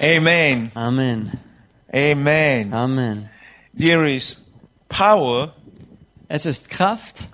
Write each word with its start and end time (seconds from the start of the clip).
Amen. 0.00 0.70
Amen. 0.74 1.32
Amen. 1.92 2.72
Amen. 2.72 3.28
There 3.78 4.06
is 4.08 4.44
power 4.88 5.52
Es 6.28 6.46
ist 6.46 6.68
Kraft 6.70 7.28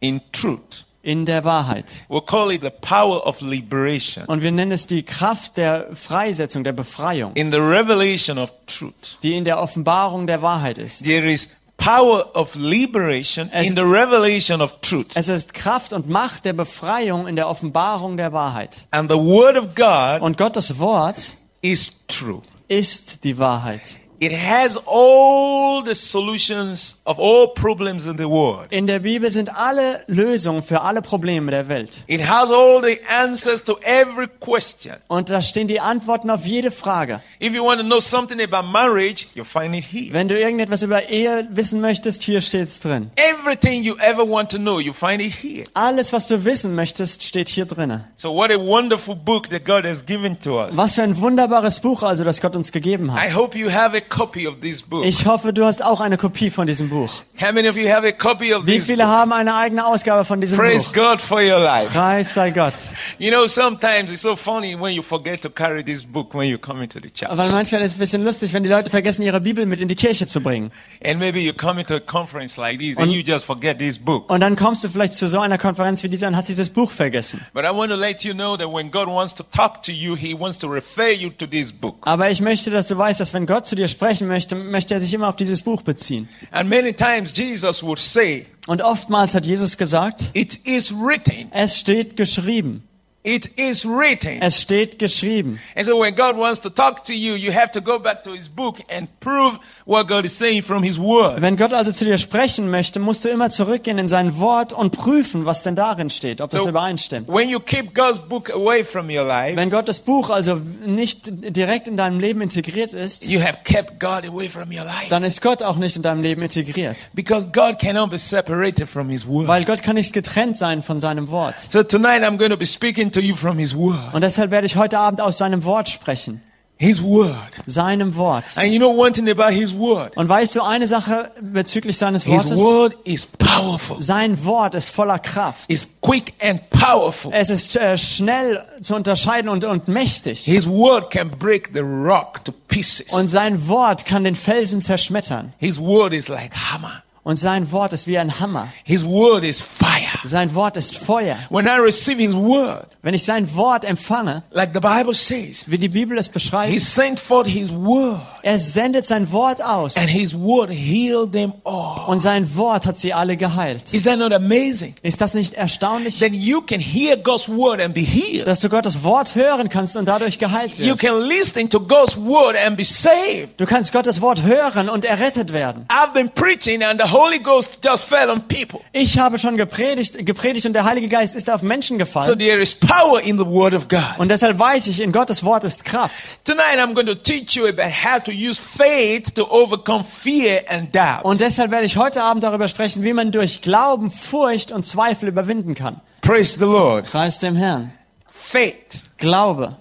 in 0.00 0.20
truth. 0.32 0.84
in 1.02 1.24
der 1.24 1.44
Wahrheit. 1.44 2.04
We'll 2.08 2.24
call 2.26 2.50
it 2.52 2.60
the 2.62 2.70
power 2.70 3.24
of 3.26 3.40
liberation. 3.40 4.24
Und 4.26 4.42
wir 4.42 4.50
nennen 4.52 4.72
es 4.72 4.86
die 4.86 5.02
Kraft 5.04 5.56
der 5.56 5.86
Freisetzung, 5.94 6.64
der 6.64 6.72
Befreiung, 6.72 7.32
In 7.34 7.50
the 7.50 7.58
revelation 7.58 8.36
of 8.38 8.52
truth. 8.66 9.18
die 9.22 9.36
in 9.36 9.44
der 9.44 9.60
Offenbarung 9.62 10.26
der 10.26 10.42
Wahrheit 10.42 10.76
ist. 10.76 11.04
There 11.04 11.30
is 11.30 11.50
power 11.78 12.34
of 12.34 12.54
liberation 12.56 13.48
Es- 13.52 13.68
in 13.70 13.76
the 13.76 13.82
revelation 13.82 14.60
of 14.60 14.74
truth. 14.82 15.12
Es 15.14 15.28
ist 15.28 15.54
Kraft 15.54 15.92
und 15.92 16.08
Macht 16.08 16.44
der 16.44 16.52
Befreiung 16.52 17.26
in 17.28 17.36
der 17.36 17.48
Offenbarung 17.48 18.16
der 18.18 18.32
Wahrheit. 18.32 18.86
And 18.90 19.10
the 19.10 19.16
word 19.16 19.56
of 19.56 19.74
God 19.74 20.20
Und 20.20 20.36
Gottes 20.36 20.78
Wort 20.78 21.34
is 21.72 22.06
true. 22.06 22.40
ist 22.68 23.24
die 23.24 23.38
Wahrheit. 23.38 24.00
It 24.20 24.32
has 24.32 24.76
all 24.84 25.84
the 25.84 25.94
solutions 25.94 27.00
of 27.04 27.20
all 27.20 27.48
problems 27.54 28.04
in 28.04 28.16
the 28.18 28.24
world. 28.28 28.66
In 28.70 28.88
der 28.88 28.98
Bibel 28.98 29.30
sind 29.30 29.54
alle 29.56 30.02
Lösungen 30.08 30.62
für 30.62 30.80
alle 30.80 31.02
Probleme 31.02 31.52
der 31.52 31.68
Welt. 31.68 32.02
It 32.08 32.28
has 32.28 32.50
all 32.50 32.82
the 32.82 32.98
answers 33.08 33.62
to 33.62 33.78
every 33.82 34.26
question. 34.40 34.96
Und 35.06 35.30
da 35.30 35.40
stehen 35.40 35.68
die 35.68 35.78
Antworten 35.78 36.30
auf 36.30 36.44
jede 36.46 36.72
Frage. 36.72 37.20
If 37.40 37.54
you 37.54 37.64
want 37.64 37.80
to 37.80 37.86
know 37.86 38.00
something 38.00 38.40
about 38.40 38.66
marriage, 38.68 39.26
you'll 39.36 39.44
find 39.44 39.72
it 39.76 39.84
here. 39.84 40.12
Wenn 40.12 40.26
du 40.26 40.36
irgendetwas 40.36 40.82
über 40.82 41.08
Ehe 41.08 41.46
wissen 41.52 41.80
möchtest, 41.80 42.22
hier 42.22 42.40
steht's 42.40 42.80
drin. 42.80 43.12
Everything 43.14 43.84
you 43.84 43.96
ever 43.98 44.28
want 44.28 44.50
to 44.50 44.58
know, 44.58 44.80
you 44.80 44.92
find 44.92 45.20
it 45.20 45.32
here. 45.32 45.64
Alles, 45.74 46.12
was 46.12 46.26
du 46.26 46.44
wissen 46.44 46.74
möchtest, 46.74 47.22
steht 47.22 47.48
hier 47.48 47.66
drin. 47.66 48.00
So 48.16 48.34
what 48.34 48.50
a 48.50 48.58
wonderful 48.58 49.14
book 49.14 49.48
that 49.50 49.64
God 49.64 49.84
has 49.84 50.04
given 50.04 50.40
to 50.40 50.58
us. 50.60 50.76
Was 50.76 50.96
für 50.96 51.02
ein 51.04 51.20
wunderbares 51.20 51.78
Buch 51.78 52.02
also, 52.02 52.24
das 52.24 52.40
Gott 52.40 52.56
uns 52.56 52.72
gegeben 52.72 53.06
I 53.10 53.28
hat. 53.28 53.36
hope 53.36 53.56
you 53.56 53.70
have 53.70 53.96
a 53.96 54.00
copy 54.08 54.46
of 54.46 54.60
this 54.60 54.82
book. 54.82 55.04
Ich 55.04 55.26
hoffe, 55.26 55.52
du 55.52 55.64
hast 55.64 55.84
auch 55.84 56.00
eine 56.00 56.16
Kopie 56.16 56.50
von 56.50 56.66
diesem 56.66 56.88
Buch. 56.88 57.22
How 57.40 57.52
many 57.52 57.68
of 57.68 57.76
you 57.76 57.88
have 57.88 58.06
a 58.06 58.12
copy 58.12 58.52
of 58.52 58.66
Wie 58.66 58.80
viele 58.80 59.06
haben 59.06 59.32
eine 59.32 59.54
eigene 59.54 59.86
Ausgabe 59.86 60.24
von 60.24 60.40
diesem 60.40 60.58
Praise 60.58 60.88
Buch? 60.88 60.94
God 60.94 61.22
for 61.22 61.40
your 61.40 61.60
life. 61.60 61.88
Preis 61.92 62.34
sei 62.34 62.50
Gott. 62.50 62.74
You 63.18 63.30
know, 63.30 63.46
sometimes 63.46 64.10
it's 64.10 64.22
so 64.22 64.34
funny 64.34 64.74
when 64.78 64.94
you 64.94 65.02
forget 65.02 65.40
to 65.42 65.50
carry 65.50 65.84
this 65.84 66.04
book 66.04 66.34
when 66.34 66.48
you 66.48 66.58
come 66.58 66.82
into 66.82 66.98
the 67.00 67.10
church. 67.10 67.30
Aber 67.30 67.46
manchmal 67.48 67.82
ist 67.82 67.92
es 67.92 67.96
ein 67.96 68.00
bisschen 68.00 68.24
lustig, 68.24 68.52
wenn 68.52 68.62
die 68.62 68.68
Leute 68.68 68.90
vergessen, 68.90 69.22
ihre 69.22 69.40
Bibel 69.40 69.66
mit 69.66 69.80
in 69.80 69.88
die 69.88 69.94
Kirche 69.94 70.26
zu 70.26 70.40
bringen. 70.40 70.72
And 71.04 71.18
maybe 71.18 71.38
you 71.38 71.52
come 71.52 71.80
into 71.80 71.94
a 71.94 72.00
conference 72.00 72.56
like 72.56 72.78
this 72.78 72.96
and 72.96 73.12
you 73.12 73.22
just 73.22 73.44
forget 73.44 73.78
this 73.78 73.98
book. 73.98 74.30
Und 74.30 74.40
dann 74.40 74.56
kommst 74.56 74.82
du 74.82 74.88
vielleicht 74.88 75.14
zu 75.14 75.28
so 75.28 75.38
einer 75.40 75.58
Konferenz 75.58 76.02
wie 76.02 76.08
dieser 76.08 76.28
und 76.28 76.36
hast 76.36 76.48
dieses 76.48 76.70
Buch 76.70 76.90
vergessen. 76.90 77.44
But 77.52 77.64
I 77.64 77.68
want 77.68 77.90
to 77.90 77.96
let 77.96 78.24
you 78.24 78.34
know 78.34 78.56
that 78.56 78.68
when 78.68 78.90
God 78.90 79.06
wants 79.06 79.34
to 79.36 79.44
talk 79.44 79.82
to 79.82 79.92
you, 79.92 80.16
He 80.16 80.34
wants 80.38 80.58
to 80.58 80.66
refer 80.68 81.10
you 81.10 81.30
to 81.30 81.46
this 81.46 81.72
book. 81.72 81.96
Aber 82.02 82.30
ich 82.30 82.40
möchte, 82.40 82.70
dass 82.70 82.88
du 82.88 82.98
weißt, 82.98 83.20
dass 83.20 83.32
wenn 83.34 83.46
Gott 83.46 83.66
zu 83.66 83.76
dir 83.76 83.88
sprechen 83.98 84.28
möchte, 84.28 84.54
möchte 84.54 84.94
er 84.94 85.00
sich 85.00 85.12
immer 85.12 85.28
auf 85.28 85.34
dieses 85.34 85.64
Buch 85.64 85.82
beziehen. 85.82 86.28
And 86.52 86.70
many 86.70 86.92
times 86.92 87.36
Jesus 87.36 87.82
would 87.82 87.98
say, 87.98 88.46
Und 88.68 88.80
oftmals 88.80 89.34
hat 89.34 89.44
Jesus 89.44 89.76
gesagt, 89.76 90.30
It 90.34 90.54
is 90.64 90.92
written. 90.92 91.48
es 91.50 91.76
steht 91.76 92.16
geschrieben. 92.16 92.84
It 93.30 93.46
is 93.58 93.84
written. 93.84 94.40
Es 94.40 94.58
steht 94.62 94.98
geschrieben. 94.98 95.60
And 95.76 95.84
so 95.84 96.00
when 96.00 96.14
God 96.14 96.38
wants 96.38 96.62
to 96.62 96.70
talk 96.70 97.04
to 97.04 97.12
you, 97.12 97.34
you 97.34 97.52
have 97.52 97.70
to 97.72 97.82
go 97.82 97.98
back 97.98 98.22
to 98.22 98.32
His 98.32 98.48
book 98.48 98.78
and 98.88 99.06
prove 99.20 99.58
what 99.84 100.08
God 100.08 100.24
is 100.24 100.38
saying 100.38 100.62
from 100.62 100.82
His 100.82 100.98
word. 100.98 101.42
Wenn 101.42 101.58
Gott 101.58 101.74
also 101.74 101.92
zu 101.92 102.06
dir 102.06 102.16
sprechen 102.16 102.70
möchte, 102.70 103.00
musst 103.00 103.26
du 103.26 103.28
immer 103.28 103.50
zurückgehen 103.50 103.98
in 103.98 104.08
sein 104.08 104.38
Wort 104.38 104.72
und 104.72 104.92
prüfen, 104.96 105.44
was 105.44 105.62
denn 105.62 105.76
darin 105.76 106.08
steht, 106.08 106.40
ob 106.40 106.48
das 106.50 106.62
So- 106.64 106.70
übereinstimmt. 106.70 107.28
When 107.28 107.50
you 107.50 107.60
keep 107.60 107.94
God's 107.94 108.18
book 108.18 108.48
away 108.50 108.82
from 108.82 109.10
your 109.10 109.24
life, 109.24 109.56
Wenn 109.56 109.68
Gottes 109.68 110.00
Buch 110.00 110.30
also 110.30 110.54
nicht 110.86 111.26
direkt 111.54 111.86
in 111.86 111.98
deinem 111.98 112.20
Leben 112.20 112.40
integriert 112.40 112.94
ist, 112.94 113.26
you 113.28 113.42
have 113.42 113.58
kept 113.64 114.00
God 114.00 114.26
away 114.26 114.48
from 114.48 114.68
your 114.70 114.84
life. 114.84 115.08
dann 115.10 115.22
ist 115.22 115.42
Gott 115.42 115.62
auch 115.62 115.76
nicht 115.76 115.96
in 115.96 116.02
deinem 116.02 116.22
Leben 116.22 116.40
integriert. 116.40 117.08
Because 117.12 117.48
God 117.52 117.78
cannot 117.78 118.08
be 118.08 118.16
separated 118.16 118.88
from 118.88 119.10
His 119.10 119.26
word. 119.28 119.48
Weil 119.48 119.64
Gott 119.64 119.82
kann 119.82 119.96
nicht 119.96 120.14
getrennt 120.14 120.56
sein 120.56 120.82
von 120.82 120.98
seinem 120.98 121.28
Wort. 121.30 121.60
So 121.70 121.82
tonight 121.82 122.22
I'm 122.22 122.38
going 122.38 122.50
to 122.52 122.56
be 122.56 122.64
speaking 122.64 123.10
to 123.12 123.17
you 123.20 123.36
from 123.36 123.58
His 123.58 123.76
word. 123.76 124.12
Und 124.12 124.22
deshalb 124.22 124.50
werde 124.50 124.66
ich 124.66 124.76
heute 124.76 124.98
Abend 124.98 125.20
aus 125.20 125.38
seinem 125.38 125.64
Wort 125.64 125.88
sprechen. 125.88 126.42
His 126.80 127.02
word. 127.02 127.34
Seinem 127.66 128.14
Wort. 128.14 128.56
And 128.56 128.72
you 128.72 128.78
know 128.78 128.90
one 128.90 129.12
thing 129.12 129.28
about 129.28 129.50
His 129.50 129.76
word? 129.76 130.16
Und 130.16 130.28
weißt 130.28 130.54
du 130.54 130.62
eine 130.62 130.86
Sache 130.86 131.30
bezüglich 131.40 131.98
seines 131.98 132.22
His 132.22 132.34
Wortes? 132.34 132.60
word 132.60 132.96
is 133.02 133.26
powerful. 133.26 134.00
Sein 134.00 134.44
Wort 134.44 134.76
ist 134.76 134.88
voller 134.88 135.18
Kraft. 135.18 135.64
It's 135.68 135.88
quick 136.00 136.34
and 136.40 136.70
powerful. 136.70 137.32
Es 137.34 137.50
ist 137.50 137.76
äh, 137.76 137.98
schnell 137.98 138.64
zu 138.80 138.94
unterscheiden 138.94 139.48
und, 139.48 139.64
und 139.64 139.88
mächtig. 139.88 140.44
His 140.44 140.68
word 140.68 141.10
can 141.10 141.30
break 141.30 141.70
the 141.74 141.80
rock 141.80 142.44
to 142.44 142.52
pieces. 142.68 143.12
Und 143.12 143.26
sein 143.26 143.66
Wort 143.66 144.06
kann 144.06 144.22
den 144.22 144.36
Felsen 144.36 144.80
zerschmettern. 144.80 145.52
His 145.58 145.80
word 145.80 146.12
is 146.12 146.28
like 146.28 146.52
hammer. 146.54 147.02
Und 147.28 147.36
sein 147.36 147.70
Wort 147.72 147.92
ist 147.92 148.06
wie 148.06 148.16
ein 148.16 148.40
Hammer. 148.40 148.72
His 148.84 149.04
word 149.04 149.44
is 149.44 149.60
fire. 149.60 149.98
Sein 150.24 150.54
Wort 150.54 150.78
ist 150.78 150.96
Feuer. 150.96 151.36
When 151.50 151.66
I 151.66 151.78
receive 151.78 152.18
His 152.18 152.34
word, 152.34 152.86
Wenn 153.02 153.12
ich 153.12 153.22
sein 153.22 153.54
Wort 153.54 153.84
empfange, 153.84 154.44
like 154.50 154.70
the 154.72 154.80
Bible 154.80 155.12
says, 155.12 155.70
wie 155.70 155.76
die 155.76 155.90
Bibel 155.90 156.16
es 156.16 156.28
He 156.28 156.32
beschreibt, 156.32 156.80
sent 156.80 157.20
forth 157.20 157.46
His 157.46 157.70
word, 157.70 158.22
er 158.42 158.58
sendet 158.58 159.06
sein 159.06 159.30
Wort 159.32 159.62
aus. 159.62 159.96
and 159.96 160.08
His 160.08 160.34
word 160.34 160.70
healed 160.70 161.32
them 161.32 161.52
all. 161.64 162.04
Und 162.06 162.20
sein 162.20 162.56
Wort 162.56 162.86
hat 162.86 162.98
sie 162.98 163.12
alle 163.12 163.36
geheilt. 163.36 163.92
Is 163.92 164.02
that 164.04 164.18
not 164.18 164.32
amazing? 164.32 164.94
Ist 165.02 165.20
das 165.20 165.34
nicht 165.34 165.54
erstaunlich, 165.54 166.18
Then 166.18 166.34
you 166.34 166.60
can 166.62 166.80
hear 166.80 167.16
God's 167.16 167.48
word 167.48 167.80
and 167.80 167.94
be 167.94 168.00
healed. 168.00 168.46
dass 168.46 168.60
du 168.60 168.68
Gottes 168.68 169.02
Wort 169.02 169.34
hören 169.34 169.68
kannst 169.68 169.96
und 169.96 170.06
dadurch 170.06 170.38
geheilt 170.38 170.72
You 170.78 170.92
wirst? 170.92 171.02
can 171.02 171.20
listen 171.22 171.68
to 171.70 171.80
God's 171.80 172.16
word 172.16 172.56
and 172.56 172.76
be 172.76 172.84
saved. 172.84 173.58
Du 173.58 173.66
kannst 173.66 173.92
Gottes 173.92 174.20
Wort 174.20 174.42
hören 174.42 174.88
und 174.88 175.04
errettet 175.04 175.52
werden. 175.52 175.86
I've 175.88 176.12
been 176.12 176.30
preaching 176.30 176.82
and 176.82 177.00
the 177.02 177.10
Holy 177.10 177.38
Ghost 177.38 177.80
just 177.84 178.04
fell 178.04 178.30
on 178.30 178.42
people. 178.48 178.80
Ich 178.92 179.18
habe 179.18 179.38
schon 179.38 179.56
gepredigt, 179.56 180.24
gepredigt 180.26 180.66
und 180.66 180.72
der 180.72 180.84
Heilige 180.84 181.08
Geist 181.08 181.34
ist 181.36 181.50
auf 181.50 181.62
Menschen 181.62 181.96
So 181.98 182.04
gefallen. 182.04 182.38
there 182.38 182.60
is 182.60 182.74
power 182.74 183.20
in 183.20 183.36
the 183.38 183.46
word 183.46 183.74
of 183.74 183.88
God. 183.88 184.18
Und 184.18 184.30
deshalb 184.30 184.58
weiß 184.58 184.86
ich, 184.88 185.00
in 185.00 185.12
Gottes 185.12 185.42
Wort 185.44 185.64
ist 185.64 185.84
Kraft. 185.84 186.38
Tonight 186.44 186.78
I'm 186.78 186.94
going 186.94 187.06
to 187.06 187.14
teach 187.14 187.54
you 187.56 187.66
about 187.66 187.90
how 188.04 188.22
to 188.22 188.30
use 188.38 188.58
faith 188.58 189.34
to 189.34 189.50
overcome 189.50 190.04
fear 190.04 190.62
and 190.68 190.94
doubt. 190.94 191.24
Und 191.24 191.40
deshalb 191.40 191.70
werde 191.70 191.86
ich 191.86 191.96
heute 191.96 192.22
Abend 192.22 192.44
darüber 192.44 192.68
sprechen, 192.68 193.02
wie 193.02 193.12
man 193.12 193.32
durch 193.32 193.62
Glauben, 193.62 194.10
Furcht 194.10 194.72
und 194.72 194.84
Zweifel 194.84 195.28
überwinden 195.28 195.74
kann. 195.74 196.00
Praise 196.22 196.58
the 196.58 196.64
Lord. 196.64 197.06
Preis 197.06 197.38
dem 197.38 197.56
Herrn. 197.56 197.92
Faith. 198.30 199.02
Glaube. 199.18 199.76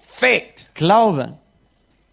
Faith. 0.00 0.66
Glaube. 0.74 1.38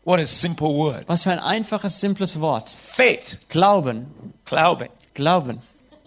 What 0.03 0.19
a 0.19 0.25
simple 0.25 0.67
word. 0.67 1.03
Was 1.07 1.23
für 1.23 1.31
ein 1.31 1.39
einfaches, 1.39 1.99
simples 1.99 2.39
Wort. 2.39 2.69
Faith. 2.69 3.39
Glauben. 3.49 4.33
Glaube. 4.45 4.89
Glauben. 5.13 5.61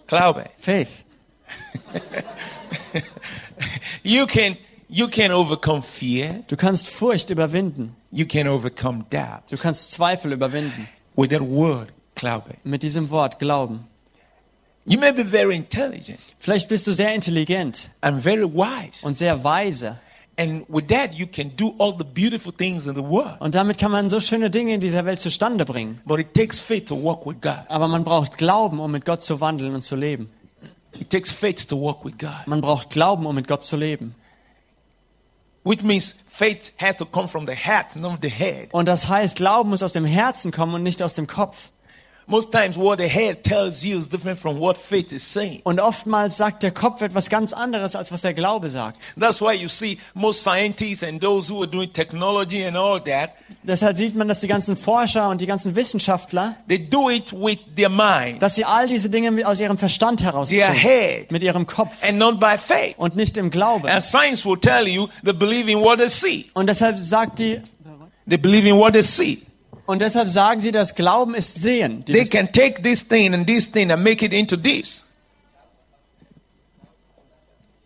Glaube. 0.07 0.45
Faith. 0.57 1.03
You 4.03 4.25
can 4.25 4.57
you 4.89 5.07
can 5.07 5.31
overcome 5.31 5.81
fear. 5.83 6.43
Du 6.47 6.55
kannst 6.57 6.89
Furcht 6.89 7.29
überwinden. 7.29 7.95
You 8.11 8.25
can 8.25 8.47
overcome 8.47 9.05
doubt 9.09 9.43
Du 9.49 9.55
kannst 9.57 9.91
Zweifel 9.91 10.31
überwinden. 10.33 10.87
with 11.15 11.29
that 11.29 11.41
word, 11.41 11.89
Glaube. 12.15 12.55
Mit 12.63 12.83
diesem 12.83 13.09
Wort 13.09 13.39
Glauben. 13.39 13.85
You 14.85 14.99
may 14.99 15.11
be 15.11 15.23
very 15.25 15.55
intelligent 15.55 16.19
Vielleicht 16.39 16.67
bist 16.69 16.87
du 16.87 16.93
sehr 16.93 17.13
intelligent 17.13 17.89
and 18.01 18.21
very 18.23 18.43
wise. 18.45 19.05
und 19.05 19.13
sehr 19.15 19.43
weise. 19.43 19.99
And 20.37 20.63
with 20.69 20.87
that, 20.87 21.13
you 21.13 21.27
can 21.27 21.51
do 21.57 21.75
all 21.79 21.93
the 21.97 22.05
beautiful 22.05 22.53
things 22.53 22.87
in 22.87 22.95
the 22.95 23.03
world. 23.03 23.35
Und 23.41 23.53
damit 23.55 23.77
kann 23.77 23.91
man 23.91 24.09
so 24.09 24.19
schöne 24.21 24.49
Dinge 24.49 24.73
in 24.73 24.79
dieser 24.79 25.03
Welt 25.05 25.19
zustande 25.19 25.65
bringen. 25.65 25.99
But 26.05 26.19
it 26.19 26.33
takes 26.33 26.59
faith 26.61 26.87
to 26.87 26.95
walk 26.95 27.25
with 27.25 27.41
God. 27.41 27.65
Aber 27.67 27.89
man 27.89 28.05
braucht 28.05 28.37
Glauben, 28.37 28.79
um 28.79 28.89
mit 28.91 29.03
Gott 29.05 29.21
zu 29.21 29.41
wandeln 29.41 29.75
und 29.75 29.81
zu 29.81 29.97
leben. 29.97 30.29
It 30.97 31.09
takes 31.09 31.31
faith 31.33 31.67
to 31.67 31.79
walk 31.79 32.03
with 32.05 32.13
God. 32.17 32.47
Man 32.47 32.61
braucht 32.61 32.89
Glauben, 32.89 33.25
um 33.25 33.35
mit 33.35 33.47
Gott 33.49 33.63
zu 33.63 33.75
leben. 33.75 34.15
Which 35.63 35.83
means 35.83 36.19
faith 36.29 36.71
has 36.77 36.95
to 36.97 37.05
come 37.05 37.27
from 37.27 37.45
the 37.45 37.55
heart, 37.55 37.95
not 37.95 38.19
the 38.21 38.29
head. 38.29 38.69
Und 38.71 38.87
das 38.87 39.09
heißt, 39.09 39.37
Glauben 39.37 39.69
muss 39.69 39.83
aus 39.83 39.93
dem 39.93 40.05
Herzen 40.05 40.51
kommen 40.51 40.73
und 40.73 40.83
nicht 40.83 41.03
aus 41.03 41.13
dem 41.13 41.27
Kopf. 41.27 41.71
Most 42.31 42.51
times, 42.51 42.77
what 42.77 42.99
the 42.99 43.07
head 43.07 43.43
tells 43.43 43.83
you 43.83 43.97
is 43.97 44.07
different 44.07 44.37
from 44.37 44.59
what 44.59 44.77
faith 44.77 45.11
is 45.11 45.23
saying. 45.23 45.61
Und 45.63 45.79
oftmals 45.79 46.37
sagt 46.37 46.61
der 46.61 46.69
Kopf 46.69 47.01
etwas 47.01 47.27
ganz 47.29 47.53
anderes, 47.53 47.95
als 47.95 48.11
was 48.11 48.21
der 48.21 48.35
Glaube 48.35 48.69
sagt. 48.69 49.13
That's 49.19 49.41
why 49.41 49.53
you 49.53 49.67
see 49.67 49.97
most 50.13 50.43
scientists 50.43 51.03
and 51.03 51.19
those 51.19 51.51
who 51.51 51.63
are 51.63 51.67
doing 51.67 51.91
technology 51.91 52.63
and 52.63 52.77
all 52.77 53.03
that, 53.03 53.31
Deshalb 53.63 53.97
sieht 53.97 54.15
man, 54.15 54.27
dass 54.27 54.39
die 54.41 54.47
ganzen 54.47 54.77
Forscher 54.77 55.27
und 55.27 55.41
die 55.41 55.45
ganzen 55.47 55.75
Wissenschaftler, 55.75 56.55
they 56.67 56.77
do 56.77 57.09
it 57.09 57.33
with 57.33 57.57
their 57.75 57.89
mind, 57.89 58.41
dass 58.41 58.53
sie 58.55 58.63
all 58.63 58.87
diese 58.87 59.09
Dinge 59.09 59.45
aus 59.45 59.59
ihrem 59.59 59.77
Verstand 59.79 60.23
heraus 60.23 60.49
their 60.49 60.67
tun. 60.67 60.75
head, 60.75 61.31
Mit 61.31 61.41
ihrem 61.41 61.65
Kopf 61.65 61.97
and 62.07 62.19
not 62.19 62.39
by 62.39 62.57
faith. 62.57 62.93
und 62.97 63.15
nicht 63.15 63.37
im 63.37 63.49
Glauben. 63.49 63.87
And 63.89 64.03
science 64.03 64.45
will 64.45 64.57
tell 64.59 64.87
you 64.87 65.07
they 65.25 65.33
believe 65.33 65.69
in 65.69 65.79
what 65.79 65.97
they 65.97 66.07
see. 66.07 66.45
Und 66.53 66.67
deshalb 66.69 66.99
sagt 66.99 67.39
die, 67.39 67.59
They 68.29 68.37
believe 68.37 68.69
in 68.69 68.77
what 68.77 68.93
they 68.93 69.01
see. 69.01 69.41
Und 69.89 69.99
deshalb 70.03 70.29
sagen 70.29 70.61
sie, 70.61 70.71
dass 70.71 70.93
Glauben 70.93 71.33
ist 71.33 71.55
Sehen. 71.55 72.05
They 72.05 72.19
das- 72.21 72.29
can 72.29 72.51
take 72.51 72.81
this 72.83 73.07
thing 73.07 73.33
and 73.33 73.47
this 73.47 73.71
thing 73.71 73.91
and 73.91 74.03
make 74.03 74.23
it 74.23 74.33
into 74.33 74.55
this. 74.55 75.03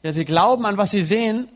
Ja, 0.04 0.12
sie 0.12 0.26
glauben 0.26 0.66
an 0.66 0.78
was 0.78 0.92
sie 0.92 1.02
sehen. 1.02 1.48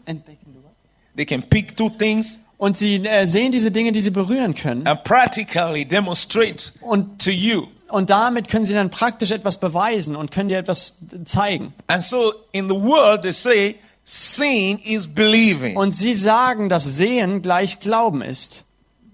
They 1.17 1.25
can 1.25 1.43
pick 1.43 1.75
two 1.75 1.89
things 1.89 2.39
und 2.57 2.77
sie 2.77 2.95
äh, 3.05 3.25
sehen 3.27 3.51
diese 3.51 3.71
Dinge, 3.71 3.91
die 3.91 4.01
sie 4.01 4.09
berühren 4.11 4.55
können. 4.55 4.87
and 4.87 5.03
practically 5.03 5.83
demonstrate 5.83 6.71
Und, 6.79 7.21
to 7.21 7.31
you. 7.31 7.67
und 7.89 8.09
damit 8.09 8.47
können 8.49 8.63
sie 8.65 8.73
dann 8.73 8.89
praktisch 8.89 9.31
etwas 9.31 9.59
beweisen 9.59 10.15
und 10.15 10.31
können 10.31 10.47
dir 10.49 10.59
etwas 10.59 10.99
zeigen. 11.25 11.73
And 11.87 12.01
so 12.03 12.33
in 12.53 12.69
the 12.69 12.75
world, 12.75 13.21
they 13.23 13.33
say 13.33 13.75
seeing 14.05 14.79
is 14.79 15.07
believing. 15.07 15.75
Und 15.75 15.91
sie 15.93 16.13
sagen, 16.13 16.69
dass 16.69 16.85
Sehen 16.85 17.41
gleich 17.41 17.81
Glauben 17.81 18.21
ist. 18.21 18.63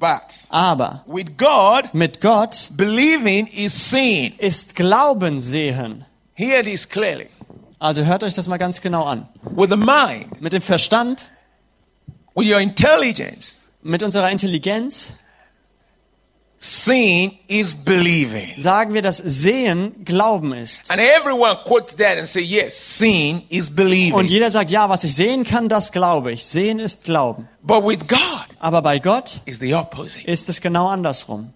But 0.04 0.50
Aber 0.50 1.02
with 1.08 1.38
God, 1.38 1.94
mit 1.94 2.20
Gott 2.20 2.72
believing 2.76 3.48
is 3.48 3.72
seeing. 3.90 4.34
ist 4.38 4.76
Glauben 4.76 5.40
Sehen. 5.40 6.04
Hear 6.34 6.62
this 6.62 6.90
clearly. 6.90 7.30
Also 7.80 8.04
hört 8.04 8.22
euch 8.26 8.34
das 8.34 8.50
mal 8.50 8.58
ganz 8.58 8.82
genau 8.82 9.06
an. 9.06 9.30
With 9.44 9.70
the 9.70 9.78
mind, 9.78 10.42
Mit 10.42 10.52
dem 10.52 10.62
Verstand, 10.62 11.32
with 12.36 12.52
your 12.52 12.60
intelligence, 12.60 13.60
mit 13.82 14.04
unserer 14.04 14.30
Intelligenz 14.30 15.14
seeing 16.66 17.38
is 17.48 17.74
believing. 17.76 18.54
sagen 18.58 18.94
wir, 18.94 19.02
dass 19.02 19.18
Sehen 19.18 20.06
Glauben 20.06 20.54
ist. 20.54 20.90
And 20.90 21.02
everyone 21.02 21.58
quotes 21.66 21.96
that 21.98 22.18
and 22.18 22.26
say, 22.28 22.42
yes, 22.42 22.74
seeing 22.98 23.44
is 23.50 23.68
Und 23.70 23.76
believing. 23.76 24.28
jeder 24.28 24.50
sagt, 24.50 24.72
ja, 24.72 24.88
was 24.88 25.04
ich 25.04 25.14
sehen 25.14 25.44
kann, 25.44 25.68
das 25.68 25.92
glaube 25.92 26.32
ich. 26.32 26.46
Sehen 26.46 26.80
ist 26.80 27.04
Glauben. 27.04 27.50
But 27.62 27.84
with 27.86 28.08
God, 28.08 28.48
Aber 28.60 28.82
bei 28.82 29.00
Gott 29.00 29.42
is 29.46 29.60
the 29.60 29.76
opposite. 29.76 30.26
ist 30.26 30.48
es 30.48 30.62
genau 30.62 30.88
andersrum. 30.88 31.52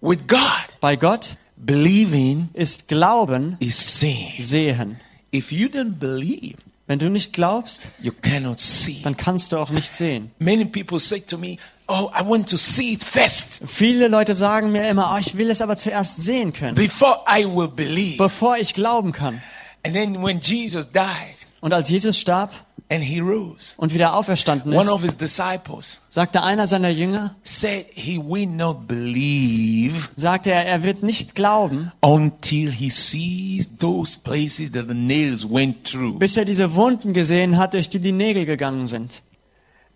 With 0.00 0.20
God, 0.28 0.38
Bei 0.80 0.94
Gott 0.96 1.36
believing 1.56 2.48
ist 2.52 2.86
Glauben 2.88 3.56
is 3.58 3.98
seeing. 4.00 4.34
Sehen. 4.38 5.00
If 5.34 5.50
you 5.50 5.66
don't 5.68 5.98
believe, 5.98 6.56
Wenn 6.86 6.98
du 6.98 7.08
nicht 7.08 7.32
glaubst, 7.32 7.90
you 8.02 8.12
cannot 8.20 8.60
see. 8.60 9.00
dann 9.02 9.16
kannst 9.16 9.52
du 9.52 9.56
auch 9.56 9.70
nicht 9.70 9.96
sehen. 9.96 10.30
Many 10.38 10.66
people 10.66 11.00
say 11.00 11.18
to 11.20 11.38
me, 11.38 11.56
Oh, 11.86 12.10
I 12.18 12.22
want 12.22 12.48
to 12.48 12.56
see 12.56 12.94
it 12.94 13.04
first 13.04 13.60
Viele 13.66 14.08
Leute 14.08 14.34
sagen 14.34 14.72
mir 14.72 14.88
immer, 14.88 15.12
oh, 15.14 15.18
ich 15.18 15.36
will 15.36 15.50
es 15.50 15.60
aber 15.60 15.76
zuerst 15.76 16.22
sehen 16.22 16.52
können, 16.52 16.74
before 16.74 17.20
I 17.28 17.44
will 17.44 17.68
believe. 17.68 18.16
bevor 18.16 18.56
ich 18.56 18.72
glauben 18.74 19.12
kann. 19.12 19.42
And 19.84 19.94
then 19.94 20.22
when 20.22 20.40
Jesus 20.40 20.86
died 20.90 21.36
Und 21.60 21.72
als 21.74 21.88
Jesus 21.90 22.18
starb 22.18 22.52
and 22.90 23.02
he 23.02 23.20
rose, 23.20 23.74
und 23.76 23.92
wieder 23.92 24.14
auferstanden 24.14 24.72
one 24.72 24.84
ist, 24.84 24.90
of 24.90 25.02
his 25.02 25.16
disciples 25.16 26.00
sagte 26.08 26.42
einer 26.42 26.66
seiner 26.66 26.88
Jünger, 26.90 27.34
said 27.42 27.86
he 27.94 28.18
will 28.18 28.46
not 28.46 28.86
believe 28.88 30.08
sagte 30.16 30.52
er, 30.52 30.64
er 30.66 30.82
wird 30.82 31.02
nicht 31.02 31.34
glauben, 31.34 31.92
until 32.00 32.70
he 32.70 32.88
sees 32.90 33.76
those 33.78 34.18
places 34.18 34.72
that 34.72 34.86
the 34.88 34.94
nails 34.94 35.46
went 35.48 35.84
through. 35.84 36.18
bis 36.18 36.36
er 36.38 36.44
diese 36.46 36.74
Wunden 36.74 37.12
gesehen 37.12 37.58
hat, 37.58 37.74
durch 37.74 37.90
die 37.90 38.00
die 38.00 38.12
Nägel 38.12 38.46
gegangen 38.46 38.86
sind. 38.86 39.22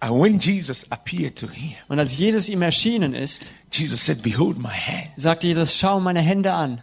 Und 0.00 1.98
als 1.98 2.16
Jesus 2.18 2.48
ihm 2.48 2.62
erschienen 2.62 3.14
ist, 3.14 3.52
Jesus 3.72 4.04
said, 4.04 4.22
Behold 4.22 4.58
my 4.58 4.68
hand. 4.68 5.10
sagte 5.16 5.48
Jesus, 5.48 5.76
schau 5.76 5.98
meine 6.00 6.20
Hände 6.20 6.52
an. 6.52 6.82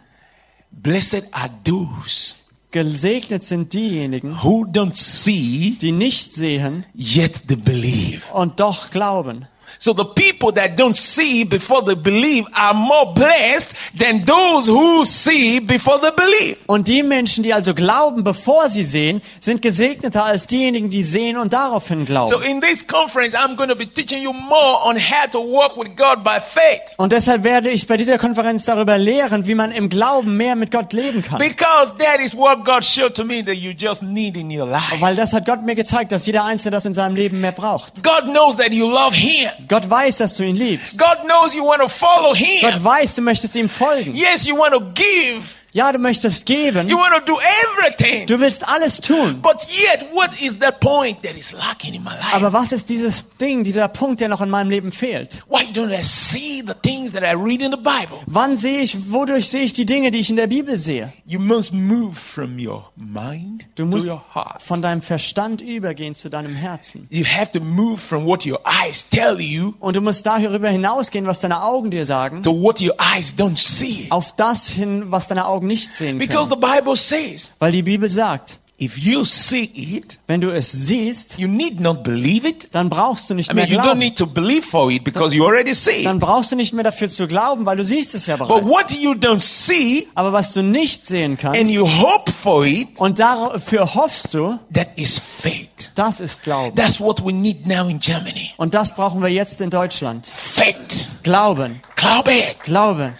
Blessed 0.70 1.24
are 1.32 1.50
those 1.64 2.36
Gesegnet 2.72 3.42
sind 3.42 3.72
diejenigen, 3.72 4.42
who 4.42 4.66
don't 4.66 4.96
see, 4.96 5.78
die 5.80 5.92
nicht 5.92 6.34
sehen 6.34 6.84
yet 6.94 7.48
they 7.48 7.56
believe. 7.56 8.20
und 8.34 8.60
doch 8.60 8.90
glauben. 8.90 9.46
So 9.78 9.92
the 9.92 10.04
people 10.04 10.52
that 10.54 10.78
don't 10.78 10.96
see 10.96 11.44
before 11.44 11.84
they 11.84 11.94
believe 11.94 12.46
are 12.54 12.74
more 12.74 13.12
blessed 13.14 13.74
than 13.98 14.24
those 14.24 14.70
who 14.70 15.04
see 15.04 15.60
before 15.60 15.98
they 16.00 16.10
believe. 16.10 16.56
Und 16.66 16.88
die 16.88 17.02
Menschen, 17.02 17.42
die 17.42 17.52
also 17.52 17.74
glauben, 17.74 18.24
bevor 18.24 18.68
sie 18.68 18.82
sehen, 18.82 19.20
sind 19.40 19.62
gesegneter 19.62 20.24
als 20.24 20.46
diejenigen, 20.46 20.90
die 20.90 21.02
sehen 21.02 21.36
und 21.36 21.52
daraufhin 21.52 22.00
So 22.00 22.04
glauben. 22.06 22.42
in 22.44 22.60
this 22.60 22.86
conference, 22.86 23.34
I'm 23.34 23.56
going 23.56 23.68
to 23.68 23.76
be 23.76 23.86
teaching 23.86 24.22
you 24.22 24.32
more 24.32 24.82
on 24.84 24.96
how 24.96 25.30
to 25.30 25.38
walk 25.40 25.76
with 25.76 25.96
God 25.96 26.22
by 26.24 26.38
faith. 26.40 26.94
Und 26.96 27.12
deshalb 27.12 27.44
werde 27.44 27.70
ich 27.70 27.86
bei 27.86 27.96
dieser 27.96 28.18
Konferenz 28.18 28.64
darüber 28.64 28.98
lehren, 28.98 29.46
wie 29.46 29.54
man 29.54 29.72
im 29.72 29.88
Glauben 29.88 30.36
mehr 30.36 30.56
mit 30.56 30.70
Gott 30.70 30.92
leben 30.92 31.22
kann. 31.22 31.38
Because 31.38 31.92
that 31.98 32.20
is 32.24 32.34
what 32.36 32.64
God 32.64 32.84
showed 32.84 33.14
to 33.14 33.24
me 33.24 33.44
that 33.44 33.56
you 33.56 33.72
just 33.72 34.02
need 34.02 34.36
in 34.36 34.50
your 34.50 34.66
life. 34.66 35.00
Weil 35.00 35.16
das 35.16 35.32
hat 35.32 35.46
Gott 35.46 35.62
mir 35.64 35.74
gezeigt, 35.74 36.12
dass 36.12 36.26
jeder 36.26 36.44
Einzelne 36.44 36.72
das 36.72 36.84
in 36.86 36.94
seinem 36.94 37.14
Leben 37.16 37.40
mehr 37.40 37.52
braucht. 37.52 38.02
God 38.02 38.24
knows 38.30 38.56
that 38.56 38.72
you 38.72 38.88
love 38.88 39.14
Him. 39.14 39.50
Gott 39.68 39.88
weiß, 39.88 40.18
dass 40.18 40.36
du 40.36 40.44
ihn 40.44 40.56
liebst. 40.56 40.98
God 40.98 41.24
knows 41.24 41.54
you 41.54 41.64
want 41.64 41.80
to 41.82 41.88
follow 41.88 42.34
Him. 42.34 42.60
Gott 42.60 42.82
weiß, 42.82 43.16
du 43.16 43.22
möchtest 43.22 43.56
ihm 43.56 43.68
folgen. 43.68 44.14
Yes, 44.14 44.46
you 44.46 44.56
want 44.56 44.72
to 44.72 44.80
give. 44.94 45.42
Ja, 45.76 45.92
du 45.92 45.98
möchtest 45.98 46.46
geben. 46.46 46.88
You 46.88 46.96
want 46.96 47.12
to 47.14 47.20
do 47.34 47.38
everything. 47.38 48.26
Du 48.26 48.40
willst 48.40 48.66
alles 48.66 48.98
tun. 48.98 49.42
But 49.42 49.66
yet, 49.68 50.06
what 50.14 50.30
is 50.40 50.58
that 50.60 50.80
point 50.80 51.22
that 51.22 51.36
is 51.36 51.52
lacking 51.52 51.92
in 51.92 52.02
my 52.02 52.12
life? 52.12 52.32
Aber 52.32 52.50
was 52.54 52.72
ist 52.72 52.88
dieses 52.88 53.26
Ding, 53.38 53.62
dieser 53.62 53.86
Punkt, 53.88 54.22
der 54.22 54.28
noch 54.30 54.40
in 54.40 54.48
meinem 54.48 54.70
Leben 54.70 54.90
fehlt? 54.90 55.44
Why 55.50 55.64
don't 55.74 55.92
I 55.92 56.02
see 56.02 56.62
the 56.66 56.72
things 56.82 57.12
that 57.12 57.22
I 57.22 57.34
read 57.36 57.60
in 57.60 57.72
the 57.72 57.76
Bible? 57.76 58.16
Wann 58.24 58.56
sehe 58.56 58.80
ich, 58.80 59.12
wodurch 59.12 59.50
sehe 59.50 59.64
ich 59.64 59.74
die 59.74 59.84
Dinge, 59.84 60.10
die 60.10 60.20
ich 60.20 60.30
in 60.30 60.36
der 60.36 60.46
Bibel 60.46 60.78
sehe? 60.78 61.12
You 61.26 61.38
must 61.38 61.74
move 61.74 62.14
from 62.14 62.56
your 62.58 62.90
mind 62.96 63.66
Du 63.74 63.82
to 63.84 63.86
musst 63.90 64.06
your 64.06 64.22
heart. 64.34 64.62
von 64.62 64.80
deinem 64.80 65.02
Verstand 65.02 65.60
übergehen 65.60 66.14
zu 66.14 66.30
deinem 66.30 66.54
Herzen. 66.54 67.06
You 67.10 67.26
have 67.26 67.50
to 67.52 67.60
move 67.60 67.98
from 67.98 68.24
what 68.24 68.46
your 68.46 68.60
eyes 68.64 69.06
tell 69.10 69.38
you 69.42 69.74
Und 69.80 69.94
du 69.94 70.00
musst 70.00 70.24
darüber 70.24 70.70
hinausgehen, 70.70 71.26
was 71.26 71.40
deine 71.40 71.62
Augen 71.62 71.90
dir 71.90 72.06
sagen, 72.06 72.42
to 72.42 72.50
what 72.62 72.80
your 72.80 72.94
eyes 73.14 73.34
don't 73.36 73.58
see. 73.58 74.06
auf 74.08 74.34
das 74.36 74.68
hin, 74.68 75.10
was 75.12 75.28
deine 75.28 75.44
Augen 75.46 75.65
nicht 75.66 75.96
sehen 75.96 76.18
Because 76.18 76.48
können. 76.48 76.62
the 76.62 76.76
Bible 76.80 76.96
says, 76.96 77.52
Weil 77.58 77.72
die 77.72 77.82
Bibel 77.82 78.08
sagt, 78.10 78.58
if 78.78 78.98
you 78.98 79.24
see 79.24 79.70
it, 79.74 80.18
wenn 80.26 80.40
du 80.42 80.50
es 80.54 80.70
siehst, 80.70 81.38
you 81.38 81.48
need 81.48 81.80
not 81.80 82.02
believe 82.02 82.46
it. 82.46 82.68
dann 82.72 82.90
brauchst 82.90 83.30
du 83.30 83.34
nicht 83.34 83.50
I 83.50 83.54
mehr 83.54 83.64
mean, 83.64 83.72
you 83.74 83.78
don't 83.80 83.84
glauben. 83.84 83.98
need 84.00 84.18
to 84.18 84.26
believe 84.26 84.62
for 84.66 84.90
it 84.90 85.02
because 85.02 85.34
you 85.34 85.46
already 85.46 85.74
see 85.74 86.02
Dann 86.04 86.16
it. 86.16 86.22
brauchst 86.22 86.52
du 86.52 86.56
nicht 86.56 86.74
mehr 86.74 86.84
dafür 86.84 87.08
zu 87.08 87.26
glauben, 87.26 87.64
weil 87.64 87.78
du 87.78 87.84
siehst 87.84 88.14
es 88.14 88.26
ja 88.26 88.36
But 88.36 88.48
bereits. 88.48 88.66
what 88.70 88.90
you 88.92 89.12
don't 89.12 89.40
see 89.40 90.06
Aber 90.14 90.32
was 90.34 90.52
du 90.52 90.62
nicht 90.62 91.06
sehen 91.06 91.32
and 91.32 91.40
kannst 91.40 91.72
you 91.72 91.88
hope 91.88 92.30
for 92.30 92.66
it, 92.66 92.88
und 93.00 93.18
dafür 93.18 93.94
hoffst 93.94 94.34
du, 94.34 94.58
that 94.74 94.88
is 94.96 95.18
faith. 95.18 95.90
das 95.94 96.20
ist 96.20 96.42
Glauben. 96.42 96.76
That's 96.76 97.00
what 97.00 97.24
we 97.24 97.32
need 97.32 97.66
now 97.66 97.88
in 97.88 97.98
Germany. 97.98 98.50
Und 98.58 98.74
das 98.74 98.94
brauchen 98.94 99.22
wir 99.22 99.28
jetzt 99.30 99.60
in 99.62 99.70
Deutschland. 99.70 100.26
Faith. 100.26 101.08
Glauben, 101.22 101.80
Glaube. 101.96 102.32
Glauben, 102.62 103.14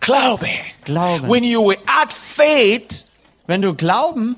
Glaube. 0.00 0.48
Glauben. 0.84 1.28
When 1.28 1.44
you 1.44 1.62
will 1.62 1.78
add 1.86 2.12
faith, 2.12 3.04
Wenn 3.46 3.62
du 3.62 3.74
Glauben, 3.74 4.36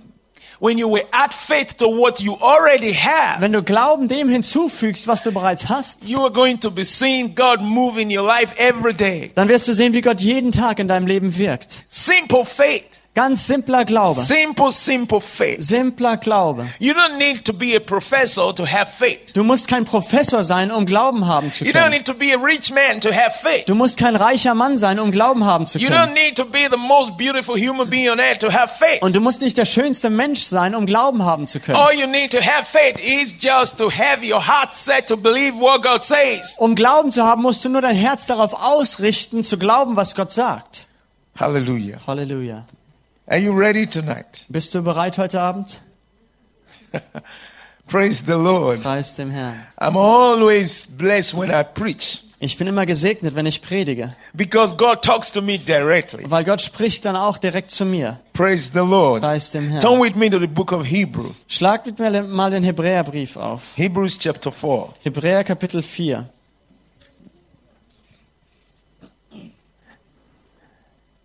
when 0.59 0.79
you 0.79 0.89
will 0.89 1.05
add 1.11 1.35
faith 1.35 1.77
to 1.77 1.87
what 1.87 2.23
you 2.23 2.35
already 2.41 2.95
have, 2.95 3.41
wenn 3.41 3.53
du 3.53 3.63
Glauben 3.63 4.09
dem 4.09 4.29
hinzufügst, 4.31 5.07
was 5.07 5.21
du 5.21 5.33
bereits 5.33 5.69
hast, 5.69 6.07
you 6.07 6.21
are 6.21 6.31
going 6.31 6.59
to 6.61 6.71
be 6.71 6.83
seeing 6.85 7.35
God 7.35 7.61
move 7.61 8.01
in 8.01 8.11
your 8.11 8.25
life 8.25 8.55
every 8.57 8.95
day. 8.95 9.31
dann 9.35 9.49
wirst 9.49 9.69
du 9.69 9.75
sehen, 9.75 9.93
wie 9.93 10.01
Gott 10.01 10.21
jeden 10.21 10.51
Tag 10.51 10.79
in 10.79 10.89
deinem 10.89 11.07
Leben 11.07 11.37
wirkt. 11.37 11.85
Simple 11.91 12.45
faith. 12.47 13.02
Ganz 13.15 13.47
simpler 13.47 13.85
Glaube. 13.85 14.19
Simple, 14.19 14.71
simple 14.71 15.21
faith. 15.21 15.63
Simpler 15.63 16.17
Glaube. 16.17 16.67
You 16.79 16.95
don't 16.95 17.19
need 17.19 17.45
to 17.45 17.53
be 17.53 17.77
a 17.77 17.79
professor 17.79 18.55
to 18.55 18.65
have 18.65 18.87
faith. 18.87 19.35
Du 19.35 19.45
musst 19.45 19.69
kein 19.69 19.85
Professor 19.85 20.43
sein, 20.43 20.71
um 20.71 20.87
Glauben 20.87 21.27
haben 21.27 21.51
zu 21.51 21.67
You 21.67 21.73
don't 21.73 21.81
können. 21.83 21.91
need 21.93 22.07
to 22.07 22.15
be 22.15 22.33
a 22.35 22.39
rich 22.43 22.73
man 22.73 23.03
to 23.03 23.11
have 23.13 23.33
faith. 23.33 23.67
Du 23.67 23.75
musst 23.75 23.99
kein 23.99 24.17
reicher 24.17 24.55
Mann 24.55 24.79
sein, 24.79 24.99
um 24.99 25.11
Glauben 25.13 25.45
haben 25.45 25.67
zu 25.67 25.79
You 25.79 25.91
don't 25.91 26.05
können. 26.07 26.15
need 26.15 26.37
to 26.37 26.47
be 26.47 26.61
the 26.71 26.79
most 26.79 27.19
beautiful 27.19 27.55
human 27.55 27.91
being 27.91 28.09
on 28.09 28.19
earth 28.19 28.39
to 28.39 28.51
have 28.51 28.69
faith. 28.73 29.03
Und 29.03 29.15
du 29.15 29.21
musst 29.21 29.43
nicht 29.43 29.59
der 29.59 29.67
schönste 29.67 30.09
Mensch 30.09 30.41
sein, 30.45 30.75
um 30.75 30.87
Glauben 30.87 31.23
haben 31.23 31.47
zu 31.47 31.61
können. 31.61 31.77
All 31.77 31.93
you 31.95 32.07
need 32.07 32.33
to 32.33 32.39
have 32.41 32.65
faith 32.65 32.97
is 32.99 33.35
just 33.39 33.77
to 33.77 33.91
have 33.91 34.25
your 34.27 34.41
heart 34.47 34.75
set 34.75 35.07
to 35.09 35.19
believe 35.19 35.55
what 35.61 35.83
God 35.83 36.03
says. 36.03 36.57
Um 36.59 36.75
Glauben 36.75 37.11
zu 37.11 37.23
haben, 37.25 37.43
musst 37.43 37.63
du 37.63 37.69
nur 37.69 37.83
dein 37.83 37.97
Herz 37.97 38.25
darauf 38.25 38.55
ausrichten, 38.55 39.45
zu 39.45 39.59
glauben, 39.59 39.97
was 39.97 40.15
Gott 40.15 40.31
sagt. 40.33 40.87
Hallelujah. 41.39 41.99
Halleluja. 42.07 42.65
Are 43.27 43.39
you 43.39 43.53
ready 43.53 43.87
tonight? 43.87 44.47
Bist 44.49 44.75
du 44.75 44.83
bereit 44.83 45.17
heute 45.19 45.41
Abend? 45.41 45.81
Praise 47.87 48.25
the 48.27 48.33
Lord. 48.33 48.83
Preis 48.83 49.15
dem 49.15 49.31
Herrn. 49.31 49.67
I'm 49.79 49.97
always 49.97 50.89
blessed 50.89 51.35
when 51.35 51.51
I 51.51 51.63
preach 51.63 52.25
Ich 52.45 52.59
bin 52.59 52.67
immer 52.67 52.87
gesegnet, 52.87 53.37
wenn 53.37 53.47
ich 53.47 53.63
predige, 53.63 54.17
because 54.35 54.77
God 54.77 55.03
talks 55.03 55.31
to 55.31 55.41
me 55.41 55.59
directly. 55.59 56.29
weil 56.29 56.43
Gott 56.43 56.61
spricht 56.61 57.05
dann 57.05 57.15
auch 57.15 57.39
direkt 57.39 57.71
zu 57.71 57.85
mir. 57.85 58.19
Praise 58.33 58.73
the 58.73 58.81
Lord. 58.81 59.23
Preis 59.23 59.51
dem 59.51 59.69
Herrn. 59.69 59.81
Turn 59.81 60.01
with 60.03 60.17
me 60.17 60.29
to 60.29 60.41
the 60.41 60.49
book 60.49 60.73
of 60.73 60.85
Hebrew. 60.85 61.31
Schlag 61.47 61.87
mit 61.87 62.01
mir 62.01 62.23
mal 62.25 62.51
den 62.51 62.65
Hebräerbrief 62.65 63.37
auf. 63.37 63.77
Hebrews 63.77 64.19
chapter 64.19 64.51
4. 64.51 64.89
Hebräer 65.05 65.45
Kapitel 65.45 65.83
4. 65.83 66.29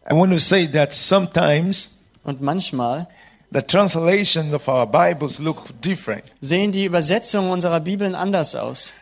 I 0.09 0.13
want 0.13 0.31
to 0.31 0.39
say 0.39 0.67
that 0.67 0.93
sometimes 0.93 1.97
und 2.23 2.41
manchmal 2.41 3.07
the 3.51 3.61
translations 3.61 4.53
of 4.53 4.67
our 4.67 4.85
Bibles 4.85 5.39
look 5.39 5.69
different. 5.81 6.23
Sehen 6.39 6.71
die 6.71 6.85
Übersetzungen 6.85 7.51
unserer 7.51 7.79
Bibeln 7.79 8.15
anders 8.15 8.55
aus. 8.55 8.93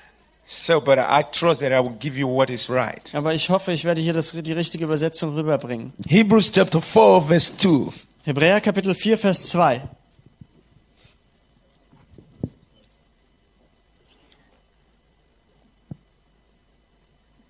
So, 0.47 0.79
but 0.79 0.99
I 0.99 1.23
trust 1.31 1.61
that 1.61 1.71
I 1.71 1.79
will 1.79 1.95
give 1.99 2.17
you 2.17 2.27
what 2.27 2.49
is 2.49 2.69
right. 2.69 3.13
Aber 3.13 3.33
ich 3.33 3.49
hoffe, 3.49 3.71
ich 3.71 3.83
werde 3.83 4.01
hier 4.01 4.13
das, 4.13 4.31
die 4.31 4.51
richtige 4.51 4.85
Übersetzung 4.85 5.33
rüberbringen. 5.35 5.93
Hebrews 6.07 6.51
chapter 6.51 6.81
4 6.81 7.21
verse 7.21 7.57
2. 7.57 7.91
Hebräer 8.23 8.61
Kapitel 8.61 8.95
4 8.95 9.17
Vers 9.17 9.43
2. 9.49 9.81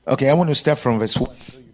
Okay, 0.08 0.30
I 0.30 0.34
want 0.34 0.50
to 0.50 0.56
start 0.56 0.78
from 0.78 1.00
verse 1.00 1.18
1 1.18 1.65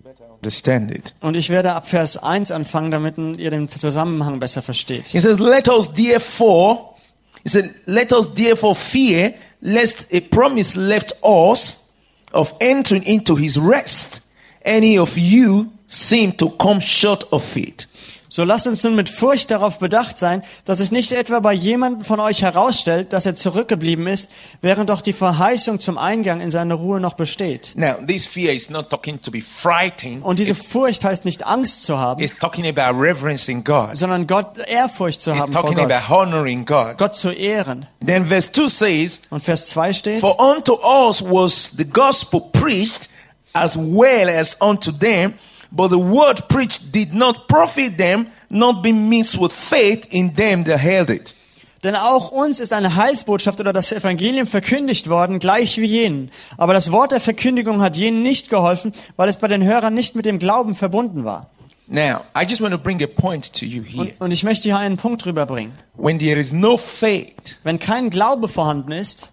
understand 0.41 0.91
it. 0.91 1.13
Und 1.21 1.35
ich 1.37 1.49
werde 1.49 1.73
ab 1.73 1.87
Vers 1.87 2.17
1 2.17 2.51
anfangen, 2.51 2.91
damit 2.91 3.17
ihr 3.17 3.51
den 3.51 3.69
Zusammenhang 3.69 4.39
besser 4.39 4.61
versteht. 4.61 5.07
He 5.07 5.19
says, 5.19 5.39
Let 5.39 5.69
us 5.69 5.93
therefore, 5.93 6.95
he 7.43 7.49
said, 7.49 7.73
Let 7.85 8.11
us 8.11 8.33
therefore 8.33 8.75
fear 8.75 9.33
lest 9.61 10.07
a 10.11 10.19
promise 10.19 10.75
left 10.75 11.15
us 11.23 11.91
of 12.33 12.53
entering 12.59 13.03
into 13.03 13.35
his 13.35 13.59
rest, 13.59 14.21
any 14.63 14.97
of 14.97 15.17
you 15.17 15.71
seem 15.87 16.35
to 16.37 16.49
come 16.49 16.81
short 16.81 17.25
of 17.31 17.55
it. 17.55 17.85
So 18.33 18.45
lasst 18.45 18.65
uns 18.65 18.81
nun 18.85 18.95
mit 18.95 19.09
Furcht 19.09 19.51
darauf 19.51 19.77
bedacht 19.77 20.17
sein, 20.17 20.41
dass 20.63 20.77
sich 20.77 20.89
nicht 20.89 21.11
etwa 21.11 21.41
bei 21.41 21.51
jemandem 21.51 22.05
von 22.05 22.21
euch 22.21 22.41
herausstellt, 22.43 23.11
dass 23.11 23.25
er 23.25 23.35
zurückgeblieben 23.35 24.07
ist, 24.07 24.31
während 24.61 24.89
doch 24.89 25.01
die 25.01 25.11
Verheißung 25.11 25.81
zum 25.81 25.97
Eingang 25.97 26.39
in 26.39 26.49
seine 26.49 26.75
Ruhe 26.75 27.01
noch 27.01 27.15
besteht. 27.15 27.73
Now, 27.75 27.95
this 28.07 28.25
fear 28.25 28.53
is 28.53 28.69
not 28.69 28.89
talking 28.89 29.21
to 29.21 29.31
be 29.31 29.41
frightened. 29.41 30.23
Und 30.23 30.39
diese 30.39 30.55
Furcht 30.55 31.03
heißt 31.03 31.25
nicht 31.25 31.45
Angst 31.45 31.83
zu 31.83 31.97
haben, 31.97 32.23
It's 32.23 32.33
talking 32.39 32.65
about 32.65 32.97
reverencing 32.97 33.65
God. 33.65 33.97
sondern 33.97 34.25
Gott 34.27 34.57
Ehrfurcht 34.59 35.21
zu 35.21 35.31
It's 35.31 35.41
haben 35.41 35.51
vor 35.51 35.63
talking 35.63 35.79
Gott, 35.79 35.91
about 35.91 36.09
honoring 36.13 36.63
God. 36.65 36.97
Gott 36.97 37.15
zu 37.15 37.31
ehren. 37.31 37.85
Then 38.05 38.25
verse 38.25 38.49
2 38.53 38.67
says, 38.69 39.21
Und 39.29 39.43
Vers 39.43 39.67
2 39.67 39.91
steht, 39.91 40.19
For 40.21 40.39
unto 40.39 40.75
us 40.81 41.21
was 41.21 41.71
the 41.75 41.83
gospel 41.83 42.39
preached 42.53 43.09
as 43.51 43.77
well 43.77 44.29
as 44.29 44.55
unto 44.61 44.93
them, 44.93 45.33
but 45.71 45.89
the 45.89 45.97
word 45.97 46.47
preached 46.47 46.91
did 46.93 47.13
not 47.13 47.47
profit 47.47 47.97
them, 47.97 48.27
not 48.49 48.83
being 48.83 49.09
mixed 49.09 49.39
with 49.39 49.51
faith 49.51 50.07
in 50.11 50.35
them 50.35 50.63
that 50.65 50.79
held 50.79 51.09
it. 51.09 51.35
Denn 51.83 51.95
auch 51.95 52.31
uns 52.31 52.59
ist 52.59 52.73
eine 52.73 52.95
Heilsbotschaft 52.95 53.59
oder 53.59 53.73
das 53.73 53.91
Evangelium 53.91 54.45
verkündigt 54.45 55.09
worden, 55.09 55.39
gleich 55.39 55.79
wie 55.79 55.85
jenen. 55.85 56.29
Aber 56.57 56.73
das 56.73 56.91
Wort 56.91 57.11
der 57.11 57.19
Verkündigung 57.19 57.81
hat 57.81 57.97
jenen 57.97 58.21
nicht 58.21 58.49
geholfen, 58.49 58.93
weil 59.15 59.29
es 59.29 59.37
bei 59.37 59.47
den 59.47 59.63
Hörern 59.63 59.95
nicht 59.95 60.15
mit 60.15 60.27
dem 60.27 60.37
Glauben 60.37 60.75
verbunden 60.75 61.23
war. 61.23 61.49
Now, 61.87 62.21
I 62.35 62.45
just 62.47 62.61
want 62.61 62.71
to 62.71 62.77
bring 62.77 63.03
a 63.03 63.07
point 63.07 63.51
to 63.53 63.65
you 63.65 63.83
here. 63.83 64.13
Und, 64.19 64.21
und 64.21 64.31
ich 64.31 64.43
möchte 64.43 64.69
hier 64.69 64.77
einen 64.77 64.97
Punkt 64.97 65.25
rüberbringen. 65.25 65.73
When 65.95 66.19
there 66.19 66.39
is 66.39 66.53
no 66.53 66.77
faith 66.77 67.57
Wenn 67.63 67.79
kein 67.79 68.09
Glaube 68.11 68.47
vorhanden 68.47 68.91
ist 68.91 69.31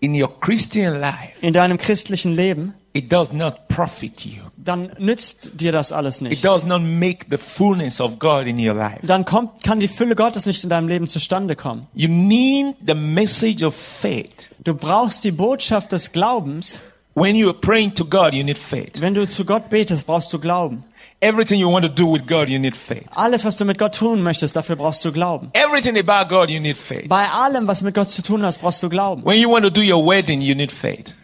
in 0.00 0.14
your 0.20 0.40
Christian 0.40 1.00
life, 1.00 1.32
in 1.42 1.52
deinem 1.52 1.76
christlichen 1.76 2.34
Leben, 2.34 2.74
it 2.94 3.12
does 3.12 3.32
not 3.32 3.68
profit 3.68 4.24
you. 4.24 4.42
dann 4.56 4.90
nützt 4.98 5.50
dir 5.60 5.72
das 5.72 5.92
alles 5.92 6.16
It 6.20 6.28
nichts. 6.28 6.42
does 6.42 6.64
not 6.64 6.82
make 6.82 7.26
the 7.30 7.38
fullness 7.38 8.00
of 8.00 8.18
God 8.18 8.46
in 8.46 8.58
your 8.58 8.74
life. 8.74 8.98
Dann 9.02 9.24
kommt, 9.24 9.62
kann 9.62 9.80
die 9.80 9.88
Fülle 9.88 10.14
Gottes 10.16 10.46
nicht 10.46 10.62
in 10.64 10.70
deinem 10.70 10.88
Leben 10.88 11.06
zustande 11.08 11.54
kommen. 11.56 11.86
You 11.94 12.08
need 12.08 12.74
the 12.86 12.94
message 12.94 13.62
of 13.62 13.74
faith. 13.74 14.50
Du 14.64 14.74
brauchst 14.74 15.24
die 15.24 15.30
Botschaft 15.32 15.92
des 15.92 16.12
Glaubens. 16.12 16.80
When 17.14 17.34
you 17.34 17.48
are 17.48 17.58
praying 17.58 17.94
to 17.94 18.04
God, 18.04 18.32
you 18.32 18.44
need 18.44 18.58
faith. 18.58 19.00
Wenn 19.00 19.14
du 19.14 19.26
zu 19.26 19.44
Gott 19.44 19.68
betest, 19.70 20.06
brauchst 20.06 20.32
du 20.32 20.38
Glauben. 20.38 20.84
Everything 21.20 21.58
you 21.58 21.68
want 21.68 21.84
to 21.84 21.90
do 21.92 22.12
with 22.12 22.24
God, 22.28 22.48
you 22.48 22.60
need 22.60 22.76
faith. 22.76 23.06
Alles, 23.16 23.44
was 23.44 23.56
du 23.56 23.64
mit 23.64 23.76
Gott 23.76 23.96
tun 23.96 24.22
möchtest, 24.22 24.54
dafür 24.54 24.76
brauchst 24.76 25.04
du 25.04 25.10
Glauben. 25.10 25.50
Everything 25.52 25.96
about 25.98 26.28
God, 26.32 26.48
you 26.48 26.60
need 26.60 26.76
faith. 26.76 27.08
Bei 27.08 27.28
allem, 27.28 27.66
was 27.66 27.82
mit 27.82 27.96
Gott 27.96 28.08
zu 28.10 28.22
tun 28.22 28.44
hast, 28.44 28.58
brauchst 28.60 28.80
du 28.84 28.88
Glauben. 28.88 29.24
When 29.24 29.40
you 29.40 29.50
want 29.50 29.64
to 29.64 29.70
do 29.70 29.80
your 29.80 30.04
wedding, 30.06 30.40
you 30.40 30.54
need 30.54 30.70
faith. 30.70 31.16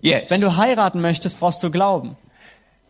Yes. 0.00 0.30
Wenn 0.30 0.40
du 0.40 0.56
heiraten 0.56 1.00
möchtest, 1.00 1.40
brauchst 1.40 1.62
du 1.62 1.70
Glauben. 1.70 2.16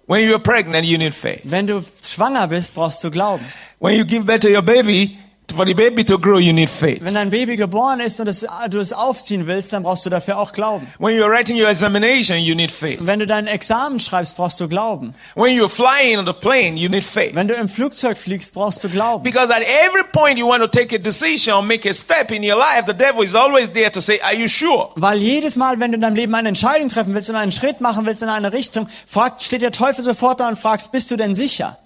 When 0.07 0.27
you're 0.27 0.38
pregnant, 0.43 0.87
you 0.87 0.97
need 0.97 1.15
faith. 1.15 1.43
Wenn 1.45 1.67
du 1.67 1.85
schwanger 2.03 2.49
bist, 2.49 2.75
brauchst 2.75 3.05
du 3.05 3.11
Glauben. 3.11 3.45
When 3.79 3.97
you 3.97 4.05
give 4.05 4.25
birth 4.25 4.41
to 4.41 4.49
your 4.49 4.62
baby, 4.62 5.19
for 5.55 5.67
the 5.67 5.75
baby 5.75 6.05
to 6.05 6.19
grow, 6.19 6.38
you 6.38 6.52
need 6.52 6.71
faith. 6.71 7.00
Wenn 7.02 7.14
dein 7.14 7.31
Baby 7.31 7.57
geboren 7.57 8.00
ist 8.00 8.21
und 8.21 8.26
es, 8.26 8.47
du 8.71 8.78
es 8.78 8.93
aufziehen 8.93 9.47
willst, 9.47 9.73
dann 9.73 9.83
brauchst 9.83 10.05
du 10.07 10.11
dafür 10.11 10.38
auch 10.38 10.52
Glauben. 10.52 10.87
When 10.99 11.19
you're 11.19 11.31
writing 11.31 11.61
your 11.61 11.69
examination, 11.69 12.38
you 12.38 12.55
need 12.55 12.71
faith. 12.71 12.99
Wenn 13.00 13.19
du 13.19 13.26
dein 13.26 13.47
Examen 13.47 13.99
schreibst, 14.00 14.37
brauchst 14.37 14.61
du 14.61 14.69
Glauben. 14.69 15.14
When 15.35 15.59
you're 15.59 15.69
flying 15.69 16.19
on 16.19 16.26
the 16.26 16.33
plane, 16.33 16.76
you 16.76 16.88
need 16.88 17.05
faith. 17.05 17.35
Wenn 17.35 17.49
du 17.49 17.55
im 17.55 17.69
Flugzeug 17.69 18.17
fliegst, 18.17 18.55
brauchst 18.55 18.83
du 18.85 18.88
Glauben. 18.88 19.23
Because 19.23 19.52
at 19.52 19.62
every 19.62 20.05
point 20.12 20.38
you 20.38 20.47
want 20.47 20.62
to 20.62 20.69
take 20.69 20.95
a 20.95 20.99
decision 20.99 21.55
or 21.55 21.62
make 21.62 21.88
a 21.88 21.95
step 21.95 22.31
in 22.31 22.43
your 22.43 22.57
life, 22.57 22.85
the 22.87 22.95
devil 22.95 23.23
is 23.23 23.35
always 23.35 23.71
there 23.73 23.90
to 23.90 24.00
say, 24.00 24.21
Are 24.21 24.35
you 24.35 24.49
sure? 24.49 24.90
Weil 24.97 25.19
jedes 25.19 25.57
Mal, 25.57 25.81
wenn 25.81 25.93
du 25.93 25.97
in 25.97 26.02
deinem 26.02 26.17
Leben 26.17 26.35
eine 26.35 26.49
Entscheidung 26.49 26.88
treffen 26.88 27.14
willst 27.14 27.31
und 27.31 27.37
einen 27.37 27.52
Schritt 27.52 27.81
machen 27.81 28.07
willst 28.07 28.23
in 28.23 28.28
eine 28.28 28.52
Richtung, 28.52 28.88
fragt, 29.07 29.43
steht 29.43 29.62
der 29.62 29.73
Teufel 29.73 30.05
sofort 30.05 30.40
da 30.40 30.49
und 30.49 30.59
fragst, 30.59 30.93
bist 30.93 31.11
du 31.11 31.17
denn 31.17 31.35
sicher? 31.35 31.78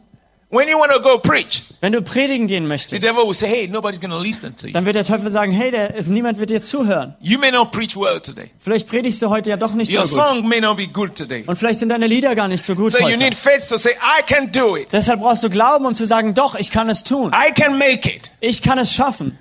When 0.54 0.68
you 0.68 0.78
want 0.78 0.92
to 0.92 1.00
go 1.00 1.16
preach, 1.18 1.62
Wenn 1.80 1.92
du 1.92 2.02
predigen 2.02 2.46
gehen 2.46 2.64
the 2.64 2.68
möchtest, 2.68 3.02
devil 3.02 3.26
will 3.26 3.32
say, 3.32 3.48
Hey, 3.48 3.66
nobody's 3.68 3.98
going 4.00 4.10
to 4.10 4.18
listen 4.18 4.54
to 4.56 4.66
you. 4.66 4.72
dann 4.74 4.84
wird 4.84 4.96
der 4.96 5.04
Teufel 5.04 5.30
sagen, 5.30 5.50
hey, 5.50 5.70
der, 5.70 5.94
also 5.94 6.12
niemand 6.12 6.38
wird 6.38 6.50
dir 6.50 6.60
zuhören. 6.60 7.14
You 7.20 7.38
may 7.38 7.50
not 7.50 7.70
preach 7.72 7.96
well 7.96 8.20
today. 8.20 8.50
Vielleicht 8.58 8.86
predigst 8.86 9.22
du 9.22 9.30
heute 9.30 9.48
ja 9.48 9.56
doch 9.56 9.72
nicht 9.72 9.90
Your 9.96 10.04
so 10.04 10.16
gut. 10.18 10.28
song 10.28 10.46
may 10.46 10.60
not 10.60 10.76
be 10.76 10.86
good 10.86 11.16
today. 11.16 11.44
Und 11.46 11.56
vielleicht 11.56 11.80
sind 11.80 11.88
deine 11.88 12.06
Lieder 12.06 12.34
gar 12.34 12.48
nicht 12.48 12.62
so 12.66 12.74
gut 12.74 12.92
So 12.92 12.98
you 12.98 13.06
heute. 13.06 13.24
need 13.24 13.34
faith 13.34 13.66
to 13.70 13.78
say, 13.78 13.92
I 13.92 14.22
can 14.30 14.52
do 14.52 14.76
it. 14.76 14.92
Deshalb 14.92 15.20
brauchst 15.20 15.42
du 15.42 15.48
Glauben, 15.48 15.86
um 15.86 15.94
zu 15.94 16.04
sagen, 16.04 16.34
doch, 16.34 16.54
ich 16.54 16.70
kann 16.70 16.90
es 16.90 17.02
tun. 17.02 17.32
I 17.32 17.50
can 17.52 17.78
make 17.78 18.06
it. 18.14 18.30
Ich 18.40 18.60
kann 18.60 18.76
es 18.76 18.92
schaffen. 18.92 19.38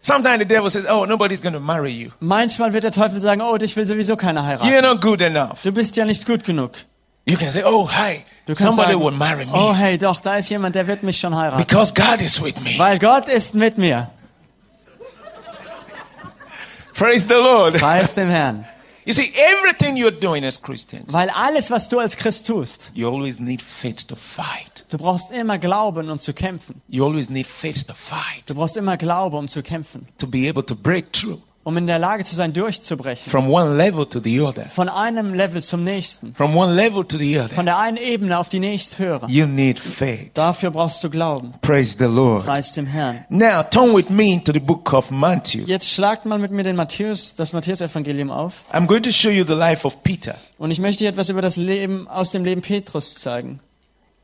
Sometimes 0.00 0.38
the 0.38 0.44
devil 0.46 0.70
says, 0.70 0.86
Oh, 0.88 1.04
nobody's 1.04 1.42
going 1.42 1.54
to 1.54 1.58
marry 1.60 1.90
you. 1.90 2.10
Manchmal 2.20 2.72
wird 2.72 2.84
der 2.84 2.92
Teufel 2.92 3.20
sagen, 3.20 3.40
oh, 3.42 3.56
dich 3.56 3.74
will 3.76 3.84
sowieso 3.86 4.14
keiner 4.16 4.44
heiraten. 4.46 4.68
You're 4.72 4.82
not 4.82 5.00
good 5.00 5.20
enough. 5.20 5.60
Du 5.64 5.72
bist 5.72 5.96
ja 5.96 6.04
nicht 6.04 6.24
gut 6.26 6.44
genug. 6.44 6.70
You 7.28 7.36
can 7.36 7.50
say, 7.52 7.62
Oh, 7.64 7.86
hi. 7.88 8.24
Du 8.46 8.54
kannst 8.54 8.62
Somebody 8.62 8.92
sagen, 8.94 9.04
will 9.04 9.10
marry 9.12 9.44
me 9.44 9.52
oh 9.54 9.74
hey, 9.74 9.98
doch, 9.98 10.20
da 10.22 10.36
ist 10.38 10.48
jemand, 10.48 10.74
der 10.74 10.86
wird 10.86 11.02
mich 11.02 11.18
schon 11.20 11.36
heiraten. 11.36 11.58
because 11.62 11.92
God 11.92 12.22
is 12.22 12.42
with 12.42 12.58
me. 12.62 12.78
Weil 12.78 12.98
Gott 12.98 13.28
ist 13.28 13.54
mit 13.54 13.76
mir. 13.76 14.10
Praise 16.94 17.26
the 17.28 17.34
Lord. 17.34 17.74
Preis 17.74 18.14
dem 18.14 18.28
Herrn. 18.28 18.64
You 19.04 19.14
see, 19.14 19.32
everything 19.38 19.96
you're 19.96 20.10
doing 20.10 20.44
as 20.44 20.60
Christians, 20.60 21.14
Weil 21.14 21.30
alles, 21.30 21.70
was 21.70 21.88
du 21.88 21.98
als 21.98 22.14
Christ 22.14 22.46
tust, 22.46 22.90
you 22.94 23.08
always 23.08 23.40
need 23.40 23.62
faith 23.62 24.06
to 24.08 24.14
fight. 24.16 24.84
du 24.90 24.98
brauchst 24.98 25.32
immer 25.32 25.56
Glauben, 25.56 26.10
um 26.10 26.18
zu 26.18 26.34
kämpfen. 26.34 26.82
You 26.88 27.06
always 27.06 27.30
need 27.30 27.46
faith 27.46 27.86
to 27.86 27.94
fight, 27.94 28.42
Du 28.44 28.54
brauchst 28.54 28.76
immer 28.76 28.98
Glaube, 28.98 29.38
um 29.38 29.48
zu 29.48 29.62
kämpfen. 29.62 30.06
to 30.18 30.26
be 30.26 30.46
able 30.46 30.62
to 30.62 30.74
break 30.74 31.10
through 31.14 31.38
Um 31.68 31.76
in 31.76 31.86
der 31.86 31.98
Lage 31.98 32.24
zu 32.24 32.34
sein, 32.34 32.54
durchzubrechen. 32.54 33.30
from 33.30 33.50
one 33.50 33.76
level 33.76 34.06
to 34.06 34.20
the 34.24 34.40
other. 34.40 34.64
Von 34.70 34.88
einem 34.88 35.34
Level 35.34 35.62
zum 35.62 35.84
nächsten. 35.84 36.34
From 36.34 36.56
one 36.56 36.72
level 36.74 37.04
to 37.04 37.18
the 37.18 37.40
other. 37.40 37.50
Von 37.50 37.66
der 37.66 37.76
einen 37.76 37.98
Ebene 37.98 38.38
auf 38.38 38.48
die 38.48 38.58
nächsthöhere. 38.58 39.26
You 39.28 39.44
need 39.44 39.78
faith. 39.78 40.30
Dafür 40.32 40.70
brauchst 40.70 41.04
du 41.04 41.10
Glauben. 41.10 41.52
Praise 41.60 41.94
the 41.98 42.06
Lord. 42.06 42.46
Preis 42.46 42.72
dem 42.72 42.86
Herrn. 42.86 43.26
Now, 43.28 43.62
turn 43.62 43.94
with 43.94 44.08
me 44.08 44.32
into 44.32 44.50
the 44.50 44.60
book 44.60 44.94
of 44.94 45.10
Matthew. 45.10 45.64
Jetzt 45.66 45.90
schlagt 45.90 46.24
mal 46.24 46.38
mit 46.38 46.52
mir 46.52 46.62
den 46.62 46.74
Matthäus, 46.74 47.36
das 47.36 47.52
Matthäus-Evangelium 47.52 48.30
auf. 48.30 48.62
I'm 48.72 48.86
going 48.86 49.02
to 49.02 49.12
show 49.12 49.28
you 49.28 49.44
the 49.44 49.52
life 49.52 49.86
of 49.86 50.02
Peter. 50.02 50.36
Und 50.56 50.70
ich 50.70 50.78
möchte 50.78 51.04
dir 51.04 51.10
etwas 51.10 51.28
über 51.28 51.42
das 51.42 51.56
Leben, 51.56 52.08
aus 52.08 52.30
dem 52.30 52.46
Leben 52.46 52.62
Petrus 52.62 53.16
zeigen. 53.16 53.60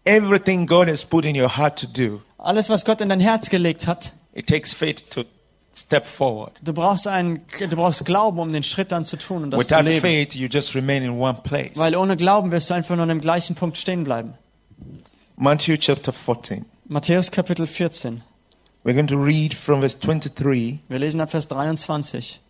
Everything 0.06 0.66
God 0.66 0.88
has 0.88 1.04
put 1.04 1.26
in 1.26 1.38
your 1.38 1.58
heart 1.58 1.78
to 1.78 1.86
do, 1.86 2.22
Alles, 2.38 2.70
was 2.70 2.86
Gott 2.86 3.02
in 3.02 3.10
dein 3.10 3.20
Herz 3.20 3.50
gelegt 3.50 3.86
hat, 3.86 4.14
it 4.32 4.46
takes 4.46 4.72
faith 4.72 5.10
to 5.10 5.24
step 5.76 6.06
forward. 6.06 6.52
du 6.62 6.72
brauchst 6.72 7.06
einen, 7.06 7.42
du 7.58 7.76
brauchst 7.76 8.04
Glauben, 8.04 8.38
um 8.38 8.52
den 8.52 8.62
Schritt 8.62 8.92
dann 8.92 9.04
zu 9.04 9.16
tun 9.16 9.44
und 9.44 9.50
das 9.50 9.66
zu 9.66 9.70
Without 9.70 9.84
leben. 9.84 10.00
faith, 10.00 10.34
you 10.34 10.48
just 10.50 10.74
remain 10.74 11.02
in 11.02 11.10
one 11.18 11.40
place. 11.42 11.76
Weil 11.76 11.96
ohne 11.96 12.16
Glauben 12.16 12.50
wirst 12.50 12.70
du 12.70 12.74
einfach 12.74 12.94
nur 12.94 13.02
an 13.02 13.08
dem 13.08 13.20
gleichen 13.20 13.56
Punkt 13.56 13.76
stehen 13.76 14.04
bleiben. 14.04 14.34
Matthew 15.36 15.76
chapter 15.78 16.12
14. 16.12 16.64
Matthäus 16.86 17.30
Kapitel 17.30 17.66
14. 17.66 18.22
We're 18.84 18.94
going 18.94 19.06
to 19.08 19.16
read 19.16 19.54
from 19.54 19.80
verse 19.80 19.98
23 19.98 20.78
Wir 20.88 20.98
lesen 20.98 21.20
ab 21.20 21.30
Vers 21.30 21.48
23. 21.48 22.40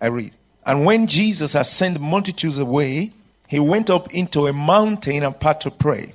I 0.00 0.06
read. 0.08 0.32
And 0.64 0.84
when 0.84 1.06
Jesus 1.06 1.54
had 1.54 1.66
sent 1.66 2.00
multitudes 2.00 2.58
away, 2.58 3.12
he 3.52 3.60
went 3.60 3.90
up 3.90 4.10
into 4.14 4.46
a 4.46 4.52
mountain 4.52 5.22
apart 5.22 5.60
to 5.60 5.70
pray. 5.70 6.14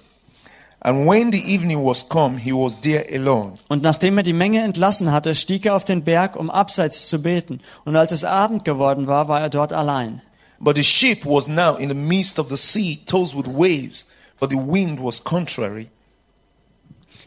And 0.82 1.06
when 1.08 1.32
the 1.32 1.44
evening 1.54 1.84
was 1.86 2.08
come, 2.08 2.38
he 2.40 2.52
was 2.52 2.82
there 2.82 3.06
alone. 3.14 3.54
Und 3.68 3.84
nachdem 3.84 4.18
er 4.18 4.24
die 4.24 4.34
Menge 4.34 4.64
entlassen 4.64 5.12
hatte, 5.12 5.36
stieg 5.36 5.66
er 5.68 5.76
auf 5.76 5.86
den 5.86 6.04
Berg, 6.04 6.36
um 6.36 6.50
abseits 6.50 7.10
zu 7.10 7.22
beten. 7.22 7.60
Und 7.86 7.96
als 7.96 8.12
es 8.12 8.24
Abend 8.26 8.66
geworden 8.66 9.06
war, 9.06 9.28
war 9.28 9.40
er 9.40 9.50
dort 9.50 9.72
allein. 9.72 10.22
But 10.60 10.78
the 10.78 10.84
ship 10.84 11.26
was 11.26 11.46
now 11.48 11.76
in 11.76 11.90
the 11.90 11.96
midst 11.96 12.40
of 12.40 12.50
the 12.50 12.58
sea, 12.58 13.00
tossed 13.06 13.36
with 13.38 13.46
waves, 13.46 14.08
for 14.36 14.48
the 14.50 14.56
wind 14.56 15.00
was 15.00 15.24
contrary. 15.24 15.90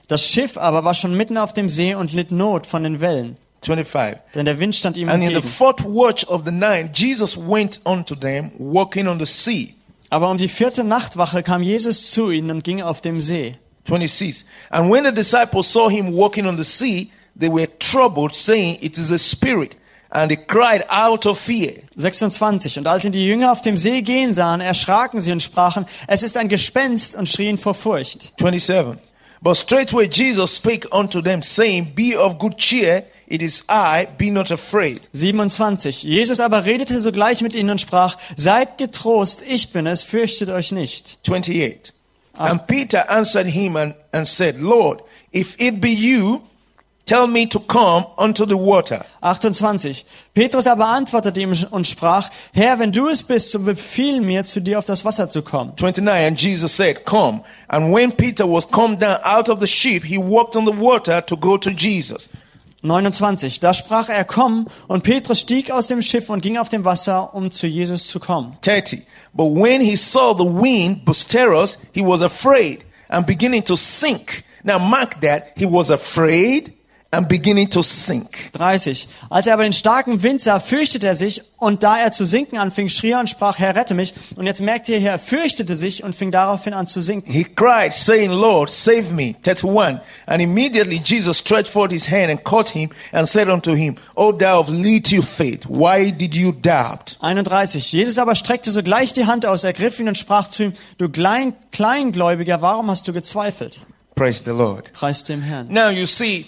Das 0.08 0.26
Schiff 0.26 0.56
aber 0.58 0.82
war 0.82 0.94
schon 0.94 1.16
mitten 1.16 1.38
auf 1.38 1.52
dem 1.52 1.68
See 1.68 1.94
und 1.94 2.12
litt 2.12 2.32
Not 2.32 2.66
von 2.66 2.82
den 2.82 3.00
Wellen, 3.00 3.36
25. 3.62 4.16
denn 4.34 4.44
der 4.44 4.58
Wind 4.58 4.74
stand 4.74 4.96
ihm 4.96 5.08
And 5.08 5.22
in 5.22 5.28
the 5.30 5.34
entgegen. 5.36 5.52
fourth 5.54 5.84
watch 5.84 6.24
of 6.26 6.42
the 6.44 6.50
night, 6.50 6.96
Jesus 6.96 7.36
went 7.36 7.80
unto 7.84 8.16
them, 8.16 8.50
walking 8.58 9.06
on 9.06 9.20
the 9.20 9.26
sea. 9.26 9.76
Aber 10.10 10.28
um 10.28 10.38
die 10.38 10.48
vierte 10.48 10.84
Nachtwache 10.84 11.42
kam 11.42 11.62
Jesus 11.62 12.10
zu 12.10 12.30
ihnen 12.30 12.50
und 12.50 12.64
ging 12.64 12.82
auf 12.82 13.00
dem 13.00 13.20
See. 13.20 13.54
26. 13.86 14.44
And 14.70 14.90
when 14.90 15.04
the 15.04 15.12
disciples 15.12 15.72
saw 15.72 15.88
him 15.88 16.12
walking 16.12 16.46
on 16.46 16.56
the 16.56 16.64
sea, 16.64 17.10
they 17.38 17.48
were 17.48 17.68
troubled, 17.78 18.34
saying, 18.34 18.78
It 18.80 18.98
is 18.98 19.10
a 19.10 19.18
spirit. 19.18 19.76
And 20.10 20.28
they 20.28 20.36
cried 20.36 20.84
out 20.88 21.24
of 21.26 21.38
fear. 21.38 21.74
26. 21.96 22.78
Und 22.78 22.86
als 22.86 23.04
ihn 23.04 23.12
die 23.12 23.24
Jünger 23.24 23.52
auf 23.52 23.62
dem 23.62 23.76
See 23.76 24.02
gehen 24.02 24.34
sahen, 24.34 24.60
erschraken 24.60 25.20
sie 25.20 25.30
und 25.30 25.40
sprachen, 25.40 25.86
es 26.08 26.24
ist 26.24 26.36
ein 26.36 26.48
Gespenst 26.48 27.14
und 27.14 27.28
schrien 27.28 27.58
vor 27.58 27.74
Furcht. 27.74 28.32
27. 28.38 28.98
But 29.40 29.56
straightway 29.56 30.06
Jesus 30.06 30.56
spake 30.56 30.88
unto 30.90 31.22
them, 31.22 31.42
saying, 31.42 31.94
Be 31.94 32.18
of 32.18 32.38
good 32.38 32.58
cheer, 32.58 33.04
it 33.30 33.42
is 33.42 33.64
I, 33.68 34.08
be 34.18 34.30
not 34.30 34.50
afraid. 34.50 35.00
27. 35.12 36.02
Jesus 36.02 36.40
aber 36.40 36.64
redete 36.64 37.00
sogleich 37.00 37.42
mit 37.42 37.54
ihnen 37.54 37.70
und 37.70 37.80
sprach, 37.80 38.18
seid 38.36 38.76
getrost, 38.76 39.42
ich 39.46 39.72
bin 39.72 39.86
es, 39.86 40.02
fürchtet 40.02 40.48
euch 40.48 40.72
nicht. 40.72 41.18
28. 41.26 41.92
And 42.34 42.66
Peter 42.66 43.08
answered 43.08 43.46
him 43.46 43.76
and, 43.76 43.94
and 44.12 44.26
said, 44.26 44.60
Lord, 44.60 45.02
if 45.32 45.54
it 45.60 45.80
be 45.80 45.90
you, 45.90 46.40
tell 47.06 47.28
me 47.28 47.48
to 47.48 47.60
come 47.60 48.06
unto 48.16 48.44
the 48.46 48.56
water. 48.56 49.04
28. 49.20 50.04
Petrus 50.34 50.66
aber 50.66 50.86
antwortete 50.86 51.40
ihm 51.40 51.54
und 51.70 51.86
sprach, 51.86 52.30
Herr, 52.52 52.78
wenn 52.80 52.90
du 52.90 53.08
es 53.08 53.22
bist, 53.22 53.52
so 53.52 53.60
befiehl 53.60 54.20
mir, 54.20 54.44
zu 54.44 54.60
dir 54.60 54.78
auf 54.78 54.86
das 54.86 55.04
Wasser 55.04 55.28
zu 55.28 55.42
kommen. 55.42 55.72
29 55.76 56.26
and 56.26 56.40
jesus 56.40 56.76
said 56.76 57.04
come 57.04 57.42
and 57.68 57.94
when 57.94 58.10
peter 58.10 58.44
was 58.44 58.68
come 58.68 58.96
down 58.96 59.18
out 59.22 59.48
of 59.48 59.60
the 59.60 59.66
ship 59.66 60.04
he 60.04 60.18
walked 60.18 60.56
on 60.56 60.64
the 60.64 60.72
water 60.72 61.20
to 61.20 61.36
go 61.36 61.56
to 61.56 61.70
jesus 61.70 62.30
29. 62.82 63.60
Da 63.60 63.74
sprach 63.74 64.08
er, 64.08 64.24
komm, 64.24 64.66
und 64.88 65.02
Petrus 65.02 65.40
stieg 65.40 65.70
aus 65.70 65.86
dem 65.86 66.02
Schiff 66.02 66.30
und 66.30 66.40
ging 66.40 66.56
auf 66.56 66.68
dem 66.68 66.84
Wasser, 66.84 67.34
um 67.34 67.50
zu 67.50 67.66
Jesus 67.66 68.06
zu 68.06 68.20
kommen. 68.20 68.56
30 68.62 69.02
but 69.32 69.54
when 69.54 69.80
he 69.80 69.96
saw 69.96 70.34
the 70.36 70.44
wind 70.44 71.04
boisterous 71.04 71.78
he 71.92 72.00
was 72.00 72.22
afraid 72.22 72.80
and 73.08 73.26
beginning 73.26 73.64
to 73.64 73.76
sink 73.76 74.44
now 74.64 74.78
mark 74.78 75.20
that 75.20 75.52
he 75.56 75.66
was 75.66 75.90
afraid 75.90 76.72
and 77.12 77.28
beginning 77.28 77.68
to 77.68 77.82
sink 77.82 78.52
30. 78.52 79.08
Als 79.30 79.46
er 79.48 79.54
aber 79.54 79.64
den 79.64 79.72
starken 79.72 80.22
Wind 80.22 80.40
sah, 80.40 80.60
fürchtete 80.60 81.08
er 81.08 81.16
sich, 81.16 81.42
und 81.56 81.82
da 81.82 81.98
er 81.98 82.12
zu 82.12 82.24
sinken 82.24 82.56
anfing, 82.56 82.88
schrie 82.88 83.10
er 83.10 83.20
und 83.20 83.28
sprach, 83.28 83.58
Herr, 83.58 83.74
rette 83.74 83.94
mich. 83.94 84.14
Und 84.36 84.46
jetzt 84.46 84.62
merkt 84.62 84.88
ihr 84.88 85.00
er 85.00 85.18
fürchtete 85.18 85.74
sich 85.76 86.04
und 86.04 86.14
fing 86.14 86.30
daraufhin 86.30 86.72
an 86.72 86.86
zu 86.86 87.00
sinken. 87.00 87.32
he 87.32 87.44
cried 87.44 87.92
saying 87.92 88.30
lord 88.30 88.70
save 88.70 89.12
me 89.12 89.34
31 89.44 90.00
and 90.26 90.40
immediately 90.40 91.00
jesus 91.00 91.38
stretched 91.38 91.68
forth 91.68 91.90
his 91.92 92.08
hand 92.08 92.30
and 92.30 92.44
caught 92.44 92.70
him 92.70 92.90
and 93.12 93.26
said 93.28 93.48
unto 93.48 93.74
him 93.74 93.96
o 94.14 94.30
thou 94.32 94.60
of 94.60 94.68
little 94.68 95.22
faith 95.22 95.66
why 95.68 96.10
did 96.12 96.34
you 96.34 96.52
doubt 96.52 97.16
31. 97.20 97.92
Jesus 97.92 98.18
aber 98.18 98.34
streckte 98.36 98.70
sogleich 98.70 99.12
die 99.12 99.26
Hand 99.26 99.44
aus, 99.44 99.64
ergriff 99.64 99.98
ihn 99.98 100.08
und 100.08 100.16
sprach 100.16 100.46
zu 100.48 100.62
ihm, 100.64 100.72
du 100.98 101.08
Klein, 101.08 101.54
Kleingläubiger, 101.72 102.62
warum 102.62 102.88
hast 102.88 103.06
du 103.08 103.12
gezweifelt? 103.12 103.80
praise 104.14 104.42
the 104.44 104.52
lord 104.52 104.92
Preis 104.92 105.24
dem 105.24 105.42
Herrn. 105.42 105.66
now 105.68 105.90
you 105.90 106.06
see 106.06 106.46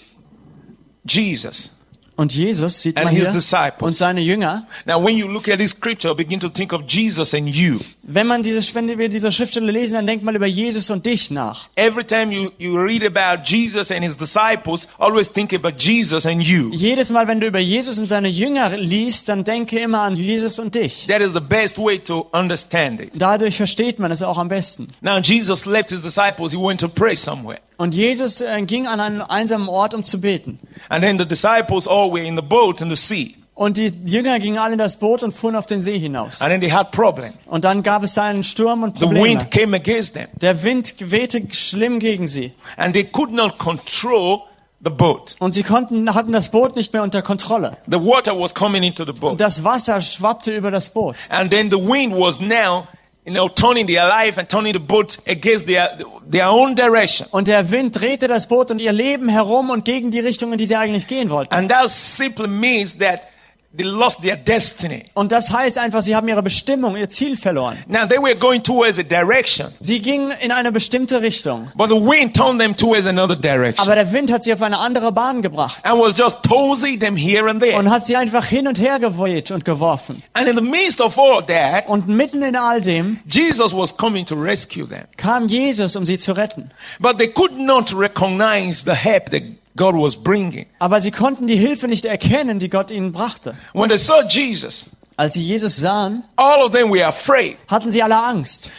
jesus 1.05 1.71
Und 2.15 2.31
Jesus 2.31 2.79
sieht 2.81 2.95
man 2.95 3.07
hier 3.07 3.27
disciples. 3.27 3.81
und 3.81 3.93
seine 3.93 4.21
Jünger. 4.21 4.67
Now, 4.85 5.03
when 5.03 5.17
you 5.17 5.27
look 5.27 5.49
at 5.49 5.57
this 5.57 5.71
scripture, 5.71 6.13
begin 6.13 6.39
to 6.39 6.47
think 6.47 6.71
of 6.71 6.83
Jesus 6.87 7.33
and 7.33 7.49
you. 7.49 7.79
Wenn 8.03 8.27
man 8.27 8.43
diese, 8.43 8.61
wenn 8.75 8.99
wir 8.99 9.09
diese 9.09 9.31
Schriftstelle 9.31 9.71
lesen, 9.71 9.95
dann 9.95 10.05
denkt 10.05 10.23
man 10.23 10.35
über 10.35 10.45
Jesus 10.45 10.91
und 10.91 11.03
dich 11.07 11.31
nach. 11.31 11.69
Every 11.75 12.03
time 12.03 12.31
you, 12.31 12.51
you 12.59 12.77
read 12.77 13.03
about 13.03 13.41
Jesus 13.43 13.89
and 13.91 14.03
his 14.03 14.15
disciples, 14.15 14.87
always 14.99 15.27
think 15.31 15.53
about 15.53 15.75
Jesus 15.79 16.27
and 16.27 16.43
you. 16.43 16.69
Jedes 16.71 17.09
Mal, 17.11 17.27
wenn 17.27 17.39
du 17.39 17.47
über 17.47 17.59
Jesus 17.59 17.97
und 17.97 18.07
seine 18.07 18.29
Jünger 18.29 18.77
liest, 18.77 19.27
dann 19.29 19.43
denke 19.43 19.79
immer 19.79 20.01
an 20.01 20.15
Jesus 20.15 20.59
und 20.59 20.75
dich. 20.75 21.07
That 21.07 21.21
is 21.21 21.33
the 21.33 21.41
best 21.41 21.79
way 21.79 21.97
to 21.97 22.27
understand 22.31 23.01
it. 23.01 23.09
Dadurch 23.15 23.57
versteht 23.57 23.97
man 23.97 24.11
es 24.11 24.21
auch 24.21 24.37
am 24.37 24.49
besten. 24.49 24.87
Now, 25.01 25.17
Jesus 25.17 25.65
left 25.65 25.89
his 25.89 26.03
disciples, 26.03 26.51
he 26.51 26.59
went 26.59 26.79
to 26.81 26.87
pray 26.87 27.15
somewhere. 27.15 27.59
Und 27.77 27.93
Jesus 27.93 28.41
äh, 28.41 28.61
ging 28.63 28.87
an 28.87 28.99
einen 28.99 29.21
einsamen 29.21 29.67
Ort, 29.67 29.93
um 29.93 30.03
zu 30.03 30.21
beten. 30.21 30.59
And 30.89 31.03
then 31.03 31.17
the 31.17 31.25
disciples 31.25 31.87
all 31.87 32.11
were 32.11 32.23
in 32.23 32.35
the 32.35 32.41
boat 32.41 32.81
in 32.81 32.89
the 32.89 32.95
sea. 32.95 33.33
Und 33.55 33.77
die 33.77 33.93
Jünger 34.05 34.39
gingen 34.39 34.57
alle 34.57 34.73
in 34.73 34.79
das 34.79 34.97
Boot 34.97 35.21
und 35.21 35.31
fuhren 35.31 35.55
auf 35.55 35.67
den 35.67 35.83
See 35.83 35.99
hinaus. 35.99 36.41
And 36.41 36.49
then 36.49 36.59
they 36.59 36.71
had 36.71 36.91
problem. 36.91 37.33
Und 37.45 37.63
dann 37.65 37.83
gab 37.83 38.01
es 38.01 38.15
da 38.15 38.23
einen 38.23 38.43
Sturm 38.43 38.81
und 38.81 38.97
The 38.97 39.05
Probleme. 39.05 39.27
wind 39.27 39.51
came 39.51 39.75
against 39.75 40.15
them. 40.15 40.27
Der 40.41 40.63
Wind 40.63 40.95
wehte 40.99 41.41
schlimm 41.51 41.99
gegen 41.99 42.27
sie. 42.27 42.53
And 42.77 42.93
they 42.93 43.03
could 43.03 43.31
not 43.31 43.59
control 43.59 44.41
the 44.83 44.89
boat. 44.89 45.35
Und 45.39 45.53
sie 45.53 45.61
konnten, 45.61 46.13
hatten 46.13 46.31
das 46.31 46.49
Boot 46.49 46.75
nicht 46.75 46.93
mehr 46.93 47.03
unter 47.03 47.21
Kontrolle. 47.21 47.77
The 47.85 47.99
water 47.99 48.37
was 48.37 48.55
coming 48.55 48.81
into 48.81 49.05
the 49.05 49.13
boat. 49.13 49.39
Das 49.39 49.63
Wasser 49.63 50.01
schwappte 50.01 50.55
über 50.55 50.71
das 50.71 50.89
Boot. 50.89 51.15
And 51.29 51.51
then 51.51 51.69
the 51.69 51.77
wind 51.77 52.15
was 52.15 52.39
now, 52.39 52.87
you 53.25 53.31
know, 53.33 53.47
turning 53.47 53.87
their 53.87 54.07
life 54.07 54.37
and 54.37 54.49
turning 54.49 54.73
the 54.73 54.79
boat 54.79 55.17
against 55.27 55.65
their, 55.67 55.97
their 56.29 56.49
own 56.49 56.75
direction. 56.75 57.27
Und 57.31 57.47
der 57.47 57.71
Wind 57.71 57.99
drehte 57.99 58.27
das 58.27 58.47
Boot 58.47 58.71
und 58.71 58.79
ihr 58.79 58.91
Leben 58.91 59.29
herum 59.29 59.69
und 59.69 59.85
gegen 59.85 60.11
die 60.11 60.19
Richtung, 60.19 60.51
in 60.51 60.57
die 60.57 60.65
sie 60.65 60.75
eigentlich 60.75 61.07
gehen 61.07 61.29
wollten. 61.29 61.53
And 61.53 61.71
that 61.71 61.89
simply 61.89 62.47
means 62.47 62.97
that 62.97 63.27
they 63.75 63.83
lost 63.85 64.21
their 64.21 64.35
destiny. 64.35 65.03
Und 65.13 65.31
das 65.31 65.49
heißt 65.51 65.77
einfach, 65.77 66.01
sie 66.01 66.15
haben 66.15 66.27
ihre 66.27 66.43
Bestimmung, 66.43 66.95
ihr 66.95 67.09
Ziel 67.09 67.35
verloren. 67.37 67.77
Now 67.87 68.05
they 68.07 68.19
were 68.19 68.35
going 68.35 68.61
towards 68.63 68.99
a 68.99 69.03
direction, 69.03 69.67
Sie 69.79 69.99
gingen 69.99 70.31
in 70.41 70.51
eine 70.51 70.71
bestimmte 70.71 71.21
Richtung. 71.21 71.69
but 71.75 71.89
the 71.89 71.95
wind 71.95 72.35
turned 72.35 72.59
them 72.59 72.75
towards 72.75 73.05
another 73.07 73.35
direction 73.35 73.79
Aber 73.85 73.95
der 73.95 74.11
Wind 74.13 74.31
hat 74.31 74.43
sie 74.43 74.53
auf 74.53 74.61
eine 74.61 74.77
andere 74.77 75.11
Bahn 75.11 75.41
gebracht 75.41 75.79
and 75.83 75.99
was 75.99 76.17
just 76.17 76.43
tossing 76.43 76.99
them 76.99 77.15
here 77.15 77.49
and 77.49 77.61
there. 77.63 77.77
und 77.77 77.89
hat 77.89 78.05
sie 78.05 78.15
einfach 78.15 78.45
hin 78.45 78.67
und 78.67 78.79
her 78.79 78.99
geweht 78.99 79.49
und 79.51 79.65
geworfen. 79.65 80.21
And 80.33 80.47
in 80.47 80.55
the 80.55 80.61
midst 80.61 81.01
of 81.01 81.17
all 81.17 81.43
that, 81.45 81.87
Und 81.89 82.07
mitten 82.07 82.43
in 82.43 82.55
all 82.55 82.79
dem 82.81 83.19
Jesus 83.29 83.73
was 83.75 83.95
coming 83.97 84.25
to 84.25 84.35
rescue 84.35 84.85
them. 84.87 85.05
kam 85.17 85.47
Jesus, 85.47 85.95
um 85.95 86.05
sie 86.05 86.17
zu 86.17 86.33
retten. 86.33 86.71
But 86.99 87.17
they 87.17 87.27
could 87.27 87.57
not 87.57 87.93
recognize 87.93 88.83
the 88.85 88.93
help 88.95 89.31
that 89.31 89.41
God 89.75 89.95
was 89.95 90.15
bringing. 90.15 90.65
Aber 90.79 90.99
sie 90.99 91.11
konnten 91.11 91.47
die 91.47 91.55
Hilfe 91.57 91.87
nicht 91.87 92.05
erkennen, 92.05 92.59
die 92.59 92.69
Gott 92.69 92.91
ihnen 92.91 93.11
brachte. 93.11 93.55
When 93.73 93.89
they 93.89 93.97
saw 93.97 94.21
Jesus, 94.27 94.89
Als 95.17 95.33
sie 95.35 95.41
Jesus 95.43 95.75
sahen, 95.77 96.23
all 96.35 96.63
of 96.63 96.71
them 96.73 96.91
were 96.91 97.05
afraid. 97.05 97.57
hatten 97.67 97.91
sie 97.91 98.01
alle 98.03 98.17
Angst. 98.17 98.69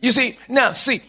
You 0.00 0.10
see, 0.12 0.36
now 0.48 0.72
see, 0.74 1.00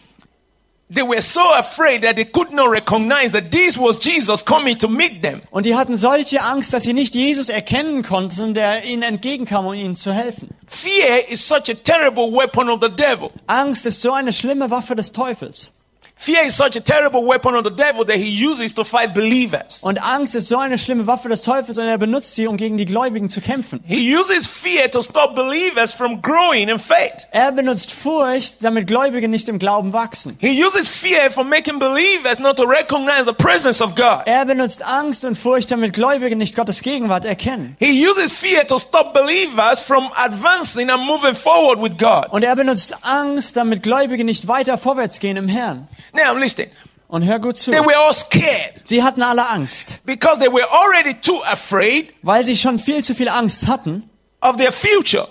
they 0.90 1.02
were 1.02 1.20
so 1.20 1.42
afraid 1.54 2.02
that 2.02 2.16
they 2.16 2.24
could 2.24 2.50
not 2.52 2.70
recognize 2.70 3.30
that 3.32 3.50
this 3.52 3.76
was 3.76 3.98
Jesus 4.00 4.44
coming 4.44 4.76
to 4.78 4.88
meet 4.88 5.22
them. 5.22 5.40
Und 5.50 5.66
die 5.66 5.76
hatten 5.76 5.96
solche 5.96 6.42
Angst, 6.42 6.72
dass 6.72 6.84
sie 6.84 6.92
nicht 6.94 7.14
Jesus 7.14 7.48
erkennen 7.48 8.02
konnten, 8.02 8.54
der 8.54 8.84
ihnen 8.84 9.02
entgegenkam, 9.02 9.66
um 9.66 9.74
ihnen 9.74 9.94
zu 9.96 10.12
helfen. 10.12 10.48
Fear 10.66 11.28
is 11.28 11.46
such 11.46 11.68
a 11.70 11.74
terrible 11.74 12.32
weapon 12.32 12.68
of 12.70 12.80
the 12.82 12.88
devil. 12.90 13.30
Angst 13.46 13.84
ist 13.86 14.00
so 14.02 14.12
eine 14.12 14.32
schlimme 14.32 14.70
Waffe 14.70 14.96
des 14.96 15.12
Teufels. 15.12 15.74
Fear 16.20 16.46
is 16.46 16.56
such 16.56 16.76
a 16.76 16.80
terrible 16.80 17.24
weapon 17.24 17.54
of 17.54 17.62
the 17.62 17.70
devil 17.70 18.04
that 18.04 18.16
he 18.16 18.28
uses 18.28 18.74
to 18.74 18.82
fight 18.82 19.14
believers. 19.14 19.80
Und 19.82 20.02
Angst 20.02 20.34
ist 20.34 20.48
so 20.48 20.58
eine 20.58 20.76
schlimme 20.76 21.06
Waffe 21.06 21.28
des 21.28 21.42
Teufels 21.42 21.78
und 21.78 21.86
er 21.86 21.96
benutzt 21.96 22.34
sie, 22.34 22.48
um 22.48 22.56
gegen 22.56 22.76
die 22.76 22.86
Gläubigen 22.86 23.30
zu 23.30 23.40
kämpfen. 23.40 23.78
He 23.86 24.16
uses 24.16 24.48
fear 24.48 24.90
to 24.90 25.00
stop 25.00 25.36
believers 25.36 25.94
from 25.94 26.20
growing 26.20 26.68
in 26.68 26.80
faith. 26.80 27.28
Er 27.30 27.52
benutzt 27.52 27.92
Furcht, 27.92 28.56
damit 28.62 28.88
Gläubige 28.88 29.28
nicht 29.28 29.48
im 29.48 29.60
Glauben 29.60 29.92
wachsen. 29.92 30.36
He 30.40 30.60
uses 30.62 30.88
fear 30.88 31.30
for 31.30 31.44
making 31.44 31.78
believers 31.78 32.40
not 32.40 32.56
to 32.56 32.64
recognize 32.64 33.24
the 33.24 33.32
presence 33.32 33.80
of 33.80 33.94
God. 33.94 34.22
Er 34.26 34.44
benutzt 34.44 34.84
Angst 34.84 35.24
und 35.24 35.36
Furcht, 35.36 35.70
damit 35.70 35.92
Gläubige 35.92 36.34
nicht 36.34 36.56
Gottes 36.56 36.82
Gegenwart 36.82 37.26
erkennen. 37.26 37.76
He 37.78 38.04
uses 38.04 38.32
fear 38.32 38.66
to 38.66 38.80
stop 38.80 39.14
believers 39.14 39.78
from 39.78 40.08
advancing 40.16 40.90
and 40.90 41.04
moving 41.04 41.36
forward 41.36 41.80
with 41.80 41.96
God. 41.96 42.26
Und 42.32 42.42
er 42.42 42.56
benutzt 42.56 42.92
Angst, 43.02 43.56
damit 43.56 43.84
Gläubige 43.84 44.24
nicht 44.24 44.48
weiter 44.48 44.78
vorwärts 44.78 45.20
gehen 45.20 45.36
im 45.36 45.46
Herrn. 45.46 45.86
Now 46.12 46.34
listen, 46.36 46.66
Und 47.08 47.24
hör 47.24 47.38
gut 47.38 47.56
zu. 47.56 47.70
they 47.70 47.80
were 47.80 47.96
all 47.96 48.12
scared 48.14 48.82
Sie 48.84 49.02
hatten 49.02 49.22
alle 49.22 49.46
Angst, 49.48 50.00
because 50.04 50.38
they 50.38 50.48
were 50.52 50.66
already 50.70 51.14
too 51.14 51.40
afraid 51.44 52.12
weil 52.22 52.44
sie 52.44 52.56
schon 52.56 52.78
viel 52.78 53.02
zu 53.02 53.14
viel 53.14 53.28
Angst 53.28 53.66
hatten 53.66 54.08
of 54.40 54.56
their 54.56 54.72
future. 54.72 55.26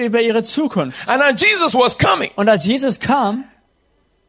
über 0.00 0.20
ihre 0.20 0.42
Zukunft. 0.44 1.08
And 1.08 1.20
now 1.20 1.30
Jesus 1.30 1.74
was 1.74 1.96
coming. 1.98 2.30
Und 2.36 2.48
als 2.48 2.64
Jesus 2.66 2.98
kam, 3.00 3.44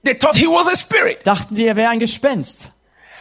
They 0.04 0.14
thought 0.18 0.36
he 0.36 0.48
was 0.48 0.68
a 0.68 0.76
spirit. 0.76 1.26
dachten 1.26 1.56
sie, 1.56 1.66
er 1.68 1.76
wäre 1.76 1.90
ein 1.90 2.00
Gespenst. 2.00 2.72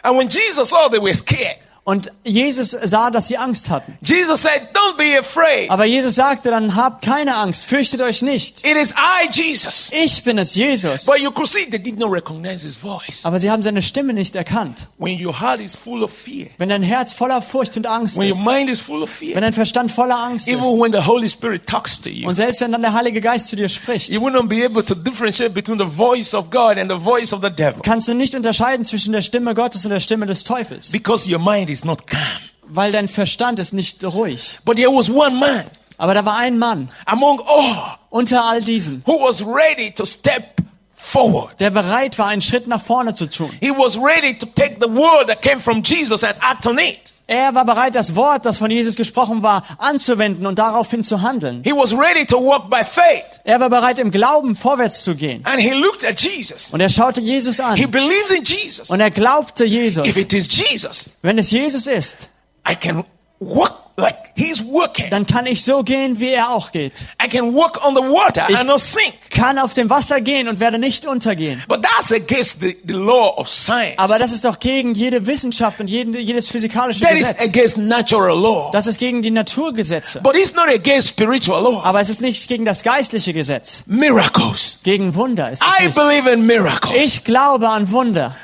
And 0.02 0.16
when 0.18 0.28
Jesus 0.28 0.70
saw 0.70 0.88
they 0.88 1.00
were 1.00 1.14
scared, 1.14 1.56
Und 1.88 2.10
Jesus 2.24 2.70
sah, 2.70 3.10
dass 3.10 3.28
sie 3.28 3.38
Angst 3.38 3.70
hatten. 3.70 3.96
Jesus 4.02 4.42
said, 4.42 4.70
Don't 4.74 4.96
be 4.96 5.16
afraid. 5.16 5.70
Aber 5.70 5.84
Jesus 5.84 6.16
sagte 6.16 6.50
dann, 6.50 6.74
habt 6.74 7.04
keine 7.04 7.36
Angst, 7.36 7.64
fürchtet 7.64 8.00
euch 8.00 8.22
nicht. 8.22 8.66
It 8.66 8.76
is 8.76 8.92
I, 8.92 9.28
Jesus. 9.30 9.92
Ich 9.92 10.24
bin 10.24 10.36
es, 10.38 10.56
Jesus. 10.56 11.06
But 11.06 11.20
you 11.20 11.30
could 11.30 11.46
see 11.46 11.64
they 11.70 11.78
did 11.78 11.96
not 11.96 12.10
recognize 12.10 12.66
his 12.66 12.76
voice. 12.76 13.24
Aber 13.24 13.38
sie 13.38 13.52
haben 13.52 13.62
seine 13.62 13.82
Stimme 13.82 14.14
nicht 14.14 14.34
erkannt. 14.34 14.88
When 14.98 15.24
your 15.24 15.40
heart 15.40 15.60
is 15.60 15.76
full 15.76 16.02
of 16.02 16.10
fear, 16.10 16.48
Wenn 16.58 16.70
dein 16.70 16.82
Herz 16.82 17.12
voller 17.12 17.40
Furcht 17.40 17.76
und 17.76 17.86
Angst 17.86 18.16
when 18.18 18.30
ist, 18.30 18.38
your 18.40 18.52
mind 18.52 18.68
is 18.68 18.80
full 18.80 19.04
of 19.04 19.20
wenn 19.20 19.28
fear, 19.28 19.40
dein 19.40 19.52
Verstand 19.52 19.92
voller 19.92 20.18
Angst 20.18 20.48
even 20.48 20.64
ist, 20.64 20.80
when 20.80 20.90
the 20.92 21.06
Holy 21.06 21.28
Spirit 21.28 21.68
talks 21.68 22.00
to 22.00 22.10
you, 22.10 22.26
und 22.26 22.34
selbst 22.34 22.60
wenn 22.62 22.72
dann 22.72 22.82
der 22.82 22.94
Heilige 22.94 23.20
Geist 23.20 23.46
zu 23.46 23.54
dir 23.54 23.68
spricht, 23.68 24.08
you 24.08 24.20
will 24.20 24.32
not 24.32 24.48
be 24.48 24.64
able 24.64 24.84
to 24.84 24.96
differentiate 24.96 25.50
between 25.50 25.78
the 25.78 25.86
voice 25.86 26.34
of 26.34 26.50
God 26.50 26.78
and 26.78 26.90
the 26.90 26.98
voice 26.98 27.32
of 27.32 27.42
the 27.42 27.50
devil 27.50 27.80
kannst 27.84 28.08
du 28.08 28.14
nicht 28.14 28.34
unterscheiden 28.34 28.84
zwischen 28.84 29.12
der 29.12 29.22
Stimme 29.22 29.54
Gottes 29.54 29.84
und 29.84 29.92
der 29.92 30.00
Stimme 30.00 30.26
des 30.26 30.42
Teufels, 30.42 30.90
because 30.90 31.30
your 31.30 31.38
mind 31.38 31.70
is 31.70 31.75
not 31.84 32.06
calm. 32.06 32.20
weil 32.68 32.90
dein 32.92 33.08
Verstand 33.08 33.58
ist 33.58 33.72
nicht 33.72 34.02
ruhig. 34.04 34.58
But 34.64 34.76
there 34.76 34.90
was 34.90 35.08
one 35.10 35.36
man 35.38 35.64
Aber 35.98 36.12
da 36.14 36.24
war 36.24 36.36
ein 36.36 36.58
Mann 36.58 36.90
among 37.06 37.40
all 37.40 37.96
unter 38.10 38.44
all 38.44 38.60
diesen, 38.60 39.02
who 39.06 39.18
was 39.18 39.42
ready 39.44 39.90
to 39.92 40.04
step 40.04 40.60
forward. 40.94 41.58
der 41.60 41.70
bereit 41.70 42.18
war, 42.18 42.26
einen 42.26 42.42
Schritt 42.42 42.66
nach 42.66 42.82
vorne 42.82 43.14
zu 43.14 43.26
tun. 43.30 43.50
He 43.60 43.70
was 43.70 43.96
ready 43.96 44.36
to 44.36 44.46
take 44.46 44.76
the 44.80 44.88
word 44.88 45.28
that 45.28 45.40
came 45.42 45.58
from 45.60 45.82
Jesus 45.82 46.22
and 46.24 46.34
act 46.40 46.66
on 46.66 46.78
it. 46.78 47.12
Er 47.28 47.54
war 47.56 47.64
bereit, 47.64 47.96
das 47.96 48.14
Wort, 48.14 48.46
das 48.46 48.58
von 48.58 48.70
Jesus 48.70 48.94
gesprochen 48.94 49.42
war, 49.42 49.64
anzuwenden 49.78 50.46
und 50.46 50.60
daraufhin 50.60 51.02
zu 51.02 51.22
handeln. 51.22 51.62
He 51.64 51.72
was 51.72 51.92
ready 51.92 52.24
to 52.24 52.36
walk 52.38 52.70
by 52.70 52.84
faith. 52.84 53.40
Er 53.42 53.58
war 53.58 53.68
bereit, 53.68 53.98
im 53.98 54.12
Glauben 54.12 54.54
vorwärts 54.54 55.02
zu 55.02 55.16
gehen. 55.16 55.44
And 55.44 55.58
he 55.60 55.70
looked 55.70 56.04
at 56.04 56.20
Jesus. 56.20 56.70
Und 56.72 56.80
er 56.80 56.88
schaute 56.88 57.20
Jesus 57.20 57.56
He 57.56 57.62
an. 57.84 57.90
believed 57.90 58.30
in 58.30 58.44
Jesus. 58.44 58.90
Und 58.90 59.00
er 59.00 59.10
glaubte 59.10 59.64
If 59.64 59.72
Jesus. 59.72 60.16
it 60.16 60.32
is 60.32 60.48
Jesus, 60.56 61.16
Wenn 61.22 61.38
es 61.38 61.50
Jesus 61.50 61.88
ist, 61.88 62.28
I 62.68 62.76
can 62.76 63.02
walk 63.40 63.72
like 63.98 64.16
he's 64.34 64.62
working. 64.62 65.08
dann 65.10 65.26
kann 65.26 65.46
ich 65.46 65.64
so 65.64 65.82
gehen, 65.82 66.20
wie 66.20 66.28
er 66.30 66.50
auch 66.50 66.70
geht. 66.70 67.06
I 67.24 67.28
can 67.28 67.54
walk 67.54 67.82
on 67.86 67.94
the 67.94 68.02
water 68.02 68.44
Ich- 68.48 68.56
and 68.58 68.66
not 68.66 68.80
sink. 68.80 69.14
Kann 69.30 69.58
auf 69.58 69.72
dem 69.74 69.88
Wasser 69.90 70.20
gehen 70.20 70.48
und 70.48 70.60
werde 70.60 70.78
nicht 70.78 71.06
untergehen. 71.06 71.62
But 71.68 71.82
that's 71.82 72.12
against 72.12 72.60
the, 72.60 72.76
the 72.86 72.92
law 72.94 73.34
of 73.38 73.48
science. 73.48 73.98
Aber 73.98 74.18
das 74.18 74.32
ist 74.32 74.44
doch 74.44 74.58
gegen 74.60 74.94
jede 74.94 75.26
Wissenschaft 75.26 75.80
und 75.80 75.88
jeden, 75.88 76.14
jedes 76.14 76.48
physikalische 76.48 77.00
that 77.04 77.12
is 77.12 77.20
Gesetz. 77.20 77.42
against 77.50 77.76
natural 77.78 78.38
law. 78.38 78.70
Das 78.72 78.86
ist 78.86 78.98
gegen 78.98 79.22
die 79.22 79.30
Naturgesetze. 79.30 80.20
But 80.22 80.36
it's 80.36 80.52
not 80.54 80.68
against 80.68 81.08
spiritual 81.08 81.62
law. 81.62 81.82
Aber 81.82 82.00
es 82.00 82.08
ist 82.10 82.20
nicht 82.20 82.48
gegen 82.48 82.64
das 82.66 82.82
geistliche 82.82 83.32
Gesetz. 83.32 83.84
Miracles. 83.86 84.80
Gegen 84.84 85.14
Wunder 85.14 85.50
ist 85.50 85.62
es 85.62 85.68
I 85.82 85.86
nicht. 85.86 85.96
believe 85.98 86.30
in 86.30 86.44
miracles. 86.46 86.96
Ich 87.04 87.24
glaube 87.24 87.68
an 87.68 87.90
Wunder. 87.90 88.36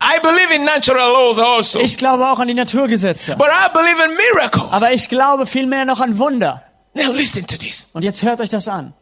I 0.00 0.18
believe 0.20 0.54
in 0.54 0.64
natural 0.64 1.12
laws 1.12 1.38
also. 1.38 1.80
Ich 1.80 1.96
glaube 1.96 2.26
auch 2.28 2.38
an 2.38 2.48
die 2.48 2.54
Naturgesetze. 2.54 3.36
But 3.36 3.48
I 3.48 3.72
believe 3.72 3.96
in 4.04 4.16
miracles. 4.16 4.70
Aber 4.70 4.92
ich 4.92 5.08
glaube 5.08 5.46
vielmehr 5.46 5.84
noch 5.84 6.00
an 6.00 6.18
Wunder. 6.18 6.62
now 6.94 7.10
listen 7.12 7.46
to 7.46 7.56
this. 7.56 7.88
Und 7.92 8.02
jetzt 8.02 8.22
hört 8.22 8.40
euch 8.40 8.50
das 8.50 8.68
an. 8.68 8.94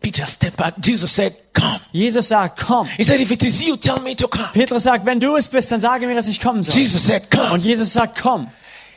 Peter 0.00 0.26
stepped 0.26 0.56
back. 0.56 0.74
Jesus 0.82 1.14
said, 1.14 1.34
Come. 1.52 1.80
Jesus 1.92 2.28
sagt, 2.28 2.64
komm. 2.66 2.86
He 2.96 3.04
said, 3.04 3.20
If 3.20 3.30
it 3.30 3.42
is 3.42 3.62
you, 3.62 3.76
tell 3.76 4.00
me 4.00 4.16
to 4.16 4.28
come. 4.28 4.48
Petrus 4.52 4.84
sagt, 4.84 5.04
wenn 5.04 5.20
du 5.20 5.36
es 5.36 5.46
bist, 5.46 5.70
dann 5.70 5.80
sage 5.80 6.06
mir, 6.06 6.14
dass 6.14 6.28
ich 6.28 6.40
kommen 6.40 6.62
soll. 6.62 6.74
Jesus 6.74 7.06
said, 7.06 7.30
Come. 7.30 7.52
Und 7.52 7.60
Jesus 7.60 7.92
sagt, 7.92 8.20
komm. 8.20 8.50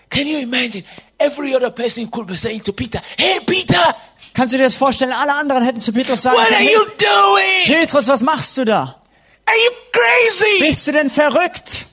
Can 0.09 0.27
you 0.27 0.39
imagine? 0.39 0.83
Every 1.17 1.55
other 1.55 1.71
person 1.71 2.09
could 2.09 2.27
be 2.27 2.37
saying 2.37 2.63
to 2.63 2.71
Peter, 2.71 3.01
Hey, 3.17 3.39
Peter, 3.45 3.95
Kannst 4.33 4.53
du 4.53 4.57
dir 4.57 4.63
das 4.63 4.75
vorstellen? 4.75 5.11
Alle 5.11 5.33
anderen 5.33 5.63
hätten 5.63 5.79
zu 5.79 5.93
Petrus 5.93 6.23
sagen 6.23 6.37
what 6.37 6.51
are 6.51 6.63
you 6.63 6.79
doing? 6.97 7.79
Petrus, 7.79 8.07
was 8.07 8.21
machst 8.21 8.57
du 8.57 8.65
da? 8.65 8.99
Are 9.45 9.55
you 9.57 9.71
crazy? 9.91 10.59
Bist 10.65 10.87
du 10.87 10.91
denn 10.93 11.09
verrückt? 11.09 11.87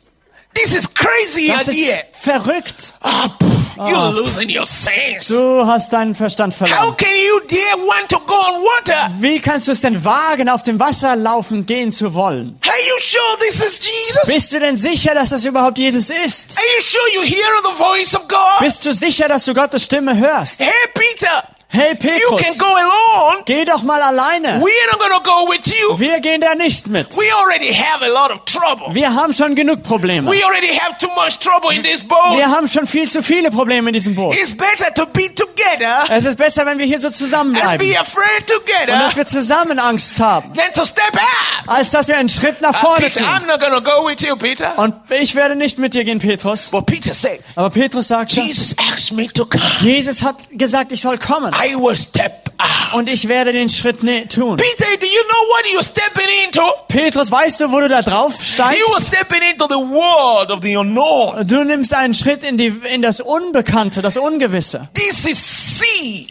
This 0.54 0.74
is 0.74 0.92
crazy 0.92 1.46
Das 1.48 1.68
ist 1.68 1.78
idea. 1.78 1.98
verrückt. 2.12 2.92
Ah, 3.02 3.28
pff, 3.28 3.76
you're 3.76 4.10
losing 4.12 4.50
your 4.50 4.66
sense. 4.66 5.32
Du 5.32 5.64
hast 5.64 5.92
deinen 5.92 6.14
Verstand 6.16 6.54
How 6.60 6.68
verloren. 6.68 6.96
can 6.96 7.08
you 7.24 7.40
dare 7.48 7.86
want 7.86 8.08
to 8.08 8.18
go 8.26 8.34
on 8.34 8.62
water? 8.62 9.10
Wie 9.20 9.38
kannst 9.38 9.68
du 9.68 9.72
es 9.72 9.80
denn 9.80 10.04
wagen, 10.04 10.48
auf 10.48 10.64
dem 10.64 10.80
Wasser 10.80 11.14
laufen 11.14 11.66
gehen 11.66 11.92
zu 11.92 12.12
wollen? 12.14 12.58
Are 12.66 12.72
you 12.88 13.00
sure 13.00 13.38
this 13.38 13.64
is 13.64 13.78
Jesus? 13.78 14.26
Bist 14.26 14.52
du 14.52 14.58
denn 14.58 14.76
sicher, 14.76 15.14
dass 15.14 15.30
das 15.30 15.44
überhaupt 15.44 15.78
Jesus 15.78 16.10
ist? 16.10 16.58
Are 16.58 16.66
you 16.76 16.82
sure 16.82 17.08
you 17.14 17.22
hear 17.22 17.46
the 17.64 17.76
voice 17.78 18.14
of 18.16 18.26
God? 18.26 18.58
Bist 18.58 18.84
du 18.84 18.92
sicher, 18.92 19.28
dass 19.28 19.44
du 19.44 19.54
Gottes 19.54 19.84
Stimme 19.84 20.16
hörst? 20.18 20.58
Hey, 20.58 20.68
Peter, 20.94 21.44
Hey 21.72 21.90
you 21.90 21.96
can 21.96 22.18
Petrus, 22.18 22.58
go 22.58 22.66
alone. 22.66 23.42
geh 23.46 23.64
doch 23.64 23.84
mal 23.84 24.02
alleine. 24.02 24.60
We're 24.60 24.90
not 24.90 25.00
to 25.00 25.22
go 25.22 25.48
with 25.48 25.66
you. 25.68 25.98
Wir 26.00 26.18
gehen 26.18 26.40
da 26.40 26.56
nicht 26.56 26.88
mit. 26.88 27.16
We 27.16 27.32
already 27.40 27.72
have 27.72 28.02
a 28.02 28.08
lot 28.08 28.32
of 28.32 28.44
trouble. 28.44 28.92
Wir 28.92 29.14
haben 29.14 29.32
schon 29.32 29.54
genug 29.54 29.84
Probleme. 29.84 30.28
We 30.28 30.44
already 30.44 30.76
have 30.76 30.98
too 30.98 31.10
much 31.14 31.38
trouble 31.38 31.72
in 31.72 31.84
this 31.84 32.02
boat. 32.02 32.36
Wir 32.36 32.50
haben 32.50 32.66
schon 32.66 32.88
viel 32.88 33.08
zu 33.08 33.22
viele 33.22 33.52
Probleme 33.52 33.90
in 33.90 33.94
diesem 33.94 34.16
Boot. 34.16 34.36
It's 34.36 34.52
better 34.52 34.92
to 34.94 35.06
be 35.06 35.32
together 35.32 36.06
Es 36.08 36.24
ist 36.24 36.36
besser, 36.36 36.66
wenn 36.66 36.78
wir 36.78 36.86
hier 36.86 36.98
so 36.98 37.06
and 37.06 37.16
zusammenbleiben 37.16 37.88
be 37.88 37.96
afraid 37.98 38.40
und 38.40 38.46
together 38.48 38.98
dass 38.98 39.16
wir 39.16 39.26
zusammen 39.26 39.78
Angst 39.78 40.18
haben, 40.18 40.52
than 40.54 40.72
to 40.72 40.84
step 40.84 41.14
out. 41.14 41.68
als 41.68 41.90
dass 41.90 42.08
wir 42.08 42.16
einen 42.16 42.28
Schritt 42.28 42.60
nach 42.60 42.70
Uh, 42.82 42.86
vorne 42.86 43.06
Peter, 43.06 43.20
tun. 43.20 43.28
I'm 43.28 43.46
not 43.46 43.60
to 43.60 43.80
go 43.80 44.08
with 44.08 44.22
you, 44.22 44.36
Peter. 44.36 44.76
Und 44.76 44.94
ich 45.10 45.36
werde 45.36 45.54
nicht 45.54 45.78
mit 45.78 45.94
dir 45.94 46.02
gehen, 46.04 46.18
Petrus. 46.18 46.70
But 46.70 46.86
Peter 46.86 47.14
said, 47.14 47.40
Aber 47.54 47.70
Petrus 47.70 48.08
sagte, 48.08 48.40
Jesus 48.40 48.74
asked 48.92 49.12
me 49.12 49.28
to 49.32 49.44
come. 49.44 49.62
Jesus 49.80 50.22
hat 50.22 50.36
gesagt, 50.50 50.92
ich 50.92 51.00
soll 51.00 51.18
kommen. 51.18 51.54
I 51.62 51.74
will 51.76 51.96
step 51.96 52.50
out. 52.58 52.94
Und 52.94 53.08
ich 53.10 53.28
werde 53.28 53.52
den 53.52 53.68
Schritt 53.68 54.02
ne 54.02 54.26
tun. 54.28 54.56
Peter, 54.56 54.84
do 54.98 55.06
you 55.06 55.22
know 55.28 55.48
what 55.48 55.64
you're 55.72 55.82
stepping 55.84 56.26
into? 56.46 56.62
Petrus, 56.88 57.30
weißt 57.30 57.60
du, 57.60 57.70
wo 57.72 57.80
du 57.80 57.88
da 57.88 58.02
drauf 58.02 58.32
You 58.34 58.62
are 58.64 58.74
steigst? 58.74 59.06
stepping 59.06 59.42
into 59.50 59.66
the 59.68 59.74
world 59.74 60.50
of 60.50 60.60
the 60.62 60.76
unknown. 60.76 61.46
Du 61.46 61.62
nimmst 61.64 61.94
einen 61.94 62.14
Schritt 62.14 62.42
in, 62.42 62.56
die, 62.56 62.72
in 62.92 63.02
das 63.02 63.20
Unbekannte, 63.20 64.02
das 64.02 64.16
Ungewisse. 64.16 64.88
This 64.94 65.26
is 65.26 65.78
sea. 65.78 66.26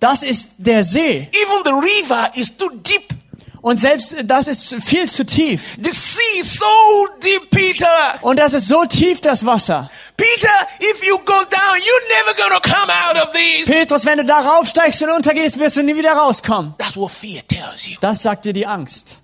Das 0.00 0.22
ist 0.22 0.54
der 0.58 0.82
See. 0.82 1.28
Even 1.32 1.62
the 1.64 1.70
river 1.70 2.30
is 2.34 2.54
too 2.56 2.68
deep. 2.70 3.14
Und 3.64 3.78
selbst 3.78 4.14
das 4.26 4.46
ist 4.46 4.74
viel 4.84 5.08
zu 5.08 5.24
tief. 5.24 5.78
The 5.82 5.90
sea 5.90 6.38
is 6.38 6.52
so 6.52 6.66
deep, 7.22 7.48
Peter. 7.48 7.86
Und 8.20 8.38
das 8.38 8.52
ist 8.52 8.68
so 8.68 8.84
tief, 8.84 9.22
das 9.22 9.46
Wasser. 9.46 9.90
Peter, 10.18 10.68
if 10.82 11.02
you 11.02 11.16
go 11.16 11.32
down, 11.32 11.78
you're 11.78 12.08
never 12.10 12.36
gonna 12.36 12.60
come 12.60 12.92
out 12.92 13.26
of 13.26 13.32
this. 13.32 13.64
Petrus, 13.64 14.04
wenn 14.04 14.18
du 14.18 14.24
da 14.26 14.40
raufsteigst 14.40 15.02
und 15.04 15.12
untergehst, 15.12 15.58
wirst 15.58 15.78
du 15.78 15.82
nie 15.82 15.96
wieder 15.96 16.12
rauskommen. 16.12 16.74
That's 16.76 16.94
what 16.94 17.10
fear 17.10 17.42
tells 17.48 17.88
you. 17.88 17.96
Das 18.02 18.22
sagt 18.22 18.44
dir 18.44 18.52
die 18.52 18.66
Angst. 18.66 19.22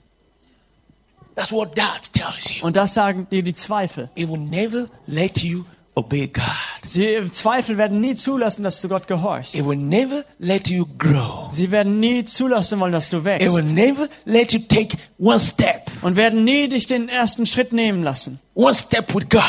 That's 1.35 1.53
what 1.53 1.77
doubt 1.77 2.11
tells 2.15 2.57
you. 2.57 2.65
Und 2.65 2.77
das 2.77 2.95
sagen 2.95 3.27
dir 3.31 3.43
die 3.43 3.53
Zweifel. 3.53 4.09
It 4.15 4.27
will 4.27 4.39
never 4.39 4.89
let 5.07 5.43
you 5.43 5.67
obey 6.01 6.27
God. 6.29 6.45
Sie, 6.83 7.31
Zweifel 7.31 7.79
werden 7.79 8.01
nie 8.01 8.15
zulassen, 8.15 8.63
dass 8.65 8.81
du 8.81 8.89
Gott 8.89 9.07
gehorchst. 9.07 9.55
It 9.55 9.67
will 9.67 9.77
never 9.79 10.25
let 10.39 10.69
you 10.69 10.87
grow. 10.99 11.49
Sie 11.51 11.71
werden 11.71 12.01
nie 12.01 12.25
zulassen 12.25 12.81
wollen, 12.81 12.93
dass 12.93 13.09
du 13.09 13.19
It 13.19 13.25
will 13.25 13.39
wächst. 13.41 13.75
never 13.75 14.09
let 14.25 14.53
you 14.53 14.61
take 14.61 14.97
one 15.19 15.39
step, 15.41 15.91
Und 16.03 16.17
werden 16.17 16.45
nie 16.45 16.69
dich 16.69 16.87
den 16.87 17.09
ersten 17.09 17.47
Schritt 17.47 17.73
nehmen 17.73 18.03
lassen. 18.03 18.41
one 18.55 18.75
step 18.75 19.15
with 19.15 19.29
God. 19.31 19.43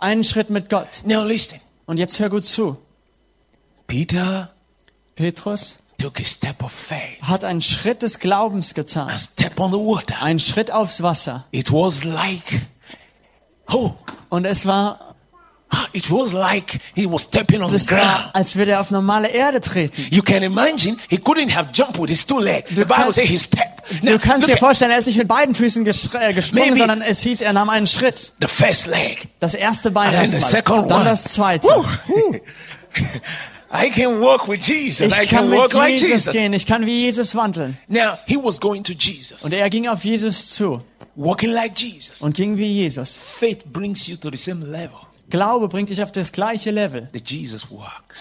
Einen 0.00 0.24
Schritt 0.24 0.50
mit 0.50 0.68
Gott. 0.70 1.02
Now 1.04 1.24
listen. 1.24 1.60
Und 1.86 1.98
jetzt 1.98 2.18
hör 2.20 2.28
gut 2.30 2.44
zu. 2.44 2.78
Peter 3.86 4.50
Petrus 5.16 5.78
took 5.98 6.20
a 6.20 6.24
step 6.24 6.62
of 6.62 6.70
faith, 6.70 7.20
hat 7.22 7.42
einen 7.44 7.60
Schritt 7.60 8.02
des 8.02 8.18
Glaubens 8.20 8.74
getan. 8.74 9.08
a 9.08 9.18
step 9.18 9.58
on 9.58 9.72
the 9.72 9.78
water. 9.78 10.22
Einen 10.22 10.38
Schritt 10.38 10.70
aufs 10.70 11.02
Wasser. 11.02 11.44
It 11.50 11.72
was 11.72 12.04
like, 12.04 12.60
oh, 13.70 13.92
Und 14.28 14.44
es 14.44 14.66
war, 14.66 15.07
it 15.92 16.10
was 16.10 16.32
like 16.32 16.80
he 16.94 17.06
was 17.06 17.22
stepping 17.22 17.62
on 17.62 17.68
the 17.70 17.76
es 17.76 17.90
war, 17.90 17.98
ground. 17.98 18.30
als 18.34 18.56
würde 18.56 18.72
er 18.72 18.80
auf 18.80 18.90
normale 18.90 19.28
Erde 19.28 19.60
treten. 19.60 19.94
You 20.10 20.22
can 20.22 20.42
imagine 20.42 20.96
he 21.08 21.16
couldn't 21.18 21.54
have 21.54 21.70
jumped 21.72 21.98
with 22.00 22.08
his 22.08 22.24
two 22.24 22.38
legs. 22.38 22.68
The 22.70 22.84
Bible 22.84 23.12
says 23.12 23.26
he 23.28 23.38
stepped. 23.38 24.02
Now, 24.02 24.12
Du 24.12 24.18
kannst 24.18 24.48
dir 24.48 24.56
vorstellen, 24.58 24.90
er 24.90 24.98
ist 24.98 25.06
nicht 25.06 25.16
mit 25.18 25.28
beiden 25.28 25.54
Füßen 25.54 25.86
äh, 25.86 26.32
gesprungen, 26.34 26.76
sondern 26.76 27.00
es 27.02 27.22
hieß, 27.22 27.40
er 27.40 27.52
nahm 27.52 27.68
einen 27.70 27.86
Schritt. 27.86 28.32
the 28.40 28.46
first 28.46 28.86
leg. 28.86 29.28
Das 29.40 29.54
erste 29.54 29.90
Bein 29.90 30.12
erstmal, 30.12 30.62
dann 30.62 30.90
one. 31.00 31.04
das 31.04 31.24
zweite. 31.24 31.68
I 33.70 33.90
can 33.90 34.20
walk 34.20 34.48
with 34.48 34.66
Jesus. 34.66 35.12
I 35.12 35.22
Ich 35.24 35.28
can 35.28 35.40
kann 35.40 35.50
mit 35.50 35.58
walk 35.58 35.72
like 35.74 35.92
Jesus 35.92 36.08
Jesus. 36.10 36.32
gehen, 36.32 36.52
ich 36.54 36.66
kann 36.66 36.86
wie 36.86 37.02
Jesus 37.02 37.34
wandeln. 37.34 37.76
Now, 37.88 38.18
he 38.26 38.36
was 38.36 38.58
going 38.58 38.82
to 38.84 38.92
Jesus, 38.94 39.44
Und 39.44 39.52
er 39.52 39.68
ging 39.68 39.86
auf 39.88 40.04
Jesus 40.04 40.48
zu 40.50 40.82
walking 41.16 41.50
like 41.50 41.78
Jesus. 41.78 42.22
und 42.22 42.34
ging 42.34 42.56
wie 42.56 42.64
Jesus. 42.72 43.16
Faith 43.22 43.64
brings 43.70 44.06
you 44.06 44.16
to 44.16 44.30
the 44.30 44.36
same 44.38 44.64
level 44.64 44.96
Glaube 45.30 45.68
bringt 45.68 45.90
dich 45.90 46.02
auf 46.02 46.12
das 46.12 46.32
gleiche 46.32 46.70
Level, 46.70 47.08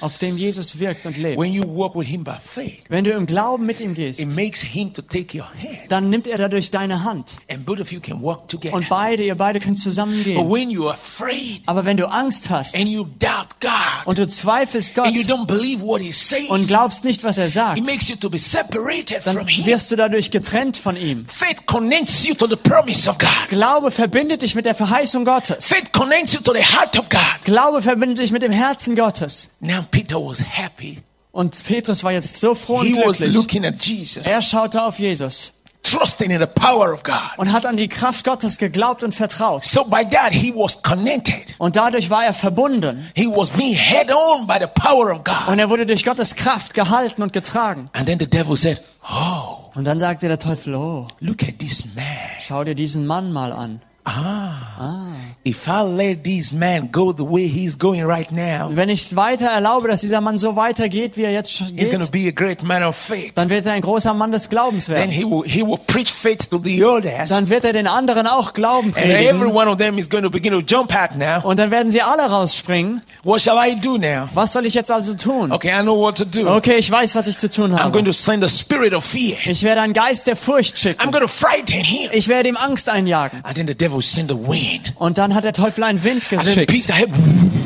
auf 0.02 0.18
dem 0.18 0.38
Jesus 0.38 0.80
wirkt 0.80 1.06
und 1.06 1.18
lebt. 1.18 1.40
When 1.40 1.52
you 1.52 1.64
walk 1.64 1.96
with 1.96 2.08
him 2.08 2.24
by 2.24 2.36
faith, 2.44 2.80
Wenn 2.90 3.04
du 3.04 3.12
im 3.12 3.26
Glauben 3.26 3.66
mit 3.66 3.80
ihm 3.80 3.94
gehst, 3.94 4.22
dann 5.90 6.10
nimmt 6.10 6.28
er 6.28 6.38
dadurch 6.38 6.72
deine 6.72 7.04
Hand. 7.04 7.38
and 7.50 7.66
both 7.66 7.80
of 7.80 7.92
you 7.92 8.00
can 8.02 8.22
walk 8.22 8.48
together. 8.50 8.76
Und 8.76 8.90
beide, 8.90 9.24
ihr 9.24 9.36
beide 9.36 9.60
könnt 9.60 9.78
But 9.78 9.84
zusammengehen. 9.84 10.50
when 10.50 10.70
you 10.70 10.86
are 10.88 10.94
afraid 10.94 11.62
Aber 11.66 11.86
wenn 11.86 11.98
du 11.98 12.10
Angst 12.10 12.50
hast 12.50 12.76
God 12.76 13.08
und 14.06 14.18
du 14.18 14.28
zweifelst 14.28 14.96
Gott 14.96 15.08
and 15.08 15.18
you 15.18 15.24
don't 15.24 15.48
believe 15.48 15.82
what 15.82 16.02
He 16.02 16.12
says, 16.12 16.50
und 16.50 16.68
glaubst 16.68 17.06
nicht, 17.06 17.24
was 17.24 17.38
er 17.38 17.50
sagt, 17.50 17.80
dann 17.80 17.88
wirst 17.88 19.92
du 19.92 19.96
dadurch 19.96 20.32
getrennt 20.32 20.78
von 20.78 20.98
ihm. 20.98 21.26
Faith 21.26 21.66
connects 21.66 22.28
you 22.28 22.34
to 22.34 22.48
the 22.48 22.56
promise 22.56 23.10
of 23.10 23.18
God. 23.18 23.30
Glaube 23.50 23.92
verbindet 23.92 24.42
dich 24.42 24.56
mit 24.56 24.66
der 24.66 24.76
Verheißung 24.76 25.26
Gottes. 25.26 25.68
Faith 25.68 25.92
connects 25.94 26.34
you 26.34 26.42
to 26.42 26.54
the 26.54 26.64
heart 26.64 26.97
of 26.98 27.10
God. 27.10 27.22
Glaube 27.44 27.82
verbindet 27.82 28.20
dich 28.20 28.32
mit 28.32 28.42
dem 28.44 28.52
Herzen 28.52 28.96
Gottes. 28.96 29.56
Now 29.60 29.84
Peter 29.90 30.18
was 30.18 30.40
happy. 30.40 31.02
Und 31.32 31.56
Petrus 31.64 32.04
war 32.04 32.12
jetzt 32.12 32.40
so 32.40 32.56
froh 32.56 32.78
und 32.80 32.86
He 32.88 32.94
was 32.96 33.18
glücklich. 33.20 33.36
looking 33.36 33.66
at 33.66 33.86
Jesus, 33.86 34.26
Er 34.26 34.42
schaute 34.42 34.82
auf 34.84 34.98
Jesus 35.00 35.54
trusting 35.84 36.32
in 36.32 36.40
the 36.42 36.48
power 36.48 36.92
of 36.94 37.02
God. 37.04 37.16
und 37.38 37.54
hat 37.54 37.66
an 37.66 37.78
die 37.78 37.88
Kraft 37.88 38.26
Gottes 38.26 38.58
geglaubt 38.58 39.04
und 39.06 39.16
vertraut. 39.16 39.64
So 39.64 39.86
by 39.86 40.04
that 40.10 40.32
he 40.34 40.54
was 40.54 40.82
connected. 40.82 41.56
Und 41.60 41.78
dadurch 41.78 42.10
war 42.10 42.26
er 42.26 42.34
verbunden. 42.34 43.10
He 43.16 43.26
was 43.28 43.52
being 43.52 43.74
head 43.74 44.10
on 44.12 44.46
by 44.48 44.58
the 44.60 44.68
power 44.68 45.16
of 45.16 45.24
God. 45.24 45.48
Und 45.48 45.60
er 45.60 45.70
wurde 45.70 45.86
durch 45.86 46.04
Gottes 46.04 46.36
Kraft 46.36 46.74
gehalten 46.74 47.22
und 47.22 47.32
getragen. 47.32 47.90
And 47.94 48.06
then 48.06 48.20
the 48.20 48.28
devil 48.30 48.58
said, 48.58 48.82
Oh, 49.10 49.70
Und 49.76 49.86
dann 49.86 50.00
sagte 50.00 50.28
der 50.28 50.40
Teufel, 50.40 50.76
oh, 50.76 51.08
look 51.22 51.42
at 51.44 51.60
this 51.60 51.86
man. 51.96 52.04
schau 52.42 52.64
dir 52.66 52.76
diesen 52.76 53.06
Mann 53.08 53.32
mal 53.32 53.54
an. 53.54 53.80
Ah, 54.10 55.16
if 55.46 55.68
I 55.68 55.82
let 55.84 56.24
this 56.24 56.54
man 56.54 56.90
go 56.92 57.12
the 57.12 57.24
way 57.24 57.48
he's 57.48 57.78
going 57.78 58.04
right 58.06 58.32
now, 58.32 58.70
Wenn 58.74 58.90
ich 58.90 59.16
weiter 59.16 59.48
erlaube, 59.48 59.88
dass 59.90 60.02
dieser 60.02 60.22
Mann 60.22 60.38
so 60.38 60.56
weitergeht, 60.56 61.18
wie 61.18 61.24
er 61.24 61.32
jetzt 61.32 61.54
schon 61.54 61.68
he's 61.76 61.90
geht, 61.90 62.12
be 62.12 62.28
a 62.28 62.32
great 62.32 62.64
man 62.64 62.84
of 62.84 62.96
faith. 62.96 63.34
dann 63.36 63.50
wird 63.50 63.66
er 63.66 63.74
ein 63.74 63.82
großer 63.82 64.14
Mann 64.14 64.32
des 64.32 64.50
Glaubens 64.50 64.86
Then 64.86 64.96
werden. 64.96 65.12
he 65.12 65.24
will 65.26 65.44
he 65.46 65.62
will 65.62 65.78
preach 65.88 66.12
faith 66.12 66.50
to 66.50 66.60
the 66.64 66.84
others, 66.86 67.30
Dann 67.30 67.50
wird 67.50 67.66
er 67.66 67.74
den 67.74 67.88
anderen 67.88 68.28
auch 68.28 68.54
Glauben 68.54 68.88
and 68.96 68.98
every 68.98 69.28
predigen. 69.28 69.54
one 69.56 69.70
of 69.70 69.78
them 69.78 69.98
is 69.98 70.10
going 70.10 70.24
to 70.24 70.30
begin 70.30 70.54
to 70.54 70.60
jump 70.60 70.94
out 70.96 71.16
now. 71.18 71.46
Und 71.48 71.60
dann 71.60 71.70
werden 71.72 71.92
sie 71.92 72.02
alle 72.02 72.24
rausspringen. 72.24 73.02
What 73.24 73.42
shall 73.42 73.58
I 73.58 73.76
do 73.80 73.98
now? 73.98 74.30
Was 74.34 74.54
soll 74.54 74.66
ich 74.66 74.74
jetzt 74.74 74.90
also 74.90 75.16
tun? 75.16 75.52
Okay, 75.52 75.70
I 75.78 75.82
know 75.82 75.98
what 76.00 76.18
to 76.18 76.24
do. 76.26 76.48
Okay, 76.50 76.78
ich 76.78 76.90
weiß, 76.90 77.14
was 77.16 77.28
ich 77.28 77.38
zu 77.38 77.50
tun 77.50 77.74
I'm 77.74 77.80
habe. 77.80 77.92
going 77.92 78.06
to 78.06 78.14
send 78.14 78.42
the 78.42 78.50
spirit 78.50 78.94
of 78.94 79.04
fear. 79.04 79.36
Ich 79.46 79.64
werde 79.64 79.82
einen 79.82 79.94
Geist 79.94 80.28
der 80.28 80.36
Furcht 80.38 80.76
I'm 80.78 80.80
schicken. 80.80 81.12
going 81.12 81.22
to 81.24 81.28
frighten 81.28 81.84
him. 81.84 82.10
Ich 82.14 82.28
werde 82.30 82.48
ihm 82.50 82.56
Angst 82.58 82.88
einjagen. 82.90 83.42
And 83.44 83.56
then 83.56 83.68
the 83.68 83.76
devil 83.76 83.97
devil 83.98 84.02
send 84.02 84.32
a 84.32 84.36
wind. 84.36 84.94
Und 84.98 85.18
dann 85.18 85.34
hat 85.34 85.44
der 85.44 85.54
Teufel 85.54 85.84
einen 85.84 86.04
Wind 86.04 86.30
had, 86.30 86.46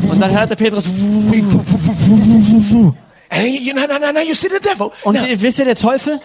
Und 0.10 0.20
dann 0.20 0.32
hörte 0.32 0.56
Petrus, 0.56 0.86
and 0.88 2.96
you 3.62 3.74
know, 3.74 3.86
no, 3.88 4.00
no, 4.00 4.12
no, 4.12 4.22
you 4.22 4.34
see 4.34 4.50
the 4.50 4.60
devil. 4.62 4.92
und 5.04 5.22
wisst 5.42 5.60
ihr, 5.60 5.66
der 5.66 5.76
Teufel? 5.76 6.20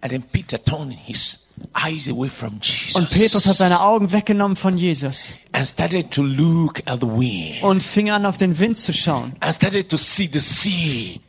and 0.00 0.10
then 0.10 0.22
Peter 0.32 0.58
turned 0.62 0.92
his 1.04 1.46
eyes 1.74 2.08
away 2.08 2.28
from 2.28 2.58
Jesus 2.60 2.96
Und 2.96 3.08
Petrus 3.08 3.46
hat 3.46 3.56
seine 3.56 3.80
Augen 3.80 4.10
weggenommen 4.12 4.56
von 4.56 4.76
Jesus 4.76 5.36
and 5.52 5.64
started 5.66 6.10
to 6.10 6.22
look 6.22 6.82
at 6.86 7.00
the 7.00 7.06
wind 7.06 7.62
und 7.62 7.82
fing 7.84 8.10
an, 8.10 8.26
auf 8.26 8.36
den 8.36 8.58
Wind 8.58 8.76
zu 8.76 8.92
schauen. 8.92 9.32
and 9.40 9.54
started 9.54 9.88
to 9.88 9.96
see 9.96 10.28
the 10.32 10.40
sea. 10.40 11.20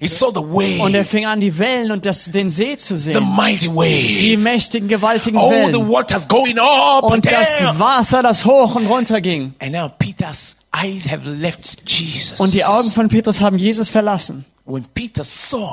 He 0.00 0.06
saw 0.08 0.30
the 0.30 0.40
wave, 0.40 0.80
Und 0.82 0.94
er 0.94 1.04
fing 1.04 1.24
an, 1.26 1.40
die 1.40 1.56
Wellen 1.58 1.90
und 1.92 2.04
das, 2.04 2.24
den 2.30 2.50
See 2.50 2.76
zu 2.76 2.96
the 2.96 3.12
sehen. 3.12 3.36
mighty 3.36 3.68
Die 3.68 4.34
wave. 4.36 4.38
mächtigen, 4.42 4.88
gewaltigen 4.88 5.38
the 5.40 5.46
Wellen. 5.50 5.88
waters 5.88 6.26
going 6.28 6.58
up 6.58 7.04
and 7.04 7.12
Und 7.14 7.26
das. 7.26 7.62
Wasser, 7.78 8.22
das 8.22 8.44
hoch 8.44 8.74
und 8.74 8.86
runter 8.86 9.20
ging. 9.20 9.54
And 9.60 9.72
now 9.72 9.88
Peter's 9.98 10.56
eyes 10.72 11.08
have 11.10 11.28
left 11.28 11.88
Jesus. 11.90 12.40
Und 12.40 12.52
die 12.54 12.64
Augen 12.64 12.90
von 12.90 13.08
Petrus 13.08 13.40
haben 13.40 13.58
Jesus 13.58 13.88
verlassen. 13.88 14.44
when 14.66 14.84
Peter 14.94 15.22
saw, 15.24 15.68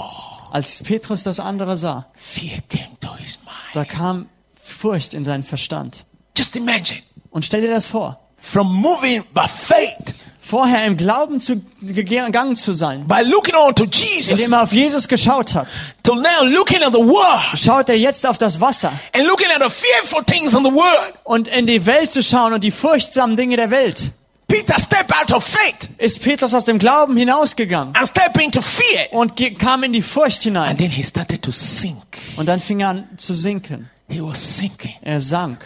Als 0.51 0.83
Petrus 0.83 1.23
das 1.23 1.39
andere 1.39 1.77
sah, 1.77 2.07
fear 2.13 2.59
came 2.69 2.97
to 2.99 3.15
his 3.17 3.39
mind. 3.45 3.55
da 3.73 3.85
kam 3.85 4.27
Furcht 4.61 5.13
in 5.13 5.23
seinen 5.23 5.43
Verstand. 5.43 6.05
Just 6.37 6.55
imagine 6.55 6.99
Und 7.29 7.45
stell 7.45 7.61
dir 7.61 7.69
das 7.69 7.85
vor. 7.85 8.19
from 8.37 8.67
moving 8.73 9.23
by 9.33 9.47
faith, 9.47 10.13
Vorher 10.43 10.85
im 10.85 10.97
Glauben 10.97 11.39
zu, 11.39 11.61
gegangen 11.81 12.55
zu 12.55 12.73
sein, 12.73 13.07
by 13.07 13.21
looking 13.23 13.53
on 13.55 13.75
to 13.75 13.85
Jesus, 13.85 14.31
indem 14.31 14.53
er 14.53 14.63
auf 14.63 14.73
Jesus 14.73 15.07
geschaut 15.07 15.53
hat, 15.53 15.67
to 16.01 16.15
now 16.15 16.43
looking 16.43 16.81
at 16.81 16.91
the 16.93 16.97
world 16.99 17.41
schaut 17.55 17.89
er 17.89 17.95
jetzt 17.97 18.25
auf 18.25 18.39
das 18.39 18.59
Wasser 18.59 18.91
and 19.15 19.27
looking 19.27 19.45
at 19.55 19.61
the 19.63 19.69
fearful 19.69 20.23
things 20.25 20.55
in 20.55 20.63
the 20.63 20.71
world. 20.71 21.13
und 21.25 21.47
in 21.47 21.67
die 21.67 21.85
Welt 21.85 22.09
zu 22.09 22.23
schauen 22.23 22.53
und 22.53 22.63
die 22.63 22.71
furchtsamen 22.71 23.37
Dinge 23.37 23.55
der 23.55 23.69
Welt. 23.69 24.13
Peter 24.47 24.77
stepped 24.79 25.13
out 25.15 25.31
of 25.31 25.43
faith 25.45 25.89
Ist 25.99 26.21
Petrus 26.21 26.53
aus 26.55 26.65
dem 26.65 26.79
Glauben 26.79 27.15
hinausgegangen 27.15 27.95
and 27.95 28.07
stepped 28.07 28.41
into 28.41 28.61
fear. 28.63 29.07
und 29.11 29.33
kam 29.59 29.83
in 29.83 29.93
die 29.93 30.01
Furcht 30.01 30.41
hinein. 30.41 30.71
And 30.71 30.79
then 30.79 30.89
he 30.89 31.03
started 31.03 31.43
to 31.43 31.51
sink. 31.51 32.01
Und 32.35 32.47
dann 32.47 32.59
fing 32.59 32.79
er 32.79 32.89
an 32.89 33.09
zu 33.15 33.33
sinken. 33.35 33.89
He 34.09 34.21
was 34.21 34.57
sinking. 34.57 34.95
Er 35.03 35.19
sank. 35.19 35.59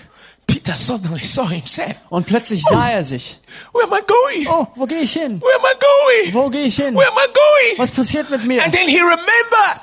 Peter 0.47 0.75
suddenly 0.75 1.23
saw 1.23 1.47
himself. 1.49 1.95
Und 2.09 2.25
plötzlich 2.27 2.61
sah 2.63 2.91
er 2.91 3.03
sich. 3.03 3.39
Where 3.73 3.85
am 3.85 3.93
I 3.93 4.01
going? 4.05 4.47
Oh, 4.47 4.67
wo 4.75 4.85
gehe 4.85 4.99
ich 4.99 5.13
hin? 5.13 5.41
Where 5.41 5.55
am 5.55 5.65
I 5.65 5.73
going? 5.79 6.33
Wo 6.33 6.49
gehe 6.49 6.65
ich 6.65 6.75
hin? 6.75 6.95
Where 6.95 7.07
am 7.07 7.17
I 7.17 7.27
going? 7.27 7.77
Was 7.77 7.91
passiert 7.91 8.29
mit 8.29 8.43
mir? 8.43 8.63
And 8.63 8.73
then 8.73 8.87
he 8.87 8.99
remembered 8.99 9.25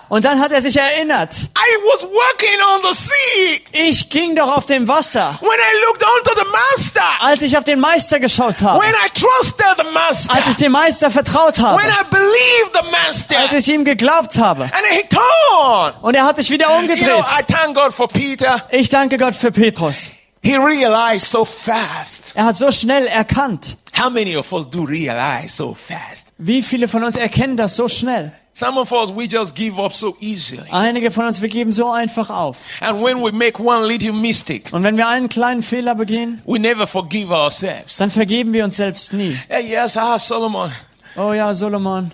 Und 0.09 0.25
dann 0.25 0.41
hat 0.41 0.53
er 0.53 0.61
sich 0.63 0.77
erinnert. 0.77 1.35
I 1.35 1.77
was 1.85 2.03
walking 2.03 2.61
on 2.75 2.93
the 2.93 2.99
sea 2.99 3.61
Ich 3.89 4.11
ging 4.11 4.37
doch 4.37 4.57
auf 4.57 4.67
dem 4.67 4.87
Wasser, 4.87 5.39
when 5.41 5.51
I 5.51 5.87
looked 5.87 6.05
onto 6.05 6.39
the 6.41 6.47
master. 6.51 7.03
als 7.21 7.43
ich 7.43 7.57
auf 7.57 7.65
den 7.65 7.81
Meister 7.81 8.21
geschaut 8.21 8.61
habe. 8.63 8.81
When 8.81 8.91
I 8.93 9.09
trusted 9.19 9.85
the 9.85 9.93
master. 9.93 10.35
Als 10.35 10.49
ich 10.49 10.57
dem 10.57 10.73
Meister 10.73 11.11
vertraut 11.11 11.59
habe. 11.59 11.83
When 11.83 11.91
I 11.91 12.05
believed 12.11 12.73
the 12.83 12.91
master. 12.91 13.39
Als 13.39 13.53
ich 13.53 13.69
ihm 13.69 13.85
geglaubt 13.85 14.39
habe. 14.39 14.65
And 14.65 14.75
he 14.91 15.03
turned. 15.09 15.95
Und 16.03 16.15
er 16.15 16.25
hat 16.25 16.37
sich 16.37 16.51
wieder 16.51 16.67
You 16.67 16.73
know, 16.73 16.81
umgedreht. 16.81 17.25
I 17.39 17.43
thank 17.53 17.75
God 17.75 17.93
for 17.93 18.09
Peter. 18.09 18.67
Ich 18.71 18.89
danke 18.91 19.17
Gott 19.17 19.35
für 19.35 19.51
Petrus. 19.51 20.13
He 20.45 20.57
realized 20.57 21.27
so 21.27 21.45
fast. 21.45 22.33
Er 22.35 22.45
hat 22.47 22.57
so 22.57 22.71
schnell 22.73 23.07
erkannt. 23.07 23.77
How 23.97 24.11
many 24.11 24.37
of 24.37 24.53
us 24.53 24.69
do 24.69 24.83
realize 24.83 25.55
so 25.57 25.75
fast? 25.75 26.27
Wie 26.39 26.63
viele 26.63 26.89
von 26.89 27.05
uns 27.05 27.17
erkennen 27.17 27.57
das 27.57 27.77
so 27.77 27.89
schnell? 27.89 28.33
Some 28.55 28.79
of 28.79 28.91
us, 28.93 29.11
we 29.15 29.25
just 29.25 29.55
give 29.55 29.79
up 29.81 29.95
so 29.95 30.15
easily. 30.21 30.69
Einige 30.71 31.11
von 31.11 31.25
uns, 31.27 31.41
wir 31.41 31.49
geben 31.49 31.71
so 31.71 31.91
einfach 31.91 32.29
auf. 32.29 32.59
And 32.81 33.03
when 33.03 33.23
we 33.23 33.33
make 33.33 33.59
one 33.63 33.87
little 33.87 34.13
mistake, 34.13 34.75
Und 34.75 34.83
wenn 34.83 34.97
wir 34.97 35.09
einen 35.09 35.29
kleinen 35.29 35.63
Fehler 35.63 35.95
begehen, 35.95 36.43
we 36.45 36.59
never 36.59 36.87
forgive 36.87 37.33
ourselves. 37.33 37.97
dann 37.97 38.11
vergeben 38.11 38.53
wir 38.53 38.65
uns 38.65 38.77
selbst 38.77 39.13
nie. 39.15 39.39
Hey, 39.49 39.71
yes, 39.71 39.97
ah, 39.97 40.19
Solomon. 40.19 40.71
Oh 41.17 41.33
ja, 41.33 41.53
Solomon, 41.55 42.11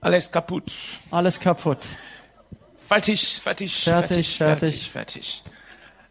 Alles 0.00 0.30
kaputt. 0.30 0.72
alles 1.10 1.38
kaputt. 1.40 1.98
Fertig, 2.88 3.40
fertig, 3.42 3.82
Fertig, 3.82 4.36
fertig, 4.38 4.38
fertig. 4.38 4.90
fertig, 4.92 5.42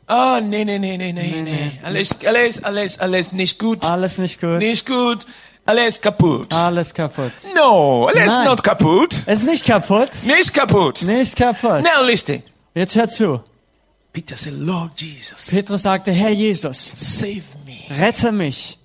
Ah, 0.07 0.39
nee, 0.39 0.63
nee, 0.65 0.77
nee, 0.77 0.97
nee, 0.97 1.11
nee, 1.11 1.41
nee. 1.41 1.79
Alles, 1.83 2.23
alles, 2.25 2.63
alles, 2.63 2.99
alles 2.99 3.31
nicht 3.31 3.57
gut. 3.57 3.83
Alles 3.83 4.17
nicht 4.19 4.39
gut. 4.39 4.59
Nicht 4.59 4.85
gut. 4.85 5.25
Alles 5.65 5.99
kaputt. 5.99 6.53
Alles 6.53 6.93
kaputt. 6.93 7.33
No, 7.55 8.05
alles 8.05 8.27
Nein. 8.27 8.45
not 8.45 8.63
kaputt. 8.63 9.23
Es 9.25 9.39
ist 9.39 9.47
nicht 9.47 9.65
kaputt. 9.65 10.11
Nicht 10.23 10.53
kaputt. 10.53 11.01
Nicht 11.01 11.35
kaputt. 11.35 11.81
Now 11.81 12.03
listen. 12.05 12.43
Jetzt 12.75 12.95
hör 12.95 13.07
zu. 13.07 13.39
Peter 14.13 14.37
said, 14.37 14.53
Lord 14.53 14.91
Jesus, 15.01 15.47
Petrus 15.49 15.81
sagte, 15.81 16.11
Herr 16.11 16.29
Jesus, 16.29 16.77
save 16.95 17.43
me. 17.65 17.79
rette 17.99 18.31
mich. 18.31 18.77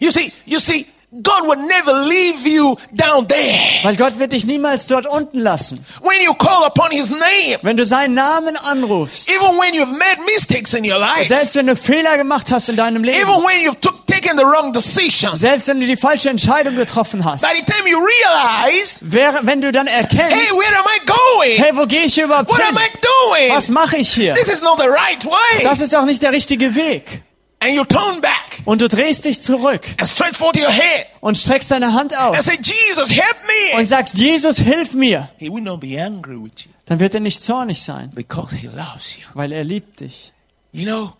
You 0.00 0.10
see, 0.10 0.32
you 0.46 0.58
see, 0.58 0.86
God 1.14 1.46
will 1.46 1.56
never 1.66 1.92
leave 2.06 2.46
you 2.48 2.78
down 2.90 3.28
there. 3.28 3.58
Weil 3.82 3.96
Gott 3.96 4.18
wird 4.18 4.32
dich 4.32 4.46
niemals 4.46 4.86
dort 4.86 5.06
unten 5.06 5.40
lassen. 5.40 5.84
When 6.00 6.22
you 6.22 6.32
call 6.32 6.64
upon 6.64 6.90
His 6.90 7.10
name, 7.10 7.58
Wenn 7.60 7.76
du 7.76 7.84
seinen 7.84 8.14
Namen 8.14 8.56
anrufst, 8.56 9.28
even 9.28 9.58
when 9.58 9.74
you've 9.74 9.92
made 9.92 10.16
mistakes 10.34 10.72
in 10.72 10.90
your 10.90 10.98
life, 10.98 11.26
selbst 11.26 11.54
wenn 11.54 11.66
du 11.66 11.76
Fehler 11.76 12.16
gemacht 12.16 12.50
hast 12.50 12.70
in 12.70 12.76
deinem 12.76 13.04
Leben, 13.04 13.18
even 13.20 13.44
when 13.44 13.60
you've 13.60 13.78
took, 13.80 14.06
taken 14.06 14.38
the 14.38 14.44
wrong 14.44 14.72
decisions, 14.72 15.40
selbst 15.40 15.68
wenn 15.68 15.80
du 15.80 15.86
die 15.86 15.96
falsche 15.98 16.30
Entscheidung 16.30 16.76
getroffen 16.76 17.22
hast, 17.26 17.42
by 17.42 17.58
the 17.58 17.64
time 17.70 17.86
you 17.90 17.98
realize, 17.98 18.98
wer- 19.02 19.40
wenn 19.42 19.60
du 19.60 19.70
dann 19.70 19.88
erkennst, 19.88 20.34
hey, 20.34 20.48
where 20.56 20.78
am 20.78 20.86
I 20.86 21.06
going? 21.06 21.62
hey, 21.62 21.76
wo 21.76 21.86
gehe 21.86 22.04
ich 22.04 22.16
überhaupt 22.18 22.50
What 22.50 22.60
am 22.60 22.76
hin? 22.78 22.86
I 22.86 22.98
doing? 23.38 23.54
Was 23.54 23.68
mache 23.68 23.98
ich 23.98 24.10
hier? 24.14 24.32
This 24.32 24.48
is 24.48 24.62
not 24.62 24.78
the 24.78 24.88
right 24.88 25.22
way. 25.26 25.62
Das 25.62 25.80
ist 25.80 25.92
doch 25.92 26.06
nicht 26.06 26.22
der 26.22 26.32
richtige 26.32 26.74
Weg. 26.74 27.22
And 27.62 27.74
you 27.74 27.84
turn 27.84 28.20
back 28.20 28.60
Und 28.64 28.80
du 28.80 28.88
drehst 28.88 29.24
dich 29.24 29.40
zurück 29.42 29.86
and 29.98 30.08
stretch 30.08 30.36
forth 30.36 30.56
your 30.56 30.68
hand 30.70 31.06
und 31.20 31.38
streckst 31.38 31.70
deine 31.70 31.92
Hand 31.92 32.12
and 32.12 32.36
aus 32.36 32.44
say, 32.44 32.58
Jesus, 32.60 33.10
help 33.10 33.36
me. 33.42 33.78
und 33.78 33.86
sagst, 33.86 34.18
Jesus, 34.18 34.58
hilf 34.58 34.94
mir. 34.94 35.30
He 35.38 35.48
will 35.48 35.62
not 35.62 35.80
be 35.80 36.00
angry 36.02 36.36
with 36.42 36.64
you 36.64 36.70
Dann 36.86 36.98
wird 36.98 37.14
er 37.14 37.20
nicht 37.20 37.42
zornig 37.44 37.82
sein, 37.82 38.10
because 38.14 38.54
he 38.56 38.66
loves 38.66 39.16
you. 39.16 39.24
weil 39.34 39.52
er 39.52 39.62
liebt 39.64 40.00
dich. 40.00 40.32
You 40.72 40.84
know, 40.84 41.12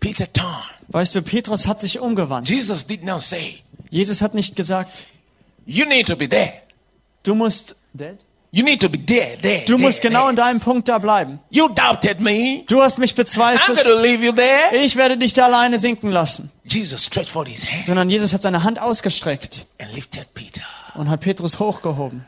Peter 0.00 0.32
turned. 0.32 0.54
Weißt 0.88 1.14
du, 1.16 1.22
Petrus 1.22 1.66
hat 1.66 1.80
sich 1.80 1.98
umgewandt. 1.98 2.48
Jesus 2.48 2.86
did 2.86 3.02
not 3.02 3.22
say, 3.24 3.62
Jesus 3.90 4.22
hat 4.22 4.34
nicht 4.34 4.54
gesagt, 4.54 5.06
you 5.66 5.84
need 5.84 6.06
to 6.06 6.14
be 6.16 6.28
there. 6.28 6.52
du 7.24 7.34
musst, 7.34 7.74
You 8.56 8.64
need 8.64 8.80
to 8.80 8.88
be 8.88 8.98
there, 8.98 9.36
there. 9.42 9.64
du 9.66 9.76
musst 9.76 10.00
there, 10.00 10.10
genau 10.10 10.28
an 10.28 10.34
deinem 10.36 10.60
Punkt 10.60 10.88
da 10.88 10.96
bleiben. 10.96 11.40
You 11.50 11.68
doubted 11.68 12.20
me. 12.20 12.64
Du 12.68 12.80
hast 12.80 12.98
mich 12.98 13.12
I'm 13.12 13.16
bezweifelt. 13.16 13.76
going 13.84 13.86
to 13.86 14.00
leave 14.00 14.24
you 14.24 14.32
there. 14.32 14.74
Ich 14.82 14.96
werde 14.96 15.18
dich 15.18 15.34
da 15.34 15.44
alleine 15.44 15.78
sinken 15.78 16.10
lassen. 16.10 16.50
Jesus 16.64 17.04
stretched 17.04 17.28
forth 17.28 17.48
his 17.48 17.70
hand 17.70 17.84
Sondern 17.84 18.08
Jesus 18.08 18.32
hat 18.32 18.40
seine 18.40 18.62
Hand 18.64 18.80
ausgestreckt 18.80 19.66
and 19.78 19.92
lifted 19.94 20.32
Peter. 20.32 20.62
und 20.94 21.10
hat 21.10 21.20
Petrus 21.20 21.58
hochgehoben. 21.58 22.24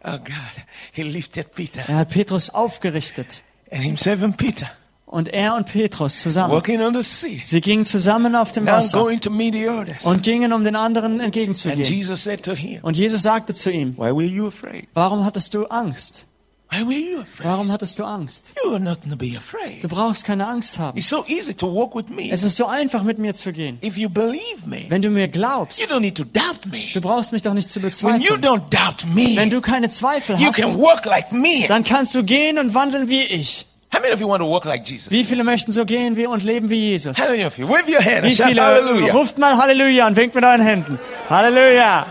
Oh 0.04 0.18
God. 0.18 0.64
He 0.94 1.04
lifted 1.04 1.54
Peter 1.54 1.84
Er 1.88 1.98
hat 1.98 2.10
Petrus 2.10 2.50
aufgerichtet. 2.50 3.44
and 3.70 3.84
himself 3.84 4.24
and 4.24 4.36
Peter 4.38 4.68
Und 5.12 5.28
er 5.28 5.56
und 5.56 5.66
Petrus 5.68 6.22
zusammen. 6.22 6.54
walking 6.54 6.82
on 6.82 6.94
the 6.96 7.04
sea. 7.04 7.42
Sie 7.44 7.60
gingen 7.60 7.84
zusammen 7.86 8.34
auf 8.34 8.54
dem 8.54 8.66
Wasser 8.66 9.04
und 9.04 10.24
gingen, 10.24 10.54
um 10.54 10.64
den 10.64 10.76
anderen 10.78 11.16
And 11.16 11.22
entgegenzugehen. 11.24 11.84
Jesus 11.84 12.24
said 12.24 12.42
to 12.44 12.54
him, 12.54 12.80
Und 12.82 12.96
Jesus 12.96 13.22
sagte 13.22 13.54
zu 13.54 13.70
ihm, 13.72 13.96
Why 13.98 14.12
were 14.16 14.24
you 14.24 14.48
afraid? 14.48 14.88
warum 14.94 15.26
hattest 15.26 15.54
du 15.54 15.66
Angst? 15.66 16.26
Why 16.74 16.86
were 16.86 16.94
you 16.94 17.20
afraid? 17.20 17.46
Warum 17.46 17.70
hattest 17.70 18.00
du 18.00 18.06
Angst? 18.06 18.56
You 18.64 18.72
are 18.72 18.80
not 18.80 19.00
to 19.02 19.18
be 19.18 19.36
afraid. 19.38 19.84
Du 19.84 19.90
brauchst 19.90 20.24
keine 20.24 20.48
Angst 20.48 20.80
haben. 20.80 20.98
It's 20.98 21.10
so 21.10 21.26
easy 21.28 21.54
to 21.54 21.68
walk 21.68 21.94
with 21.94 22.08
me. 22.08 22.32
Es 22.32 22.44
ist 22.44 22.56
so 22.56 22.66
einfach, 22.68 23.04
mit 23.04 23.20
mir 23.20 23.34
zu 23.36 23.52
gehen. 23.52 23.78
If 23.84 23.98
you 23.98 24.08
believe 24.08 24.66
me, 24.66 24.86
Wenn 24.88 25.02
du 25.02 25.10
mir 25.10 25.26
you 25.26 25.32
glaubst, 25.32 25.82
don't 25.92 26.00
need 26.00 26.16
to 26.16 26.24
doubt 26.24 26.66
me. 26.72 26.84
du 26.94 27.02
brauchst 27.02 27.34
mich 27.34 27.42
doch 27.42 27.54
nicht 27.54 27.70
zu 27.70 27.82
bezweifeln. 27.82 28.24
don't 28.42 28.70
doubt 28.70 29.04
me, 29.14 29.36
Wenn 29.36 29.50
du 29.50 29.60
keine 29.60 29.90
Zweifel 29.90 30.38
you 30.40 30.52
can 30.52 30.64
hast, 30.68 30.78
walk 30.80 31.04
like 31.04 31.34
me. 31.34 31.66
dann 31.68 31.84
kannst 31.84 32.16
du 32.16 32.24
gehen 32.24 32.58
und 32.58 32.74
wandeln 32.74 33.10
wie 33.10 33.20
ich. 33.24 33.66
Wie 33.92 35.26
viele 35.26 35.44
möchten 35.44 35.72
so 35.72 35.86
gehen 35.86 36.16
wie 36.16 36.26
und 36.26 36.44
leben 36.44 36.70
wie 36.70 36.90
Jesus? 36.92 37.18
Wie 37.18 38.32
viele 38.32 39.12
ruft 39.12 39.38
mal 39.38 39.58
Halleluja 39.58 40.08
und 40.08 40.16
winkt 40.16 40.36
mit 40.36 40.44
euren 40.44 40.62
Händen. 40.62 41.00
Halleluja. 41.30 42.08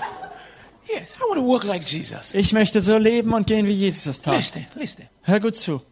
Ich 2.32 2.52
möchte 2.52 2.80
so 2.80 2.98
leben 2.98 3.32
und 3.32 3.46
gehen, 3.46 3.66
wie 3.66 3.72
Jesus 3.72 4.06
es 4.06 4.20
tat. 4.20 4.52
Hör 5.22 5.40
gut 5.40 5.56
zu. 5.56 5.82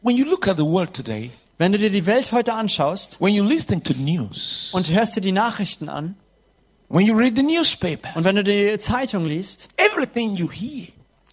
When 0.00 0.16
you 0.16 0.24
look 0.24 0.46
at 0.46 0.56
the 0.56 0.64
world 0.64 0.94
today, 0.94 1.30
Wenn 1.58 1.72
du 1.72 1.78
dir 1.78 1.90
die 1.90 2.06
Welt 2.06 2.30
heute 2.30 2.54
anschaust 2.54 3.20
when 3.20 3.34
you 3.34 3.42
listen 3.42 3.82
to 3.82 3.92
news, 3.94 4.70
und 4.72 4.88
hörst 4.92 5.16
dir 5.16 5.20
die 5.20 5.32
Nachrichten 5.32 5.88
an 5.88 6.14
when 6.88 7.04
you 7.04 7.16
read 7.16 7.36
the 7.36 7.42
newspaper, 7.42 8.10
und 8.14 8.22
wenn 8.22 8.36
du 8.36 8.44
die 8.44 8.78
Zeitung 8.78 9.26
liest, 9.26 9.68
everything 9.76 10.36
you 10.36 10.48
hear, 10.52 10.86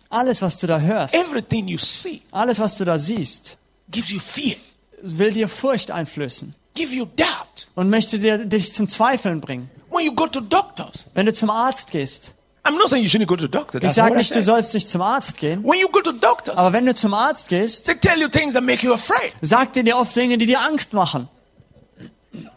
alles, 0.09 0.41
was 0.41 0.57
du 0.57 0.65
da 0.65 0.79
hörst, 0.79 1.13
everything 1.13 1.67
you 1.67 1.77
see, 1.77 2.21
alles, 2.31 2.59
was 2.59 2.75
du 2.75 2.85
da 2.85 2.97
siehst, 2.97 3.59
gives 3.89 4.09
you 4.11 4.19
fear, 4.19 4.55
will 5.01 5.31
dir 5.31 5.47
Furcht 5.47 5.91
einflößen 5.91 6.55
give 6.73 6.93
you 6.93 7.05
doubt. 7.05 7.67
und 7.75 7.89
möchte 7.89 8.19
dir, 8.19 8.37
dich 8.45 8.73
zum 8.73 8.87
Zweifeln 8.87 9.39
bringen. 9.41 9.69
When 9.89 10.05
you 10.05 10.13
go 10.13 10.27
to 10.27 10.41
doctors, 10.41 11.07
Wenn 11.13 11.25
du 11.25 11.33
zum 11.33 11.49
Arzt 11.49 11.91
gehst, 11.91 12.33
I'm 12.65 12.77
not 12.77 12.89
saying 12.89 13.03
you 13.03 13.09
shouldn't 13.09 13.27
go 13.27 13.35
to 13.35 13.47
doctor. 13.47 13.81
ich 13.81 13.93
sage 13.93 14.15
nicht, 14.15 14.33
du 14.35 14.41
sollst 14.41 14.73
nicht 14.73 14.89
zum 14.89 15.01
Arzt 15.01 15.37
gehen, 15.37 15.63
When 15.63 15.79
you 15.79 15.87
go 15.87 16.01
to 16.01 16.11
doctors, 16.11 16.57
aber 16.57 16.73
wenn 16.73 16.85
du 16.85 16.93
zum 16.93 17.13
Arzt 17.13 17.47
gehst, 17.47 17.85
they 17.85 17.95
tell 17.95 18.19
you 18.19 18.27
things 18.27 18.53
that 18.53 18.63
make 18.63 18.85
you 18.85 18.91
afraid. 18.93 19.33
sagt 19.41 19.77
er 19.77 19.83
dir 19.83 19.95
oft 19.97 20.15
Dinge, 20.15 20.37
die 20.37 20.45
dir 20.47 20.59
Angst 20.61 20.91
machen. 20.93 21.29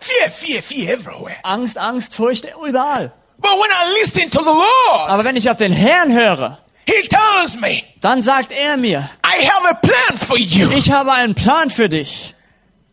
Fear, 0.00 0.30
fear, 0.30 0.62
fear 0.62 0.92
everywhere. 0.94 1.36
Angst, 1.44 1.78
Angst, 1.78 2.14
Furcht 2.14 2.46
überall. 2.66 3.12
But 3.40 3.52
when 3.52 3.70
I 3.70 4.00
listen 4.00 4.28
to 4.30 4.40
the 4.40 4.46
Lord, 4.50 5.10
Aber 5.10 5.22
wenn 5.24 5.36
ich 5.36 5.48
auf 5.48 5.56
den 5.56 5.72
Herrn 5.72 6.12
höre, 6.12 6.58
He 6.86 7.06
tells 7.06 7.60
me, 7.60 7.82
dann 8.00 8.22
sagt 8.22 8.50
er 8.50 8.76
mir, 8.78 9.08
I 9.28 9.44
have 9.46 9.70
a 9.70 9.74
plan 9.74 10.16
for 10.16 10.38
you. 10.38 10.70
ich 10.70 10.90
habe 10.90 11.12
einen 11.12 11.34
Plan 11.34 11.70
für 11.70 11.88
dich. 11.88 12.34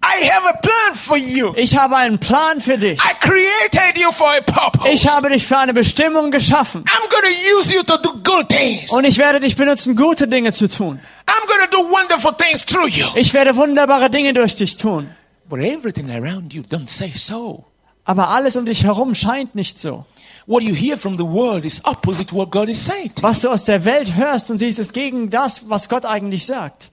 I 0.03 0.29
have 0.29 0.45
a 0.47 0.57
plan 0.61 0.95
for 0.95 1.17
you. 1.17 1.53
Ich 1.55 1.75
habe 1.75 1.95
einen 1.95 2.19
Plan 2.19 2.61
für 2.61 2.77
dich. 2.77 2.99
I 2.99 3.13
created 3.19 3.97
you 3.97 4.11
for 4.11 4.27
a 4.35 4.41
purpose. 4.41 4.89
Ich 4.89 5.07
habe 5.07 5.29
dich 5.29 5.47
für 5.47 5.57
eine 5.57 5.73
Bestimmung 5.73 6.29
geschaffen. 6.29 6.83
I'm 6.83 7.09
to 7.09 7.57
use 7.57 7.73
you 7.73 7.81
to 7.83 7.97
do 7.97 8.13
good 8.23 8.49
things. 8.49 8.91
Und 8.91 9.05
ich 9.05 9.17
werde 9.17 9.39
dich 9.39 9.55
benutzen, 9.55 9.95
gute 9.95 10.27
Dinge 10.27 10.53
zu 10.53 10.67
tun. 10.67 10.99
I'm 11.27 11.47
to 11.47 11.71
do 11.71 11.89
wonderful 11.89 12.33
things 12.33 12.63
through 12.63 12.87
you. 12.87 13.07
Ich 13.15 13.33
werde 13.33 13.55
wunderbare 13.55 14.09
Dinge 14.09 14.33
durch 14.33 14.55
dich 14.55 14.77
tun. 14.77 15.09
But 15.49 15.59
everything 15.59 16.11
around 16.11 16.53
you 16.53 16.61
don't 16.61 16.87
say 16.87 17.11
so. 17.15 17.65
Aber 18.03 18.29
alles 18.29 18.55
um 18.55 18.65
dich 18.65 18.83
herum 18.83 19.15
scheint 19.15 19.55
nicht 19.55 19.79
so. 19.79 20.05
What 20.47 20.61
you 20.63 20.75
hear 20.75 20.95
from 20.97 21.17
the 21.17 21.23
world 21.25 21.65
is 21.65 21.81
opposite 21.85 22.31
what 22.31 22.51
God 22.51 22.69
is 22.69 22.83
saying. 22.85 23.11
Was 23.21 23.39
du 23.41 23.49
aus 23.49 23.63
der 23.63 23.83
Welt 23.83 24.15
hörst 24.15 24.51
und 24.51 24.59
siehst, 24.59 24.77
ist 24.79 24.93
gegen 24.93 25.29
das, 25.29 25.69
was 25.69 25.89
Gott 25.89 26.05
eigentlich 26.05 26.45
sagt. 26.45 26.91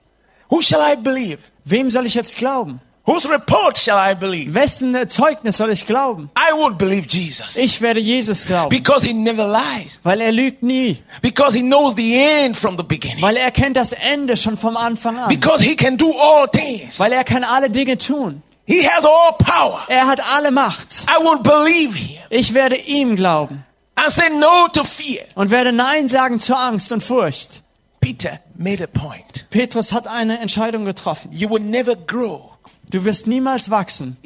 Who 0.49 0.61
shall 0.61 0.81
I 0.81 0.95
believe? 0.95 1.37
Wem 1.65 1.91
soll 1.91 2.05
ich 2.07 2.15
jetzt 2.15 2.37
glauben? 2.37 2.79
Whose 3.05 3.29
report 3.29 3.77
shall 3.77 3.97
I 3.99 4.15
believe? 4.15 4.53
Wessen 4.53 4.95
äh, 4.95 5.07
Zeugnis 5.07 5.57
soll 5.57 5.71
ich 5.71 5.85
glauben? 5.85 6.29
I 6.39 6.53
would 6.57 6.77
believe 6.77 7.05
Jesus. 7.09 7.57
Ich 7.57 7.81
werde 7.81 7.99
Jesus 7.99 8.45
glauben, 8.45 8.69
Because 8.69 9.05
he 9.05 9.13
never 9.13 9.45
lies. 9.45 9.99
weil 10.03 10.21
er 10.21 10.31
lügt 10.31 10.63
nie, 10.63 10.97
Because 11.21 11.55
he 11.57 11.61
knows 11.63 11.93
the 11.95 12.15
end 12.15 12.55
from 12.55 12.77
the 12.77 12.83
beginning. 12.83 13.21
weil 13.21 13.35
er 13.35 13.51
kennt 13.51 13.75
das 13.75 13.91
Ende 13.91 14.37
schon 14.37 14.55
vom 14.55 14.77
Anfang 14.77 15.19
an, 15.19 15.27
Because 15.27 15.61
he 15.63 15.75
can 15.75 15.97
do 15.97 16.13
all 16.17 16.47
things. 16.47 16.97
weil 16.97 17.11
er 17.11 17.25
kann 17.25 17.43
alle 17.43 17.69
Dinge 17.69 17.97
tun. 17.97 18.41
He 18.65 18.87
has 18.87 19.03
all 19.05 19.33
power. 19.39 19.83
Er 19.89 20.07
hat 20.07 20.21
alle 20.33 20.51
Macht. 20.51 21.05
I 21.09 21.21
will 21.21 21.39
believe 21.39 21.95
him 21.97 22.17
Ich 22.29 22.53
werde 22.53 22.77
ihm 22.77 23.15
glauben 23.15 23.65
and 23.95 24.11
say 24.11 24.29
no 24.29 24.67
to 24.69 24.83
fear. 24.83 25.25
und 25.35 25.51
werde 25.51 25.71
Nein 25.71 26.07
sagen 26.07 26.39
zur 26.39 26.57
Angst 26.59 26.91
und 26.91 27.03
Furcht. 27.03 27.61
Peter 27.99 28.39
made 28.55 28.83
a 28.83 28.87
point. 28.87 29.45
Petrus 29.49 29.93
hat 29.93 30.07
eine 30.07 30.39
Entscheidung 30.39 30.85
getroffen. 30.85 31.31
You 31.31 31.49
will 31.49 31.61
never 31.61 31.95
grow 31.95 32.52
Du 32.91 33.05
wirst 33.05 33.27
niemals 33.27 33.69
wachsen, 33.71 34.17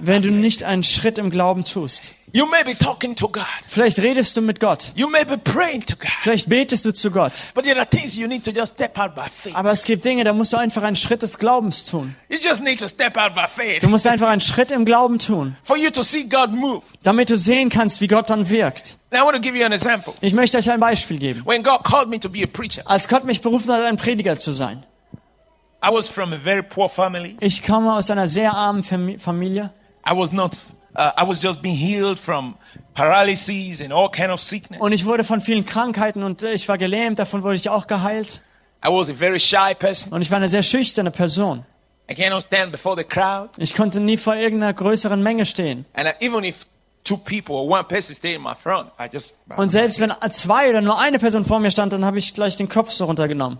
wenn 0.00 0.22
du 0.22 0.30
nicht 0.30 0.62
einen 0.64 0.82
Schritt 0.82 1.18
im 1.18 1.30
Glauben 1.30 1.64
tust. 1.64 2.14
You 2.30 2.44
may 2.44 2.62
be 2.62 2.76
talking 2.76 3.16
to 3.16 3.26
God. 3.28 3.46
Vielleicht 3.66 4.00
redest 4.00 4.36
du 4.36 4.42
mit 4.42 4.60
Gott, 4.60 4.92
You 4.94 5.08
may 5.08 5.24
be 5.24 5.38
praying 5.38 5.86
to 5.86 5.96
God. 5.96 6.10
vielleicht 6.20 6.50
betest 6.50 6.84
du 6.84 6.92
zu 6.92 7.10
Gott, 7.10 7.44
But 7.54 7.64
there 7.64 7.78
are 7.78 7.88
things 7.88 8.16
you 8.16 8.26
need 8.28 8.44
to 8.44 8.50
just 8.50 8.74
step 8.74 8.98
out 8.98 9.14
by 9.14 9.22
faith. 9.34 9.54
aber 9.54 9.70
es 9.70 9.82
gibt 9.84 10.04
Dinge, 10.04 10.24
da 10.24 10.34
musst 10.34 10.52
du 10.52 10.58
einfach 10.58 10.82
einen 10.82 10.96
Schritt 10.96 11.22
des 11.22 11.38
Glaubens 11.38 11.86
tun. 11.86 12.14
You 12.28 12.36
just 12.38 12.62
need 12.62 12.80
to 12.80 12.88
step 12.88 13.16
out 13.16 13.34
by 13.34 13.46
faith 13.48 13.82
Du 13.82 13.88
musst 13.88 14.06
einfach 14.06 14.28
einen 14.28 14.42
Schritt 14.42 14.70
im 14.72 14.84
Glauben 14.84 15.18
tun, 15.18 15.56
for 15.62 15.78
you 15.78 15.88
to 15.90 16.02
see 16.02 16.24
God 16.24 16.50
move. 16.50 16.82
damit 17.02 17.30
du 17.30 17.36
sehen 17.38 17.70
kannst, 17.70 18.02
wie 18.02 18.08
Gott 18.08 18.28
dann 18.28 18.50
wirkt. 18.50 18.98
Ich 20.20 20.32
möchte 20.34 20.58
euch 20.58 20.70
ein 20.70 20.80
Beispiel 20.80 21.18
geben. 21.18 21.42
When 21.46 21.62
God 21.62 21.82
called 21.82 22.10
me 22.10 22.20
to 22.20 22.28
be 22.28 22.42
a 22.42 22.46
preacher, 22.46 22.82
Als 22.84 23.08
Gott 23.08 23.24
mich 23.24 23.40
berufen 23.40 23.72
hat, 23.72 23.80
ein 23.84 23.96
Prediger 23.96 24.38
zu 24.38 24.50
sein. 24.50 24.84
I 25.82 25.90
was 25.92 26.08
from 26.08 26.32
a 26.32 26.36
very 26.38 26.62
poor 26.62 26.88
family. 26.88 27.36
Ich 27.40 27.62
komme 27.62 27.94
aus 27.94 28.10
einer 28.10 28.26
sehr 28.26 28.52
armen 28.52 28.82
Fam- 28.82 29.18
Familie. 29.18 29.70
I 30.08 30.16
was 30.16 30.32
not. 30.32 30.56
Uh, 30.96 31.10
I 31.16 31.26
was 31.28 31.40
just 31.42 31.62
being 31.62 31.76
healed 31.76 32.18
from 32.18 32.56
paralysis 32.94 33.80
and 33.80 33.92
all 33.92 34.10
kind 34.10 34.30
of 34.32 34.40
sickness. 34.40 34.80
Und 34.80 34.92
ich 34.92 35.04
wurde 35.04 35.22
von 35.24 35.40
vielen 35.40 35.64
Krankheiten 35.64 36.22
und 36.24 36.42
äh, 36.42 36.52
ich 36.54 36.68
war 36.68 36.78
gelähmt, 36.78 37.18
davon 37.18 37.42
wurde 37.42 37.54
ich 37.54 37.68
auch 37.68 37.86
geheilt. 37.86 38.42
I 38.84 38.88
was 38.88 39.08
a 39.10 39.14
very 39.14 39.38
shy 39.38 39.74
person. 39.78 40.12
Und 40.12 40.22
ich 40.22 40.30
war 40.30 40.38
eine 40.38 40.48
sehr 40.48 40.62
schüchterne 40.62 41.10
Person. 41.10 41.64
I 42.10 42.14
cannot 42.14 42.42
stand 42.42 42.72
before 42.72 42.96
the 42.96 43.04
crowd. 43.04 43.50
Ich 43.58 43.74
konnte 43.74 44.00
nie 44.00 44.16
vor 44.16 44.34
irgendeiner 44.34 44.72
größeren 44.72 45.22
Menge 45.22 45.46
stehen. 45.46 45.84
And 45.94 46.08
I, 46.08 46.26
even 46.26 46.42
if 46.42 46.66
two 47.04 47.18
people 47.18 47.54
or 47.54 47.68
one 47.68 47.84
person 47.84 48.14
stayed 48.16 48.34
in 48.36 48.42
my 48.42 48.54
front, 48.60 48.90
I 48.98 49.08
just. 49.12 49.36
Und 49.56 49.70
selbst 49.70 50.00
wenn 50.00 50.12
zwei 50.30 50.70
oder 50.70 50.80
nur 50.80 50.98
eine 50.98 51.18
Person 51.18 51.44
vor 51.44 51.60
mir 51.60 51.70
stand, 51.70 51.92
dann 51.92 52.04
habe 52.04 52.18
ich 52.18 52.34
gleich 52.34 52.56
den 52.56 52.68
Kopf 52.68 52.90
so 52.90 53.04
runtergenommen. 53.04 53.58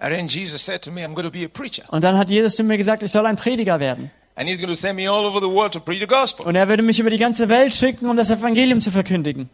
Und 0.00 2.04
dann 2.04 2.18
hat 2.18 2.30
Jesus 2.30 2.56
zu 2.56 2.64
mir 2.64 2.76
gesagt, 2.76 3.02
ich 3.02 3.12
soll 3.12 3.26
ein 3.26 3.36
Prediger 3.36 3.80
werden. 3.80 4.10
And 4.36 4.48
he's 4.48 4.58
going 4.58 4.70
to 4.70 4.74
send 4.74 4.96
me 4.96 5.06
all 5.06 5.26
over 5.26 5.38
the 5.38 5.50
world 5.50 5.74
to 5.74 5.80
preach 5.80 6.00
the 6.00 6.06
gospel. 6.06 6.46
Und 6.46 6.54
er 6.54 6.66
würde 6.66 6.82
mich 6.82 6.98
über 6.98 7.10
die 7.10 7.18
ganze 7.18 7.50
Welt 7.50 7.74
schicken, 7.74 8.08
um 8.08 8.16
das 8.16 8.30
Evangelium 8.30 8.80
zu 8.80 8.90
verkündigen. 8.90 9.50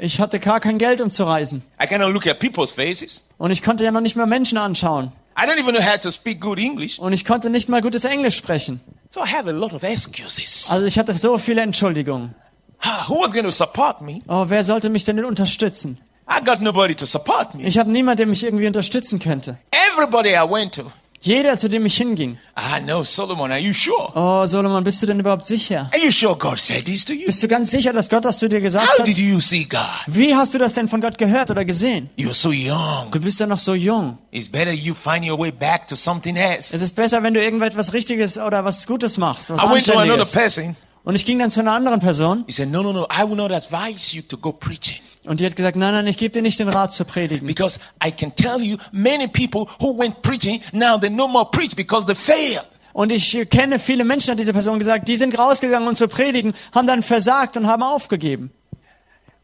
Ich 0.00 0.20
hatte 0.20 0.40
gar 0.40 0.58
kein 0.58 0.78
Geld, 0.78 1.00
um 1.00 1.10
zu 1.10 1.22
reisen. 1.22 1.62
I 1.80 1.86
cannot 1.86 2.12
look 2.12 2.26
at 2.26 2.40
people's 2.40 2.72
faces. 2.72 3.28
Und 3.38 3.52
ich 3.52 3.62
konnte 3.62 3.84
ja 3.84 3.92
noch 3.92 4.00
nicht 4.00 4.16
mal 4.16 4.26
Menschen 4.26 4.58
anschauen. 4.58 5.12
I 5.38 5.46
don't 5.46 5.60
even 5.60 5.74
know 5.74 5.84
how 5.84 6.00
to 6.00 6.10
speak 6.10 6.40
good 6.40 6.58
English. 6.58 6.98
Und 6.98 7.12
ich 7.12 7.24
konnte 7.24 7.48
nicht 7.48 7.68
mal 7.68 7.80
gutes 7.80 8.04
Englisch 8.04 8.36
sprechen. 8.36 8.80
So 9.10 9.20
I 9.20 9.28
have 9.28 9.48
a 9.48 9.52
lot 9.52 9.72
of 9.72 9.84
excuses. 9.84 10.68
Also 10.70 10.86
ich 10.86 10.98
hatte 10.98 11.14
so 11.14 11.38
viele 11.38 11.60
Entschuldigungen. 11.60 12.34
Ah? 12.80 13.06
Oh, 13.08 14.46
wer 14.48 14.62
sollte 14.64 14.90
mich 14.90 15.04
denn 15.04 15.24
unterstützen? 15.24 16.00
I 16.28 16.44
got 16.44 16.60
nobody 16.60 16.94
to 16.94 17.06
support 17.06 17.54
me. 17.54 17.64
Ich 17.64 17.78
habe 17.78 17.90
niemanden, 17.90 18.18
der 18.18 18.26
mich 18.26 18.44
irgendwie 18.44 18.66
unterstützen 18.66 19.18
könnte. 19.18 19.58
Everybody 19.92 20.30
I 20.30 20.48
went 20.48 20.74
to. 20.74 20.90
Jeder, 21.24 21.56
zu 21.56 21.70
dem 21.70 21.86
ich 21.86 21.96
hinging. 21.96 22.36
I 22.54 22.82
know, 22.82 23.02
Solomon, 23.02 23.50
are 23.50 23.58
you 23.58 23.72
sure? 23.72 24.12
Oh, 24.14 24.44
Solomon, 24.44 24.84
bist 24.84 25.02
du 25.02 25.06
denn 25.06 25.18
überhaupt 25.20 25.46
sicher? 25.46 25.88
Are 25.94 26.04
you 26.04 26.10
sure 26.10 26.36
God 26.36 26.58
said 26.58 26.84
this 26.84 27.02
to 27.06 27.14
you? 27.14 27.24
Bist 27.24 27.42
du 27.42 27.48
ganz 27.48 27.70
sicher, 27.70 27.94
dass 27.94 28.10
Gott 28.10 28.26
das 28.26 28.38
zu 28.38 28.46
dir 28.46 28.60
gesagt 28.60 28.86
How 28.86 28.98
hat? 28.98 29.06
did 29.06 29.16
you 29.16 29.40
see 29.40 29.64
God? 29.64 29.80
Wie 30.06 30.34
hast 30.34 30.52
du 30.52 30.58
das 30.58 30.74
denn 30.74 30.86
von 30.86 31.00
Gott 31.00 31.16
gehört 31.16 31.50
oder 31.50 31.64
gesehen? 31.64 32.10
You're 32.18 32.34
so 32.34 32.50
young. 32.50 33.10
Du 33.10 33.20
bist 33.20 33.40
ja 33.40 33.46
noch 33.46 33.58
so 33.58 33.72
jung. 33.72 34.18
It's 34.32 34.50
better 34.50 34.70
you 34.72 34.92
find 34.92 35.26
your 35.26 35.38
way 35.38 35.50
back 35.50 35.86
to 35.88 35.96
something 35.96 36.36
else. 36.36 36.76
Es 36.76 36.82
ist 36.82 36.94
besser, 36.94 37.22
wenn 37.22 37.32
du 37.32 37.42
irgendetwas 37.42 37.94
Richtiges 37.94 38.36
oder 38.36 38.62
was 38.66 38.86
Gutes 38.86 39.16
machst, 39.16 39.48
was 39.48 39.62
I 39.62 39.66
went 39.66 39.86
to 39.86 39.98
another 39.98 40.26
person. 40.26 40.76
Und 41.04 41.14
ich 41.14 41.24
ging 41.26 41.38
dann 41.38 41.50
zu 41.50 41.60
einer 41.60 41.72
anderen 41.72 42.00
Person 42.00 42.44
He 42.46 42.52
said, 42.52 42.70
No, 42.70 42.82
no, 42.82 42.92
no, 42.92 43.06
I 43.12 43.28
will 43.28 43.36
not 43.36 43.52
advise 43.52 44.16
you 44.16 44.22
to 44.22 44.36
go 44.36 44.52
preaching. 44.52 45.00
und 45.26 45.40
die 45.40 45.46
hat 45.46 45.56
gesagt, 45.56 45.76
nein, 45.76 45.92
nein, 45.94 46.06
ich 46.06 46.18
gebe 46.18 46.32
dir 46.32 46.42
nicht 46.42 46.58
den 46.58 46.68
Rat 46.68 46.92
zu 46.92 47.04
predigen. 47.04 47.46
Because 47.46 47.78
I 48.04 48.10
can 48.10 48.34
tell 48.34 48.60
you, 48.60 48.76
many 48.92 49.26
people 49.28 49.66
who 49.80 49.96
went 49.98 50.22
preaching, 50.22 50.60
now 50.72 50.98
they 50.98 51.10
no 51.10 51.26
more 51.28 51.46
preach 51.50 51.74
because 51.76 52.06
they 52.06 52.14
failed. 52.14 52.64
Und 52.92 53.10
ich 53.10 53.48
kenne 53.50 53.78
viele 53.78 54.04
Menschen, 54.04 54.30
hat 54.32 54.38
diese 54.38 54.52
Person 54.52 54.78
gesagt, 54.78 55.08
die 55.08 55.16
sind 55.16 55.36
rausgegangen 55.36 55.88
und 55.88 55.96
zu 55.96 56.06
predigen, 56.08 56.54
haben 56.72 56.86
dann 56.86 57.02
versagt 57.02 57.56
und 57.56 57.66
haben 57.66 57.82
aufgegeben. 57.82 58.52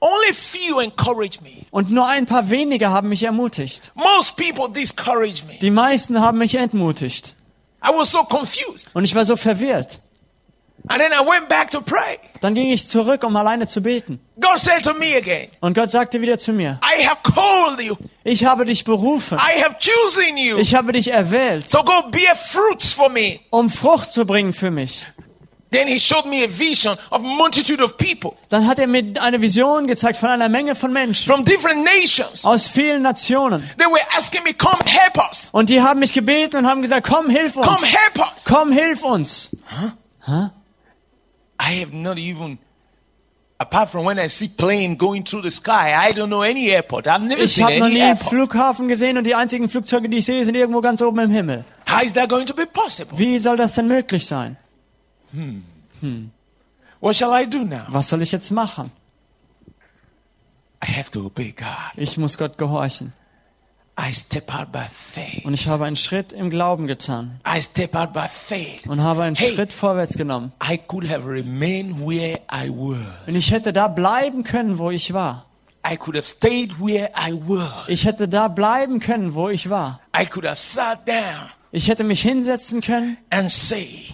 Only 0.00 0.32
few 0.32 0.78
encourage 0.78 1.40
me. 1.42 1.66
Und 1.70 1.90
nur 1.90 2.06
ein 2.06 2.24
paar 2.24 2.48
wenige 2.48 2.90
haben 2.90 3.08
mich 3.08 3.22
ermutigt. 3.22 3.92
Most 3.94 4.36
people 4.36 4.70
discourage 4.72 5.44
me. 5.46 5.58
Die 5.60 5.70
meisten 5.70 6.20
haben 6.20 6.38
mich 6.38 6.54
entmutigt. 6.54 7.34
I 7.84 7.88
was 7.94 8.10
so 8.10 8.22
confused. 8.22 8.88
Und 8.94 9.04
ich 9.04 9.14
war 9.14 9.24
so 9.24 9.36
verwirrt. 9.36 10.00
Dann 12.40 12.54
ging 12.54 12.70
ich 12.70 12.88
zurück, 12.88 13.22
um 13.24 13.36
alleine 13.36 13.66
zu 13.66 13.80
beten. 13.82 14.20
God 14.40 14.58
said 14.58 14.82
to 14.82 14.94
me 14.94 15.16
again, 15.16 15.48
Und 15.60 15.74
Gott 15.74 15.90
sagte 15.90 16.20
wieder 16.20 16.38
zu 16.38 16.52
mir, 16.52 16.80
I 16.82 17.06
have 17.06 17.18
called 17.22 17.80
you. 17.80 17.96
ich 18.24 18.44
habe 18.44 18.64
dich 18.64 18.84
berufen. 18.84 19.38
I 19.38 19.62
have 19.62 19.76
chosen 19.78 20.36
you 20.36 20.56
Ich 20.58 20.74
habe 20.74 20.92
dich 20.92 21.12
erwählt, 21.12 21.70
to 21.70 21.82
go 21.84 22.02
bear 22.10 22.34
fruits 22.34 22.92
for 22.92 23.08
me. 23.10 23.40
um 23.50 23.70
Frucht 23.70 24.10
zu 24.12 24.24
bringen 24.24 24.52
für 24.52 24.70
mich. 24.70 25.06
Then 25.72 25.86
he 25.86 26.00
showed 26.00 26.26
me 26.26 26.42
a 26.44 26.48
vision 26.48 26.96
of 27.12 27.22
multitude 27.22 27.80
of 27.80 27.96
people 27.96 28.32
Dann 28.48 28.66
hat 28.66 28.80
er 28.80 28.88
mir 28.88 29.12
eine 29.22 29.40
Vision 29.40 29.86
gezeigt 29.86 30.16
von 30.18 30.28
einer 30.28 30.48
Menge 30.48 30.74
von 30.74 30.92
Menschen 30.92 31.32
from 31.32 31.44
different 31.44 31.84
nations. 31.84 32.44
aus 32.44 32.66
vielen 32.66 33.02
Nationen. 33.02 33.62
They 33.78 33.86
were 33.86 34.00
asking 34.16 34.42
me, 34.42 34.52
come 34.52 34.78
help 34.84 35.16
us. 35.30 35.50
Und 35.52 35.70
die 35.70 35.80
haben 35.80 36.00
mich 36.00 36.12
gebeten 36.12 36.56
und 36.56 36.66
haben 36.66 36.82
gesagt, 36.82 37.06
komm, 37.08 37.30
hilf 37.30 37.54
Come 37.54 37.68
uns. 37.68 37.84
help 37.86 38.18
us. 38.18 38.44
Komm, 38.46 38.72
hilf 38.72 39.02
uns. 39.04 39.56
I 41.60 41.80
have 41.80 41.92
not 41.92 42.16
even, 42.18 42.58
apart 43.58 43.90
from 43.90 44.06
when 44.06 44.18
I 44.18 44.28
see 44.28 44.48
plane 44.48 44.96
going 44.96 45.24
through 45.24 45.42
the 45.42 45.50
sky, 45.50 45.92
I 46.08 46.12
don't 46.12 46.28
know 46.30 46.42
any 46.42 46.70
airport. 46.70 47.06
I've 47.06 47.20
never 47.22 47.42
Ich 47.42 47.52
seen 47.52 47.64
habe 47.64 47.78
noch 47.78 47.86
any 47.86 47.96
nie 47.96 48.00
einen 48.02 48.16
airport. 48.16 48.30
Flughafen 48.30 48.88
gesehen 48.88 49.18
und 49.18 49.24
die 49.24 49.34
einzigen 49.34 49.68
Flugzeuge, 49.68 50.08
die 50.08 50.18
ich 50.18 50.24
sehe, 50.24 50.42
sind 50.44 50.54
irgendwo 50.54 50.80
ganz 50.80 51.02
oben 51.02 51.18
im 51.18 51.30
Himmel. 51.30 51.64
How 51.86 52.02
is 52.02 52.12
that 52.14 52.28
going 52.30 52.46
to 52.46 52.54
be 52.54 52.66
possible? 52.66 53.18
Wie 53.18 53.38
soll 53.38 53.56
das 53.58 53.74
denn 53.74 53.88
möglich 53.88 54.26
sein? 54.26 54.56
What 57.00 57.14
shall 57.14 57.32
I 57.34 57.46
do 57.46 57.58
now? 57.58 57.84
Was 57.88 58.08
soll 58.08 58.22
ich 58.22 58.32
jetzt 58.32 58.50
machen? 58.50 58.90
I 60.82 60.86
have 60.92 61.10
to 61.10 61.26
obey 61.26 61.52
God. 61.52 61.66
Ich 61.96 62.16
muss 62.16 62.38
Gott 62.38 62.56
gehorchen. 62.56 63.12
I 63.89 63.89
step 63.89 63.89
out 63.89 63.89
by 63.89 63.89
faith. 63.89 63.89
Und 65.44 65.54
ich 65.54 65.66
habe 65.68 65.84
einen 65.84 65.96
Schritt 65.96 66.32
im 66.32 66.50
Glauben 66.50 66.86
getan 66.86 67.40
I 67.46 67.62
step 67.62 67.94
out 67.94 68.12
by 68.12 68.26
faith. 68.28 68.86
und 68.86 69.02
habe 69.02 69.22
einen 69.22 69.36
Hey. 69.36 69.54
Schritt 69.54 69.72
vorwärts 69.72 70.16
genommen. 70.16 70.52
I 70.62 70.78
could 70.78 71.08
have 71.08 71.26
remained 71.28 72.00
where 72.00 72.40
I 72.52 72.68
was. 72.70 72.98
Und 73.26 73.36
ich 73.36 73.50
hätte 73.50 73.72
da 73.72 73.88
bleiben 73.88 74.42
können, 74.44 74.78
wo 74.78 74.90
ich 74.90 75.12
war. 75.12 75.46
I 75.90 75.96
could 75.96 76.16
have 76.16 76.28
stayed 76.28 76.78
where 76.78 77.10
I 77.16 77.32
was. 77.32 77.88
Ich 77.88 78.04
hätte 78.04 78.28
da 78.28 78.48
bleiben 78.48 79.00
können, 79.00 79.34
wo 79.34 79.48
ich 79.48 79.70
war. 79.70 80.00
I 80.18 80.26
could 80.26 80.44
have 80.46 80.60
sat 80.60 81.06
down 81.08 81.50
Ich 81.72 81.88
hätte 81.88 82.04
mich 82.04 82.22
hinsetzen 82.22 82.80
können 82.80 83.16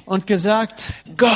und 0.05 0.26
gesagt, 0.26 0.93
God, 1.16 1.30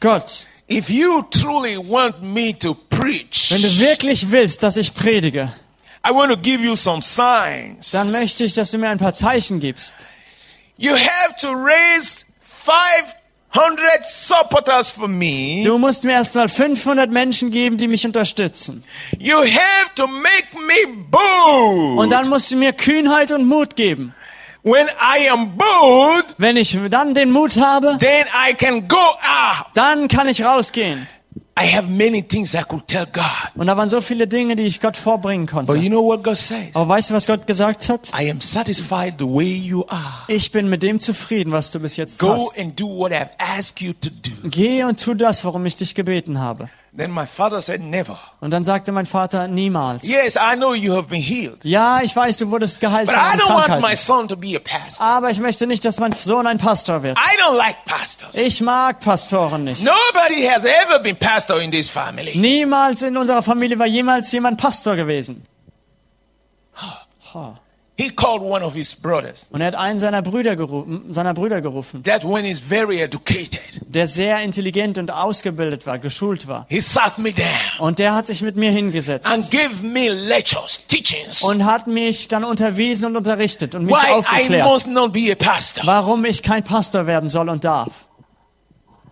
Gott, 0.00 0.46
if 0.70 0.90
you 0.90 1.22
truly 1.30 1.76
want 1.76 2.20
me 2.22 2.58
to 2.58 2.74
preach, 2.90 3.50
wenn 3.50 3.62
du 3.62 3.78
wirklich 3.78 4.30
willst, 4.30 4.62
dass 4.62 4.76
ich 4.76 4.92
predige, 4.92 5.52
I 6.04 6.10
want 6.10 6.30
to 6.30 6.36
give 6.36 6.62
you 6.64 6.74
some 6.76 7.00
signs. 7.02 7.90
dann 7.92 8.10
möchte 8.12 8.44
ich, 8.44 8.54
dass 8.54 8.70
du 8.70 8.78
mir 8.78 8.88
ein 8.90 8.98
paar 8.98 9.12
Zeichen 9.12 9.60
gibst. 9.60 10.06
You 10.76 10.94
have 10.94 11.36
to 11.40 11.52
raise 11.52 12.24
100 13.54 14.04
supporters 14.06 14.90
for 14.90 15.08
me. 15.08 15.62
Du 15.64 15.76
musst 15.78 16.04
mir 16.04 16.12
erstmal 16.12 16.48
500 16.48 17.10
Menschen 17.10 17.50
geben, 17.50 17.76
die 17.76 17.86
mich 17.86 18.06
unterstützen. 18.06 18.82
You 19.18 19.38
have 19.38 19.94
to 19.94 20.06
make 20.06 20.48
me 20.54 21.04
bold. 21.10 21.98
Und 21.98 22.10
dann 22.10 22.28
musst 22.28 22.50
du 22.50 22.56
mir 22.56 22.72
Kühnheit 22.72 23.30
und 23.30 23.46
Mut 23.46 23.76
geben. 23.76 24.14
when 24.64 24.86
I 24.88 25.28
am 25.28 25.56
bold, 25.58 26.34
Wenn 26.38 26.56
ich 26.56 26.78
dann 26.88 27.14
den 27.14 27.30
Mut 27.30 27.56
habe, 27.58 27.98
then 27.98 28.26
I 28.48 28.54
can 28.54 28.88
go 28.88 28.96
out. 28.96 29.66
dann 29.74 30.08
kann 30.08 30.28
ich 30.28 30.42
rausgehen. 30.42 31.06
I 31.60 31.66
have 31.76 31.86
many 31.88 32.22
things 32.26 32.54
I 32.54 32.62
could 32.66 32.86
tell 32.88 33.04
God. 33.06 33.24
Und 33.54 33.66
da 33.66 33.76
waren 33.76 33.88
so 33.88 34.00
viele 34.00 34.26
Dinge, 34.26 34.56
die 34.56 34.62
ich 34.62 34.80
Gott 34.80 34.96
vorbringen 34.96 35.44
But 35.46 35.66
konnte. 35.66 35.76
you 35.76 35.90
know 35.90 36.02
what 36.02 36.24
God 36.24 36.36
says? 36.36 36.74
Aber 36.74 36.88
weißt 36.88 37.10
du, 37.10 37.14
was 37.14 37.26
Gott 37.26 37.46
gesagt 37.46 37.88
hat? 37.90 38.10
I 38.18 38.30
am 38.30 38.40
satisfied 38.40 39.14
the 39.18 39.26
way 39.26 39.52
you 39.54 39.84
are. 39.88 40.24
Ich 40.28 40.50
bin 40.50 40.68
mit 40.70 40.82
dem 40.82 40.98
zufrieden, 40.98 41.52
was 41.52 41.70
du 41.70 41.78
bis 41.78 41.96
jetzt 41.96 42.18
Go 42.18 42.34
hast. 42.34 42.58
and 42.58 42.78
do 42.80 42.86
what 42.86 43.12
I've 43.12 43.28
asked 43.38 43.80
you 43.82 43.92
to 43.92 44.08
do. 44.08 44.30
Geh 44.48 44.82
und 44.84 44.98
tu 44.98 45.12
das, 45.14 45.44
worum 45.44 45.66
ich 45.66 45.76
dich 45.76 45.94
gebeten 45.94 46.38
habe. 46.40 46.70
Then 46.94 47.10
my 47.10 47.24
father 47.24 47.62
said, 47.62 47.80
Never. 47.80 48.18
Und 48.40 48.50
dann 48.50 48.64
sagte 48.64 48.92
mein 48.92 49.06
Vater, 49.06 49.48
niemals. 49.48 50.06
Yes, 50.06 50.36
I 50.36 50.56
know 50.56 50.74
you 50.74 50.94
have 50.94 51.08
been 51.08 51.22
healed. 51.22 51.64
Ja, 51.64 52.02
ich 52.02 52.14
weiß, 52.14 52.36
du 52.36 52.50
wurdest 52.50 52.80
geheilt 52.80 53.06
But 53.06 53.16
von 53.16 53.38
I 53.38 53.42
don't 53.42 53.54
want 53.54 53.80
my 53.80 53.96
son 53.96 54.28
to 54.28 54.36
be 54.36 54.54
a 54.56 54.58
pastor. 54.58 55.02
Aber 55.06 55.30
ich 55.30 55.40
möchte 55.40 55.66
nicht, 55.66 55.86
dass 55.86 55.98
mein 55.98 56.12
Sohn 56.12 56.46
ein 56.46 56.58
Pastor 56.58 57.02
wird. 57.02 57.16
I 57.16 57.40
don't 57.40 57.56
like 57.56 57.86
pastors. 57.86 58.36
Ich 58.36 58.60
mag 58.60 59.00
Pastoren 59.00 59.64
nicht. 59.64 59.82
Nobody 59.82 60.46
has 60.46 60.66
ever 60.66 60.98
been 61.02 61.16
pastor 61.16 61.62
in 61.62 61.70
this 61.70 61.88
family. 61.88 62.36
Niemals 62.36 63.00
in 63.00 63.16
unserer 63.16 63.42
Familie 63.42 63.78
war 63.78 63.86
jemals 63.86 64.30
jemand 64.30 64.60
Pastor 64.60 64.94
gewesen. 64.94 65.42
He 67.98 68.08
called 68.10 68.40
one 68.42 68.64
of 68.64 68.72
his 68.74 68.94
brothers. 68.96 69.46
Und 69.50 69.60
er 69.60 69.66
hat 69.68 69.74
einen 69.74 69.98
seiner 69.98 70.22
Brüder, 70.22 70.56
gerufen, 70.56 71.12
seiner 71.12 71.34
Brüder 71.34 71.60
gerufen, 71.60 72.02
That 72.04 72.24
one 72.24 72.48
is 72.48 72.58
very 72.58 73.00
educated. 73.02 73.60
der 73.86 74.06
sehr 74.06 74.40
intelligent 74.40 74.96
und 74.96 75.10
ausgebildet 75.10 75.84
war, 75.86 75.98
geschult 75.98 76.46
war. 76.48 76.64
He 76.70 76.80
sat 76.80 77.18
me 77.18 77.32
down 77.32 77.46
Und 77.78 77.98
der 77.98 78.14
hat 78.14 78.24
sich 78.26 78.40
mit 78.40 78.56
mir 78.56 78.70
hingesetzt 78.70 79.30
and 79.30 79.48
gave 79.50 79.84
me 79.86 80.08
lectures, 80.08 80.80
teachings. 80.88 81.42
und 81.42 81.66
hat 81.66 81.86
mich 81.86 82.28
dann 82.28 82.44
unterwiesen 82.44 83.04
und 83.06 83.16
unterrichtet 83.16 83.74
und 83.74 83.84
mich 83.84 83.94
Why 83.94 84.06
I 84.08 84.12
aufgeklärt, 84.12 84.66
must 84.68 84.86
not 84.86 85.12
be 85.12 85.30
a 85.30 85.34
pastor. 85.34 85.84
warum 85.86 86.24
ich 86.24 86.42
kein 86.42 86.64
Pastor 86.64 87.06
werden 87.06 87.28
soll 87.28 87.50
und 87.50 87.62
darf. 87.62 88.06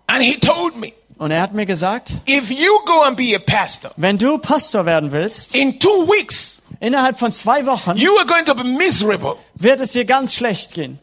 And 0.06 0.22
he 0.24 0.38
told 0.40 0.76
me, 0.80 0.92
Und 1.18 1.30
er 1.32 1.42
hat 1.42 1.52
mir 1.52 1.66
gesagt, 1.66 2.14
if 2.26 2.50
you 2.50 2.70
go 2.86 3.02
and 3.02 3.14
be 3.16 3.36
a 3.36 3.38
pastor, 3.38 3.90
wenn 3.98 4.16
du 4.16 4.38
Pastor 4.38 4.86
werden 4.86 5.12
willst, 5.12 5.54
in 5.54 5.78
two 5.78 6.06
weeks, 6.08 6.59
innerhalb 6.80 7.18
von 7.18 7.30
zwei 7.30 7.64
Wochen 7.66 7.96
you 7.96 8.16
are 8.18 8.26
going 8.26 8.44
to 8.44 8.54
be 8.54 8.64
miserable. 8.64 9.36
wird 9.54 9.80
es 9.80 9.92
dir 9.92 10.04
ganz 10.04 10.34
schlecht 10.34 10.74
gehen. 10.74 10.98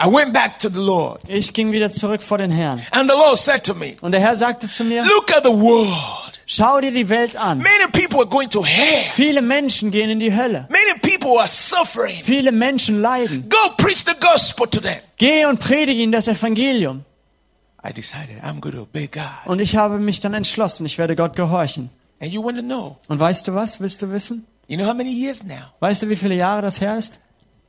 I 0.00 0.06
went 0.06 0.32
back 0.32 0.60
to 0.60 0.68
the 0.68 0.78
Lord. 0.78 1.20
Ich 1.26 1.52
ging 1.52 1.72
wieder 1.72 1.90
zurück 1.90 2.22
vor 2.22 2.38
den 2.38 2.52
Herrn. 2.52 2.80
And 2.92 3.10
the 3.10 3.16
Lord 3.16 3.36
said 3.36 3.64
to 3.64 3.74
me, 3.74 3.96
Und 4.00 4.12
der 4.12 4.20
Herr 4.20 4.36
sagte 4.36 4.68
zu 4.68 4.84
mir, 4.84 5.02
Look 5.04 5.32
at 5.32 5.42
the 5.42 5.50
world. 5.50 6.40
schau 6.46 6.80
dir 6.80 6.92
die 6.92 7.08
Welt 7.08 7.36
an. 7.36 7.58
Many 7.58 7.90
people 7.90 8.20
are 8.20 8.28
going 8.28 8.48
to 8.50 8.64
hell. 8.64 9.04
Viele 9.10 9.42
Menschen 9.42 9.90
gehen 9.90 10.08
in 10.08 10.20
die 10.20 10.32
Hölle. 10.34 10.68
Many 10.70 11.00
people 11.02 11.38
are 11.40 11.48
suffering. 11.48 12.16
Viele 12.22 12.52
Menschen 12.52 13.02
leiden. 13.02 13.48
Go 13.48 13.56
preach 13.76 14.04
the 14.06 14.14
gospel 14.20 14.68
to 14.68 14.80
them. 14.80 14.98
Geh 15.16 15.46
und 15.46 15.58
predige 15.58 16.00
ihnen 16.00 16.12
das 16.12 16.28
Evangelium. 16.28 17.04
I 17.84 17.92
decided 17.92 18.40
I'm 18.44 18.60
going 18.60 18.76
to 18.76 18.82
obey 18.82 19.08
God. 19.08 19.24
Und 19.46 19.60
ich 19.60 19.76
habe 19.76 19.98
mich 19.98 20.20
dann 20.20 20.34
entschlossen, 20.34 20.86
ich 20.86 20.96
werde 20.98 21.16
Gott 21.16 21.34
gehorchen. 21.34 21.90
And 22.20 22.32
you 22.32 22.42
want 22.42 22.56
to 22.56 22.62
know? 22.62 22.96
Und 23.08 23.20
weißt 23.20 23.46
du 23.48 23.54
was? 23.54 23.80
Willst 23.80 24.02
du 24.02 24.10
wissen? 24.10 24.46
You 24.66 24.76
know 24.76 24.86
how 24.86 24.94
many 24.94 25.10
years 25.10 25.42
now? 25.42 25.72
Weißt 25.80 26.02
du, 26.02 26.08
wie 26.08 26.16
viele 26.16 26.34
Jahre 26.34 26.62
das 26.62 26.80
her 26.80 26.96
ist? 26.98 27.20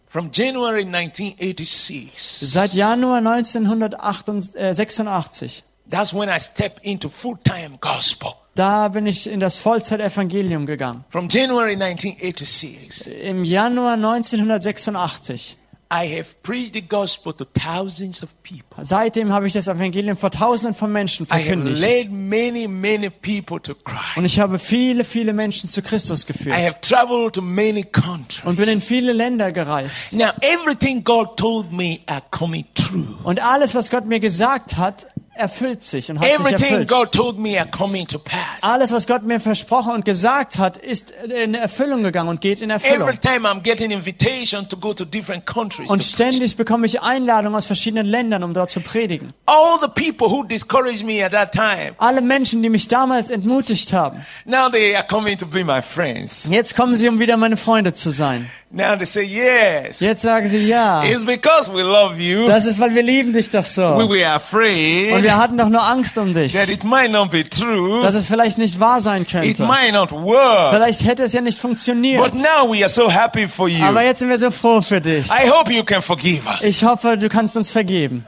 From 0.08 0.32
January 0.34 0.86
1986. 0.86 2.52
Seit 2.52 2.74
Januar 2.74 3.18
1986. 3.20 5.64
That's 5.90 6.14
when 6.14 6.30
I 6.30 6.40
stepped 6.40 6.84
into 6.84 7.10
full-time 7.10 7.78
gospel. 7.80 8.34
Da 8.56 8.88
bin 8.88 9.06
ich 9.06 9.30
in 9.30 9.40
das 9.40 9.60
Vollzeit-Evangelium 9.60 10.66
gegangen. 10.66 11.06
From 11.10 11.30
January 11.30 11.76
1986, 11.76 13.08
Im 13.22 13.44
Januar 13.44 13.94
1986. 13.94 15.59
I 15.92 16.06
have 16.20 16.36
preached 16.44 16.74
the 16.74 16.82
gospel 16.82 17.34
to 17.34 17.46
thousands 17.46 18.22
of 18.22 18.30
people. 18.44 18.86
Seitdem 18.86 19.32
habe 19.34 19.48
ich 19.48 19.54
das 19.54 19.68
Evangelium 19.68 20.16
vor 20.18 20.30
Tausenden 20.30 20.76
von 20.76 20.92
Menschen 20.92 21.26
I 21.26 21.30
have 21.34 21.44
verkündigt. 21.46 21.80
led 21.82 22.12
many, 22.12 22.68
many 22.68 23.10
people 23.10 23.60
to 23.60 23.74
Christ. 23.74 24.16
Und 24.18 24.26
ich 24.26 24.40
habe 24.40 24.60
viele, 24.60 25.04
viele 25.04 25.34
Menschen 25.34 25.68
zu 25.68 25.82
Christus 25.82 26.26
I 26.26 26.28
geführt. 26.28 26.56
have 26.56 26.80
traveled 26.82 27.34
to 27.34 27.42
many 27.42 27.84
countries. 27.84 28.46
Und 28.46 28.58
bin 28.58 28.70
in 28.70 28.82
viele 28.84 29.14
Länder 29.14 29.52
gereist. 29.52 30.14
Now, 30.14 30.30
everything 30.42 31.04
God 31.04 31.36
told 31.38 31.72
me 31.72 32.02
are 32.06 32.22
coming 32.30 32.66
true. 32.76 33.18
Und 33.24 33.42
alles, 33.42 33.74
was 33.74 33.90
Gott 33.90 34.06
mir 34.06 34.20
gesagt 34.20 34.78
hat, 34.78 35.08
erfüllt 35.40 35.84
sich 35.84 36.12
und 36.12 36.20
hat 36.20 36.28
sich 36.28 36.40
Everything 36.40 36.70
erfüllt. 36.72 36.90
God 36.90 37.12
told 37.12 37.40
me 37.40 37.60
are 37.60 37.70
coming 37.70 38.06
to 38.08 38.20
pass. 38.20 38.38
Alles, 38.62 38.92
was 38.92 39.08
Gott 39.08 39.24
mir 39.24 39.40
versprochen 39.40 39.94
und 39.94 40.06
gesagt 40.06 40.60
hat, 40.60 40.78
ist 40.78 41.12
in 41.12 41.56
Erfüllung 41.56 42.04
gegangen 42.04 42.30
und 42.30 42.42
geht 42.42 42.62
in 42.62 42.70
Erfüllung. 42.70 43.08
To 43.10 45.06
to. 45.06 45.94
Und 45.94 46.04
ständig 46.04 46.58
bekomme 46.58 46.86
ich 46.86 47.02
Einladungen 47.02 47.56
aus 47.56 47.66
verschiedenen 47.66 48.06
Ländern, 48.06 48.44
um 48.44 48.54
dort 48.54 48.70
zu 48.70 48.82
predigen. 48.82 49.34
All 49.46 49.80
the 49.82 49.88
people 49.88 50.30
who 50.30 50.44
discouraged 50.44 51.06
me 51.06 51.24
at 51.24 51.32
that 51.32 51.52
time, 51.54 51.94
Alle 51.98 52.22
Menschen, 52.22 52.62
die 52.62 52.70
mich 52.70 52.88
damals 52.88 53.32
entmutigt 53.32 53.94
haben, 53.94 54.26
now 54.46 54.70
they 54.70 54.96
are 54.96 55.08
coming 55.08 55.38
to 55.38 55.46
be 55.48 55.64
my 55.64 55.82
friends. 55.82 56.48
jetzt 56.52 56.76
kommen 56.76 56.96
sie, 56.96 57.08
um 57.08 57.20
wieder 57.20 57.38
meine 57.38 57.58
Freunde 57.58 57.94
zu 57.94 58.10
sein. 58.10 58.50
Now 58.72 58.96
they 58.96 59.06
say, 59.06 59.24
yes, 59.24 60.00
Jetzt 60.00 60.22
sagen 60.22 60.48
sie 60.48 60.60
ja. 60.68 61.04
it's 61.04 61.26
because 61.26 61.74
we 61.74 61.82
love 61.82 62.20
you. 62.22 62.46
Das 62.48 62.68
ist, 62.68 62.80
weil 62.80 62.94
wir 62.94 63.02
lieben 63.02 63.34
dich 63.34 63.50
doch 63.50 63.64
We 63.64 63.68
so. 63.68 63.82
were 64.10 64.28
afraid 64.28 65.12
Und 65.12 65.24
wir 65.24 65.36
hatten 65.38 65.58
doch 65.58 65.70
nur 65.70 65.82
Angst 65.82 66.16
um 66.20 66.36
dich, 66.36 66.54
that 66.54 66.70
it 66.70 66.84
might 66.84 67.12
not 67.12 67.32
be 67.32 67.44
true. 67.50 68.04
dass 68.04 68.14
es 68.14 68.28
vielleicht 68.28 68.60
nicht 68.60 68.80
wahr 68.80 69.02
sein 69.02 69.24
It 69.24 69.30
könnte. 69.32 69.64
might 69.66 69.92
not 69.92 70.12
work. 70.12 70.70
Vielleicht 70.72 71.04
hätte 71.04 71.24
es 71.24 71.34
ja 71.34 71.42
nicht 71.42 71.60
funktioniert. 71.60 72.22
But 72.24 72.36
now 72.36 72.72
we 72.72 72.82
are 72.84 72.90
so 72.90 73.10
happy 73.12 73.48
for 73.48 73.68
you. 73.68 73.84
Aber 73.84 74.04
jetzt 74.04 74.20
sind 74.20 74.30
wir 74.30 74.38
so 74.38 74.52
froh 74.52 74.84
für 74.84 75.02
dich. 75.02 75.28
I 75.32 75.50
hope 75.50 75.74
you 75.74 75.84
can 75.84 76.04
forgive 76.04 76.48
us. 76.48 76.64
Ich 76.64 76.84
hoffe, 76.84 77.18
du 77.18 77.28
kannst 77.28 77.58
uns 77.58 77.72
vergeben. 77.72 78.24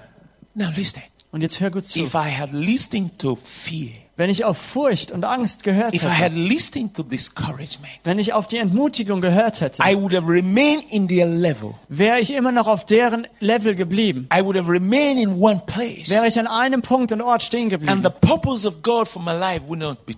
Now 0.56 0.70
listen. 0.76 1.04
Und 1.32 1.42
jetzt 1.42 1.60
hör 1.60 1.70
gut 1.70 1.86
zu. 1.86 2.00
If 2.00 2.16
I 2.16 2.36
had 2.36 2.50
listened 2.52 3.20
to 3.20 3.38
fear, 3.44 3.92
Wenn 4.22 4.30
ich 4.30 4.46
auf 4.46 4.60
Furcht 4.60 5.12
und 5.12 5.26
Angst 5.26 5.64
gehört 5.64 5.96
if 5.96 6.04
I 6.04 6.06
had 6.06 6.18
hätte, 6.32 6.36
listened 6.36 6.94
to 6.96 7.02
discouragement, 7.02 7.90
wenn 8.04 8.20
ich 8.20 8.34
auf 8.34 8.46
die 8.46 8.58
Entmutigung 8.58 9.20
gehört 9.20 9.62
hätte, 9.62 9.82
I 9.82 9.96
would 9.96 10.14
have 10.14 10.32
remained 10.32 10.84
in 10.92 11.08
their 11.08 11.26
level. 11.26 11.74
wäre 11.90 12.20
ich 12.20 12.32
immer 12.32 12.52
noch 12.52 12.68
auf 12.68 12.86
deren 12.86 13.26
Level 13.40 13.74
geblieben. 13.74 14.30
I 14.32 14.44
would 14.44 14.56
have 14.56 14.72
remained 14.72 15.20
in 15.20 15.42
one 15.42 15.64
place. 15.66 16.08
Wäre 16.12 16.28
ich 16.28 16.38
an 16.40 16.46
einem 16.46 16.84
Punkt 16.84 17.12
und 17.12 17.22
Ort 17.24 17.42
stehen 17.42 17.64
And 17.64 17.70
geblieben. 17.72 18.04
the 18.04 18.12
purpose 18.28 18.68
of 18.68 18.84
God 18.84 19.08
for 19.08 19.24
my 19.24 19.34
life 19.34 19.62
would 19.68 19.80
not 19.80 20.06
be 20.06 20.14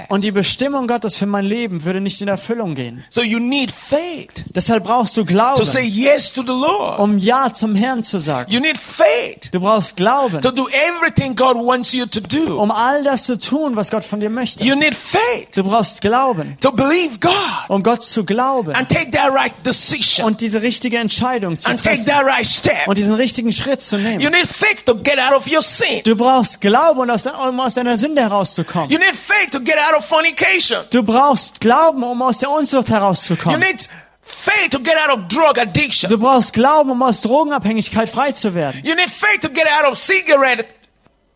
Und 0.09 0.23
die 0.23 0.31
Bestimmung 0.31 0.87
Gottes 0.87 1.15
für 1.15 1.25
mein 1.25 1.45
Leben 1.45 1.83
würde 1.83 1.99
nicht 1.99 2.21
in 2.21 2.27
Erfüllung 2.27 2.75
gehen. 2.75 3.03
So 3.09 3.21
you 3.21 3.39
need 3.39 3.71
faith 3.71 4.45
Deshalb 4.55 4.83
brauchst 4.83 5.17
du 5.17 5.21
to 5.23 5.27
Glauben, 5.27 5.65
say 5.65 5.81
yes 5.83 6.31
to 6.31 6.41
the 6.43 6.49
Lord. 6.49 6.99
um 6.99 7.17
Ja 7.17 7.51
zum 7.51 7.75
Herrn 7.75 8.03
zu 8.03 8.19
sagen. 8.19 8.51
You 8.51 8.59
need 8.59 8.77
faith 8.77 9.49
Du 9.51 9.59
brauchst 9.59 9.95
Glauben, 9.97 10.41
to 10.41 10.51
do 10.51 10.67
everything 10.69 11.35
God 11.35 11.55
wants 11.55 11.93
you 11.93 12.05
to 12.05 12.19
do. 12.19 12.59
um 12.61 12.69
all 12.71 13.03
das 13.03 13.23
zu 13.25 13.39
tun, 13.39 13.75
was 13.75 13.89
Gott 13.89 14.05
von 14.05 14.19
dir 14.19 14.29
möchte. 14.29 14.63
You 14.63 14.75
need 14.75 14.93
faith 14.95 15.55
Du 15.55 15.63
brauchst 15.63 16.01
Glauben, 16.01 16.57
to 16.61 16.71
believe 16.71 17.19
God 17.19 17.31
um 17.69 17.81
Gott 17.81 18.03
zu 18.03 18.23
glauben 18.25 18.73
and 18.73 18.87
take 18.89 19.09
that 19.11 19.31
right 19.33 19.53
decision 19.65 20.25
und 20.27 20.41
diese 20.41 20.61
richtige 20.61 20.97
Entscheidung 20.97 21.57
zu 21.57 21.69
and 21.69 21.81
take 21.83 22.03
treffen 22.03 22.05
that 22.05 22.25
right 22.25 22.45
step. 22.45 22.87
und 22.87 22.97
diesen 22.97 23.13
richtigen 23.15 23.51
Schritt 23.51 23.81
zu 23.81 23.97
You 23.97 24.03
nehmen. 24.03 24.31
need 24.33 24.47
faith 24.47 24.85
to 24.85 24.95
get 24.95 25.17
out 25.19 25.33
of 25.35 25.47
your 25.51 25.61
sin. 25.61 26.01
Du 26.03 26.15
brauchst 26.15 26.61
Glauben, 26.61 26.99
um 26.99 27.09
um 27.55 27.59
aus 27.59 27.73
deiner 27.73 27.97
Sünde 27.97 28.21
herauszukommen. 28.21 28.89
You 28.91 28.97
need 28.99 29.14
faith 29.15 29.51
to 29.51 29.59
get 29.59 29.77
out 29.77 29.95
of 29.97 30.05
fornication. 30.05 30.83
Du 30.91 31.03
brauchst 31.03 31.59
Glauben, 31.61 32.03
um 32.03 32.21
aus 32.21 32.39
der 32.39 32.49
Unzucht 32.51 32.89
You 32.89 32.95
herauszukommen. 32.95 33.59
need 33.59 33.87
faith 34.21 34.69
to 34.71 34.79
get 34.79 34.95
out 34.97 35.17
of 35.17 35.27
drug 35.27 35.57
addiction. 35.57 36.09
Du 36.09 36.17
brauchst 36.17 36.53
Glauben, 36.53 36.89
um 36.91 37.01
aus 37.03 37.21
Drogenabhängigkeit 37.21 38.09
frei 38.09 38.31
zu 38.31 38.53
werden. 38.53 38.81
You 38.83 38.95
need 38.95 39.09
faith 39.09 39.41
to 39.41 39.49
get 39.49 39.67
out 39.79 39.91
of 39.91 39.97
cigarette 39.97 40.65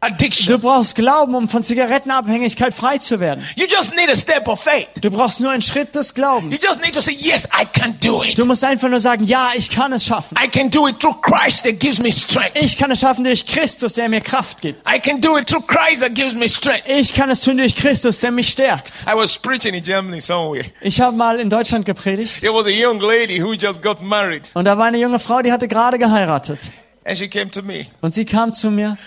addiction. 0.01 0.53
Du 0.53 0.59
brauchst 0.59 0.95
Glauben, 0.95 1.35
um 1.35 1.49
von 1.49 1.61
Zigarettenabhängigkeit 1.63 2.73
frei 2.73 2.97
zu 2.97 3.19
werden. 3.19 3.45
You 3.55 3.65
just 3.67 3.95
need 3.95 4.09
a 4.09 4.15
step 4.15 4.47
of 4.47 4.61
faith. 4.61 4.87
Du 5.01 5.09
brauchst 5.11 5.39
nur 5.39 5.51
einen 5.51 5.61
Schritt 5.61 5.93
des 5.95 6.09
You 6.09 6.15
Glaubens. 6.15 6.61
just 6.63 6.81
need 6.81 6.93
to 6.93 7.01
say, 7.01 7.13
Yes, 7.13 7.45
I 7.45 7.65
can 7.65 7.95
do 8.03 8.23
it. 8.23 8.37
Du 8.37 8.45
musst 8.45 8.63
einfach 8.63 8.89
nur 8.89 8.99
sagen, 8.99 9.23
ja, 9.25 9.49
ich 9.55 9.69
kann 9.69 9.91
es 9.93 10.05
schaffen. 10.05 10.37
I 10.41 10.47
can 10.47 10.69
do 10.69 10.87
it 10.87 10.99
through 10.99 11.19
Christ 11.21 11.63
that 11.65 11.79
gives 11.79 11.99
me 11.99 12.11
strength. 12.11 12.51
Ich 12.55 12.77
kann 12.77 12.91
es 12.91 12.99
schaffen 12.99 13.23
durch 13.23 13.45
Christus, 13.45 13.93
der 13.93 14.09
mir 14.09 14.21
Kraft 14.21 14.61
gibt. 14.61 14.87
I 14.89 14.99
can 14.99 15.19
do 15.21 15.37
it 15.37 15.47
through 15.47 15.65
Christ 15.67 16.01
that 16.01 16.13
gives 16.15 16.33
me 16.33 16.47
strength. 16.47 16.83
Ich 16.87 17.13
kann 17.13 17.29
es 17.29 17.41
tun 17.41 17.57
durch 17.57 17.75
Christus, 17.75 18.19
der 18.19 18.31
mich 18.31 18.49
stärkt. 18.49 19.03
I 19.07 19.15
was 19.15 19.37
preaching 19.37 19.73
in 19.73 19.83
Germany 19.83 20.21
somewhere. 20.21 20.65
Ich 20.81 21.01
habe 21.01 21.15
mal 21.15 21.39
in 21.39 21.49
Deutschland 21.49 21.85
gepredigt 21.85 22.39
There 22.41 22.53
was 22.53 22.65
a 22.65 22.69
young 22.69 22.99
lady 22.99 23.41
who 23.41 23.53
just 23.53 23.81
got 23.81 24.01
married, 24.01 24.49
und 24.53 24.65
da 24.65 24.77
war 24.77 24.85
eine 24.85 24.97
junge 24.97 25.19
Frau, 25.19 25.41
die 25.41 25.51
hatte 25.51 25.67
gerade 25.67 25.97
geheiratet. 25.99 26.71
and 27.05 27.17
she 27.17 27.27
came 27.27 27.49
to 27.51 27.61
me. 27.61 27.87
Und 28.01 28.13
sie 28.13 28.25
kam 28.25 28.51
zu 28.51 28.69
mir 28.71 28.97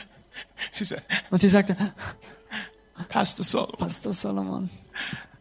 said, 0.85 1.03
und 1.31 1.41
sie 1.41 1.49
sagte, 1.49 1.77
Pastor 3.09 3.45
Solomon, 3.45 3.77
Pastor 3.79 4.13
Solomon, 4.13 4.71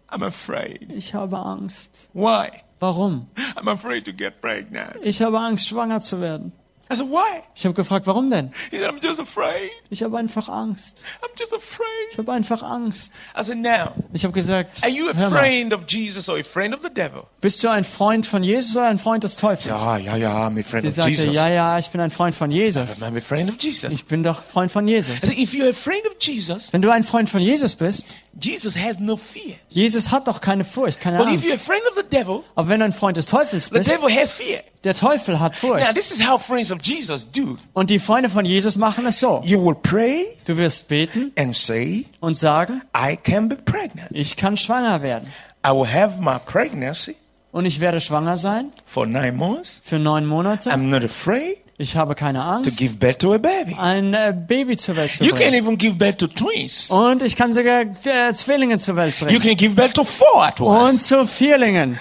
I'm 0.09 0.23
afraid. 0.25 0.91
ich 0.91 1.13
habe 1.13 1.37
Angst. 1.37 2.09
Why? 2.13 2.63
Warum? 2.79 3.27
I'm 3.55 3.67
afraid 3.69 4.05
to 4.05 4.11
get 4.13 4.41
pregnant. 4.41 4.97
Ich 5.03 5.21
habe 5.21 5.39
Angst, 5.39 5.67
schwanger 5.67 5.99
zu 5.99 6.19
werden. 6.19 6.51
I 6.91 6.95
said, 6.95 7.07
Why? 7.09 7.43
Ich 7.55 7.63
habe 7.65 7.73
gefragt, 7.73 8.05
warum 8.07 8.29
denn? 8.29 8.51
He 8.69 8.77
said, 8.77 8.89
I'm 8.89 9.01
just 9.01 9.19
afraid. 9.19 9.71
Ich 9.89 10.03
habe 10.03 10.17
einfach 10.17 10.49
Angst. 10.49 11.03
I'm 11.21 11.29
just 11.39 11.53
afraid. 11.53 11.87
Ich 12.11 12.17
habe 12.17 12.31
einfach 12.31 12.61
Angst. 12.63 13.21
I 13.39 13.43
said, 13.43 13.57
Now, 13.57 13.93
Ich 14.13 14.23
habe 14.23 14.33
gesagt, 14.33 14.83
are 14.83 14.91
you 14.91 15.09
a 15.09 15.13
friend 15.13 15.73
of 15.73 15.85
Jesus 15.87 16.27
or 16.29 16.37
a 16.37 16.43
friend 16.43 16.73
of 16.75 16.81
the 16.83 16.89
devil? 16.93 17.23
bist 17.39 17.63
du 17.63 17.69
ein 17.69 17.83
Freund 17.83 18.25
von 18.25 18.43
Jesus 18.43 18.75
oder 18.75 18.87
ein 18.87 18.99
Freund 18.99 19.23
des 19.23 19.35
Teufels? 19.35 19.81
Ah, 19.81 19.97
yeah, 19.97 20.15
yeah, 20.17 20.47
I'm 20.47 20.59
a 20.59 20.63
friend 20.63 20.81
Sie 20.81 20.87
of 20.89 20.93
sagte, 20.95 21.11
Jesus. 21.11 21.35
ja, 21.35 21.49
ja, 21.49 21.79
ich 21.79 21.89
bin 21.89 22.01
ein 22.01 22.11
Freund 22.11 22.35
von 22.35 22.51
Jesus. 22.51 23.01
I'm 23.01 23.17
a 23.17 23.21
friend 23.21 23.49
of 23.49 23.55
Jesus. 23.59 23.93
Ich 23.93 24.05
bin 24.05 24.23
doch 24.23 24.41
Freund 24.43 24.71
von 24.71 24.87
Jesus. 24.87 25.15
I 25.15 25.19
said, 25.27 25.37
If 25.37 25.53
you're 25.53 25.69
a 25.69 25.73
friend 25.73 26.05
of 26.05 26.13
Jesus, 26.19 26.73
Wenn 26.73 26.81
du 26.81 26.89
ein 26.91 27.03
Freund 27.03 27.29
von 27.29 27.41
Jesus 27.41 27.75
bist, 27.75 28.15
Jesus 28.39 28.75
has 28.77 28.97
no 28.99 29.17
fear. 29.17 29.55
Jesus 29.69 30.09
hat 30.11 30.27
doch 30.27 30.39
keine 30.41 30.63
Furcht, 30.63 30.99
keine 31.01 31.17
But 31.17 31.27
if 31.33 31.43
you're 31.43 31.49
a 31.49 31.53
Angst. 31.53 31.65
friend 31.65 31.81
of 31.89 31.95
the 31.97 32.07
devil, 32.15 32.43
Aber 32.55 32.67
wenn 32.69 32.79
du 32.79 32.85
ein 32.85 32.93
Freund 32.93 33.17
des 33.17 33.25
Teufels 33.25 33.65
the 33.65 33.71
bist, 33.71 33.91
devil 33.91 34.09
has 34.09 34.31
fear. 34.31 34.61
der 34.83 34.93
Teufel 34.93 35.39
hat 35.39 35.53
Now, 35.61 35.69
Furcht. 35.69 35.93
this 35.95 36.11
is 36.11 36.25
how 36.25 36.41
friends 36.41 36.71
of 36.71 36.79
Jesus 36.81 37.29
do. 37.29 37.57
Und 37.73 37.89
die 37.89 37.99
Freunde 37.99 38.29
von 38.29 38.45
Jesus 38.45 38.77
machen 38.77 39.05
es 39.05 39.19
so. 39.19 39.41
You 39.43 39.63
will 39.63 39.75
pray 39.75 40.25
Du 40.45 40.55
wirst 40.57 40.87
beten 40.87 41.31
and 41.37 41.55
say, 41.55 42.05
und 42.19 42.35
sagen, 42.37 42.81
I 42.97 43.17
can 43.17 43.49
be 43.49 43.55
pregnant. 43.57 44.07
ich 44.11 44.37
kann 44.37 44.55
schwanger 44.57 45.01
werden. 45.01 45.29
I 45.65 45.71
will 45.71 45.87
have 45.91 46.21
my 46.21 46.37
pregnancy 46.45 47.15
Und 47.51 47.65
ich 47.65 47.81
werde 47.81 47.99
schwanger 47.99 48.37
sein 48.37 48.71
for 48.85 49.05
nine 49.05 49.33
months. 49.33 49.81
für 49.83 49.99
neun 49.99 50.25
Monate. 50.25 50.69
I'm 50.71 50.87
not 50.89 51.03
afraid 51.03 51.57
Ich 51.81 51.97
habe 51.97 52.13
keine 52.13 52.39
to 52.39 52.45
Angst, 52.45 52.77
give 52.77 52.97
birth 52.97 53.19
to 53.19 53.33
a 53.33 53.37
baby. 53.39 53.75
ein 53.79 54.13
äh, 54.13 54.33
Baby 54.35 54.77
zur 54.77 54.95
Welt 54.97 55.11
zu 55.13 55.23
You 55.23 55.31
can 55.31 55.39
bringen. 55.39 55.53
even 55.55 55.77
give 55.77 55.95
birth 55.95 56.19
to 56.19 56.27
twins. 56.27 56.91
Und 56.91 57.23
ich 57.23 57.35
kann 57.35 57.53
sogar 57.53 57.81
äh, 58.05 58.33
Zwillinge 58.33 58.77
zur 58.77 58.95
Welt 58.97 59.15
You 59.19 59.25
bringen. 59.25 59.41
can 59.41 59.55
give 59.57 59.75
birth 59.75 59.95
to 59.95 60.03
four 60.03 60.45
at 60.45 60.59
Und 60.61 60.67
once. 60.67 61.07
zu 61.07 61.25
Vierlingen. 61.25 61.97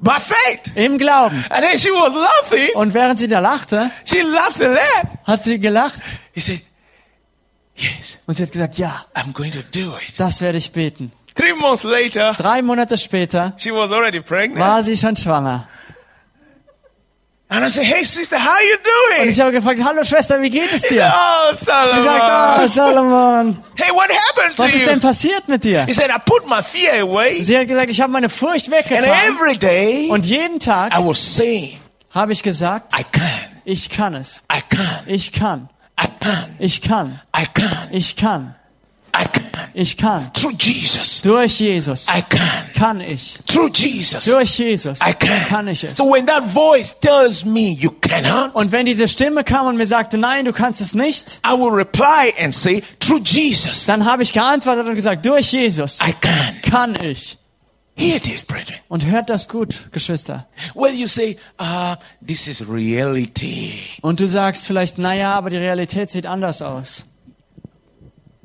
By 0.00 0.12
faith. 0.18 0.72
Im 0.74 0.96
Glauben. 0.96 1.44
And 1.50 1.62
then 1.68 1.78
she 1.78 1.88
was 1.90 2.14
laughing. 2.14 2.74
Und 2.76 2.94
während 2.94 3.18
sie 3.18 3.28
da 3.28 3.40
lachte, 3.40 3.90
She 4.04 4.22
laughed 4.22 4.62
and 4.62 4.74
laughed. 4.76 5.18
hat 5.26 5.42
sie 5.44 5.58
gelacht 5.58 6.00
He 6.32 6.40
said, 6.40 6.60
Yes, 7.76 8.18
und 8.26 8.36
sie 8.36 8.42
hat 8.42 8.52
gesagt, 8.52 8.78
ja, 8.78 9.04
I'm 9.14 9.32
going 9.32 9.52
to 9.52 9.60
do 9.72 9.94
it. 9.96 10.18
das 10.18 10.40
werde 10.40 10.58
ich 10.58 10.72
beten. 10.72 11.12
Three 11.34 11.52
months 11.54 11.82
later, 11.84 12.34
Drei 12.38 12.60
Monate 12.62 12.96
später 12.98 13.52
she 13.58 13.70
was 13.70 13.92
already 13.92 14.20
pregnant. 14.20 14.60
war 14.60 14.82
sie 14.82 14.96
schon 14.96 15.16
schwanger. 15.16 15.66
And 17.52 17.64
I 17.64 17.68
said, 17.68 17.84
Hey, 17.84 18.04
sister, 18.04 18.36
how 18.38 18.58
you 18.60 18.76
Und 18.76 19.18
doing? 19.24 19.30
ich 19.30 19.40
habe 19.40 19.50
gefragt, 19.50 19.80
hallo 19.84 20.04
Schwester, 20.04 20.40
wie 20.40 20.50
geht 20.50 20.72
es 20.72 20.82
dir? 20.82 21.12
Oh, 21.52 21.52
Sie 21.52 21.64
sagt, 21.64 22.60
oh, 22.62 22.66
Solomon. 22.66 22.68
Salomon, 22.68 23.64
Hey, 23.76 23.90
what 23.92 24.08
happened 24.08 24.56
to 24.56 24.62
was 24.62 24.72
ist 24.74 24.86
denn 24.86 25.00
passiert 25.00 25.48
mit 25.48 25.64
dir? 25.64 25.84
He 25.86 25.92
said, 25.92 26.10
I 26.10 26.18
put 26.24 26.46
my 26.46 26.62
fear 26.62 27.02
away. 27.02 27.42
Sie 27.42 27.58
hat 27.58 27.66
gesagt, 27.66 27.90
ich 27.90 28.00
habe 28.00 28.12
meine 28.12 28.28
Furcht 28.28 28.66
And 28.72 28.76
weggetan. 28.88 29.10
every 29.28 29.58
day, 29.58 30.08
Und 30.10 30.24
jeden 30.26 30.60
Tag 30.60 30.92
I 30.96 31.04
was 31.04 31.18
saying, 31.36 31.80
habe 32.12 32.32
ich 32.32 32.42
gesagt, 32.44 32.94
I 32.98 33.04
can, 33.10 33.24
ich 33.64 33.90
kann 33.90 34.14
es. 34.14 34.42
I 34.52 34.60
can, 34.68 34.86
Ich 35.06 35.32
kann. 35.32 35.68
I 36.00 36.06
can, 36.20 36.54
Ich 36.60 36.80
kann. 36.82 37.20
I 37.36 37.44
can, 37.52 37.88
Ich 37.90 38.16
kann. 38.16 38.54
I 39.12 39.24
can. 39.24 39.49
Ich 39.80 39.96
kann. 39.96 40.30
Through 40.34 40.52
Jesus, 40.60 41.22
Durch 41.22 41.58
Jesus 41.58 42.06
I 42.14 42.20
can. 42.20 42.40
kann 42.74 43.00
ich. 43.00 43.38
Through 43.46 43.70
Jesus, 43.74 44.26
Durch 44.26 44.58
Jesus 44.58 44.98
I 45.00 45.14
can. 45.14 45.46
kann 45.48 45.68
ich 45.68 45.82
es. 45.84 45.96
So 45.96 46.04
when 46.12 46.26
that 46.26 46.44
voice 46.44 46.94
tells 47.00 47.46
me 47.46 47.70
you 47.72 47.90
cannot, 47.90 48.54
Und 48.54 48.72
wenn 48.72 48.84
diese 48.84 49.08
Stimme 49.08 49.42
kam 49.42 49.66
und 49.68 49.78
mir 49.78 49.86
sagte, 49.86 50.18
nein, 50.18 50.44
du 50.44 50.52
kannst 50.52 50.82
es 50.82 50.92
nicht, 50.94 51.40
I 51.46 51.52
will 51.58 51.70
reply 51.72 52.34
and 52.38 52.52
say, 52.54 52.82
through 52.98 53.22
Jesus, 53.24 53.86
dann 53.86 54.04
habe 54.04 54.22
ich 54.22 54.34
geantwortet 54.34 54.86
und 54.86 54.94
gesagt, 54.96 55.24
durch 55.24 55.50
Jesus 55.52 56.00
I 56.06 56.12
can. 56.20 56.60
kann 56.60 56.94
ich. 57.02 57.38
Hear 57.96 58.20
this, 58.20 58.44
brethren. 58.44 58.80
Und 58.88 59.06
hört 59.06 59.30
das 59.30 59.48
gut, 59.48 59.88
Geschwister. 59.92 60.46
Well, 60.74 60.92
you 60.92 61.06
say, 61.06 61.38
ah, 61.58 61.96
this 62.26 62.46
is 62.48 62.62
reality. 62.68 63.72
Und 64.02 64.20
du 64.20 64.28
sagst 64.28 64.66
vielleicht, 64.66 64.98
naja, 64.98 65.32
aber 65.34 65.48
die 65.48 65.56
Realität 65.56 66.10
sieht 66.10 66.26
anders 66.26 66.60
aus. 66.60 67.06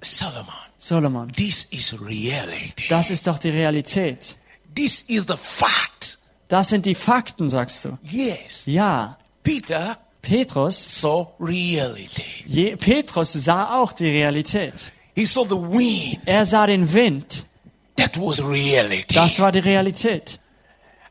Solomon, 0.01 0.53
Solomon, 0.85 1.31
this 1.35 1.63
is 1.71 1.99
reality. 1.99 2.87
das 2.89 3.09
ist 3.09 3.25
doch 3.25 3.39
die 3.39 3.49
Realität. 3.49 4.37
This 4.75 5.01
is 5.07 5.25
the 5.27 5.35
fact. 5.35 6.19
Das 6.47 6.69
sind 6.69 6.85
die 6.85 6.93
Fakten, 6.93 7.49
sagst 7.49 7.85
du. 7.85 7.97
Yes. 8.03 8.67
Ja, 8.67 9.17
Peter 9.41 9.97
Petrus, 10.21 10.75
saw 11.01 11.33
reality. 11.39 12.43
Je, 12.45 12.75
Petrus 12.75 13.33
sah 13.33 13.79
auch 13.79 13.93
die 13.93 14.09
Realität. 14.09 14.91
He 15.15 15.25
saw 15.25 15.43
the 15.43 15.55
wind. 15.55 16.19
Er 16.27 16.45
sah 16.45 16.67
den 16.67 16.93
Wind. 16.93 17.45
That 17.95 18.19
was 18.19 18.39
reality. 18.39 19.15
Das 19.15 19.39
war 19.39 19.51
die 19.51 19.59
Realität. 19.59 20.39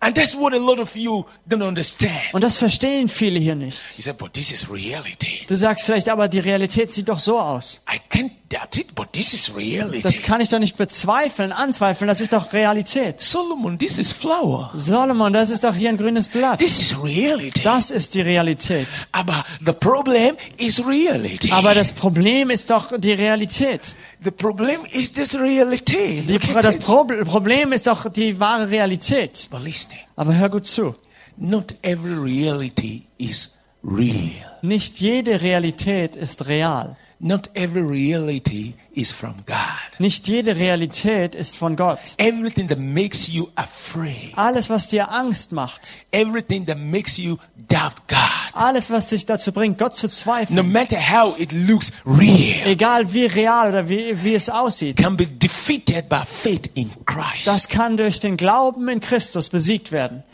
and 0.04 0.14
that's 0.14 0.36
what 0.36 0.52
a 0.52 0.58
lot 0.58 0.78
of 0.78 0.94
you 0.96 1.24
don't 1.48 1.62
understand. 1.62 2.32
Und 2.32 2.44
das 2.44 2.58
verstehen 2.58 3.08
viele 3.08 3.40
hier 3.40 3.54
nicht. 3.54 3.96
You 3.96 4.02
said, 4.02 4.18
but 4.18 4.34
this 4.34 4.52
is 4.52 4.70
reality. 4.70 5.46
Du 5.46 5.56
sagst 5.56 5.86
vielleicht, 5.86 6.08
aber 6.08 6.28
die 6.28 6.40
Realität 6.40 6.92
sieht 6.92 7.08
doch 7.08 7.18
so 7.18 7.40
aus. 7.40 7.82
I 7.88 7.98
can't 8.14 8.32
doubt 8.54 8.76
it, 8.76 8.94
but 8.94 9.12
this 9.12 9.34
is 9.34 9.54
reality. 9.54 10.02
Das 10.02 10.22
kann 10.22 10.40
ich 10.40 10.48
doch 10.50 10.58
nicht 10.58 10.76
bezweifeln, 10.76 11.52
anzweifeln. 11.52 12.08
Das 12.08 12.20
ist 12.20 12.32
doch 12.32 12.52
Realität. 12.52 13.20
Solomon, 13.20 13.78
this 13.78 13.98
is 13.98 14.12
flower. 14.12 14.70
Solomon, 14.76 15.32
das 15.32 15.50
ist 15.50 15.64
doch 15.64 15.74
hier 15.74 15.88
ein 15.88 15.96
grünes 15.96 16.28
Blatt. 16.28 16.58
This 16.58 16.80
is 16.80 16.96
reality. 17.02 17.62
Das 17.62 17.90
ist 17.90 18.14
die 18.14 18.20
Realität. 18.20 18.88
Aber 19.12 19.44
the 19.64 19.72
problem 19.72 20.36
is 20.56 20.86
reality. 20.86 21.50
Aber 21.50 21.74
das 21.74 21.92
Problem 21.92 22.50
ist 22.50 22.70
doch 22.70 22.92
die 22.98 23.12
Realität. 23.12 23.96
the 24.22 24.30
problem 24.30 24.80
is 24.92 25.12
this 25.12 25.34
reality. 25.34 26.22
Die, 26.22 26.38
das. 26.38 26.78
Pro 26.78 27.04
Problem 27.04 27.72
ist 27.72 27.86
doch 27.86 28.10
die 28.10 28.38
wahre 28.38 28.70
Realität. 28.70 29.48
But 29.50 29.62
listen, 29.62 29.94
Aber 30.16 30.34
hör 30.34 30.48
gut 30.48 30.66
zu. 30.66 30.94
not 31.36 31.74
every 31.82 32.14
reality 32.14 33.02
is 33.18 33.56
real. 33.82 34.30
Nicht 34.62 35.00
jede 35.00 35.40
Realität 35.40 36.16
ist 36.16 36.46
real. 36.46 36.96
Not 37.26 37.48
every 37.54 37.80
reality 37.80 38.74
is 38.92 39.10
from 39.10 39.36
God. 39.46 39.56
Nicht 39.98 40.28
jede 40.28 40.56
Realität 40.56 41.34
ist 41.34 41.56
von 41.56 41.74
Gott. 41.74 42.12
Everything 42.18 42.68
that 42.68 42.78
makes 42.78 43.28
you 43.28 43.48
afraid, 43.54 44.32
Alles, 44.36 44.68
was 44.68 44.88
dir 44.88 45.10
Angst 45.10 45.50
macht, 45.50 45.96
everything 46.12 46.66
that 46.66 46.76
makes 46.76 47.16
you 47.16 47.38
doubt 47.56 47.94
God, 48.08 48.18
alles, 48.52 48.90
was 48.90 49.08
dich 49.08 49.24
dazu 49.24 49.52
bringt, 49.52 49.78
Gott 49.78 49.94
zu 49.94 50.06
no 50.06 50.10
zweifeln, 50.12 50.70
matter 50.70 50.98
how 50.98 51.34
it 51.40 51.50
looks 51.52 51.92
real, 52.04 52.66
egal 52.66 53.10
wie 53.14 53.24
real 53.24 53.70
oder 53.70 53.88
wie, 53.88 54.22
wie 54.22 54.34
es 54.34 54.50
aussieht, 54.50 54.98
can 54.98 55.16
be 55.16 55.26
defeated 55.26 56.10
by 56.10 56.24
faith 56.26 56.70
in 56.74 56.90
Christ. 57.06 57.46
das 57.46 57.68
kann 57.68 57.96
durch 57.96 58.20
den 58.20 58.36
Glauben 58.36 58.86
in 58.90 59.00
Christus 59.00 59.48
besiegt 59.48 59.92
werden. 59.92 60.24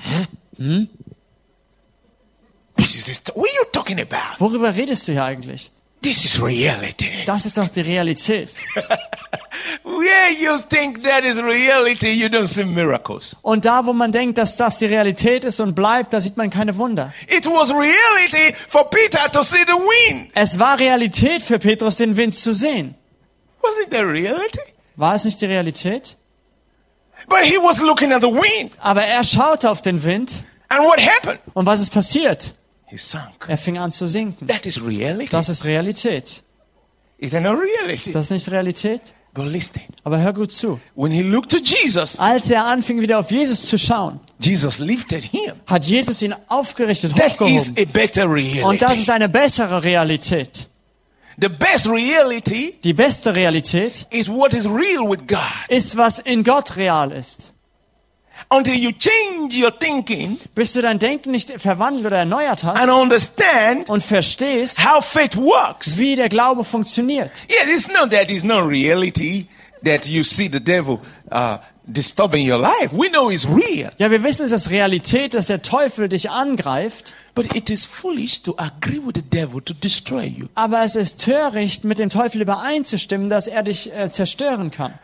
Is 2.76 3.04
this- 3.06 3.22
what 3.34 3.48
are 3.48 3.54
you 3.58 3.64
talking 3.70 4.00
about? 4.00 4.40
Worüber 4.40 4.74
redest 4.74 5.06
du 5.06 5.12
hier 5.12 5.22
eigentlich? 5.24 5.70
This 6.02 6.24
is 6.24 6.42
reality. 6.42 7.10
Das 7.26 7.44
ist 7.44 7.58
doch 7.58 7.68
die 7.68 7.82
Realität. 7.82 8.62
Where 9.84 10.32
you 10.40 10.56
think 10.70 11.02
that 11.04 11.24
is 11.24 11.38
reality, 11.38 12.08
you 12.08 12.28
don't 12.28 12.46
see 12.46 12.64
miracles. 12.64 13.36
Und 13.42 13.66
da, 13.66 13.84
wo 13.84 13.92
man 13.92 14.10
denkt, 14.10 14.38
dass 14.38 14.56
das 14.56 14.78
die 14.78 14.86
Realität 14.86 15.44
ist 15.44 15.60
und 15.60 15.74
bleibt, 15.74 16.12
da 16.14 16.20
sieht 16.20 16.36
man 16.38 16.48
keine 16.48 16.76
Wunder. 16.78 17.12
It 17.28 17.46
was 17.46 17.70
reality 17.70 18.54
for 18.68 18.88
Peter 18.88 19.30
to 19.30 19.42
see 19.42 19.62
the 19.66 19.74
wind. 19.74 20.30
Es 20.34 20.58
war 20.58 20.78
Realität 20.78 21.42
für 21.42 21.58
Petrus, 21.58 21.96
den 21.96 22.16
Wind 22.16 22.34
zu 22.34 22.54
sehen. 22.54 22.94
Was 23.60 23.72
it 23.84 23.88
the 23.90 23.98
reality? 23.98 24.60
War 24.96 25.14
es 25.14 25.24
nicht 25.26 25.40
die 25.42 25.46
Realität? 25.46 26.16
But 27.28 27.40
he 27.42 27.56
was 27.58 27.80
looking 27.80 28.12
at 28.12 28.22
the 28.22 28.28
wind. 28.32 28.72
Aber 28.80 29.04
er 29.04 29.22
schaute 29.22 29.70
auf 29.70 29.82
den 29.82 30.02
Wind 30.02 30.44
And 30.68 30.82
what 30.82 30.98
happened? 30.98 31.40
und 31.52 31.66
was 31.66 31.80
ist 31.80 31.90
passiert? 31.92 32.54
He 32.90 32.96
sank. 32.98 33.46
Er 33.48 33.56
fing 33.56 33.78
an 33.78 33.92
zu 33.92 34.06
sinken. 34.06 34.46
That 34.48 34.66
is 34.66 34.82
reality. 34.84 35.30
Das 35.30 35.48
ist 35.48 35.64
Realität. 35.64 36.42
Is 37.18 37.30
that 37.30 37.42
no 37.42 37.52
reality? 37.52 38.06
Ist 38.08 38.14
das 38.14 38.30
nicht 38.30 38.50
Realität? 38.50 39.14
But 39.32 39.46
listen, 39.46 39.80
Aber 40.02 40.18
hör 40.18 40.32
gut 40.32 40.50
zu. 40.50 40.80
when 40.96 41.12
he 41.12 41.22
looked 41.22 41.52
to 41.52 41.58
Jesus, 41.58 42.18
Als 42.18 42.50
er 42.50 42.64
anfing, 42.66 43.00
wieder 43.00 43.20
auf 43.20 43.30
Jesus 43.30 43.66
zu 43.66 43.78
schauen, 43.78 44.18
Jesus 44.40 44.80
lifted 44.80 45.22
him. 45.22 45.52
hat 45.66 45.84
Jesus 45.84 46.20
ihn 46.22 46.34
aufgerichtet, 46.48 47.14
That 47.14 47.34
is 47.40 47.68
hochgehoben. 47.68 47.76
a 47.78 47.84
better 47.92 48.24
Und 48.66 48.82
das 48.82 48.92
ist 48.98 49.08
reality. 49.08 49.10
eine 49.12 49.28
bessere 49.28 49.84
Realität. 49.84 50.66
The 51.40 51.48
best 51.48 51.86
reality 51.88 52.74
Die 52.82 52.92
beste 52.92 53.32
Realität 53.34 54.06
is 54.10 54.28
what 54.28 54.52
is 54.52 54.66
real 54.66 55.08
with 55.08 55.20
God. 55.28 55.38
ist, 55.68 55.96
was 55.96 56.18
in 56.18 56.42
Gott 56.42 56.76
real 56.76 57.12
ist. 57.12 57.54
Until 58.52 58.74
you 58.74 58.90
change 58.92 59.54
your 59.56 59.70
thinking 59.78 60.38
Bis 60.56 60.72
du 60.72 60.82
dein 60.82 60.98
Denken 60.98 61.30
nicht 61.30 61.52
verwandelt 61.60 62.06
oder 62.06 62.18
erneuert 62.18 62.64
hast 62.64 62.80
and 62.82 62.90
understand 62.90 63.88
und 63.88 64.02
verstehst, 64.02 64.84
how 64.84 65.04
faith 65.04 65.36
works. 65.36 65.96
wie 65.98 66.16
der 66.16 66.28
Glaube 66.28 66.64
funktioniert. 66.64 67.46
Yeah, 67.48 67.72
it's 67.72 67.86
not 67.88 68.10
that 68.10 68.30
it's 68.30 68.42
not 68.42 68.68
reality 68.68 69.46
that 69.84 70.06
you 70.06 70.24
see 70.24 70.48
the 70.50 70.58
devil 70.58 70.98
uh, 71.32 71.58
disturbing 71.86 72.44
your 72.50 72.58
life. 72.58 72.90
We 72.92 73.08
know 73.08 73.30
it's 73.30 73.46
real. 73.46 73.92
Ja, 73.98 74.10
wir 74.10 74.22
wissen, 74.24 74.44
es 74.46 74.52
ist 74.52 74.70
Realität, 74.70 75.34
dass 75.34 75.46
der 75.46 75.62
Teufel 75.62 76.08
dich 76.08 76.28
angreift, 76.30 77.14
But 77.36 77.54
it 77.54 77.70
is 77.70 77.86
foolish 77.86 78.42
to 78.42 78.54
agree 78.58 78.98
with 79.02 79.14
the 79.14 79.22
devil 79.22 79.60
to 79.62 79.72
destroy 79.74 80.24
you. 80.26 80.46
aber 80.56 80.82
es 80.82 80.96
ist 80.96 81.24
töricht, 81.24 81.84
mit 81.84 82.00
dem 82.00 82.08
Teufel 82.10 82.42
übereinzustimmen, 82.42 83.30
dass 83.30 83.46
er 83.46 83.62
dich 83.62 83.92
äh, 83.94 84.10
zerstören 84.10 84.72
kann. 84.72 84.94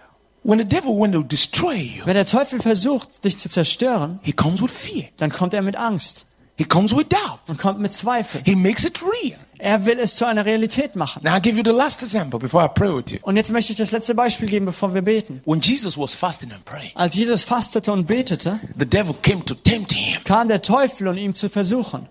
When 0.49 0.59
the 0.61 0.65
devil 0.65 0.97
wants 0.97 1.15
to 1.17 1.23
destroy 1.25 1.75
you, 1.75 2.07
Wenn 2.07 2.15
der 2.15 2.27
Teufel 2.27 2.61
versucht, 2.61 3.25
dich 3.25 3.37
zu 3.37 3.49
zerstören, 3.49 4.21
he 4.23 4.33
comes 4.33 4.63
with 4.63 4.71
fear. 4.71 5.07
dann 5.17 5.31
kommt 5.31 5.55
er 5.55 5.63
mit 5.63 5.75
Angst. 5.77 6.27
He 6.59 6.65
comes 6.65 6.97
with 6.97 7.07
doubt. 7.09 7.41
und 7.49 7.59
kommt 7.59 7.81
mit 7.81 7.93
Zweifel. 7.93 8.41
He 8.45 8.55
makes 8.55 8.85
it 8.85 9.03
real. 9.03 9.37
Er 9.59 9.85
will 9.85 9.99
es 9.99 10.15
zu 10.17 10.25
einer 10.27 10.45
Realität 10.47 10.95
machen. 10.97 11.21
Now 11.25 11.33
I'll 11.33 11.41
give 11.41 11.57
you 11.59 11.63
the 11.65 11.77
last 11.77 12.01
example 12.01 12.39
before 12.39 12.65
I 12.65 12.69
pray 12.69 12.89
with 12.89 13.11
you. 13.13 13.19
Und 13.23 13.37
jetzt 13.37 13.51
möchte 13.51 13.73
ich 13.73 13.79
das 13.79 13.91
letzte 13.91 14.15
Beispiel 14.15 14.49
geben, 14.49 14.67
bevor 14.67 14.95
wir 14.95 15.03
beten. 15.03 15.43
When 15.45 15.61
Jesus 15.61 15.99
was 15.99 16.15
fasting 16.15 16.53
and 16.53 16.65
praying, 16.65 16.93
Als 16.95 17.15
Jesus 17.15 17.43
fastete 17.43 17.91
und 17.93 18.07
betete, 18.07 18.61
the 18.79 18.87
devil 18.87 19.15
came 19.23 19.45
to 19.45 19.55
tempt 19.55 19.93
him. 19.95 20.23
kam 20.25 20.49
der 20.49 20.63
Teufel, 20.63 21.09
um 21.09 21.17
ihn 21.19 21.35
zu 21.35 21.49
versuchen. 21.51 22.09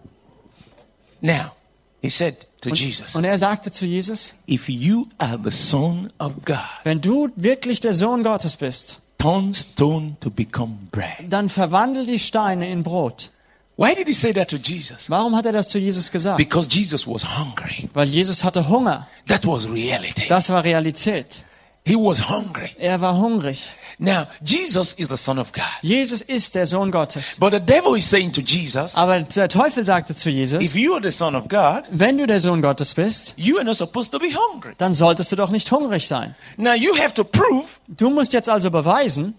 Now, 1.21 1.53
he 2.01 2.09
said 2.09 2.35
to 2.69 2.75
Jesus, 2.75 3.15
Und 3.15 3.23
er 3.23 3.37
sagte 3.37 3.71
zu 3.71 3.85
Jesus, 3.85 4.35
If 4.49 4.69
you 4.69 5.07
are 5.17 5.39
the 5.43 5.51
Son 5.51 6.11
of 6.19 6.33
God, 6.45 6.57
wenn 6.83 7.01
du 7.01 7.29
wirklich 7.35 7.79
der 7.79 7.93
Sohn 7.93 8.23
Gottes 8.23 8.57
bist, 8.57 8.99
turn 9.17 9.53
stone 9.53 10.17
to 10.19 10.29
become 10.29 10.77
bread. 10.91 11.25
dann 11.29 11.49
verwandel 11.49 12.05
die 12.05 12.19
Steine 12.19 12.69
in 12.69 12.83
Brot. 12.83 13.31
Why 13.77 13.93
did 13.93 14.07
he 14.07 14.13
say 14.13 14.31
that 14.31 14.49
to 14.49 14.57
Jesus? 14.57 15.09
Warum 15.09 15.35
hat 15.35 15.45
er 15.45 15.51
das 15.51 15.67
zu 15.67 15.79
Jesus 15.79 16.09
gesagt? 16.09 16.37
Because 16.37 16.69
Jesus 16.71 17.05
was 17.05 17.37
hungry. 17.37 17.89
Weil 17.93 18.07
Jesus 18.07 18.43
hatte 18.43 18.69
Hunger. 18.69 19.07
That 19.27 19.45
was 19.45 19.67
reality. 19.69 20.27
Das 20.29 20.49
war 20.49 20.63
Realität. 20.63 21.43
He 21.87 21.95
was 21.95 22.29
hungry. 22.29 22.71
Er 22.79 22.99
war 22.99 23.15
hungrig. 23.15 23.75
Now, 23.99 24.25
Jesus 24.41 24.93
is 24.93 25.07
the 25.07 25.17
Son 25.17 25.37
of 25.37 25.51
God. 25.53 25.63
Jesus 25.83 26.21
ist 26.23 26.55
der 26.55 26.65
Sohn 26.65 26.91
Gottes. 26.91 27.37
But 27.39 27.53
the 27.53 27.59
devil 27.59 27.95
is 27.95 28.09
saying 28.09 28.33
to 28.33 28.41
Jesus, 28.41 28.95
Aber 28.95 29.21
der 29.21 29.47
Teufel 29.49 29.85
sagte 29.85 30.15
zu 30.15 30.29
if 30.29 30.35
Jesus, 30.35 30.73
you 30.73 30.93
are 30.95 31.01
the 31.01 31.11
Son 31.11 31.35
of 31.35 31.47
God, 31.47 31.83
wenn 31.91 32.17
du 32.17 32.25
der 32.25 32.39
Sohn 32.39 32.63
Gottes 32.63 32.95
bist, 32.95 33.33
you 33.37 33.57
are 33.57 33.63
not 33.63 33.75
supposed 33.75 34.11
to 34.11 34.17
be 34.17 34.29
hungry. 34.33 34.73
dann 34.79 34.95
solltest 34.95 35.31
du 35.31 35.35
doch 35.35 35.51
nicht 35.51 35.71
hungrig 35.71 36.07
sein. 36.07 36.35
Now, 36.57 36.73
you 36.73 36.97
have 36.97 37.13
to 37.13 37.23
prove 37.23 37.79
Du 37.87 38.09
musst 38.09 38.33
jetzt 38.33 38.49
also 38.49 38.71
beweisen, 38.71 39.35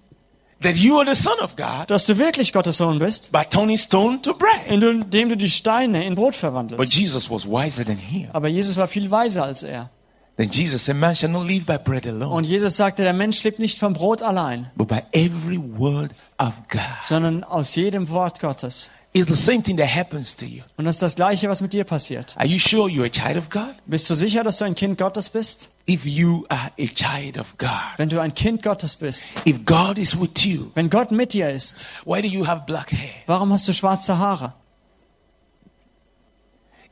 that 0.62 0.76
you 0.76 0.98
are 1.00 1.04
the 1.04 1.20
Son 1.20 1.38
of 1.40 1.56
God 1.56 1.90
dass 1.90 2.06
du 2.06 2.16
wirklich 2.16 2.52
Gottes 2.52 2.76
Sohn 2.76 3.00
bist, 3.00 3.32
by 3.32 3.42
turning 3.50 3.76
stone 3.76 4.22
to 4.22 4.32
bread. 4.32 4.62
indem 4.68 5.28
du 5.28 5.36
die 5.36 5.50
Steine 5.50 6.06
in 6.06 6.14
Brot 6.14 6.32
But 6.32 6.36
verwandelst. 6.36 6.94
Jesus 6.94 7.28
was 7.28 7.44
wiser 7.44 7.84
than 7.84 7.98
him. 7.98 8.28
Aber 8.32 8.46
Jesus 8.46 8.76
war 8.76 8.86
viel 8.86 9.10
weiser 9.10 9.42
als 9.42 9.64
er. 9.64 9.90
Then 10.36 10.50
Jesus 10.50 10.84
said, 10.84 10.96
Man 10.96 11.14
shall 11.16 11.30
not 11.30 11.46
live 11.46 11.64
by 11.64 11.78
bread 11.78 12.06
alone, 12.06 12.30
Und 12.34 12.44
Jesus 12.44 12.76
sagte, 12.76 13.02
der 13.02 13.14
Mensch 13.14 13.42
lebt 13.42 13.58
nicht 13.58 13.78
vom 13.78 13.94
Brot 13.94 14.22
allein, 14.22 14.70
but 14.76 14.86
by 14.88 15.02
every 15.12 15.58
word 15.58 16.10
of 16.38 16.52
God. 16.68 16.80
sondern 17.02 17.42
aus 17.42 17.74
jedem 17.74 18.08
Wort 18.10 18.40
Gottes. 18.40 18.90
It's 19.14 19.26
the 19.28 19.34
same 19.34 19.62
thing 19.62 19.78
that 19.78 19.88
happens 19.88 20.36
to 20.36 20.44
you. 20.44 20.62
Und 20.76 20.84
das 20.84 20.96
ist 20.96 21.02
das 21.02 21.16
Gleiche, 21.16 21.48
was 21.48 21.62
mit 21.62 21.72
dir 21.72 21.84
passiert. 21.84 22.34
Are 22.36 22.46
you 22.46 22.58
sure 22.58 22.86
you're 22.86 23.06
a 23.06 23.08
child 23.08 23.38
of 23.38 23.48
God? 23.48 23.74
Bist 23.86 24.10
du 24.10 24.14
sicher, 24.14 24.44
dass 24.44 24.58
du 24.58 24.66
ein 24.66 24.74
Kind 24.74 24.98
Gottes 24.98 25.30
bist? 25.30 25.70
If 25.88 26.04
you 26.04 26.44
are 26.50 26.70
a 26.78 26.86
child 26.94 27.38
of 27.38 27.56
God, 27.56 27.70
Wenn 27.96 28.10
du 28.10 28.20
ein 28.20 28.34
Kind 28.34 28.62
Gottes 28.62 28.94
bist, 28.96 29.24
if 29.46 29.64
God 29.64 29.96
is 29.96 30.20
with 30.20 30.44
you, 30.44 30.70
wenn 30.74 30.90
Gott 30.90 31.12
mit 31.12 31.32
dir 31.32 31.48
ist, 31.50 31.86
why 32.04 32.20
do 32.20 32.28
you 32.28 32.46
have 32.46 32.64
black 32.66 32.92
hair? 32.92 33.08
warum 33.24 33.50
hast 33.52 33.66
du 33.68 33.72
schwarze 33.72 34.18
Haare? 34.18 34.52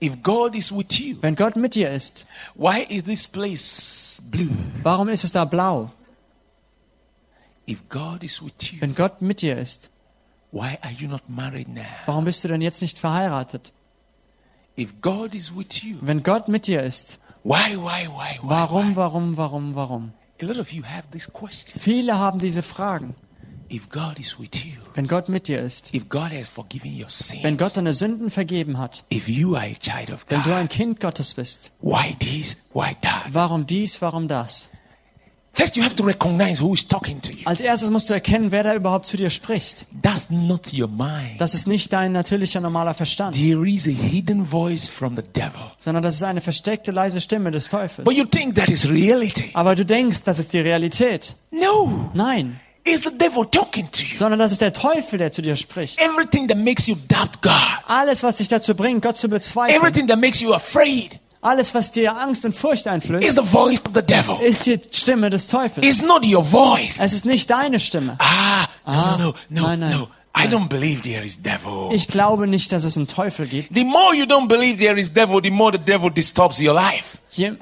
If 0.05 0.23
God 0.23 0.55
is 0.55 0.71
with 0.71 0.93
you, 0.99 1.17
Wenn 1.23 1.35
Gott 1.35 1.57
mit 1.57 1.75
dir 1.75 1.91
ist, 1.91 2.27
why 2.55 2.85
is 2.89 3.05
this 3.05 3.27
place 3.27 4.23
blue? 4.31 4.51
warum 4.83 5.09
ist 5.09 5.25
es 5.25 5.33
da 5.33 5.45
blau? 5.47 5.91
If 7.67 7.79
God 7.89 8.23
is 8.23 8.43
with 8.43 8.53
you, 8.73 8.81
Wenn 8.81 8.95
Gott 8.95 9.23
mit 9.23 9.41
dir 9.41 9.57
ist, 9.57 9.91
why 10.53 10.77
are 10.83 10.93
you 10.93 11.09
not 11.09 11.23
married 11.29 11.69
now? 11.69 11.83
warum 12.05 12.25
bist 12.27 12.45
du 12.45 12.49
denn 12.49 12.61
jetzt 12.61 12.83
nicht 12.83 12.99
verheiratet? 12.99 13.73
If 14.77 15.01
God 15.01 15.35
is 15.35 15.55
with 15.57 15.83
you, 15.83 15.97
Wenn 16.03 16.23
Gott 16.23 16.49
mit 16.49 16.67
dir 16.67 16.83
ist, 16.83 17.19
why, 17.43 17.75
why, 17.77 18.07
why, 18.09 18.39
why? 18.43 18.49
warum, 18.51 18.97
warum, 18.97 19.37
warum, 19.39 19.75
warum? 19.75 20.13
A 20.43 20.45
lot 20.45 20.59
of 20.59 20.73
you 20.73 20.83
have 20.85 21.05
this 21.13 21.33
question. 21.33 21.81
Viele 21.81 22.19
haben 22.19 22.39
diese 22.41 22.63
Fragen. 22.63 23.15
If 23.71 23.89
God 23.91 24.19
is 24.19 24.39
with 24.39 24.51
you, 24.65 24.73
Wenn 24.95 25.07
Gott 25.07 25.29
mit 25.29 25.49
dir 25.49 25.61
ist, 25.61 25.95
if 25.95 26.09
God 26.09 26.31
has 26.33 26.49
forgiven 26.49 26.93
your 27.01 27.09
sins, 27.09 27.43
wenn 27.43 27.57
Gott 27.57 27.77
deine 27.77 27.93
Sünden 27.93 28.31
vergeben 28.31 28.79
hat, 28.79 29.05
if 29.13 29.29
you 29.29 29.57
are 29.57 29.65
a 29.65 29.75
child 29.81 30.11
of 30.11 30.25
wenn 30.29 30.43
du 30.43 30.55
ein 30.55 30.69
Kind 30.69 31.01
Gottes 31.01 31.35
bist, 31.35 31.73
why 31.81 32.15
this, 32.19 32.57
why 32.73 32.95
that? 33.01 33.33
warum 33.33 33.67
dies, 33.67 34.01
warum 34.03 34.29
das? 34.29 34.71
First, 35.57 35.77
you 35.77 35.85
have 35.85 35.95
to 35.95 36.03
recognize 36.05 36.61
who 36.61 36.75
is 36.75 36.85
talking 36.87 37.23
to 37.23 37.31
you. 37.31 37.43
Als 37.45 37.61
erstes 37.61 37.89
musst 37.89 38.11
du 38.11 38.13
erkennen, 38.13 38.51
wer 38.51 38.65
da 38.65 38.75
überhaupt 38.75 39.07
zu 39.07 39.17
dir 39.17 39.31
spricht. 39.31 39.87
That's 40.03 40.29
not 40.29 40.73
your 40.75 40.89
mind. 40.89 41.39
Das 41.41 41.55
ist 41.55 41.69
nicht 41.69 41.93
dein 41.93 42.11
natürlicher 42.11 42.61
normaler 42.61 42.93
Verstand, 42.93 43.37
There 43.37 43.65
is 43.69 43.87
a 43.87 43.91
hidden 43.93 44.45
voice 44.45 44.89
from 44.89 45.15
the 45.15 45.23
devil. 45.23 45.71
sondern 45.79 46.03
das 46.03 46.17
ist 46.17 46.25
eine 46.25 46.41
versteckte 46.41 46.91
leise 46.91 47.21
Stimme 47.21 47.53
des 47.53 47.69
Teufels. 47.69 48.05
But 48.05 48.15
you 48.15 48.25
think 48.25 48.57
that 48.57 48.69
is 48.69 48.89
reality. 48.89 49.51
Aber 49.55 49.77
du 49.77 49.85
denkst, 49.85 50.25
das 50.25 50.41
ist 50.41 50.53
die 50.53 50.59
Realität. 50.59 51.37
No. 51.53 52.11
Nein, 52.15 52.59
It's 52.87 53.03
the 53.03 53.11
devil 53.17 53.45
talking 53.47 53.91
to 53.93 54.03
you. 54.03 54.15
sondern 54.17 54.39
das 54.39 54.53
ist 54.53 54.61
der 54.61 54.73
Teufel, 54.73 55.19
der 55.19 55.33
zu 55.33 55.41
dir 55.43 55.57
spricht. 55.57 55.99
Everything 56.01 56.47
that 56.49 56.59
makes 56.59 56.87
you 56.87 56.97
doubt 57.09 57.41
God, 57.41 57.53
Alles, 57.87 58.23
was 58.23 58.37
dich 58.37 58.49
dazu 58.49 58.75
bringt, 58.75 59.03
Gott 59.03 59.17
zu 59.17 59.29
bezweifeln, 59.29 59.77
everything 59.81 60.07
that 60.07 60.19
makes 60.21 60.41
you 60.41 60.53
afraid, 60.53 61.19
alles, 61.41 61.75
was 61.75 61.91
dir 61.93 62.15
Angst 62.17 62.45
und 62.45 62.55
Furcht 62.55 62.83
is 62.83 62.87
einflößt, 62.87 63.37
the 63.37 63.43
voice 63.43 63.81
of 63.87 63.93
the 63.95 64.03
devil. 64.03 64.37
ist 64.43 64.67
die 64.67 64.79
Stimme 64.91 65.31
des 65.31 65.47
Teufels. 65.49 65.87
It's 65.87 66.03
not 66.03 66.25
your 66.27 66.45
voice. 66.45 66.99
Es 67.01 67.15
ist 67.15 67.25
nicht 67.25 67.49
deine 67.51 67.81
Stimme. 67.81 68.17
Ah, 68.19 68.67
Ah, 68.87 69.17
no, 69.19 69.27
no, 69.29 69.35
no, 69.49 69.63
nein, 69.69 69.81
nein, 69.81 69.91
no. 69.93 70.09
I 70.37 70.47
don't 70.49 70.69
believe 70.69 71.01
there 71.03 71.25
is 71.25 71.41
devil. 71.41 71.89
Ich 71.93 72.09
glaube 72.09 72.47
nicht, 72.47 72.71
dass 72.73 72.85
es 72.85 72.97
einen 72.99 73.07
Teufel 73.07 73.47
gibt. 73.47 73.75
The 73.75 73.85
more 73.85 74.15
you 74.15 74.25
don't 74.25 74.49
believe 74.49 74.77
there 74.79 74.99
is 74.99 75.11
devil, 75.13 75.41
the 75.43 75.49
more 75.51 75.73
the 75.73 75.79
devil 75.79 76.11
disturbs 76.11 76.61
your 76.61 76.75
life. 76.75 77.19
Je, 77.31 77.53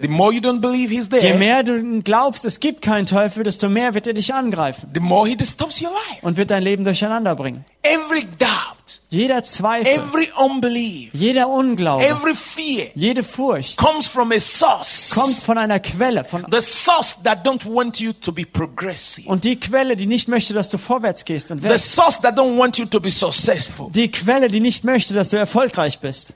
The 0.00 0.08
more 0.08 0.32
you 0.32 0.40
don't 0.40 0.60
believe 0.60 0.90
he's 0.90 1.08
je 1.10 1.18
there, 1.20 1.38
mehr 1.38 1.62
du 1.62 2.02
glaubst, 2.02 2.44
es 2.44 2.60
gibt 2.60 2.82
keinen 2.82 3.06
Teufel, 3.06 3.42
desto 3.42 3.68
mehr 3.68 3.94
wird 3.94 4.06
er 4.06 4.12
dich 4.14 4.32
angreifen 4.34 4.90
the 4.94 5.00
more 5.00 5.28
he 5.28 5.36
disturbs 5.36 5.80
your 5.82 5.90
life. 5.90 6.18
und 6.22 6.36
wird 6.36 6.50
dein 6.50 6.62
Leben 6.62 6.84
durcheinander 6.84 7.34
bringen. 7.34 7.64
Every 7.82 8.20
doubt, 8.38 9.00
Jeder 9.10 9.42
Zweifel, 9.42 9.86
every 9.92 10.28
unbelief, 10.36 11.10
jeder 11.14 11.48
Unglaube, 11.48 12.04
every 12.06 12.34
fear 12.34 12.88
jede 12.94 13.22
Furcht 13.22 13.76
comes 13.78 14.06
from 14.06 14.30
a 14.32 14.38
source. 14.38 15.10
kommt 15.14 15.34
von 15.42 15.56
einer 15.58 15.80
Quelle, 15.80 16.24
von 16.24 16.46
The 16.50 16.60
source 16.60 17.22
that 17.24 17.46
don't 17.46 17.64
want 17.66 17.98
you 18.00 18.12
to 18.12 18.30
be 18.32 18.44
progressive. 18.44 19.28
und 19.28 19.44
die 19.44 19.58
Quelle, 19.58 19.96
die 19.96 20.06
nicht 20.06 20.28
möchte, 20.28 20.52
dass 20.54 20.68
du 20.68 20.78
vorwärts 20.78 21.24
gehst 21.24 21.50
und 21.50 21.62
The 21.62 21.70
wächst. 21.70 21.94
source 21.94 22.20
that 22.20 22.36
don't 22.38 22.58
want 22.58 22.76
you 22.78 22.84
to 22.86 23.00
be 23.00 23.10
successful. 23.10 23.90
Die 23.90 24.10
Quelle, 24.10 24.48
die 24.48 24.60
nicht 24.60 24.84
möchte, 24.84 25.14
dass 25.14 25.30
du 25.30 25.36
erfolgreich 25.38 25.98
bist. 26.00 26.34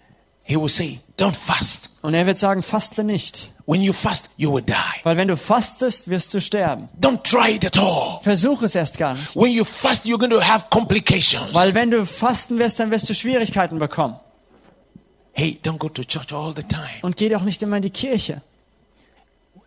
He 0.52 0.58
will 0.58 0.68
say, 0.68 1.00
don't 1.16 1.34
fast. 1.34 1.88
Und 2.02 2.12
er 2.12 2.26
wird 2.26 2.36
sagen, 2.36 2.60
faste 2.62 3.04
nicht. 3.04 3.52
When 3.64 3.80
you 3.80 3.94
fast, 3.94 4.28
you 4.36 4.52
will 4.52 4.60
die. 4.60 4.74
Weil 5.02 5.16
wenn 5.16 5.28
du 5.28 5.36
fastest, 5.38 6.10
wirst 6.10 6.34
du 6.34 6.42
sterben. 6.42 6.90
Don't 7.00 7.22
try 7.22 7.54
it 7.54 7.64
at 7.64 7.78
all. 7.78 8.20
Versuch 8.20 8.60
es 8.60 8.74
erst 8.74 8.98
gar 8.98 9.14
nicht. 9.14 9.34
When 9.34 9.50
you 9.50 9.64
fast, 9.64 10.04
you're 10.04 10.18
going 10.18 10.30
to 10.30 10.42
have 10.42 10.66
complications. 10.68 11.54
Weil 11.54 11.72
wenn 11.72 11.90
du 11.90 12.04
fasten 12.04 12.58
wirst, 12.58 12.78
dann 12.80 12.90
wirst 12.90 13.08
du 13.08 13.14
Schwierigkeiten 13.14 13.78
bekommen. 13.78 14.16
Hey, 15.32 15.58
don't 15.64 15.78
go 15.78 15.88
to 15.88 16.04
church 16.04 16.34
all 16.34 16.52
the 16.54 16.64
time. 16.64 17.00
Und 17.00 17.16
geh 17.16 17.30
doch 17.30 17.44
nicht 17.44 17.62
immer 17.62 17.76
in 17.76 17.82
die 17.82 17.90
Kirche. 17.90 18.42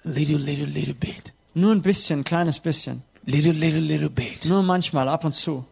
Little, 0.04 0.38
little, 0.38 0.68
little 0.68 0.94
bit. 0.94 1.34
Nur 1.56 1.72
ein 1.72 1.82
bisschen, 1.82 2.20
ein 2.20 2.24
kleines 2.24 2.60
bisschen. 2.60 3.02
Little, 3.24 3.54
little, 3.54 3.80
little 3.80 4.12
bit. 4.12 4.46
Nur 4.46 4.62
manchmal, 4.62 5.10
ab 5.10 5.26
und 5.26 5.34
zu. 5.34 5.66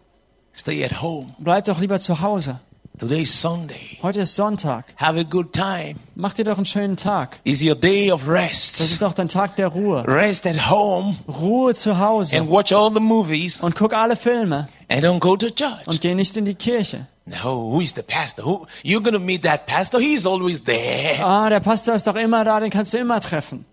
Stay 0.57 0.83
at 0.83 1.03
home. 1.03 1.27
Bleib 1.37 1.65
doch 1.65 1.79
lieber 1.79 1.99
zu 1.99 2.19
Hause. 2.19 2.59
Today 2.99 3.23
is 3.23 3.31
Sunday. 3.41 3.97
Heute 4.03 4.21
ist 4.21 4.35
Sonntag. 4.35 4.85
Have 4.97 5.19
a 5.19 5.23
good 5.23 5.51
time. 5.51 5.95
Mach 6.15 6.33
dir 6.33 6.45
doch 6.45 6.57
einen 6.57 6.65
schönen 6.67 6.95
Tag. 6.95 7.39
It's 7.43 7.63
your 7.63 7.73
day 7.75 8.11
of 8.11 8.21
Das 8.25 8.29
rest. 8.29 8.79
ist 8.81 9.01
doch 9.01 9.13
dein 9.13 9.27
Tag 9.27 9.55
der 9.55 9.69
Ruhe. 9.69 10.05
Rest 10.07 10.45
at 10.45 10.69
home 10.69 11.15
Ruhe 11.27 11.73
zu 11.73 11.97
Hause. 11.99 12.37
and 12.37 12.49
watch 12.51 12.71
all 12.71 12.91
the 12.93 12.99
movies 12.99 13.57
Und 13.59 13.75
guck 13.75 13.93
alle 13.93 14.15
Filme. 14.15 14.67
and 14.89 15.03
don't 15.03 15.19
go 15.19 15.35
to 15.35 15.47
church. 15.49 15.87
Und 15.87 16.01
geh 16.01 16.13
nicht 16.13 16.37
in 16.37 16.45
die 16.45 16.53
Kirche. 16.53 17.07
No, 17.25 17.71
who 17.73 17.81
is 17.81 17.93
the 17.95 18.03
pastor? 18.03 18.45
Who 18.45 18.67
you're 18.83 19.01
going 19.01 19.13
to 19.13 19.19
meet 19.19 19.41
that 19.43 19.65
pastor? 19.65 19.99
He's 19.99 20.27
always 20.27 20.63
there. 20.63 21.17
Ah, 21.23 21.49
der 21.49 21.61
Pastor 21.61 21.95
ist 21.95 22.05
doch 22.05 22.15
immer 22.15 22.43
da, 22.45 22.59
den 22.59 22.69
kannst 22.69 22.93
du 22.93 22.99
immer 22.99 23.19
treffen. 23.21 23.65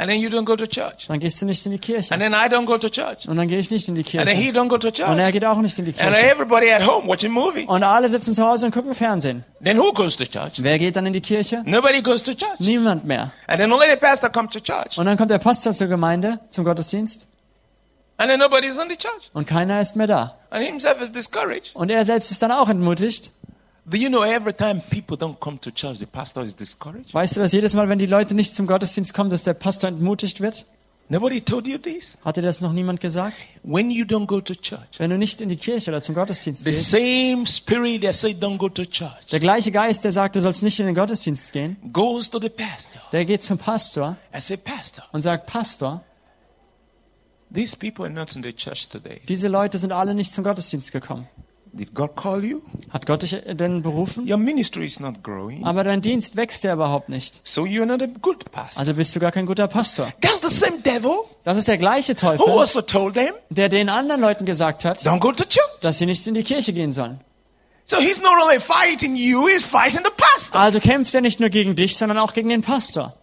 And 0.00 0.08
then 0.08 0.20
you 0.20 0.28
don't 0.28 0.44
go 0.44 0.54
to 0.54 0.66
church. 0.68 1.08
Dann 1.08 1.18
gehst 1.18 1.42
du 1.42 1.46
nicht 1.46 1.66
in 1.66 1.72
die 1.72 1.78
Kirche. 1.80 2.14
And 2.14 2.22
then 2.22 2.32
I 2.32 2.46
don't 2.48 2.66
go 2.66 2.78
to 2.78 2.88
church. 2.88 3.26
Und 3.28 3.36
dann 3.36 3.48
gehe 3.48 3.58
ich 3.58 3.68
nicht 3.68 3.88
in 3.88 3.96
die 3.96 4.02
And 4.16 4.28
then 4.28 4.36
he 4.36 4.52
Kirche. 4.52 4.60
don't 4.60 4.68
go 4.68 4.78
to 4.78 4.86
Und 4.88 4.98
er 5.00 5.24
church. 5.24 5.32
geht 5.32 5.44
auch 5.44 5.58
nicht 5.58 5.76
in 5.76 5.86
die 5.86 5.90
And 6.00 6.14
Kirche. 6.14 6.30
everybody 6.30 6.70
at 6.70 6.86
home 6.86 7.08
watching 7.08 7.32
movie. 7.32 7.64
Und 7.66 7.82
alle 7.82 8.08
sitzen 8.08 8.32
zu 8.32 8.46
Hause 8.46 8.66
und 8.66 8.72
gucken 8.72 8.94
Fernsehen. 8.94 9.44
Then 9.60 9.76
who 9.76 9.92
goes 9.92 10.16
to 10.16 10.24
church? 10.24 10.62
Wer 10.62 10.78
geht 10.78 10.94
dann 10.94 11.04
in 11.06 11.12
die 11.14 11.20
Kirche? 11.20 11.62
Nobody 11.66 12.00
goes 12.00 12.22
to 12.22 12.32
church. 12.34 12.60
Niemand 12.60 13.06
mehr. 13.06 13.32
And 13.48 13.58
then 13.58 13.72
only 13.72 13.86
the 13.90 13.96
pastor 13.96 14.30
comes 14.30 14.52
to 14.52 14.60
church. 14.60 14.96
Und 14.98 15.06
dann 15.06 15.16
kommt 15.18 15.32
der 15.32 15.38
Pastor 15.38 15.72
zur 15.72 15.88
Gemeinde, 15.88 16.38
zum 16.50 16.64
Gottesdienst. 16.64 17.26
And 18.18 18.30
then 18.30 18.38
nobody's 18.38 18.76
in 18.76 18.88
the 18.88 18.96
church. 18.96 19.30
Und 19.32 19.46
keiner 19.48 19.80
ist 19.80 19.96
mehr 19.96 20.06
da. 20.06 20.36
And 20.50 20.64
himself 20.64 21.00
is 21.02 21.10
discouraged. 21.10 21.74
Und 21.74 21.90
er 21.90 22.04
selbst 22.04 22.30
ist 22.30 22.40
dann 22.40 22.52
auch 22.52 22.68
entmutigt. 22.68 23.32
Weißt 27.12 27.36
du, 27.36 27.40
dass 27.40 27.52
jedes 27.52 27.74
Mal, 27.74 27.88
wenn 27.88 27.98
die 27.98 28.06
Leute 28.06 28.34
nicht 28.34 28.54
zum 28.54 28.66
Gottesdienst 28.66 29.14
kommen, 29.14 29.30
dass 29.30 29.42
der 29.42 29.54
Pastor 29.54 29.88
entmutigt 29.88 30.40
wird? 30.40 30.66
Nobody 31.10 31.40
told 31.40 31.66
you 31.66 31.78
this? 31.78 32.18
Hat 32.22 32.36
dir 32.36 32.42
das 32.42 32.60
noch 32.60 32.74
niemand 32.74 33.00
gesagt? 33.00 33.46
When 33.62 33.90
you 33.90 34.04
don't 34.04 34.26
go 34.26 34.42
to 34.42 34.54
church, 34.54 34.98
Wenn 34.98 35.08
du 35.08 35.16
nicht 35.16 35.40
in 35.40 35.48
die 35.48 35.56
Kirche 35.56 35.90
oder 35.90 36.02
zum 36.02 36.14
Gottesdienst 36.14 36.64
the 36.64 36.70
gehst, 36.70 36.90
same 36.90 37.46
spirit 37.46 38.02
that 38.02 38.14
said 38.14 38.42
don't 38.42 38.58
go 38.58 38.68
to 38.68 38.84
church 38.84 39.26
der 39.32 39.40
gleiche 39.40 39.72
Geist, 39.72 40.04
der 40.04 40.12
sagt, 40.12 40.36
du 40.36 40.42
sollst 40.42 40.62
nicht 40.62 40.78
in 40.80 40.84
den 40.84 40.94
Gottesdienst 40.94 41.50
gehen, 41.52 41.78
goes 41.94 42.28
to 42.28 42.38
the 42.38 42.50
pastor 42.50 43.00
der 43.10 43.24
geht 43.24 43.42
zum 43.42 43.56
Pastor 43.56 44.18
and 44.32 44.42
say, 44.42 44.58
Pastor, 44.58 45.02
und 45.12 45.22
sagt, 45.22 45.46
Pastor, 45.46 46.04
these 47.54 47.74
people 47.74 48.04
are 48.04 48.12
not 48.12 48.36
in 48.36 48.42
the 48.42 48.52
church 48.52 48.86
today. 48.90 49.22
diese 49.26 49.48
Leute 49.48 49.78
sind 49.78 49.92
alle 49.92 50.14
nicht 50.14 50.34
zum 50.34 50.44
Gottesdienst 50.44 50.92
gekommen. 50.92 51.26
Did 51.72 51.94
God 51.94 52.16
call 52.16 52.44
you? 52.44 52.60
Hat 52.92 53.06
Gott 53.06 53.22
dich 53.22 53.36
denn 53.46 53.82
berufen? 53.82 54.28
Your 54.28 54.36
ministry 54.36 54.86
is 54.86 55.00
not 55.00 55.22
growing. 55.22 55.64
Aber 55.64 55.84
dein 55.84 56.02
Dienst 56.02 56.36
wächst 56.36 56.64
ja 56.64 56.74
überhaupt 56.74 57.08
nicht. 57.08 57.40
So 57.44 57.62
you're 57.62 57.86
not 57.86 58.02
a 58.02 58.06
good 58.20 58.50
pastor. 58.50 58.80
Also 58.80 58.94
bist 58.94 59.14
du 59.14 59.20
gar 59.20 59.32
kein 59.32 59.46
guter 59.46 59.68
Pastor. 59.68 60.12
That's 60.20 60.40
the 60.40 60.54
same 60.54 60.78
devil 60.80 61.18
Das 61.44 61.56
ist 61.56 61.68
der 61.68 61.78
gleiche 61.78 62.12
who 62.12 62.20
Teufel, 62.20 62.58
also 62.58 62.82
told 62.82 63.14
them, 63.14 63.34
der 63.50 63.68
den 63.68 63.88
anderen 63.88 64.20
Leuten 64.20 64.44
gesagt 64.44 64.84
hat, 64.84 64.98
don't 65.00 65.20
go 65.20 65.32
to 65.32 65.44
church. 65.44 65.62
dass 65.80 65.98
sie 65.98 66.06
nicht 66.06 66.26
in 66.26 66.34
die 66.34 66.42
Kirche 66.42 66.72
gehen 66.72 66.92
sollen. 66.92 67.20
So 67.86 67.98
he's 67.98 68.20
not 68.20 68.32
only 68.42 68.60
fighting 68.60 69.16
you, 69.16 69.48
he's 69.48 69.64
fighting 69.64 70.00
the 70.04 70.10
pastor. 70.16 70.60
Also 70.60 70.78
kämpft 70.78 71.14
er 71.14 71.20
nicht 71.22 71.40
nur 71.40 71.48
gegen 71.48 71.74
dich, 71.74 71.96
sondern 71.96 72.18
auch 72.18 72.34
gegen 72.34 72.48
den 72.50 72.62
Pastor. 72.62 73.14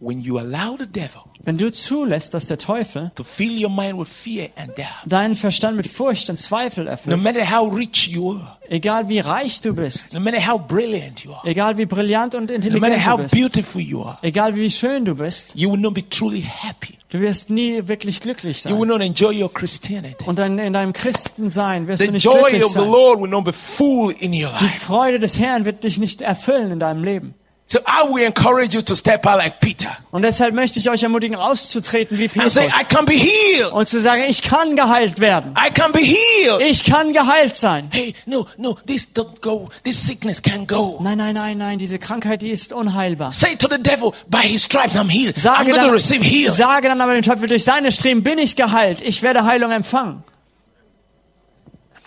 When 0.00 0.20
you 0.20 0.38
allow 0.38 0.76
the 0.78 0.86
devil 0.86 1.22
Wenn 1.44 1.56
du 1.58 1.72
zulässt, 1.72 2.34
dass 2.34 2.46
der 2.46 2.58
Teufel 2.58 3.10
to 3.16 3.24
fill 3.24 3.62
your 3.64 3.70
mind 3.70 3.98
with 3.98 4.08
fear 4.08 4.48
and 4.56 4.76
doubt, 4.76 4.86
deinen 5.06 5.34
Verstand 5.34 5.76
mit 5.76 5.86
Furcht 5.88 6.28
und 6.30 6.36
Zweifel 6.36 6.84
no 6.84 6.90
erfüllt, 6.90 7.22
matter 7.22 7.50
how 7.50 7.72
rich 7.74 8.08
you 8.08 8.32
are, 8.36 8.58
egal 8.68 9.08
wie 9.08 9.18
reich 9.20 9.60
du 9.60 9.72
bist, 9.72 10.14
no 10.14 10.20
matter 10.20 10.46
how 10.46 10.60
brilliant 10.60 11.24
you 11.24 11.32
are, 11.32 11.40
egal 11.48 11.78
wie 11.78 11.86
brillant 11.86 12.34
und 12.34 12.50
no 12.50 12.56
matter 12.56 12.94
intelligent 12.94 13.06
how 13.06 13.16
du 13.16 13.22
bist, 13.24 13.34
beautiful 13.34 13.80
you 13.80 14.02
are, 14.04 14.18
egal 14.22 14.54
wie 14.54 14.70
schön 14.70 15.04
du 15.04 15.14
bist, 15.14 15.54
you 15.56 15.70
will 15.70 15.80
not 15.80 15.94
be 15.94 16.08
truly 16.08 16.42
happy. 16.42 16.94
du 17.10 17.20
wirst 17.20 17.50
nie 17.50 17.88
wirklich 17.88 18.20
glücklich 18.20 18.64
You 18.64 18.72
will 18.78 18.80
sein. 18.80 18.88
not 18.88 19.00
enjoy 19.00 19.42
your 19.42 19.52
Christianity. 19.52 20.24
Und 20.26 20.38
dann 20.38 20.58
in 20.58 20.72
deinem 20.74 20.92
Christensein 20.92 21.88
wirst 21.88 22.00
The 22.00 22.06
du 22.06 22.12
nicht 22.12 22.24
joy 22.24 22.34
glücklich 22.40 22.64
of 22.64 22.72
the 22.72 22.78
sein. 22.80 22.90
Lord 22.90 23.20
will 23.20 23.30
not 23.30 23.44
be 23.44 23.52
full 23.52 24.12
in 24.18 24.32
your 24.32 24.50
Die 24.60 24.64
life. 24.66 24.80
Freude 24.86 25.18
des 25.18 25.38
Herrn 25.38 25.64
wird 25.64 25.82
dich 25.84 25.98
nicht 25.98 26.20
erfüllen 26.20 26.70
in 26.72 26.78
deinem 26.78 27.02
Leben. 27.02 27.34
So 27.70 27.80
I 27.86 28.02
will 28.08 28.24
encourage 28.24 28.74
you 28.74 28.80
to 28.80 28.94
step 28.96 29.26
out 29.26 29.36
like 29.36 29.60
Peter 29.60 29.90
Und 30.10 30.22
deshalb 30.22 30.54
möchte 30.54 30.78
ich 30.78 30.88
euch 30.88 31.02
ermutigen, 31.02 31.36
auszutreten 31.36 32.16
wie 32.16 32.28
Petrus 32.28 32.54
say, 32.54 32.66
I 32.68 32.82
can 32.82 33.04
be 33.04 33.12
healed. 33.12 33.72
und 33.72 33.86
zu 33.86 34.00
sagen, 34.00 34.22
ich 34.26 34.40
kann 34.40 34.74
geheilt 34.74 35.20
werden. 35.20 35.52
I 35.54 35.70
can 35.70 35.92
be 35.92 35.98
healed. 35.98 36.62
Ich 36.62 36.82
kann 36.82 37.12
geheilt 37.12 37.56
sein. 37.56 37.90
Hey, 37.92 38.14
no, 38.24 38.46
no, 38.56 38.78
this 38.86 39.06
don't 39.14 39.42
go. 39.42 39.68
This 39.84 40.02
sickness 40.02 40.42
can't 40.42 40.66
go. 40.66 40.98
Nein, 41.02 41.18
nein, 41.18 41.34
nein, 41.34 41.58
nein, 41.58 41.76
diese 41.78 41.98
Krankheit, 41.98 42.40
die 42.40 42.48
ist 42.48 42.72
unheilbar. 42.72 43.32
Say 43.34 43.54
to 43.56 43.68
the 43.68 43.76
devil, 43.76 44.14
by 44.28 44.38
his 44.48 44.64
stripes 44.64 44.96
I'm 44.96 45.10
healed. 45.10 45.36
I'm 45.36 45.40
Sage 45.40 45.70
to 45.70 45.76
dann, 45.76 45.90
receive 45.90 46.24
healing. 46.24 46.50
sage 46.50 46.88
dann 46.88 47.02
aber 47.02 47.12
dem 47.12 47.22
Teufel, 47.22 47.48
durch 47.48 47.64
seine 47.64 47.92
Streben 47.92 48.22
bin 48.22 48.38
ich 48.38 48.56
geheilt. 48.56 49.02
Ich 49.02 49.22
werde 49.22 49.44
Heilung 49.44 49.72
empfangen. 49.72 50.22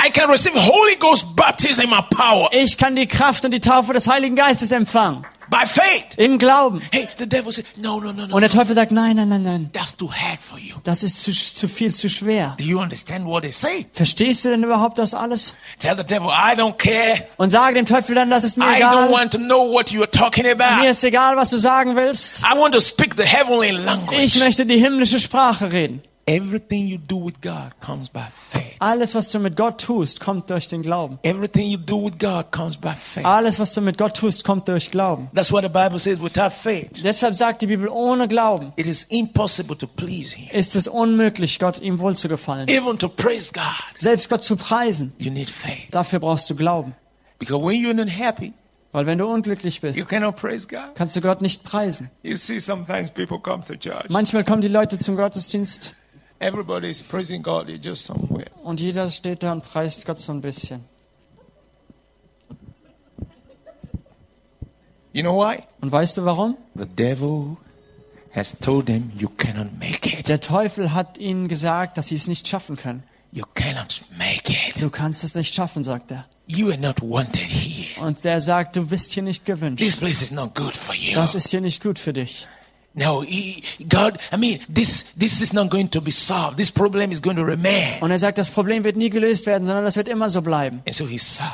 I 0.03 0.09
can 0.09 0.27
receive 0.31 0.55
Holy 0.55 0.95
Ghost 0.95 1.35
baptism 1.35 1.93
and 1.93 2.09
power 2.09 2.49
Ich 2.51 2.79
kann 2.79 2.95
die 2.95 3.05
Kraft 3.05 3.45
und 3.45 3.51
die 3.51 3.59
Taufe 3.59 3.93
des 3.93 4.07
Heiligen 4.07 4.35
Geistes 4.35 4.71
empfangen. 4.71 5.23
By 5.51 5.67
faith. 5.67 6.17
Im 6.17 6.39
Glauben. 6.39 6.81
Hey, 6.91 7.07
the 7.19 7.27
devil 7.27 7.51
said, 7.51 7.65
no, 7.77 7.99
no, 7.99 8.11
no, 8.11 8.25
no. 8.25 8.33
Und 8.35 8.41
der 8.41 8.49
Teufel 8.49 8.73
sagt, 8.73 8.91
nein, 8.91 9.17
nein, 9.17 9.29
nein, 9.29 9.43
nein. 9.43 9.69
That's 9.73 9.95
too 9.95 10.09
hard 10.11 10.39
for 10.41 10.57
you. 10.57 10.77
Das 10.83 11.03
ist 11.03 11.21
zu, 11.21 11.31
zu 11.31 11.67
viel, 11.67 11.93
zu 11.93 12.09
schwer. 12.09 12.55
Do 12.57 12.63
you 12.63 12.79
understand 12.79 13.25
what 13.25 13.43
they 13.43 13.51
say? 13.51 13.85
Verstehst 13.91 14.45
du 14.45 14.49
denn 14.49 14.63
überhaupt 14.63 14.97
das 14.97 15.13
alles? 15.13 15.55
Tell 15.77 15.95
the 15.95 16.03
devil, 16.03 16.29
I 16.29 16.55
don't 16.55 16.77
care. 16.77 17.27
Und 17.37 17.51
sage 17.51 17.75
dem 17.75 17.85
Teufel 17.85 18.15
dann, 18.15 18.29
das 18.31 18.43
ist 18.43 18.57
mir 18.57 18.65
I 18.65 18.81
don't 18.81 19.05
egal. 19.05 19.11
want 19.11 19.33
to 19.33 19.37
know 19.37 19.69
what 19.71 19.89
you're 19.91 20.09
talking 20.09 20.45
Mir 20.45 20.53
about. 20.59 20.87
ist 20.87 21.03
egal, 21.03 21.35
was 21.35 21.49
du 21.51 21.57
sagen 21.57 21.95
willst. 21.95 22.41
I 22.43 22.57
want 22.57 22.73
to 22.73 22.79
speak 22.79 23.15
the 23.17 23.23
heavenly 23.25 23.67
Ich 23.69 23.77
language. 23.85 24.39
möchte 24.39 24.65
die 24.65 24.77
himmlische 24.79 25.19
Sprache 25.19 25.71
reden. 25.71 26.01
Everything 26.27 26.87
you 26.87 26.97
do 26.99 27.17
with 27.25 27.41
God 27.41 27.71
comes 27.81 28.09
by 28.09 28.25
faith. 28.31 28.75
Alles, 28.79 29.15
was 29.15 29.29
du 29.31 29.39
mit 29.39 29.55
Gott 29.57 29.81
tust, 29.81 30.19
kommt 30.19 30.49
durch 30.49 30.67
den 30.67 30.81
Glauben. 30.81 31.19
Everything 31.23 31.67
you 31.69 31.77
do 31.77 32.05
with 32.05 32.17
God 32.19 32.51
comes 32.51 32.77
by 32.77 32.93
faith. 32.95 33.25
Alles, 33.25 33.59
was 33.59 33.73
du 33.73 33.81
mit 33.81 33.97
Gott 33.97 34.15
tust, 34.17 34.43
kommt 34.43 34.67
durch 34.67 34.91
Glauben. 34.91 35.29
That's 35.33 35.51
what 35.51 35.63
the 35.63 35.69
Bible 35.69 35.99
says. 35.99 36.21
Without 36.21 36.51
faith, 36.51 37.03
Deshalb 37.03 37.35
sagt 37.35 37.61
die 37.63 37.67
Bibel, 37.67 37.87
ohne 37.89 38.27
Glauben 38.27 38.71
it 38.75 38.87
is 38.87 39.03
impossible 39.03 39.75
to 39.77 39.87
please 39.87 40.35
Him. 40.35 40.49
ist 40.51 40.75
es 40.75 40.87
unmöglich, 40.87 41.59
Gott 41.59 41.81
ihm 41.81 41.99
wohlzugefallen. 41.99 42.67
Even 42.69 42.97
to 42.97 43.09
praise 43.09 43.51
God, 43.53 43.63
Selbst 43.97 44.29
Gott 44.29 44.43
zu 44.43 44.55
preisen, 44.55 45.13
you 45.17 45.31
need 45.31 45.49
faith. 45.49 45.87
dafür 45.91 46.19
brauchst 46.19 46.49
du 46.49 46.55
Glauben. 46.55 46.93
Because 47.39 47.63
when 47.63 47.83
you're 47.83 47.93
not 47.93 48.09
happy, 48.09 48.53
Weil 48.93 49.05
wenn 49.05 49.17
du 49.17 49.25
unglücklich 49.25 49.79
bist, 49.79 50.05
kannst 50.95 51.15
du 51.15 51.21
Gott 51.21 51.41
nicht 51.41 51.63
preisen. 51.63 52.09
See. 52.23 52.59
Manchmal 54.09 54.43
kommen 54.43 54.61
die 54.61 54.67
Leute 54.67 54.99
zum 54.99 55.15
Gottesdienst 55.15 55.95
Everybody 56.41 56.89
is 56.89 57.03
praising 57.03 57.43
God. 57.43 57.69
Just 57.69 58.03
somewhere. 58.05 58.47
und 58.63 58.79
jeder 58.79 59.07
steht 59.09 59.43
da 59.43 59.51
und 59.51 59.63
preist 59.63 60.05
Gott 60.07 60.19
so 60.19 60.31
ein 60.31 60.41
bisschen. 60.41 60.83
You 65.13 65.21
know 65.21 65.37
why? 65.37 65.59
Und 65.81 65.91
weißt 65.91 66.17
du 66.17 66.25
warum? 66.25 66.57
The 66.75 66.85
devil 66.85 67.57
has 68.33 68.57
told 68.57 68.85
them 68.87 69.11
you 69.17 69.29
cannot 69.29 69.73
make 69.77 70.07
it. 70.17 70.29
Der 70.29 70.39
Teufel 70.39 70.93
hat 70.93 71.17
ihnen 71.17 71.47
gesagt, 71.47 71.97
dass 71.97 72.07
sie 72.07 72.15
es 72.15 72.27
nicht 72.27 72.47
schaffen 72.47 72.75
können. 72.75 73.03
You 73.31 73.43
cannot 73.53 74.01
make 74.17 74.51
it. 74.51 74.81
Du 74.81 74.89
kannst 74.89 75.23
es 75.23 75.35
nicht 75.35 75.53
schaffen, 75.53 75.83
sagt 75.83 76.11
er. 76.11 76.25
You 76.47 76.69
are 76.69 76.77
not 76.77 77.01
wanted 77.01 77.37
here. 77.43 78.03
Und 78.03 78.23
der 78.23 78.41
sagt, 78.41 78.75
du 78.75 78.87
bist 78.87 79.11
hier 79.11 79.23
nicht 79.23 79.45
This 79.45 79.55
gewünscht. 79.55 79.99
place 79.99 80.21
is 80.21 80.31
not 80.31 80.55
good 80.55 80.75
for 80.75 80.95
you. 80.95 81.13
Das 81.13 81.35
ist 81.35 81.49
hier 81.49 81.61
nicht 81.61 81.83
gut 81.83 81.99
für 81.99 82.13
dich. 82.13 82.47
No, 82.93 83.21
he, 83.21 83.63
God, 83.87 84.19
I 84.33 84.37
mean, 84.37 84.59
this, 84.67 85.05
this 85.17 85.41
is 85.41 85.53
not 85.53 85.69
going 85.69 85.89
to 85.91 86.01
be 86.01 86.11
solved. 86.11 86.57
This 86.57 86.69
problem 86.71 87.11
is 87.11 87.21
going 87.21 87.37
to 87.37 87.43
remain. 87.43 88.01
Und 88.01 88.11
er 88.11 88.19
sagt, 88.19 88.37
das 88.37 88.49
Problem 88.51 88.83
wird 88.83 88.97
nie 88.97 89.09
gelöst 89.09 89.45
werden, 89.45 89.65
sondern 89.65 89.85
das 89.85 89.95
wird 89.95 90.09
immer 90.09 90.29
so 90.29 90.41
bleiben. 90.41 90.81
And 90.85 90.93
so 90.95 91.07
he's 91.07 91.37
sad. 91.37 91.47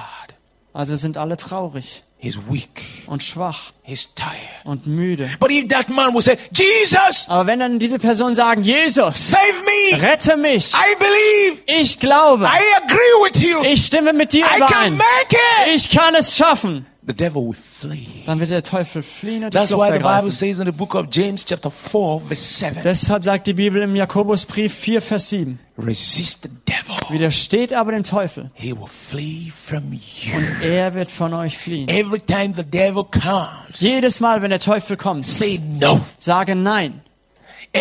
Also 0.74 0.96
sind 0.96 1.18
alle 1.18 1.38
traurig 1.38 2.04
He's 2.20 2.40
weak. 2.50 2.84
und 3.06 3.22
schwach 3.22 3.74
He's 3.84 4.16
tired. 4.16 4.32
und 4.66 4.88
müde. 4.88 5.30
But 5.40 5.52
if 5.52 5.68
that 5.68 5.88
man 5.90 6.12
would 6.16 6.24
say, 6.24 6.36
Jesus, 6.52 7.28
Aber 7.30 7.46
wenn 7.46 7.60
dann 7.60 7.78
diese 7.78 8.00
Personen 8.00 8.34
sagen, 8.36 8.64
Jesus, 8.64 9.30
save 9.30 9.42
me. 9.66 10.02
rette 10.02 10.36
mich, 10.38 10.74
I 10.74 10.96
believe. 10.98 11.62
ich 11.82 12.00
glaube, 12.00 12.46
I 12.46 12.84
agree 12.84 12.98
with 13.32 13.44
you. 13.44 13.62
ich 13.64 13.86
stimme 13.86 14.14
mit 14.14 14.34
dir 14.34 14.46
I 14.46 14.60
can 14.60 14.68
überein, 14.68 14.94
make 14.98 15.38
it. 15.68 15.76
ich 15.76 15.92
kann 15.92 16.16
es 16.16 16.36
schaffen, 16.36 16.88
The 17.08 17.14
devil 17.14 17.41
will 17.47 17.53
flee. 17.55 18.24
dann 18.26 18.39
wird 18.41 18.51
der 18.51 18.64
Teufel 18.64 19.01
fliehen 19.01 19.45
und 19.45 19.51
That's 19.53 19.72
why 19.72 19.91
the 19.93 19.99
Bible 19.99 20.30
says 20.30 20.60
in 20.60 20.66
the 20.66 20.74
book 20.74 20.93
of 20.93 21.05
James, 21.10 21.45
chapter 21.45 21.72
4, 21.72 22.20
verse 22.28 22.41
7 22.60 22.82
Deshalb 22.84 23.24
sagt 23.24 23.47
die 23.47 23.53
Bibel 23.53 23.82
im 23.82 23.95
Jakobusbrief 23.95 24.74
4, 24.74 25.01
Vers 25.01 25.30
7, 25.30 25.58
resist 25.78 26.43
the 26.43 26.49
devil. 26.68 26.97
widersteht 27.10 27.72
aber 27.72 27.93
dem 27.93 28.03
Teufel, 28.03 28.51
He 28.55 28.74
will 28.74 28.88
flee 28.88 29.49
from 29.55 29.93
you. 29.93 30.34
er 30.62 30.93
wird 30.95 31.10
von 31.10 31.34
euch 31.34 31.58
fliehen. 31.58 31.88
Every 31.88 32.20
time 32.20 32.53
the 32.58 32.64
devil 32.64 33.05
comes, 33.05 33.80
Jedes 33.80 34.20
Mal, 34.20 34.41
wenn 34.41 34.49
der 34.49 34.60
Teufel 34.60 34.97
kommt, 34.97 35.26
say 35.26 35.60
no. 35.64 36.01
sage 36.18 36.55
nein. 36.55 37.01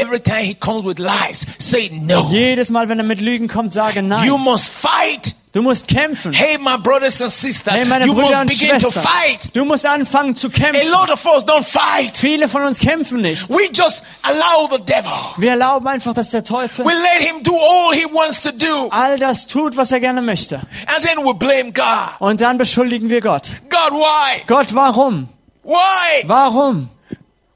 Every 0.00 0.20
time 0.20 0.44
he 0.44 0.54
comes 0.54 0.84
with 0.84 0.98
lies, 0.98 1.46
say 1.58 1.90
no. 1.92 2.28
Jedes 2.30 2.70
Mal, 2.70 2.88
wenn 2.88 2.98
er 2.98 3.04
mit 3.04 3.20
Lügen 3.20 3.48
kommt, 3.48 3.72
sage 3.72 4.00
You 4.00 4.02
nein. 4.06 4.30
must 4.40 4.68
fight. 4.68 5.34
Du 5.52 5.62
musst 5.62 5.88
kämpfen. 5.88 6.34
Hey, 6.34 6.58
my 6.58 6.76
brothers 6.76 7.22
and 7.22 7.30
sisters, 7.32 7.72
Hey, 7.72 7.86
meine 7.86 8.04
you 8.04 8.12
Brüder 8.12 8.44
must 8.44 8.60
to 8.60 8.66
Schwestern, 8.66 9.02
fight. 9.02 9.56
du 9.56 9.64
musst 9.64 9.86
anfangen 9.86 10.36
zu 10.36 10.48
A 10.48 10.50
kämpfen. 10.50 10.90
lot 10.90 11.10
of 11.10 11.24
us 11.24 11.44
don't 11.46 11.64
fight. 11.64 12.14
Viele 12.14 12.46
von 12.50 12.62
uns 12.62 12.78
kämpfen 12.78 13.22
nicht. 13.22 13.48
We 13.48 13.70
just 13.72 14.02
allow 14.22 14.68
the 14.70 14.82
devil. 14.84 15.10
Wir 15.38 15.52
erlauben 15.52 15.88
einfach, 15.88 16.12
dass 16.12 16.28
der 16.28 16.44
Teufel 16.44 16.84
We 16.84 16.92
let 16.92 17.26
him 17.26 17.42
do 17.42 17.54
all 17.56 17.94
he 17.94 18.04
wants 18.04 18.42
to 18.42 18.50
do. 18.52 18.88
all 18.90 19.16
das 19.18 19.46
tut, 19.46 19.78
was 19.78 19.92
er 19.92 20.00
gerne 20.00 20.20
möchte. 20.20 20.56
And 20.94 21.02
then 21.02 21.24
we 21.24 21.32
blame 21.32 21.72
God. 21.72 22.10
Und 22.18 22.42
dann 22.42 22.58
beschuldigen 22.58 23.08
wir 23.08 23.22
Gott. 23.22 23.52
God, 23.70 23.92
why? 23.98 24.42
Gott, 24.46 24.74
warum? 24.74 25.30
Why? 25.64 26.22
Warum? 26.26 26.90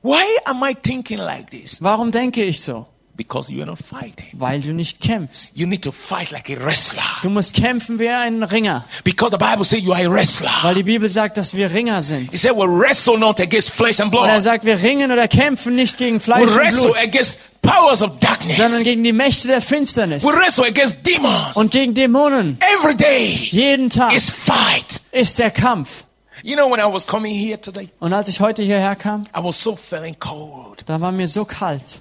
Why 0.03 0.24
am 0.46 0.62
I 0.62 0.74
thinking 0.82 1.18
like 1.18 1.51
this? 1.51 1.78
Warum 1.82 2.11
denke 2.11 2.42
ich 2.44 2.61
so? 2.62 2.86
Because 3.16 3.53
you 3.53 3.61
are 3.61 3.66
not 3.66 3.78
fighting. 3.78 4.28
Weil 4.32 4.62
du 4.62 4.72
nicht 4.72 5.03
kämpfst. 5.03 5.55
You 5.59 5.66
need 5.66 5.82
to 5.82 5.92
fight 5.92 6.30
like 6.30 6.48
a 6.48 6.59
wrestler. 6.64 7.03
Du 7.20 7.28
musst 7.28 7.53
kämpfen 7.55 7.98
wie 7.98 8.09
ein 8.09 8.42
Ringer. 8.42 8.86
Because 9.05 9.30
the 9.30 9.36
Bible 9.36 9.62
says 9.64 9.82
you 9.82 9.92
are 9.92 10.07
a 10.07 10.11
wrestler. 10.11 10.51
Weil 10.62 10.76
die 10.76 10.82
Bibel 10.84 11.07
sagt, 11.07 11.36
dass 11.36 11.55
wir 11.55 11.70
Ringer 11.70 12.01
sind. 12.01 12.30
He 12.32 12.38
said 12.38 12.57
we 12.57 12.66
wrestle 12.66 13.18
not 13.18 13.38
against 13.38 13.72
flesh 13.72 14.01
and 14.01 14.11
Und 14.14 14.20
er 14.22 14.26
blood. 14.32 14.42
sagt, 14.42 14.64
wir 14.64 14.80
ringen 14.82 15.12
oder 15.12 15.28
kämpfen 15.28 15.76
nicht 15.76 15.98
gegen 15.98 16.16
We 16.16 16.20
Fleisch 16.20 16.48
und 16.51 16.57
wrestle 16.57 16.82
Blut, 16.92 16.98
against 17.03 17.40
powers 17.61 18.03
of 18.03 18.18
darkness. 18.20 18.57
sondern 18.57 18.84
gegen 18.84 19.05
die 19.05 19.12
Mächte 19.12 19.48
der 19.48 19.61
Finsternis 19.61 20.24
We 20.24 20.28
wrestle 20.28 20.64
against 20.66 21.07
demons. 21.07 21.57
und 21.57 21.70
gegen 21.72 21.92
Dämonen. 21.92 22.57
Every 22.78 22.96
day 22.96 23.48
Jeden 23.51 23.90
Tag 23.90 24.14
is 24.14 24.30
fight. 24.30 25.03
ist 25.12 25.38
der 25.38 25.51
Kampf. 25.51 26.05
You 26.43 26.57
know, 26.57 26.70
when 26.70 26.80
I 26.80 26.93
was 26.93 27.07
coming 27.07 27.34
here 27.34 27.61
today, 27.61 27.88
Und 28.01 28.12
als 28.12 28.28
ich 28.28 28.41
heute 28.41 28.62
hierher 28.62 28.97
kam, 28.97 29.24
I 29.36 29.43
was 29.43 29.62
so 29.62 29.76
feeling 29.76 30.16
cold. 30.18 30.82
da 30.86 31.01
war 31.01 31.12
mir 31.12 31.28
so 31.28 31.45
kalt. 31.45 32.01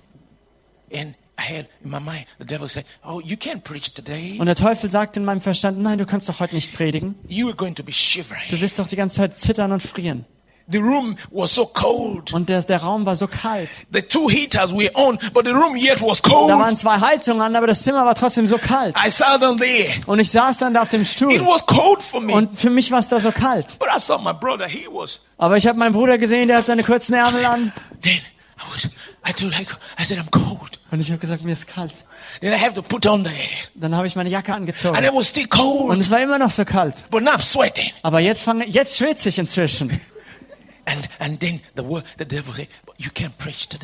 And 0.93 1.15
I 1.39 1.41
had 1.41 1.67
in 1.83 1.89
my 1.91 1.99
mind, 1.99 2.25
the 2.37 2.45
devil 2.45 2.67
said, 2.67 2.85
Oh, 3.03 3.19
you 3.21 3.35
can't 3.37 3.61
preach 3.63 3.93
today. 3.93 4.37
Und 4.39 4.45
der 4.47 4.55
Teufel 4.55 4.89
sagte 4.89 5.19
in 5.19 5.25
meinem 5.25 5.41
Verstand, 5.41 5.79
nein, 5.79 5.97
du 5.97 6.05
kannst 6.05 6.27
doch 6.27 6.39
heute 6.39 6.55
nicht 6.55 6.73
predigen. 6.73 7.15
You 7.27 7.47
are 7.47 7.55
going 7.55 7.75
to 7.75 7.83
be 7.83 7.91
shivering. 7.91 8.41
Du 8.49 8.59
wirst 8.59 8.79
doch 8.79 8.87
die 8.87 8.95
ganze 8.95 9.17
Zeit 9.17 9.37
zittern 9.37 9.71
und 9.71 9.81
frieren. 9.81 10.25
The 10.71 10.77
room 10.77 11.17
was 11.31 11.55
so 11.55 11.65
cold. 11.65 12.31
Und 12.33 12.47
der, 12.47 12.61
der 12.61 12.81
Raum 12.83 13.05
war 13.05 13.15
so 13.15 13.27
kalt. 13.27 13.85
The 13.91 14.01
two 14.03 14.29
heaters 14.29 14.71
were 14.71 14.91
on, 14.93 15.17
but 15.33 15.45
the 15.45 15.51
room 15.51 15.75
yet 15.75 15.99
was 16.01 16.21
Da 16.21 16.29
cold. 16.29 16.49
waren 16.59 16.75
zwei 16.75 16.99
Heizungen 16.99 17.41
an, 17.41 17.55
aber 17.55 17.65
das 17.67 17.81
Zimmer 17.81 18.05
war 18.05 18.13
trotzdem 18.13 18.45
so 18.45 18.57
kalt. 18.57 18.95
I 19.03 19.09
sat 19.09 19.41
down 19.41 19.57
there. 19.59 19.89
Und 20.05 20.19
ich 20.19 20.29
saß 20.29 20.59
dann 20.59 20.73
da 20.75 20.81
auf 20.83 20.89
dem 20.89 21.01
It 21.01 21.07
Stuhl. 21.07 21.39
was 21.45 21.65
cold 21.65 22.03
for 22.03 22.21
me. 22.21 22.33
Und 22.33 22.57
für 22.59 22.69
mich 22.69 22.91
war 22.91 22.99
es 22.99 23.07
da 23.07 23.19
so 23.19 23.31
kalt. 23.31 23.77
But 23.79 23.87
I 23.95 23.99
saw 23.99 24.19
my 24.21 24.33
brother, 24.33 24.67
he 24.67 24.85
was. 24.91 25.21
Aber 25.39 25.57
ich 25.57 25.65
habe 25.65 25.79
meinen 25.79 25.93
Bruder 25.93 26.17
gesehen, 26.19 26.47
der 26.49 26.57
hat 26.57 26.67
seine 26.67 26.83
kurzen 26.83 27.13
Ärmel 27.15 27.45
an. 27.45 27.73
Then 28.03 28.13
I 28.13 28.73
was, 28.73 28.85
I 29.27 29.33
told 29.33 29.55
him, 29.55 29.65
I 29.99 30.03
said, 30.05 30.19
I'm 30.19 30.29
cold. 30.29 30.79
Und 30.91 30.99
ich 30.99 31.09
habe 31.09 31.19
gesagt, 31.19 31.43
mir 31.43 31.53
ist 31.53 31.65
kalt. 31.67 31.93
Then 32.41 32.53
I 32.53 32.57
have 32.61 32.73
to 32.75 32.81
put 32.83 33.07
on 33.07 33.23
the 33.25 33.31
Dann 33.73 33.95
habe 33.95 34.05
ich 34.05 34.15
meine 34.15 34.29
Jacke 34.29 34.51
and 34.51 34.61
angezogen. 34.61 35.03
it 35.03 35.11
was 35.13 35.29
still 35.29 35.43
Und 35.45 35.49
cold. 35.49 35.99
es 35.99 36.11
war 36.11 36.19
immer 36.21 36.37
noch 36.37 36.51
so 36.51 36.63
kalt. 36.63 37.05
But 37.09 37.23
now 37.23 37.31
I'm 37.31 37.41
sweating. 37.41 37.91
Aber 38.03 38.19
jetzt 38.19 38.43
fange, 38.43 38.67
jetzt 38.67 38.97
schwitze 38.97 39.29
ich 39.29 39.39
inzwischen. 39.39 39.99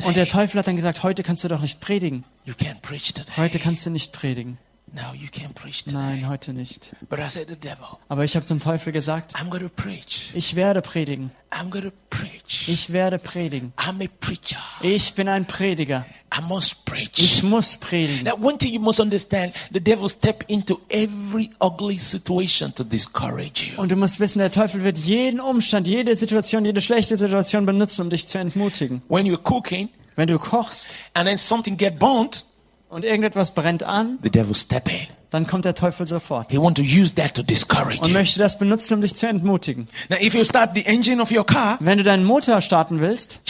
Und 0.04 0.16
der. 0.16 0.28
Teufel 0.28 0.58
hat 0.58 0.66
dann 0.66 0.76
gesagt, 0.76 1.02
heute 1.02 1.22
kannst 1.22 1.44
du 1.44 1.48
doch 1.48 1.60
nicht 1.60 1.80
predigen. 1.80 2.24
You 2.44 2.54
can't 2.54 2.80
preach 2.82 3.14
today. 3.14 3.32
Heute 3.36 3.58
kannst 3.58 3.86
du 3.86 3.90
nicht 3.90 4.12
predigen. 4.12 4.58
No, 4.92 5.12
you 5.12 5.28
can't 5.28 5.54
preach 5.54 5.84
today. 5.84 5.96
Nein, 5.96 6.28
heute 6.28 6.52
nicht. 6.52 6.94
But 7.10 7.18
I 7.18 7.28
said 7.28 7.48
the 7.48 7.56
devil, 7.56 7.98
Aber 8.08 8.24
ich 8.24 8.36
habe 8.36 8.46
zum 8.46 8.60
Teufel 8.60 8.92
gesagt, 8.92 9.34
I'm 9.34 9.50
gonna 9.50 9.68
preach. 9.68 10.30
ich 10.32 10.54
werde 10.54 10.80
predigen. 10.80 11.32
I'm 11.50 11.70
gonna 11.70 11.90
preach. 12.08 12.68
Ich 12.68 12.92
werde 12.92 13.18
predigen. 13.18 13.72
I'm 13.76 14.02
a 14.02 14.08
preacher. 14.20 14.58
Ich 14.80 15.12
bin 15.14 15.28
ein 15.28 15.44
Prediger. 15.44 16.06
I 16.36 16.40
must 16.40 16.84
preach. 16.84 17.18
Ich 17.18 17.42
muss 17.42 17.76
predigen. 17.76 18.24
Now, 18.24 18.36
one 18.40 18.58
thing 18.58 18.72
you 18.72 18.80
must 18.80 19.00
understand: 19.00 19.54
the 19.72 19.80
devil 19.80 20.08
step 20.08 20.44
into 20.48 20.80
every 20.88 21.50
ugly 21.60 21.98
situation 21.98 22.72
to 22.74 22.84
discourage 22.84 23.72
you. 23.72 23.80
Und 23.80 23.90
du 23.90 23.96
musst 23.96 24.20
wissen, 24.20 24.38
der 24.38 24.52
Teufel 24.52 24.84
wird 24.84 24.98
jeden 24.98 25.40
Umstand, 25.40 25.88
jede 25.88 26.14
Situation, 26.14 26.64
jede 26.64 26.80
schlechte 26.80 27.16
Situation 27.16 27.66
benutzen, 27.66 28.02
um 28.02 28.10
dich 28.10 28.28
zu 28.28 28.38
entmutigen. 28.38 29.02
When 29.08 29.26
you're 29.26 29.42
cooking 29.42 29.88
Wenn 30.14 30.28
du 30.28 30.38
kochst 30.38 30.88
and 31.12 31.26
then 31.28 31.36
something 31.36 31.76
get 31.76 31.98
burnt, 31.98 32.44
und 32.88 33.04
irgendetwas 33.04 33.54
brennt 33.54 33.82
an, 33.82 34.18
the 34.22 34.30
devil 34.30 34.54
step 34.54 34.88
in. 34.88 35.06
dann 35.30 35.46
kommt 35.46 35.64
der 35.64 35.74
Teufel 35.74 36.06
sofort 36.06 36.50
He 36.52 36.58
want 36.58 36.76
to 36.76 36.82
use 36.82 37.14
that 37.14 37.34
to 37.34 37.42
discourage 37.42 38.00
und 38.00 38.12
möchte 38.12 38.38
das 38.38 38.58
benutzen, 38.58 38.94
um 38.94 39.00
dich 39.00 39.14
zu 39.14 39.26
entmutigen. 39.26 39.88
Now, 40.08 40.16
if 40.20 40.34
you 40.34 40.44
start 40.44 40.70
the 40.74 40.86
engine 40.86 41.20
of 41.20 41.30
your 41.30 41.44
car, 41.44 41.76
Wenn 41.80 41.98
du 41.98 42.04
deinen 42.04 42.24
Motor 42.24 42.60
starten 42.60 43.00
willst 43.00 43.40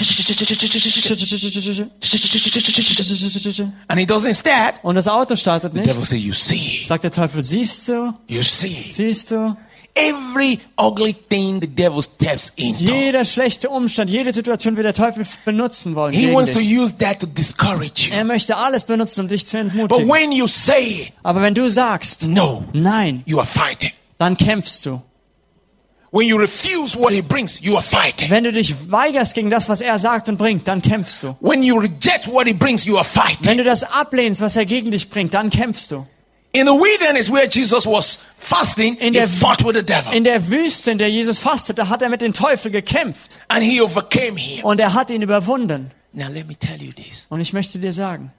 and 3.89 4.01
it 4.01 4.11
doesn't 4.11 4.35
start, 4.35 4.75
und 4.83 4.95
das 4.95 5.09
Auto 5.09 5.37
startet 5.37 5.73
the 5.75 5.81
devil 5.81 5.97
nicht, 5.99 6.09
say, 6.09 6.17
"You 6.19 6.33
see, 6.33 6.85
sagt 6.85 7.05
der 7.05 7.13
Teufel, 7.13 7.45
siehst 7.45 7.89
du, 7.89 8.15
you 8.27 8.43
see." 8.43 8.87
siehst 8.91 9.31
du, 9.31 9.57
Every 9.99 10.61
ugly 10.79 11.15
thing 11.15 11.61
the 11.61 11.67
devil 11.67 12.03
steps 12.03 12.53
into, 12.57 12.93
jeder 12.93 13.25
schlechte 13.25 13.71
Umstand, 13.71 14.11
jede 14.11 14.33
Situation 14.33 14.77
wird 14.77 14.85
der 14.85 14.93
Teufel 14.95 15.27
benutzen 15.47 15.95
wollen 15.95 16.13
he 16.13 16.31
wants 16.33 16.51
to 16.51 16.61
use 16.61 16.95
that 16.99 17.19
to 17.21 17.27
discourage 17.27 18.09
you. 18.11 18.15
Er 18.15 18.25
möchte 18.25 18.57
alles 18.57 18.85
benutzen, 18.85 19.23
um 19.23 19.29
dich 19.29 19.47
zu 19.47 19.57
But 19.57 19.67
entmutigen. 19.73 20.09
when 20.09 20.33
you 20.33 20.47
say 20.47 21.13
Aber 21.23 21.41
wenn 21.41 21.55
du 21.55 21.69
sagst, 21.69 22.27
no, 22.29 22.65
nein, 22.75 23.23
you 23.25 23.39
are 23.39 23.47
fighting. 23.47 23.93
dann 24.19 24.37
kämpfst 24.37 24.85
du. 24.85 25.01
When 26.13 26.29
you 26.29 26.37
refuse 26.39 26.97
what 26.99 27.13
he 27.13 27.21
brings, 27.21 27.61
you 27.61 27.75
are 27.75 27.83
fighting. 27.83 28.31
Wenn 28.31 28.45
du 28.45 28.53
dich 28.53 28.75
weigerst 28.91 29.35
gegen 29.35 29.51
das, 29.51 29.69
was 29.69 29.81
er 29.83 29.99
sagt 29.99 30.29
und 30.29 30.39
bringt, 30.39 30.67
dann 30.69 30.81
kämpfst 30.81 31.23
du. 31.23 31.37
When 31.41 31.63
you 31.63 31.77
reject 31.79 32.27
what 32.31 32.47
he 32.47 32.53
brings, 32.55 32.85
you 32.85 32.97
are 32.97 33.05
Wenn 33.05 33.23
fighting. 33.23 33.59
du 33.59 33.65
das 33.65 33.83
ablehnst, 33.83 34.41
was 34.41 34.57
er 34.57 34.65
gegen 34.67 34.91
dich 34.91 35.11
bringt, 35.11 35.35
dann 35.35 35.51
kämpfst 35.51 35.91
du. 35.91 36.07
In 36.59 36.67
the 36.67 36.73
wilderness 36.73 37.31
where 37.31 37.47
Jesus 37.47 37.87
was 37.87 38.27
fasting, 38.39 38.97
In 38.99 39.13
he 39.15 39.21
der- 39.21 39.29
fought 39.29 39.63
with 39.65 39.75
the 39.77 39.83
devil 39.83 40.13
In 40.13 40.25
der 40.25 40.41
Wüste, 40.49 40.91
in 40.91 40.99
der 40.99 41.09
Jesus 41.11 41.39
fastete, 41.39 41.89
hat 41.89 42.01
er 42.03 42.09
mit 42.09 42.23
dem 42.23 42.33
Teufel 42.33 42.71
gekämpft 42.71 43.41
and 43.49 43.63
he 43.63 43.81
overcame 43.83 44.39
him. 44.39 44.65
und 44.65 44.81
er 44.81 44.95
hat 44.95 45.11
ihn 45.11 45.23
überwunden. 45.23 45.91
Now 46.13 46.29
let 46.31 46.47
me 46.49 46.55
tell 46.59 46.81
you 46.83 46.93
this. 46.93 47.27
Und 47.29 47.41
ich 47.43 47.53
möchte 47.53 47.79
dir 47.79 47.93
sagen, 47.93 48.33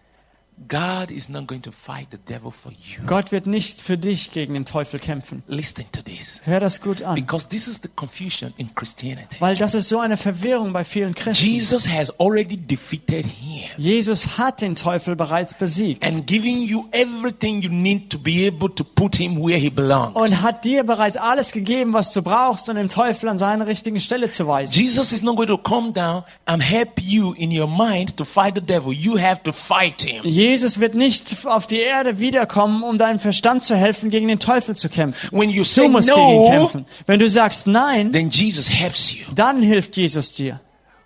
God 0.68 1.12
is 1.12 1.30
not 1.30 1.46
going 1.46 1.62
to 1.62 1.72
fight 1.72 2.08
the 2.10 2.18
devil 2.18 2.50
for 2.50 2.72
you. 2.72 3.06
Gott 3.06 3.32
wird 3.32 3.46
nicht 3.46 3.80
für 3.80 3.96
dich 3.96 4.32
gegen 4.32 4.56
den 4.56 4.66
Teufel 4.66 5.00
kämpfen. 5.00 5.44
Listen 5.48 5.86
to 5.92 6.02
this. 6.02 6.42
Hör 6.46 6.60
das 6.60 6.82
gut 6.82 7.04
an, 7.04 7.14
Because 7.14 7.48
this 7.48 7.68
is 7.68 7.80
the 7.84 7.88
confusion 7.96 8.54
in 8.58 8.74
Christianity. 8.74 9.38
weil 9.40 9.56
das 9.56 9.76
ist 9.76 9.88
so 9.88 10.00
eine 10.00 10.18
Verwirrung 10.18 10.74
bei 10.74 10.84
vielen 10.84 11.14
Christen. 11.14 11.46
Jesus 11.46 11.88
has 11.88 12.10
already 12.20 12.58
defeated 12.58 13.26
him 13.28 13.66
Jesus 13.78 14.40
hat 14.40 14.62
den 14.62 14.76
Teufel 14.76 15.16
bereits 15.16 15.54
besiegt 15.54 16.04
and 16.04 16.26
given 16.26 16.64
you 16.64 16.86
everything 16.92 17.62
you 17.62 17.70
need 17.70 18.10
to 18.10 18.18
be 18.18 18.48
able 18.48 18.74
to 18.74 18.84
put 18.84 19.16
him 19.16 19.38
where 19.40 19.60
he 19.60 19.70
belongs. 19.70 20.16
und 20.16 20.42
hat 20.42 20.66
dir 20.66 20.84
bereits 20.84 21.18
alles 21.18 21.52
gegeben, 21.52 21.94
was 21.94 22.12
du 22.12 22.24
brauchst, 22.24 22.68
um 22.68 22.76
den 22.76 22.90
Teufel 22.90 23.30
an 23.30 23.38
seine 23.38 23.68
richtige 23.68 24.00
Stelle 24.00 24.30
zu 24.32 24.48
weisen. 24.48 24.76
Jesus 24.76 25.12
is 25.12 25.22
not 25.22 25.36
going 25.36 25.48
to 25.48 25.58
come 25.60 25.94
down 25.94 26.24
and 26.46 26.64
help 26.64 27.00
you 27.00 27.34
in 27.34 27.52
your 27.58 27.68
mind 27.68 28.18
to 28.18 28.26
fight 28.26 28.56
the 28.56 28.62
devil. 28.62 28.92
You 28.92 29.20
have 29.20 29.44
to 29.44 29.52
fight 29.54 30.02
him. 30.02 30.24
Jesus 30.24 30.47
wird 30.80 30.96
nicht 30.96 31.46
auf 31.46 31.68
die 31.68 31.80
Erde 31.80 32.20
wiederkommen, 32.20 32.84
um 32.84 32.98
deinem 32.98 33.20
Verstand 33.20 33.64
zu 33.64 33.76
helfen, 33.76 34.10
gegen 34.10 34.28
den 34.28 34.40
Teufel 34.40 34.76
zu 34.76 34.90
kämpfen. 34.90 35.30
When 35.32 35.50
you 35.50 35.64
Du 35.64 35.88
musst 35.90 36.10
gegen 36.10 36.20
ihn 36.30 36.36
no, 36.44 36.50
kämpfen. 36.50 36.86
Wenn 37.06 37.20
du 37.20 37.30
sagst 37.30 37.68
nein, 37.68 38.12
then 38.12 38.30
Jesus 38.30 38.70
helps 38.70 39.14
you. 39.14 39.26
dann 39.36 39.62
hilft 39.62 39.98
Jesus 39.98 40.32
dir. 40.32 40.60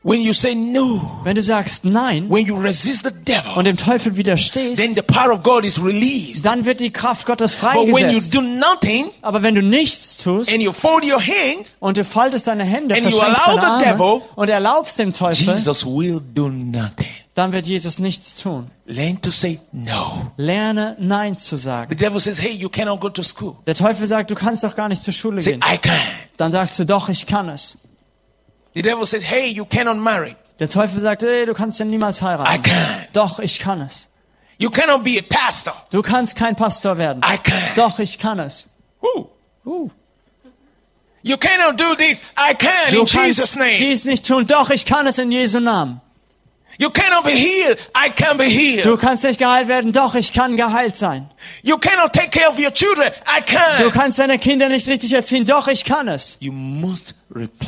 When 0.04 0.20
you 0.22 0.34
say 0.34 0.56
no, 0.56 1.20
Wenn 1.24 1.36
du 1.36 1.44
sagst 1.44 1.86
nein 1.86 2.28
when 2.28 2.48
you 2.48 2.56
resist 2.56 3.04
the 3.04 3.12
devil, 3.12 3.52
und 3.56 3.66
dem 3.66 3.78
Teufel 3.78 4.18
widerstehst, 4.18 4.82
then 4.82 4.96
the 4.96 5.04
power 5.04 5.32
of 5.32 5.44
God 5.44 5.64
is 5.64 5.80
released. 5.80 6.44
dann 6.44 6.66
wird 6.66 6.80
die 6.80 6.90
Kraft 6.90 7.28
Gottes 7.28 7.58
But 7.58 7.76
when 7.76 7.88
you 7.88 7.94
freigesetzt. 7.98 8.34
do 8.36 8.42
nothing 8.42 9.06
Aber 9.22 9.44
wenn 9.44 9.54
du 9.54 9.62
nichts 9.62 10.18
tust 10.18 10.52
and 10.52 10.64
you 10.64 10.72
fold 10.72 11.06
your 11.06 11.22
hands, 11.22 11.76
und 11.80 11.98
du 11.98 12.04
faltest 12.04 12.48
deine 12.48 12.64
Hände, 12.64 12.96
And 12.96 13.12
you 13.12 13.20
allow 13.20 13.36
deine 13.56 13.62
the 13.62 13.68
Arme 13.68 13.84
devil, 13.86 14.22
und 14.36 14.50
erlaubst 14.50 14.98
dem 14.98 15.14
Teufel, 15.14 15.54
Jesus 15.54 15.86
will 15.86 16.20
do 16.34 16.50
nothing. 16.50 17.06
Dann 17.42 17.52
wird 17.54 17.66
Jesus 17.66 17.98
nichts 17.98 18.36
tun. 18.36 18.70
Learn 18.86 19.20
to 19.22 19.32
say 19.32 19.60
no. 19.72 20.32
Lerne 20.38 20.96
Nein 21.00 21.36
zu 21.36 21.58
The 21.58 21.64
sagen. 21.64 21.98
devil 21.98 22.20
says, 22.20 22.40
Hey, 22.40 22.52
you 22.52 22.70
cannot 22.70 23.00
go 23.02 23.10
to 23.10 23.24
school. 23.24 23.56
Der 23.66 23.74
Teufel 23.74 24.06
sagt, 24.06 24.30
du 24.30 24.36
kannst 24.36 24.64
doch 24.64 24.76
gar 24.76 24.88
nicht 24.90 25.02
zur 25.02 25.14
Schule 25.14 25.42
Say, 25.42 25.54
gehen. 25.54 25.62
I 25.68 25.78
can. 25.78 25.94
Dann 26.38 26.52
sagst 26.52 26.78
du, 26.78 26.86
doch, 26.86 27.10
ich 27.10 27.26
kann 27.26 27.50
es. 27.50 27.80
The 28.76 28.84
devil 28.84 29.06
says, 29.08 29.24
Hey, 29.24 29.48
you 29.52 29.66
cannot 29.66 29.98
marry. 29.98 30.36
Der 30.60 30.70
Teufel 30.70 31.00
sagt, 31.00 31.24
ey, 31.24 31.46
du 31.48 31.54
kannst 31.56 31.80
ja 31.80 31.86
niemals 31.86 32.22
I 32.22 32.26
heiraten. 32.26 32.62
can. 32.64 33.06
Doch, 33.14 33.40
ich 33.40 33.58
kann 33.60 33.82
es. 33.82 34.08
You 34.60 34.70
cannot 34.70 35.04
be 35.04 35.18
a 35.18 35.24
pastor. 35.28 35.74
Du 35.90 36.04
kannst 36.04 36.36
kein 36.36 36.56
Pastor 36.56 36.98
werden. 37.00 37.24
I 37.26 37.38
can. 37.40 37.56
Doch, 37.76 37.98
ich 37.98 38.20
kann 38.20 38.38
es. 38.38 38.70
Woo. 39.02 39.28
Uh. 39.66 39.90
You 41.24 41.38
cannot 41.38 41.80
do 41.80 41.96
this. 41.96 42.22
I 42.38 42.54
can 42.54 42.92
Du 42.92 43.00
in 43.02 43.06
Jesus' 43.08 43.54
kannst 43.54 43.56
name. 43.58 43.78
dies 43.78 44.06
nicht 44.06 44.28
tun. 44.28 44.46
Doch, 44.46 44.70
ich 44.70 44.86
kann 44.86 45.08
es 45.08 45.18
in 45.18 45.32
Jesu 45.32 45.60
Namen. 45.60 46.02
You 46.82 46.90
cannot 46.90 47.24
be 47.26 47.32
healed. 47.32 47.78
I 47.96 48.10
can 48.10 48.38
be 48.38 48.46
healed. 48.46 48.86
Du 48.86 48.98
kannst 48.98 49.24
nicht 49.24 49.38
geheilt 49.38 49.68
werden. 49.68 49.92
Doch, 49.92 50.16
ich 50.16 50.34
kann 50.34 50.58
geheilt 50.58 50.96
sein. 50.96 51.30
You 51.62 51.78
cannot 51.78 52.12
take 52.12 52.30
care 52.32 52.50
of 52.50 52.58
your 52.58 52.74
children. 52.74 53.08
I 53.28 53.42
Du 53.42 53.90
can. 53.90 53.92
kannst 53.92 54.18
deine 54.18 54.40
Kinder 54.40 54.68
nicht 54.68 54.88
richtig 54.88 55.14
erziehen. 55.14 55.46
Doch, 55.46 55.68
ich 55.68 55.86
kann 55.86 56.08
es. 56.08 56.38
You 56.40 56.52
must 56.52 57.14
reply. 57.36 57.68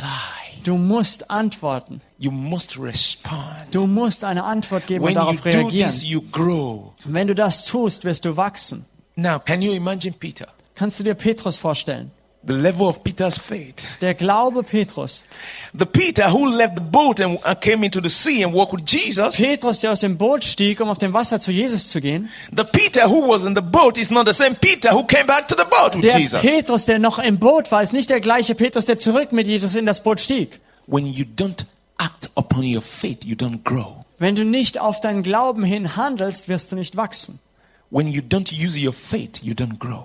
Du 0.64 0.76
musst 0.76 1.30
antworten. 1.30 2.00
You 2.18 2.32
must 2.32 2.76
respond. 2.80 3.68
Du 3.70 3.86
musst 3.86 4.24
eine 4.24 4.42
Antwort 4.42 4.86
geben 4.88 5.04
und 5.04 5.10
When 5.10 5.14
you 5.16 5.20
darauf 5.20 5.40
do 5.42 5.48
reagieren. 5.50 5.90
this, 5.90 6.02
you 6.02 6.22
grow. 6.32 6.92
Wenn 7.04 7.28
du 7.28 7.34
das 7.36 7.64
tust, 7.66 8.04
wirst 8.04 8.24
du 8.24 8.36
wachsen. 8.36 8.84
Now, 9.14 9.38
can 9.38 9.62
you 9.62 9.72
imagine 9.74 10.14
Peter? 10.18 10.48
Kannst 10.74 10.98
du 10.98 11.04
dir 11.04 11.14
Petrus 11.14 11.56
vorstellen? 11.56 12.10
The 12.46 12.52
level 12.52 12.88
of 12.88 13.02
Peter's 13.02 13.38
faith. 13.38 13.98
Der 14.02 14.12
Glaube 14.12 14.62
Petrus. 14.62 15.24
The 15.72 15.86
Peter 15.86 16.30
who 16.30 16.46
left 16.46 16.74
the 16.76 16.82
boat 16.82 17.18
and 17.20 17.38
uh, 17.44 17.54
came 17.54 17.82
into 17.84 18.02
the 18.02 18.10
sea 18.10 18.44
and 18.44 18.52
walked 18.52 18.74
with 18.74 18.84
Jesus. 18.84 19.36
Petrus, 19.36 19.80
der 19.80 19.92
aus 19.92 20.00
dem 20.00 20.18
Boot 20.18 20.44
stieg, 20.44 20.80
um 20.80 20.90
auf 20.90 20.98
dem 20.98 21.14
Wasser 21.14 21.40
zu 21.40 21.50
Jesus 21.50 21.88
zu 21.88 22.02
gehen. 22.02 22.28
The 22.54 22.64
Peter 22.64 23.08
who 23.08 23.26
was 23.26 23.44
in 23.44 23.54
the 23.54 23.62
boat 23.62 23.96
is 23.96 24.10
not 24.10 24.26
the 24.26 24.34
same 24.34 24.54
Peter 24.56 24.92
who 24.92 25.04
came 25.04 25.26
back 25.26 25.48
to 25.48 25.56
the 25.56 25.64
boat 25.64 25.94
with 25.94 26.02
Der 26.02 26.18
Jesus. 26.18 26.40
Petrus, 26.40 26.84
der 26.84 26.98
noch 26.98 27.18
im 27.18 27.38
Boot 27.38 27.72
war, 27.72 27.82
ist 27.82 27.94
nicht 27.94 28.10
der 28.10 28.20
gleiche 28.20 28.54
Petrus, 28.54 28.84
der 28.84 28.98
zurück 28.98 29.32
mit 29.32 29.46
Jesus 29.46 29.74
in 29.74 29.86
das 29.86 30.02
Boot 30.02 30.20
stieg. 30.20 30.60
When 30.86 31.06
you 31.06 31.24
don't 31.24 31.64
act 31.96 32.30
upon 32.34 32.64
your 32.64 32.82
faith, 32.82 33.24
you 33.24 33.36
don't 33.36 33.62
grow. 33.64 34.04
Wenn 34.18 34.36
du 34.36 34.44
nicht 34.44 34.78
auf 34.78 35.00
deinen 35.00 35.22
Glauben 35.22 35.64
hin 35.64 35.96
handelst, 35.96 36.48
wirst 36.48 36.72
du 36.72 36.76
nicht 36.76 36.96
wachsen. 36.96 37.40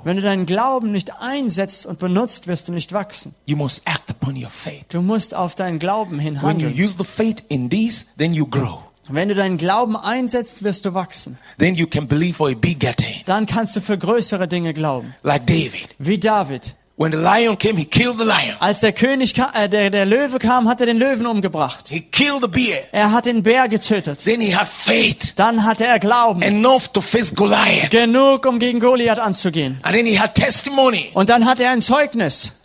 Wenn 0.03 0.15
du 0.15 0.21
deinen 0.21 0.45
Glauben 0.45 0.91
nicht 0.91 1.11
einsetzt 1.21 1.87
und 1.87 1.97
benutzt, 1.97 2.45
wirst 2.45 2.67
du 2.67 2.71
nicht 2.71 2.93
wachsen. 2.93 3.33
Du 4.89 5.01
musst 5.01 5.33
auf 5.33 5.55
deinen 5.55 5.79
Glauben 5.79 6.19
hin 6.19 6.35
When 6.35 6.41
you 6.41 6.47
handeln. 6.47 6.75
Wenn 9.11 9.27
du 9.27 9.33
deinen 9.33 9.57
Glauben 9.57 9.97
einsetzt, 9.97 10.63
wirst 10.63 10.85
du 10.85 10.93
wachsen. 10.93 11.39
Dann 13.25 13.47
kannst 13.47 13.75
du 13.75 13.81
für 13.81 13.97
größere 13.97 14.47
Dinge 14.47 14.75
glauben. 14.75 15.15
Like 15.23 15.47
David. 15.47 15.89
Wie 15.97 16.19
David. 16.19 16.75
When 17.01 17.13
the 17.13 17.17
lion 17.17 17.57
came, 17.57 17.77
he 17.77 17.85
killed 17.85 18.17
the 18.19 18.25
lion. 18.25 18.57
Als 18.59 18.81
der 18.81 18.91
König, 18.91 19.33
äh, 19.53 19.69
der, 19.69 19.89
der 19.89 20.05
Löwe 20.05 20.37
kam, 20.37 20.67
hat 20.67 20.81
er 20.81 20.85
den 20.85 20.97
Löwen 20.97 21.25
umgebracht. 21.27 21.87
He 21.87 22.01
killed 22.01 22.41
the 22.41 22.47
bear. 22.49 22.81
Er 22.91 23.13
hat 23.13 23.25
den 23.25 23.41
Bär 23.41 23.69
getötet. 23.69 24.19
Then 24.25 24.41
he 24.41 24.53
had 24.53 24.67
faith 24.67 25.33
Dann 25.37 25.63
hatte 25.63 25.85
er 25.85 25.97
Glauben. 25.99 26.41
enough 26.41 26.89
to 26.89 26.99
face 26.99 27.33
Goliath. 27.33 27.89
Genug, 27.89 28.45
um 28.45 28.59
gegen 28.59 28.81
Goliath 28.81 29.17
anzugehen. 29.19 29.79
And 29.83 29.95
then 29.95 30.05
he 30.05 30.19
had 30.19 30.35
testimony. 30.35 31.09
Und 31.13 31.29
dann 31.29 31.45
hat 31.45 31.61
er 31.61 31.71
ein 31.71 31.79
Zeugnis. 31.81 32.57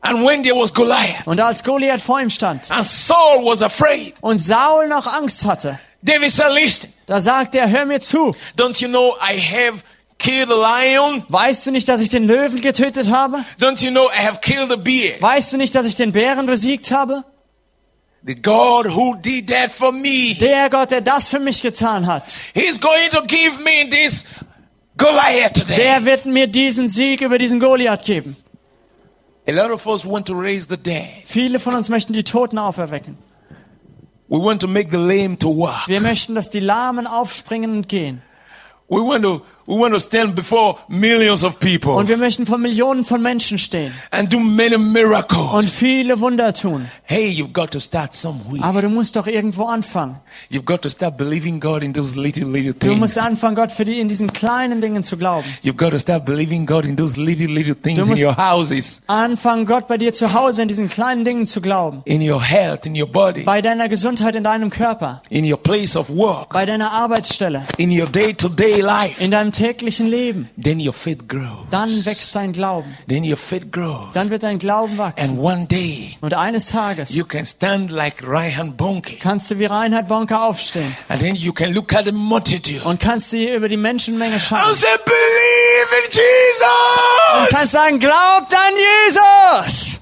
And 0.00 0.26
when 0.26 0.42
there 0.42 0.56
was 0.56 0.74
Goliath, 0.74 1.24
Und 1.24 1.40
als 1.40 1.62
Goliath 1.62 2.00
vor 2.00 2.20
ihm 2.20 2.28
stand 2.30 2.68
and 2.72 2.84
Saul 2.84 3.44
was 3.44 3.62
afraid, 3.62 4.14
und 4.20 4.38
Saul 4.38 4.88
noch 4.88 5.06
Angst 5.06 5.44
hatte, 5.44 5.78
David 6.02 6.32
said, 6.32 6.52
Listen, 6.52 6.92
da 7.06 7.20
sagt 7.20 7.54
er, 7.54 7.68
hör 7.70 7.84
mir 7.86 8.00
zu. 8.00 8.34
don't 8.56 8.80
you 8.82 8.88
know 8.88 9.14
I 9.20 9.38
have 9.40 9.84
killed 10.18 10.48
the 10.48 10.54
lion? 10.54 11.24
Weißt 11.28 11.66
du 11.66 11.70
nicht, 11.70 11.88
dass 11.88 12.00
ich 12.00 12.08
den 12.08 12.24
Löwen 12.26 12.60
getötet 12.60 13.10
habe? 13.10 13.44
Don't 13.60 13.84
you 13.84 13.90
know 13.90 14.08
I 14.10 14.24
have 14.26 14.40
killed 14.40 14.70
the 14.70 14.76
bear? 14.76 15.20
Weißt 15.20 15.52
du 15.52 15.56
nicht, 15.56 15.74
dass 15.74 15.86
ich 15.86 15.96
den 15.96 16.12
Bären 16.12 16.46
besiegt 16.46 16.90
habe? 16.90 17.24
The 18.26 18.34
God 18.34 18.86
who 18.94 19.14
did 19.14 19.48
that 19.50 19.70
for 19.70 19.92
me, 19.92 20.34
Der 20.40 20.68
Gott, 20.68 20.90
der 20.90 21.00
das 21.00 21.28
für 21.28 21.38
mich 21.38 21.62
getan 21.62 22.06
hat, 22.06 22.40
He's 22.54 22.80
going 22.80 23.08
to 23.12 23.22
give 23.22 23.60
me 23.62 23.88
this 23.88 24.24
Goliath 24.96 25.54
today. 25.54 25.76
der 25.76 26.04
wird 26.04 26.24
mir 26.26 26.46
diesen 26.48 26.88
Sieg 26.88 27.20
über 27.20 27.38
diesen 27.38 27.60
Goliath 27.60 28.04
geben. 28.04 28.36
A 29.48 29.52
lot 29.52 29.70
of 29.70 29.86
us 29.86 30.04
want 30.04 30.26
to 30.26 30.34
raise 30.34 30.66
the 30.68 30.76
dead. 30.76 31.06
Viele 31.24 31.60
von 31.60 31.76
uns 31.76 31.88
möchten 31.88 32.12
die 32.14 32.24
Toten 32.24 32.58
auferwecken. 32.58 33.16
We 34.28 34.38
want 34.38 34.60
to 34.62 34.66
make 34.66 34.88
the 34.90 34.96
lame 34.96 35.38
to 35.38 35.48
walk. 35.56 35.86
Wir 35.86 36.00
möchten, 36.00 36.34
dass 36.34 36.50
die 36.50 36.58
Lahmen 36.58 37.06
aufspringen 37.06 37.70
und 37.76 37.88
gehen. 37.88 38.22
We 38.88 38.96
want 38.96 39.22
to 39.22 39.42
we 39.66 39.74
want 39.74 39.92
to 39.94 39.98
stand 40.00 40.34
before 40.34 40.78
millions 40.88 41.44
of 41.44 41.58
people 41.58 41.92
Und 41.92 42.08
wir 42.08 42.16
möchten 42.16 42.46
vor 42.46 42.58
Millionen 42.58 43.04
von 43.04 43.20
Menschen 43.22 43.58
stehen 43.58 43.92
and 44.10 44.32
do 44.32 44.38
many 44.38 44.74
und 44.76 44.92
miracles. 44.92 45.70
viele 45.72 46.20
Wunder 46.20 46.52
tun. 46.52 46.88
Hey, 47.04 47.28
you've 47.30 47.52
got 47.52 47.70
to 47.72 47.80
start 47.80 48.14
somewhere. 48.14 48.62
Aber 48.62 48.82
du 48.82 48.88
musst 48.88 49.16
doch 49.16 49.26
irgendwo 49.26 49.64
anfangen. 49.64 50.16
You've 50.50 50.64
got 50.64 50.82
to 50.82 50.90
start 50.90 51.16
believing 51.16 51.60
God 51.60 51.82
in 51.82 51.92
those 51.94 52.14
little 52.18 52.46
little 52.50 52.74
Du 52.74 52.94
musst 52.94 53.14
things. 53.14 53.26
anfangen, 53.26 53.54
Gott 53.56 53.72
für 53.72 53.84
die 53.84 54.00
in 54.00 54.08
diesen 54.08 54.32
kleinen 54.32 54.80
Dingen 54.80 55.02
zu 55.02 55.16
glauben. 55.16 55.46
You've 55.62 55.76
got 55.76 55.90
to 55.92 55.98
start 55.98 56.24
believing 56.24 56.66
God 56.66 56.84
in 56.84 56.96
those 56.96 57.18
little 57.20 57.46
little 57.46 57.74
things 57.74 58.06
in 58.08 58.24
your 58.24 58.36
houses, 58.36 59.02
Anfangen, 59.06 59.66
Gott 59.66 59.88
bei 59.88 59.96
dir 59.98 60.12
zu 60.12 60.32
Hause 60.32 60.62
in 60.62 60.68
diesen 60.68 60.88
kleinen 60.88 61.24
Dingen 61.24 61.46
zu 61.46 61.60
glauben. 61.60 62.02
in 62.04 62.20
your 62.28 62.42
health, 62.42 62.86
in 62.86 62.94
your 63.00 63.08
body, 63.10 63.42
Bei 63.44 63.62
deiner 63.62 63.88
Gesundheit 63.88 64.34
in 64.34 64.44
deinem 64.44 64.70
Körper. 64.70 65.22
in 65.30 65.44
your 65.50 65.58
place 65.58 65.96
of 65.96 66.08
work, 66.10 66.50
Bei 66.52 66.66
deiner 66.66 66.92
Arbeitsstelle. 66.92 67.64
in 67.78 67.90
your 67.90 68.06
day-to-day 68.06 68.80
life. 68.80 69.22
In 69.22 69.30
deinem 69.30 69.52
täglichen 69.56 70.06
Leben. 70.08 70.48
Then 70.62 70.80
your 70.80 70.92
faith 70.92 71.26
grows. 71.28 71.66
Dann 71.70 72.04
wächst 72.04 72.34
dein 72.36 72.52
Glauben. 72.52 72.96
Then 73.08 73.24
your 73.24 73.36
faith 73.36 73.70
grows. 73.72 74.08
Dann 74.14 74.30
wird 74.30 74.42
dein 74.42 74.58
Glauben 74.58 74.92
And 74.92 74.98
wachsen. 74.98 75.38
one 75.38 75.66
day 75.66 76.16
Und 76.20 76.34
eines 76.34 76.66
Tages 76.66 77.14
you 77.14 77.24
can 77.24 77.44
stand 77.46 77.90
like 77.90 78.22
Ryan 78.22 78.76
Bonke. 78.76 79.16
kannst 79.16 79.50
du 79.50 79.58
wie 79.58 79.64
Reinhard 79.66 80.08
Bonke 80.08 80.38
aufstehen 80.38 80.96
And 81.08 81.20
then 81.20 81.34
you 81.34 81.52
can 81.52 81.72
look 81.72 81.92
at 81.94 82.04
the 82.04 82.12
multitude 82.12 82.82
und 82.84 83.00
kannst 83.00 83.32
dir 83.32 83.54
über 83.56 83.68
die 83.68 83.76
Menschenmenge 83.76 84.34
and 84.34 84.42
schauen. 84.42 84.74
say, 84.74 84.86
believe 85.04 85.88
in 85.98 86.04
Und 86.06 86.14
Jesus. 86.14 87.48
kannst 87.56 87.72
sagen, 87.72 87.98
glaubt 87.98 88.54
an 88.54 88.74
Jesus! 89.66 90.00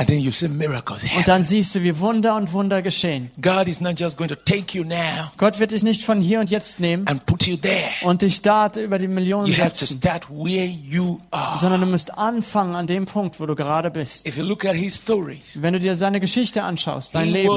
Und 0.00 1.28
dann 1.28 1.44
siehst 1.44 1.74
du, 1.74 1.82
wie 1.82 1.98
Wunder 1.98 2.36
und 2.36 2.52
Wunder 2.52 2.82
geschehen. 2.82 3.30
God 3.40 3.68
is 3.68 3.80
not 3.80 3.98
just 4.00 4.16
going 4.16 4.28
to 4.28 4.34
take 4.36 4.76
you 4.76 4.84
now 4.84 5.30
Gott 5.36 5.58
wird 5.58 5.72
dich 5.72 5.82
nicht 5.82 6.04
von 6.04 6.20
hier 6.20 6.40
und 6.40 6.50
jetzt 6.50 6.80
nehmen 6.80 7.06
and 7.06 7.24
put 7.26 7.46
you 7.46 7.56
there. 7.56 7.76
und 8.02 8.22
dich 8.22 8.40
da 8.42 8.70
über 8.78 8.98
die 8.98 9.08
Millionen 9.08 9.46
You 9.46 9.54
have 9.58 9.70
to 9.72 9.84
setzen, 9.84 9.98
start 9.98 10.28
where 10.30 10.64
you 10.64 11.20
are. 11.30 11.58
sondern 11.58 11.80
du 11.82 11.86
musst 11.86 12.16
anfangen 12.16 12.74
an 12.74 12.86
dem 12.86 13.06
Punkt, 13.06 13.40
wo 13.40 13.46
du 13.46 13.54
gerade 13.54 13.90
bist. 13.90 14.26
If 14.26 14.36
you 14.36 14.44
look 14.44 14.64
at 14.64 14.74
his 14.74 14.96
stories, 14.96 15.58
Wenn 15.60 15.74
du 15.74 15.78
dir 15.80 15.96
seine 15.96 16.20
Geschichte 16.20 16.62
anschaust, 16.62 17.14
dein 17.14 17.30
Leben. 17.30 17.50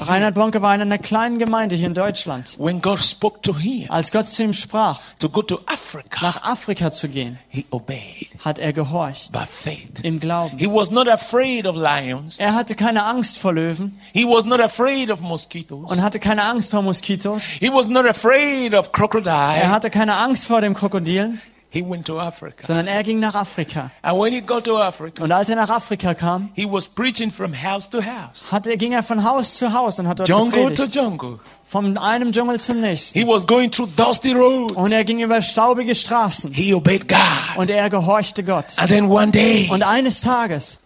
Reinhard 0.00 0.34
Bonke 0.34 0.62
war 0.62 0.74
in 0.74 0.80
einer 0.80 0.98
kleinen 0.98 1.38
Gemeinde 1.38 1.76
hier 1.76 1.86
in 1.86 1.94
Deutschland. 1.94 2.56
When 2.58 2.80
God 2.80 3.02
spoke 3.02 3.40
to 3.42 3.56
him 3.56 3.86
Als 3.90 4.10
Gott 4.10 4.28
zu 4.30 4.42
ihm 4.42 4.52
sprach, 4.54 5.00
to 5.18 5.28
go 5.28 5.42
to 5.42 5.60
Africa, 5.66 6.20
nach 6.22 6.42
Afrika 6.42 6.90
zu 6.90 7.08
gehen, 7.08 7.38
he 7.48 7.64
obeyed 7.70 8.28
hat 8.44 8.58
er 8.58 8.72
gehorcht. 8.72 9.32
by 9.32 9.44
faith. 9.46 10.00
Im 10.02 10.20
Glauben. 10.20 10.58
He 10.64 10.70
was 10.70 10.90
not 10.90 11.08
afraid 11.08 11.66
of 11.66 11.76
lions. 11.76 12.40
Er 12.40 12.54
hatte 12.54 12.74
keine 12.74 13.04
Angst 13.04 13.36
vor 13.38 13.52
Löwen 13.52 13.98
He 14.14 14.24
was 14.24 14.46
not 14.46 14.60
afraid 14.60 15.10
of 15.10 15.20
mosquitoes. 15.20 15.90
und 15.90 16.02
hatte 16.02 16.18
keine 16.18 16.42
Angst 16.44 16.70
vor 16.70 16.80
Moskitos. 16.80 17.44
He 17.44 17.68
was 17.70 17.86
not 17.86 18.06
afraid 18.06 18.72
of 18.74 18.86
Er 18.86 18.92
crocodile. 18.92 19.68
hatte 19.70 19.90
keine 19.90 20.14
Angst 20.16 20.46
vor 20.46 20.62
dem 20.62 20.72
Krokodilen, 20.72 21.38
He 21.74 21.82
went 21.82 22.06
to 22.06 22.20
Africa. 22.20 22.64
sondern 22.64 22.86
er 22.86 23.02
ging 23.02 23.18
nach 23.18 23.34
Afrika. 23.34 23.90
And 24.00 24.18
when 24.20 24.32
he 24.32 24.40
got 24.40 24.64
to 24.64 24.78
Africa, 24.80 25.24
Und 25.24 25.32
als 25.32 25.48
er 25.48 25.56
nach 25.56 25.68
Afrika 25.68 26.14
kam, 26.14 26.50
house 27.64 27.90
to 27.90 27.98
house, 27.98 28.44
hat 28.52 28.66
ging 28.78 28.92
er 28.92 29.02
von 29.02 29.24
Haus 29.24 29.56
zu 29.56 29.72
Haus 29.72 29.98
und 29.98 30.06
hat 30.06 30.20
dort 30.20 30.28
jungle 30.28 30.62
to 30.72 30.84
gepredigt. 30.84 30.94
jungle. 30.94 31.40
Von 31.66 31.98
einem 31.98 32.30
Dschungel 32.30 32.60
zum 32.60 32.80
nächsten. 32.80 33.18
Und 33.26 34.92
er 34.92 35.04
ging 35.04 35.18
über 35.20 35.42
staubige 35.42 35.94
Straßen. 35.96 36.54
Und 37.56 37.70
er 37.70 37.90
gehorchte 37.90 38.44
Gott. 38.44 38.66
Day, 39.32 39.68
Und 39.70 39.82
eines 39.82 40.20
Tages 40.20 40.78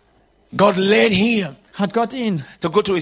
hat 1.75 1.93
Gott 1.95 2.15
ihn 2.15 2.45
to 2.61 2.71
to 2.87 2.95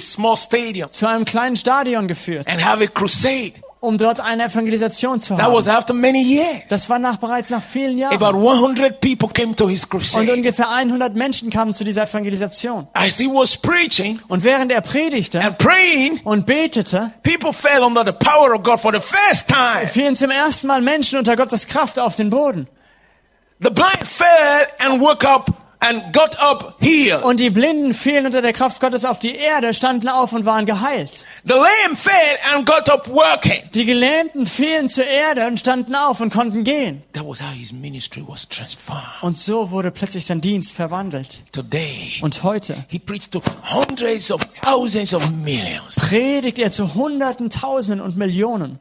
zu 0.91 1.07
einem 1.09 1.25
kleinen 1.25 1.57
Stadion 1.57 2.09
geführt, 2.09 2.49
and 2.51 2.65
have 2.65 2.83
a 2.83 2.89
crusade. 2.89 3.53
Um 3.81 3.99
dort 3.99 4.21
eine 4.21 4.45
Evangelisation 4.45 5.21
zu 5.21 5.37
That 5.37 5.53
was 5.53 5.69
haben. 5.69 5.77
after 5.79 5.95
many 5.95 6.23
years. 6.23 6.63
Das 6.69 6.89
war 6.89 6.99
nach, 6.99 7.19
bereits 7.19 7.51
nach 7.51 7.63
vielen 7.63 8.03
About 8.03 8.25
Jahren. 8.25 8.37
100 8.37 9.01
people 9.01 9.29
came 9.29 9.55
to 9.55 9.69
his 9.69 9.85
Und 9.85 9.91
crusade. 9.91 10.33
ungefähr 10.33 10.71
100 10.71 11.15
Menschen 11.15 11.51
kamen 11.51 11.75
zu 11.75 11.85
dieser 11.85 12.05
Evangelisation. 12.05 12.89
As 12.95 13.19
he 13.19 13.27
was 13.27 13.57
preaching 13.57 14.19
Und 14.29 14.43
während 14.43 14.73
er 14.73 14.81
predigte 14.81 15.41
and 15.41 15.59
praying, 15.59 16.21
und 16.25 16.47
betete, 16.47 17.13
people 17.23 17.53
fell 17.53 17.83
under 17.83 18.05
the 18.05 18.13
power 18.13 18.55
of 18.55 18.63
God 18.63 18.81
for 18.81 18.93
the 18.93 19.01
first 19.01 19.49
time. 19.49 19.87
fielen 19.87 20.17
zum 20.17 20.31
ersten 20.31 20.67
Mal 20.67 20.81
Menschen 20.81 21.19
unter 21.19 21.37
Gottes 21.37 21.67
Kraft 21.67 21.99
auf 21.99 22.17
den 22.17 22.31
Boden. 22.31 22.67
The 23.61 23.71
blind 23.71 24.05
fell 24.05 24.67
and 24.81 25.01
woke 25.01 25.27
up 25.27 25.51
and 25.81 26.13
got 26.13 26.39
up 26.41 26.77
healed. 26.81 27.23
Und 27.23 27.41
die 27.41 27.51
Blinden 27.51 27.95
fielen 27.95 28.27
unter 28.27 28.43
der 28.43 28.53
Kraft 28.53 28.81
Gottes 28.81 29.05
auf 29.05 29.19
die 29.19 29.35
Erde, 29.37 29.75
standen 29.75 30.09
auf 30.09 30.33
und 30.33 30.45
waren 30.45 30.67
geheilt. 30.67 31.27
The 31.45 31.55
lame 31.55 31.97
fell 31.97 32.15
and 32.55 32.67
got 32.67 32.89
up 32.91 33.09
working. 33.09 33.63
Die 33.75 33.85
Gelähmten 33.85 34.47
fielen 34.47 34.89
zur 34.89 35.07
Erde 35.07 35.47
und 35.47 35.61
standen 35.61 35.95
auf 35.95 36.21
und 36.21 36.33
konnten 36.33 36.65
gehen. 36.65 37.03
That 37.13 37.27
was 37.27 37.41
how 37.41 37.51
his 37.53 37.73
ministry 37.73 38.25
was 38.27 38.49
transformed. 38.49 39.05
Und 39.23 39.37
so 39.37 39.71
wurde 39.71 39.91
plötzlich 39.91 40.27
sein 40.27 40.41
Dienst 40.41 40.73
verwandelt. 40.73 41.45
Today, 41.53 42.19
Und 42.23 42.43
heute 42.43 42.85
he 42.89 42.99
preached 42.99 43.33
to 43.33 43.43
hundreds 43.73 44.31
of 44.31 44.41
thousands 44.63 45.15
of 45.15 45.29
millions. 45.31 45.97
predigt 45.97 46.59
er 46.59 46.71
zu 46.71 46.95
Hunderten, 46.95 47.51
Tausenden 47.51 48.01
und 48.05 48.17
Millionen. 48.17 48.79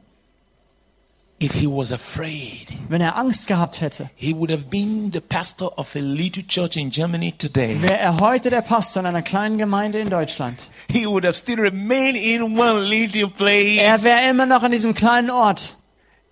If 1.38 1.52
he 1.52 1.66
was 1.66 1.92
afraid, 1.92 2.68
Wenn 2.88 3.02
er 3.02 3.16
Angst 3.16 3.46
gehabt 3.46 3.82
hätte, 3.82 4.08
he 4.16 4.34
would 4.34 4.50
have 4.50 4.70
been 4.70 5.10
the 5.12 5.20
pastor 5.20 5.66
of 5.78 5.94
a 5.94 5.98
little 5.98 6.42
church 6.42 6.76
in 6.76 6.88
Germany 6.90 7.32
today. 7.32 7.76
wäre 7.82 7.98
er 7.98 8.20
heute 8.20 8.48
der 8.48 8.62
Pastor 8.62 9.00
in 9.00 9.06
einer 9.06 9.20
kleinen 9.20 9.58
Gemeinde 9.58 9.98
in 9.98 10.08
Deutschland. 10.08 10.70
He 10.90 11.04
would 11.06 11.24
have 11.26 11.34
still 11.36 11.60
remained 11.60 12.16
in 12.16 12.58
one 12.58 12.80
little 12.80 13.28
place. 13.28 13.78
Er 13.78 14.02
wäre 14.02 14.30
immer 14.30 14.46
noch 14.46 14.62
an 14.62 14.70
diesem 14.72 14.94
kleinen 14.94 15.30
Ort. 15.30 15.74
He 15.74 15.74
was 15.74 15.74
not 15.74 15.74
afraid. 15.74 16.25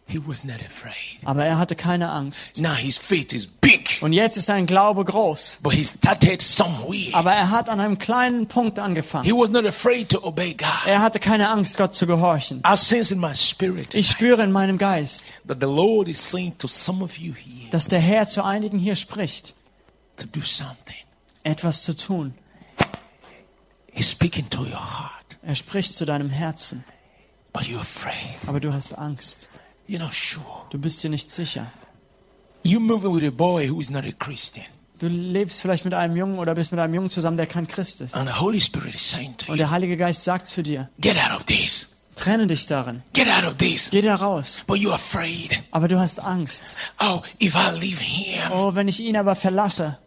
Aber 1.25 1.45
er 1.45 1.59
hatte 1.59 1.75
keine 1.77 2.11
Angst. 2.11 2.61
Now 2.61 2.75
his 2.75 2.99
faith 2.99 3.33
is 3.33 3.47
big, 3.47 3.99
Und 4.03 4.13
jetzt 4.13 4.37
ist 4.37 4.47
sein 4.47 4.67
Glaube 4.67 5.05
groß. 5.05 5.59
but 5.63 5.73
he 5.73 5.83
started 5.85 6.43
somewhere. 6.43 7.15
Aber 7.15 7.33
er 7.33 7.51
hat 7.51 7.69
an 7.71 7.81
einem 7.81 7.97
kleinen 7.99 8.47
Punkt 8.47 8.79
angefangen. 8.79 9.25
He 9.25 9.33
was 9.33 9.49
not 9.51 9.65
afraid 9.67 10.11
to 10.11 10.23
obey 10.23 10.53
God. 10.55 10.69
Er 10.87 11.01
hatte 11.01 11.19
keine 11.19 11.49
Angst, 11.49 11.79
Gott 11.79 11.95
zu 11.95 12.07
gehorchen. 12.07 12.63
I 12.71 12.77
sense 12.77 13.15
in 13.15 13.21
my 13.21 13.35
spirit 13.35 13.95
Ich 13.95 14.09
spüre 14.09 14.43
in 14.43 14.53
meinem 14.53 14.77
Geist, 14.79 15.33
that 15.49 15.59
the 15.61 15.67
Lord 15.67 16.09
is 16.09 16.19
saying 16.31 16.57
to 16.59 16.69
some 16.69 17.03
of 17.03 17.17
you 17.17 17.33
here 17.35 17.71
dass 17.71 17.89
der 17.89 18.01
Herr 18.01 18.29
zu 18.29 18.45
einigen 18.45 18.79
hier 18.79 18.95
spricht, 18.97 19.55
to 20.17 20.27
do 20.27 20.41
something. 20.43 20.95
etwas 21.45 21.83
zu 21.83 21.97
tun. 21.97 22.35
He's 23.93 24.11
speaking 24.11 24.49
to 24.51 24.61
your 24.63 24.71
heart, 25.01 25.39
Er 25.43 25.55
spricht 25.55 25.95
zu 25.95 26.05
deinem 26.05 26.29
Herzen, 26.31 26.85
but 27.53 27.63
you're 27.63 27.81
afraid. 27.81 28.15
aber 28.47 28.61
du 28.61 28.73
hast 28.73 28.99
Angst. 28.99 29.49
You're 29.89 29.99
not 29.99 30.15
sure. 30.15 30.67
Du 30.71 30.79
bist 30.79 31.03
dir 31.03 31.11
nicht 31.11 31.31
sicher. 31.31 31.67
You're 32.65 32.81
moving 32.81 33.15
with 33.15 33.25
a 33.25 33.31
boy 33.31 33.69
who 33.69 33.81
is 33.81 33.91
not 33.91 34.05
a 34.05 34.13
Christian. 34.13 34.65
Du 34.99 35.09
lebst 35.09 35.61
vielleicht 35.61 35.85
mit 35.85 35.93
einem 35.93 36.17
Jungen 36.17 36.39
oder 36.39 36.55
bist 36.55 36.71
mit 36.71 36.81
einem 36.81 36.95
Jungen 36.95 37.11
zusammen, 37.11 37.37
der 37.37 37.47
kein 37.47 37.67
Christ 37.67 38.01
ist. 38.01 38.15
And 38.15 38.29
the 38.29 38.41
Holy 38.41 38.61
Spirit 38.61 38.95
is 38.95 39.11
saying 39.11 39.37
to 39.39 39.53
Und 39.53 39.59
der 39.59 39.71
Heilige 39.71 39.97
Geist 39.97 40.25
sagt 40.25 40.47
zu 40.47 40.63
dir, 40.63 40.89
get 41.01 41.17
out 41.19 41.37
of 41.37 41.45
this. 41.45 41.95
trenne 42.15 42.47
dich 42.47 42.67
darin. 42.67 43.03
Get 43.13 43.29
out 43.29 43.45
of 43.45 43.57
this. 43.57 43.91
Geh 43.91 44.01
da 44.03 44.15
raus. 44.15 44.65
But 44.67 44.79
you're 44.79 44.95
afraid. 44.95 45.63
Aber 45.73 45.89
du 45.89 45.99
hast 45.99 46.21
Angst. 46.21 46.77
Oh, 47.01 47.23
if 47.43 47.55
I 47.55 47.71
leave 47.79 48.01
him, 48.01 48.41
Oh, 48.53 48.75
wenn 48.75 48.89
ich 48.89 49.01
ihn 49.01 49.17
aber 49.17 49.35
verlasse, 49.35 49.99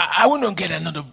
I, 0.00 0.26
I 0.26 0.54
get 0.54 0.72
another. 0.72 1.04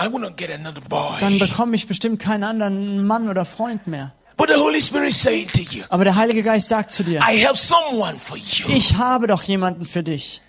I 0.00 0.08
get 0.36 0.50
another 0.50 0.80
dann 1.18 1.38
boy. 1.38 1.48
bekomme 1.48 1.74
ich 1.76 1.86
bestimmt 1.86 2.20
keinen 2.20 2.44
anderen 2.44 3.06
Mann 3.06 3.28
oder 3.28 3.44
Freund 3.44 3.86
mehr. 3.86 4.12
But 4.38 4.48
the 4.48 4.54
Holy 4.54 4.80
Spirit 4.80 5.08
is 5.10 5.20
saying 5.20 5.48
to 5.48 5.62
you, 5.62 5.82
Aber 5.90 6.04
der 6.04 6.14
Heilige 6.14 6.42
Geist 6.42 6.68
sagt 6.68 6.92
zu 6.92 7.02
dir, 7.02 7.20
I 7.20 7.44
have 7.44 7.56
someone 7.56 8.18
for 8.18 8.36
you. 8.38 8.68
ich 8.68 8.94
habe 8.96 9.26
doch 9.26 9.42
jemanden 9.42 9.84
für 9.84 10.02
dich. 10.02 10.40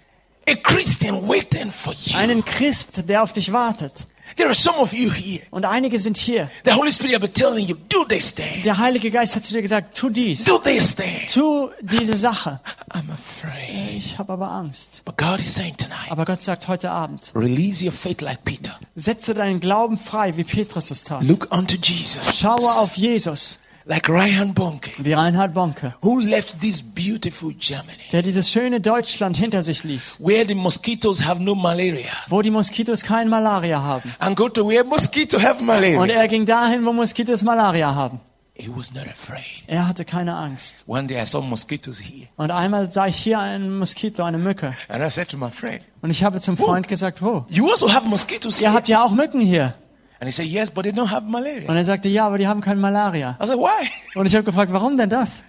A 0.48 0.54
Christian 0.56 1.28
waiting 1.28 1.72
for 1.72 1.94
you. 2.06 2.16
Einen 2.18 2.46
Christ, 2.46 3.10
der 3.10 3.24
auf 3.24 3.34
dich 3.34 3.52
wartet. 3.52 4.08
There 4.36 4.48
are 4.48 4.56
some 4.56 4.78
of 4.78 4.94
you 4.94 5.12
here. 5.12 5.42
Und 5.52 5.66
einige 5.66 5.98
sind 6.00 6.16
hier. 6.18 6.50
The 6.64 6.72
Holy 6.74 6.92
Spirit 6.92 7.16
have 7.16 7.22
been 7.28 7.34
telling 7.34 7.68
you, 7.68 7.76
do 7.90 8.06
this 8.06 8.34
thing. 8.34 8.64
Der 8.64 8.78
Heilige 8.78 9.10
Geist 9.12 9.36
hat 9.36 9.44
zu 9.44 9.54
dir 9.54 9.62
gesagt, 9.62 9.98
tu 9.98 10.10
dies. 10.10 10.46
Do 10.46 10.60
this 10.60 10.96
thing. 10.96 11.28
Tu 11.34 11.70
diese 11.82 12.16
Sache. 12.16 12.60
I'm 12.92 13.12
afraid. 13.12 13.98
Ich 13.98 14.18
habe 14.18 14.34
aber 14.34 14.50
Angst. 14.50 15.02
But 15.04 15.18
God 15.18 15.40
is 15.42 15.54
saying 15.54 15.76
tonight, 15.78 16.10
Aber 16.10 16.26
Gott 16.26 16.42
sagt 16.42 16.68
heute 16.68 16.90
Abend, 16.92 17.32
release 17.36 17.84
your 17.84 17.92
faith 17.92 18.22
like 18.22 18.44
Peter. 18.46 18.80
setze 18.96 19.34
deinen 19.34 19.60
Glauben 19.60 19.98
frei, 19.98 20.38
wie 20.38 20.44
Petrus 20.44 20.90
es 20.92 21.04
tat. 21.04 21.24
Look 21.24 21.48
unto 21.52 21.76
Jesus. 21.76 22.40
Schaue 22.40 22.72
auf 22.72 22.96
Jesus. 22.98 23.59
Like 23.90 24.08
Ryan 24.08 24.54
Bonke, 24.54 24.92
wie 25.00 25.14
Reinhard 25.14 25.54
Bonke, 25.54 25.96
who 26.04 26.20
left 26.20 26.62
this 26.62 26.82
beautiful 26.82 27.52
Germany, 27.54 27.98
der 28.12 28.22
dieses 28.22 28.50
schöne 28.50 28.80
Deutschland 28.80 29.36
hinter 29.38 29.64
sich 29.64 29.84
ließ, 29.84 30.20
where 30.24 30.46
the 30.48 30.54
mosquitoes 30.54 31.26
have 31.26 31.42
no 31.42 31.56
malaria, 31.56 32.06
wo 32.30 32.42
die 32.44 32.52
Moskitos 32.52 33.04
kein 33.04 33.28
Malaria 33.30 33.82
haben. 33.82 34.14
and 34.20 34.36
go 34.38 34.48
to 34.48 34.66
where 34.68 34.84
mosquitoes 34.84 35.42
have 35.44 35.60
Und 35.60 35.66
malaria. 35.66 36.06
er 36.22 36.28
ging 36.28 36.46
dahin, 36.46 36.86
wo 36.86 36.94
Moskitos 36.94 37.44
Malaria 37.44 37.94
haben. 37.96 38.20
He 38.62 38.70
was 38.70 38.94
not 38.94 39.08
afraid. 39.08 39.64
Er 39.68 39.88
hatte 39.88 40.04
keine 40.06 40.36
Angst. 40.36 40.84
One 40.86 41.08
day 41.08 41.20
I 41.22 41.26
saw 41.26 41.42
mosquitoes 41.42 42.00
here, 42.00 42.28
Und 42.36 42.52
einmal 42.52 42.92
sah 42.92 43.08
ich 43.08 43.16
hier 43.16 43.40
einen 43.40 43.80
Moskito, 43.80 44.22
eine 44.24 44.38
Mücke. 44.38 44.76
and 44.90 45.02
I 45.04 45.10
said 45.10 45.30
to 45.30 45.38
my 45.38 45.50
friend, 45.50 45.82
Und 46.02 46.12
ich 46.12 46.24
habe 46.24 46.40
zum 46.42 46.58
Freund 46.58 46.88
gesagt, 46.88 47.22
wo? 47.24 47.46
"You 47.50 47.72
also 47.72 47.92
have 47.92 48.06
mosquitoes 48.08 48.60
Ihr 48.62 48.68
here?" 48.68 48.76
habt 48.78 48.88
ja 48.90 49.04
auch 49.04 49.12
Mücken 49.12 49.40
hier. 49.42 49.74
And 50.20 50.28
he 50.28 50.32
said, 50.32 50.48
"Yes, 50.48 50.70
but 50.70 50.84
they 50.84 50.92
don't 50.92 51.12
have 51.12 51.26
malaria." 51.26 51.70
Und 51.70 51.78
er 51.78 51.86
sagte, 51.86 52.10
ja, 52.10 52.28
aber 52.28 52.38
die 52.38 52.48
haben 52.48 52.62
kein 52.62 52.80
Malaria. 52.80 53.38
I 53.42 53.46
said, 53.46 53.58
"Why?" 53.58 53.88
Und 54.16 54.26
ich 54.26 54.36
habe 54.36 54.44
gefragt, 54.44 54.72
warum 54.74 54.98
denn 54.98 55.10
das? 55.10 55.44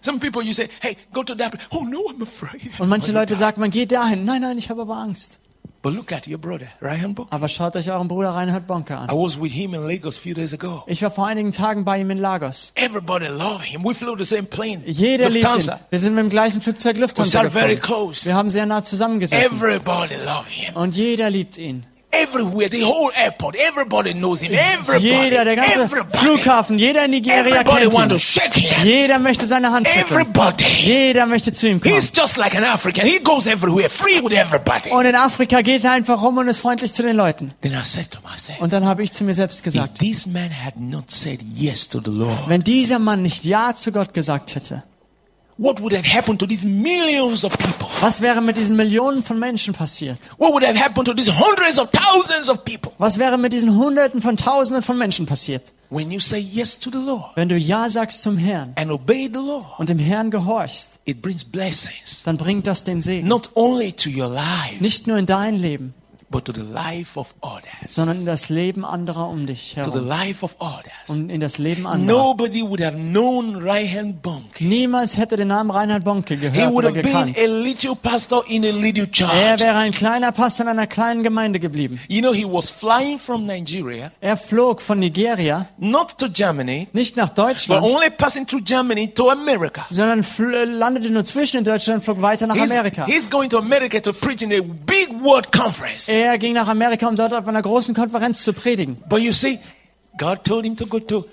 Some 0.00 0.20
people 0.20 0.42
you 0.42 0.52
say, 0.52 0.68
"Hey, 0.80 0.96
go 1.12 1.24
to 1.24 1.34
that." 1.34 1.50
place." 1.50 1.66
Oh 1.70 1.84
no, 1.84 2.08
I'm 2.08 2.22
afraid. 2.22 2.70
Und 2.78 2.88
manche 2.88 3.10
Leute 3.10 3.34
sagen, 3.34 3.60
man 3.60 3.70
geht 3.70 3.90
dahin. 3.90 4.24
Nein, 4.24 4.42
nein, 4.42 4.56
ich 4.56 4.70
habe 4.70 4.82
aber 4.82 4.96
Angst. 4.96 5.40
But 5.80 5.94
look 5.94 6.12
at 6.12 6.26
your 6.26 6.38
brother, 6.38 6.66
Ryan 6.80 7.14
Bonke. 7.14 7.32
Aber 7.32 7.48
schaut 7.48 7.76
euch 7.76 7.88
euren 7.88 8.08
Bruder 8.08 8.30
Reinhard 8.30 8.66
Bonke 8.66 8.94
I 8.94 8.96
an. 8.96 9.08
was 9.10 9.40
with 9.40 9.52
him 9.52 9.74
in 9.74 9.86
Lagos 9.86 10.18
a 10.18 10.20
few 10.20 10.34
days 10.34 10.52
ago. 10.52 10.82
Ich 10.86 11.02
war 11.02 11.10
vor 11.10 11.26
einigen 11.26 11.52
Tagen 11.52 11.84
bei 11.84 12.00
ihm 12.00 12.10
in 12.10 12.18
Lagos. 12.18 12.72
Everybody 12.74 13.26
loved 13.26 13.64
him. 13.64 13.84
We 13.84 13.94
flew 13.94 14.16
the 14.18 14.24
same 14.24 14.44
plane. 14.44 14.82
Jeder 14.86 15.28
liebt 15.28 15.46
ihn. 15.46 15.72
Wir 15.90 15.98
sind 15.98 16.14
mit 16.14 16.24
dem 16.24 16.30
gleichen 16.30 16.60
Flugzeug 16.60 16.96
We 16.96 17.00
Lufthansa 17.02 17.42
sat 17.42 17.52
very 17.52 17.76
close. 17.76 18.26
Wir 18.26 18.34
haben 18.34 18.50
sehr 18.50 18.66
nah 18.66 18.82
zusammengesessen. 18.82 19.56
Everybody 19.56 20.14
loved 20.24 20.48
him. 20.48 20.76
Und 20.76 20.96
jeder 20.96 21.30
liebt 21.30 21.58
ihn. 21.58 21.84
Everywhere, 22.10 22.70
the 22.70 22.82
whole 22.82 23.10
airport, 23.14 23.54
everybody 23.56 24.14
knows 24.14 24.40
him. 24.40 24.52
Everybody, 24.54 25.08
Jeder, 25.08 25.44
der 25.44 25.56
ganze 25.56 25.82
everybody, 25.82 26.16
Flughafen, 26.16 26.78
jeder 26.78 27.04
in 27.04 27.10
Nigeria 27.10 27.40
everybody 27.60 27.80
kennt 27.82 27.94
want 27.94 28.08
to 28.10 28.16
ihn. 28.16 28.18
shake 28.18 28.54
him. 28.54 28.86
Jeder 28.86 29.18
möchte 29.18 29.46
seine 29.46 29.70
Hand 29.70 29.86
schütteln. 29.86 30.20
Everybody. 30.22 30.64
Jeder 30.64 31.26
möchte 31.26 31.52
zu 31.52 31.68
ihm 31.68 31.80
kommen. 31.80 31.94
He's 31.94 32.10
just 32.16 32.38
like 32.38 32.56
an 32.56 32.64
African. 32.64 33.06
He 33.06 33.18
goes 33.20 33.46
everywhere, 33.46 33.90
free 33.90 34.20
with 34.22 34.32
everybody. 34.32 34.90
Und 34.90 35.04
in 35.04 35.14
Afrika 35.14 35.60
geht 35.60 35.84
er 35.84 35.92
einfach 35.92 36.22
rum 36.22 36.38
und 36.38 36.48
ist 36.48 36.60
freundlich 36.60 36.94
zu 36.94 37.02
den 37.02 37.14
Leuten. 37.14 37.52
Then 37.60 37.72
I 37.74 37.84
said 37.84 38.10
to 38.10 38.20
myself, 38.26 38.58
Und 38.60 38.72
dann 38.72 38.86
habe 38.86 39.02
ich 39.02 39.12
zu 39.12 39.24
mir 39.24 39.34
selbst 39.34 39.58
if 39.58 39.64
gesagt, 39.64 39.98
this 39.98 40.26
man 40.26 40.50
had 40.50 40.78
not 40.78 41.10
said 41.10 41.40
yes 41.54 41.86
to 41.90 42.00
the 42.02 42.10
Lord, 42.10 42.48
wenn 42.48 42.62
dieser 42.62 42.98
Mann 42.98 43.20
nicht 43.20 43.44
Ja 43.44 43.74
zu 43.74 43.92
Gott 43.92 44.14
gesagt 44.14 44.54
hätte, 44.54 44.82
what 45.58 45.80
would 45.80 45.92
have 45.92 46.06
happened 46.06 46.38
to 46.40 46.46
these 46.46 46.66
millions 46.66 47.44
of 47.44 47.56
people? 47.58 47.88
was 48.00 48.20
wäre 48.22 48.40
mit 48.40 48.56
diesen 48.56 48.76
Millionen 48.76 49.22
von 49.22 49.38
Menschen 49.38 49.74
passiert? 49.74 50.18
What 50.38 50.52
would 50.52 50.64
have 50.64 50.78
happened 50.78 51.06
to 51.06 51.14
these 51.14 51.30
hundreds 51.30 51.78
of 51.78 51.90
thousands 51.90 52.48
of 52.48 52.64
people? 52.64 52.92
Was 52.98 53.18
wäre 53.18 53.36
mit 53.36 53.52
diesen 53.52 53.76
Hunderten 53.76 54.22
von 54.22 54.36
Tausenden 54.36 54.82
von 54.82 54.96
Menschen 54.96 55.26
passiert? 55.26 55.72
When 55.90 56.10
you 56.10 56.20
say 56.20 56.38
yes 56.38 56.78
to 56.78 56.90
the 56.90 56.98
Lord 56.98 57.30
Wenn 57.34 57.48
du 57.48 57.56
Ja 57.56 57.88
sagst 57.88 58.22
zum 58.22 58.36
Herrn 58.36 58.72
and 58.76 58.90
obey 58.90 59.26
the 59.32 59.38
Lord, 59.40 59.64
und 59.78 59.88
dem 59.88 59.98
Herrn 59.98 60.30
gehorchst, 60.30 61.00
it 61.06 61.22
brings 61.22 61.44
blessings, 61.44 62.22
dann 62.24 62.36
bringt 62.36 62.66
das 62.66 62.84
den 62.84 63.00
Segen. 63.02 63.26
not 63.26 63.50
only 63.54 63.92
to 63.92 64.10
your 64.10 64.28
life, 64.28 64.76
Nicht 64.80 65.06
nur 65.06 65.16
in 65.18 65.26
dein 65.26 65.54
Leben, 65.54 65.94
but 66.30 66.44
to 66.44 66.52
the 66.52 66.60
life 66.60 67.18
of 67.18 67.34
others. 67.42 67.64
sondern 67.94 68.18
in 68.18 68.26
das 68.26 68.48
Leben 68.50 68.84
anderer 68.84 69.28
um 69.28 69.46
dich 69.46 69.74
To 69.74 69.84
the 69.84 69.90
herum. 69.92 70.08
life 70.08 70.44
of 70.44 70.56
others. 70.60 70.92
Und 71.08 71.30
in 71.30 71.40
das 71.40 71.58
Leben 71.58 71.86
anderer. 71.86 72.18
Nobody 72.18 72.62
would 72.62 72.80
have 72.82 72.96
known 72.96 73.56
Ryan 73.56 74.18
Bonke. 74.20 74.64
Niemals 74.64 75.16
hätte 75.16 75.36
den 75.36 75.48
Namen 75.48 75.70
Reinhard 75.70 76.04
Bonke 76.04 76.34
He 76.34 76.40
gehört 76.40 76.66
would 76.72 76.84
oder 76.84 76.88
have 76.88 77.00
been 77.02 77.32
gekannt. 77.32 77.38
a 77.38 77.46
little 77.46 77.96
pastor 77.96 78.44
in 78.46 78.64
a 78.64 78.70
little 78.70 79.08
Er 79.20 79.58
wäre 79.60 79.76
ein 79.76 79.92
kleiner 79.92 80.32
Pastor 80.32 80.64
in 80.66 80.70
einer 80.72 80.86
kleinen 80.86 81.22
Gemeinde 81.22 81.58
geblieben. 81.60 81.98
You 82.08 82.20
know, 82.20 82.32
he 82.32 82.44
was 82.44 82.70
flying 82.70 83.18
from 83.18 83.46
Nigeria, 83.46 84.12
Er 84.20 84.36
flog 84.36 84.80
von 84.82 84.98
Nigeria 84.98 85.68
not 85.78 86.18
to 86.18 86.28
Germany, 86.28 86.88
nicht 86.92 87.16
nach 87.16 87.30
but 87.30 87.38
Deutschland, 87.38 87.82
only 87.84 88.10
passing 88.10 88.46
through 88.46 88.62
Germany 88.64 89.08
to 89.14 89.30
America. 89.30 89.86
sondern 89.88 90.22
fl- 90.22 90.64
landete 90.64 91.10
nur 91.10 91.24
zwischen 91.24 91.58
in 91.58 91.64
Deutschland 91.64 91.98
und 92.00 92.04
flog 92.04 92.20
weiter 92.22 92.46
nach 92.46 92.56
Amerika. 92.56 93.06
he's 93.06 93.28
going 93.30 93.48
to 93.48 93.58
America 93.58 93.98
to 94.00 94.12
preach 94.12 94.42
in 94.42 94.52
a 94.52 94.60
big 94.62 95.08
world 95.22 95.50
conference. 95.52 96.08
Er 96.18 96.38
ging 96.38 96.52
nach 96.52 96.68
Amerika, 96.68 97.06
um 97.06 97.14
dort 97.14 97.32
auf 97.32 97.46
einer 97.46 97.62
großen 97.62 97.94
Konferenz 97.94 98.42
zu 98.42 98.52
predigen. 98.52 98.96
But 99.08 99.20
you 99.20 99.32
see, 99.32 99.60
God 100.16 100.44
told 100.44 100.64
him 100.64 100.76
to 100.76 100.86
go 100.86 100.98
to 100.98 101.24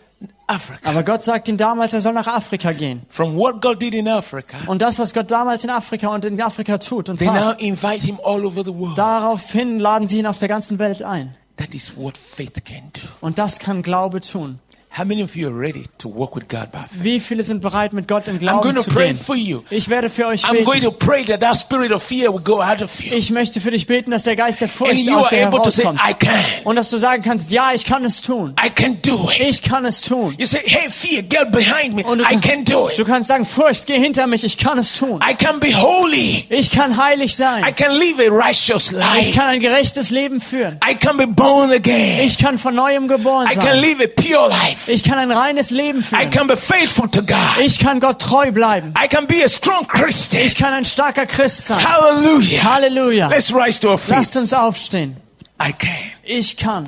Africa. 0.47 0.79
Aber 0.88 1.03
Gott 1.03 1.23
sagt 1.23 1.47
ihm 1.47 1.57
damals, 1.57 1.93
er 1.93 2.01
soll 2.01 2.13
nach 2.13 2.27
Afrika 2.27 2.71
gehen. 2.71 3.01
From 3.09 3.36
what 3.36 3.61
God 3.61 3.81
did 3.81 3.95
in 3.95 4.07
Africa, 4.07 4.57
Und 4.67 4.81
das, 4.81 4.99
was 4.99 5.13
Gott 5.13 5.31
damals 5.31 5.63
in 5.63 5.71
Afrika 5.71 6.09
und 6.09 6.23
in 6.23 6.39
Afrika 6.39 6.77
tut 6.77 7.09
und 7.09 7.17
they 7.17 7.27
now 7.27 7.49
tat, 7.49 7.61
invite 7.61 8.05
him 8.05 8.19
all 8.23 8.45
over 8.45 8.63
the 8.63 8.73
world. 8.73 8.97
daraufhin 8.97 9.79
laden 9.79 10.07
sie 10.07 10.19
ihn 10.19 10.27
auf 10.27 10.38
der 10.38 10.47
ganzen 10.47 10.77
Welt 10.77 11.01
ein. 11.01 11.36
That 11.57 11.73
is 11.73 11.97
what 11.97 12.17
faith 12.17 12.63
can 12.65 12.91
do. 12.93 13.01
Und 13.21 13.39
das 13.39 13.59
kann 13.59 13.81
Glaube 13.81 14.19
tun. 14.19 14.59
How 14.97 15.03
many 15.03 15.21
of 15.21 15.35
you 15.35 15.49
are 15.49 15.53
ready 15.53 15.87
to 15.97 16.07
walk 16.07 16.35
with 16.37 16.47
God 16.47 16.71
by 16.71 16.85
faith? 16.89 17.03
Wie 17.03 17.19
viele 17.19 17.43
sind 17.43 17.61
bereit, 17.61 17.91
mit 17.91 18.07
Gott 18.07 18.29
im 18.29 18.39
Glauben 18.39 18.75
to 18.75 18.81
zu 18.81 18.89
pray 18.91 19.07
gehen? 19.07 19.17
for 19.17 19.35
you. 19.35 19.61
Ich 19.69 19.89
werde 19.89 20.09
für 20.09 20.27
euch 20.27 20.45
I'm 20.45 20.63
going 20.63 20.79
beten. 20.79 20.83
to 20.85 20.91
pray 20.91 21.25
that 21.25 21.41
that 21.41 21.57
spirit 21.57 21.91
of 21.91 22.01
fear 22.01 22.31
will 22.31 22.39
go 22.39 22.61
out 22.61 22.81
of 22.81 23.03
you. 23.03 23.13
Ich 23.13 23.29
möchte 23.29 23.59
für 23.59 23.71
dich 23.71 23.87
beten, 23.87 24.11
dass 24.11 24.23
der 24.23 24.37
Geist 24.37 24.61
der 24.61 24.69
Furcht 24.69 25.09
aus 25.09 25.27
dir 25.27 25.39
herauskommt. 25.39 25.99
I 25.99 26.13
can. 26.13 26.33
Und 26.63 26.77
dass 26.77 26.89
du 26.91 26.97
sagen 26.97 27.23
kannst, 27.23 27.51
ja, 27.51 27.73
ich 27.73 27.83
kann 27.83 28.05
es 28.05 28.21
tun. 28.21 28.55
I 28.65 28.69
can 28.69 28.97
do 29.01 29.29
it. 29.29 29.41
Ich 29.41 29.61
kann 29.61 29.83
es 29.83 29.99
tun. 29.99 30.33
You 30.37 30.45
say, 30.45 30.61
hey, 30.63 30.89
fear, 30.89 31.21
get 31.23 31.51
behind 31.51 31.93
me. 31.93 32.03
Und 32.05 32.19
du, 32.19 32.23
I 32.23 32.39
can 32.39 32.63
do 32.63 32.89
du 32.95 33.03
kannst 33.03 33.27
sagen, 33.27 33.43
Furcht, 33.43 33.87
geh 33.87 33.99
hinter 33.99 34.27
mich, 34.27 34.45
ich 34.45 34.57
kann 34.57 34.77
es 34.77 34.93
tun. 34.93 35.19
I 35.29 35.35
can 35.35 35.59
be 35.59 35.75
holy. 35.75 36.45
Ich 36.49 36.71
kann 36.71 36.95
heilig 36.95 37.33
I 37.33 37.35
sein. 37.35 37.75
can 37.75 37.91
live 37.97 38.17
a 38.19 38.31
righteous 38.31 38.93
Ich 39.19 39.33
kann 39.33 39.49
ein 39.49 39.59
gerechtes 39.59 40.09
Leben 40.11 40.39
führen. 40.39 40.79
I 40.89 40.95
can 40.95 41.17
be 41.17 41.27
born 41.27 41.71
again. 41.71 42.21
Ich 42.25 42.37
kann 42.37 42.57
von 42.57 42.73
neuem 42.73 43.09
geboren 43.09 43.49
I 43.51 43.55
can 43.55 43.65
sein. 43.65 43.81
live 43.81 43.99
a 43.99 44.07
pure 44.21 44.47
life. 44.47 44.84
Ich 44.88 45.03
kann 45.03 45.17
ein 45.17 45.31
reines 45.31 45.71
Leben 45.71 45.99
I 45.99 46.03
führen. 46.03 46.29
can 46.29 46.47
be 46.47 46.57
faithful 46.57 47.09
to 47.09 47.21
God. 47.21 47.57
Ich 47.59 47.79
kann 47.79 47.99
Gott 47.99 48.21
treu 48.21 48.51
bleiben. 48.51 48.93
I 49.01 49.07
can 49.07 49.25
be 49.27 49.43
a 49.43 49.47
strong 49.47 49.88
Christian. 49.88 50.45
Ich 50.45 50.55
kann 50.55 50.73
ein 50.73 50.86
starker 50.86 51.25
Christ 51.25 51.67
sein. 51.67 51.79
Hallelujah. 51.83 52.63
Halleluja. 52.63 53.27
Let's 53.27 53.53
rise 53.53 53.79
to 53.81 53.91
our 53.91 53.97
feet. 53.97 54.09
Lasst 54.15 54.38
uns 54.38 54.53
aufstehen. 54.53 55.17
I 55.61 55.71
can. 55.71 55.89
Ich 56.23 56.57
kann. 56.57 56.88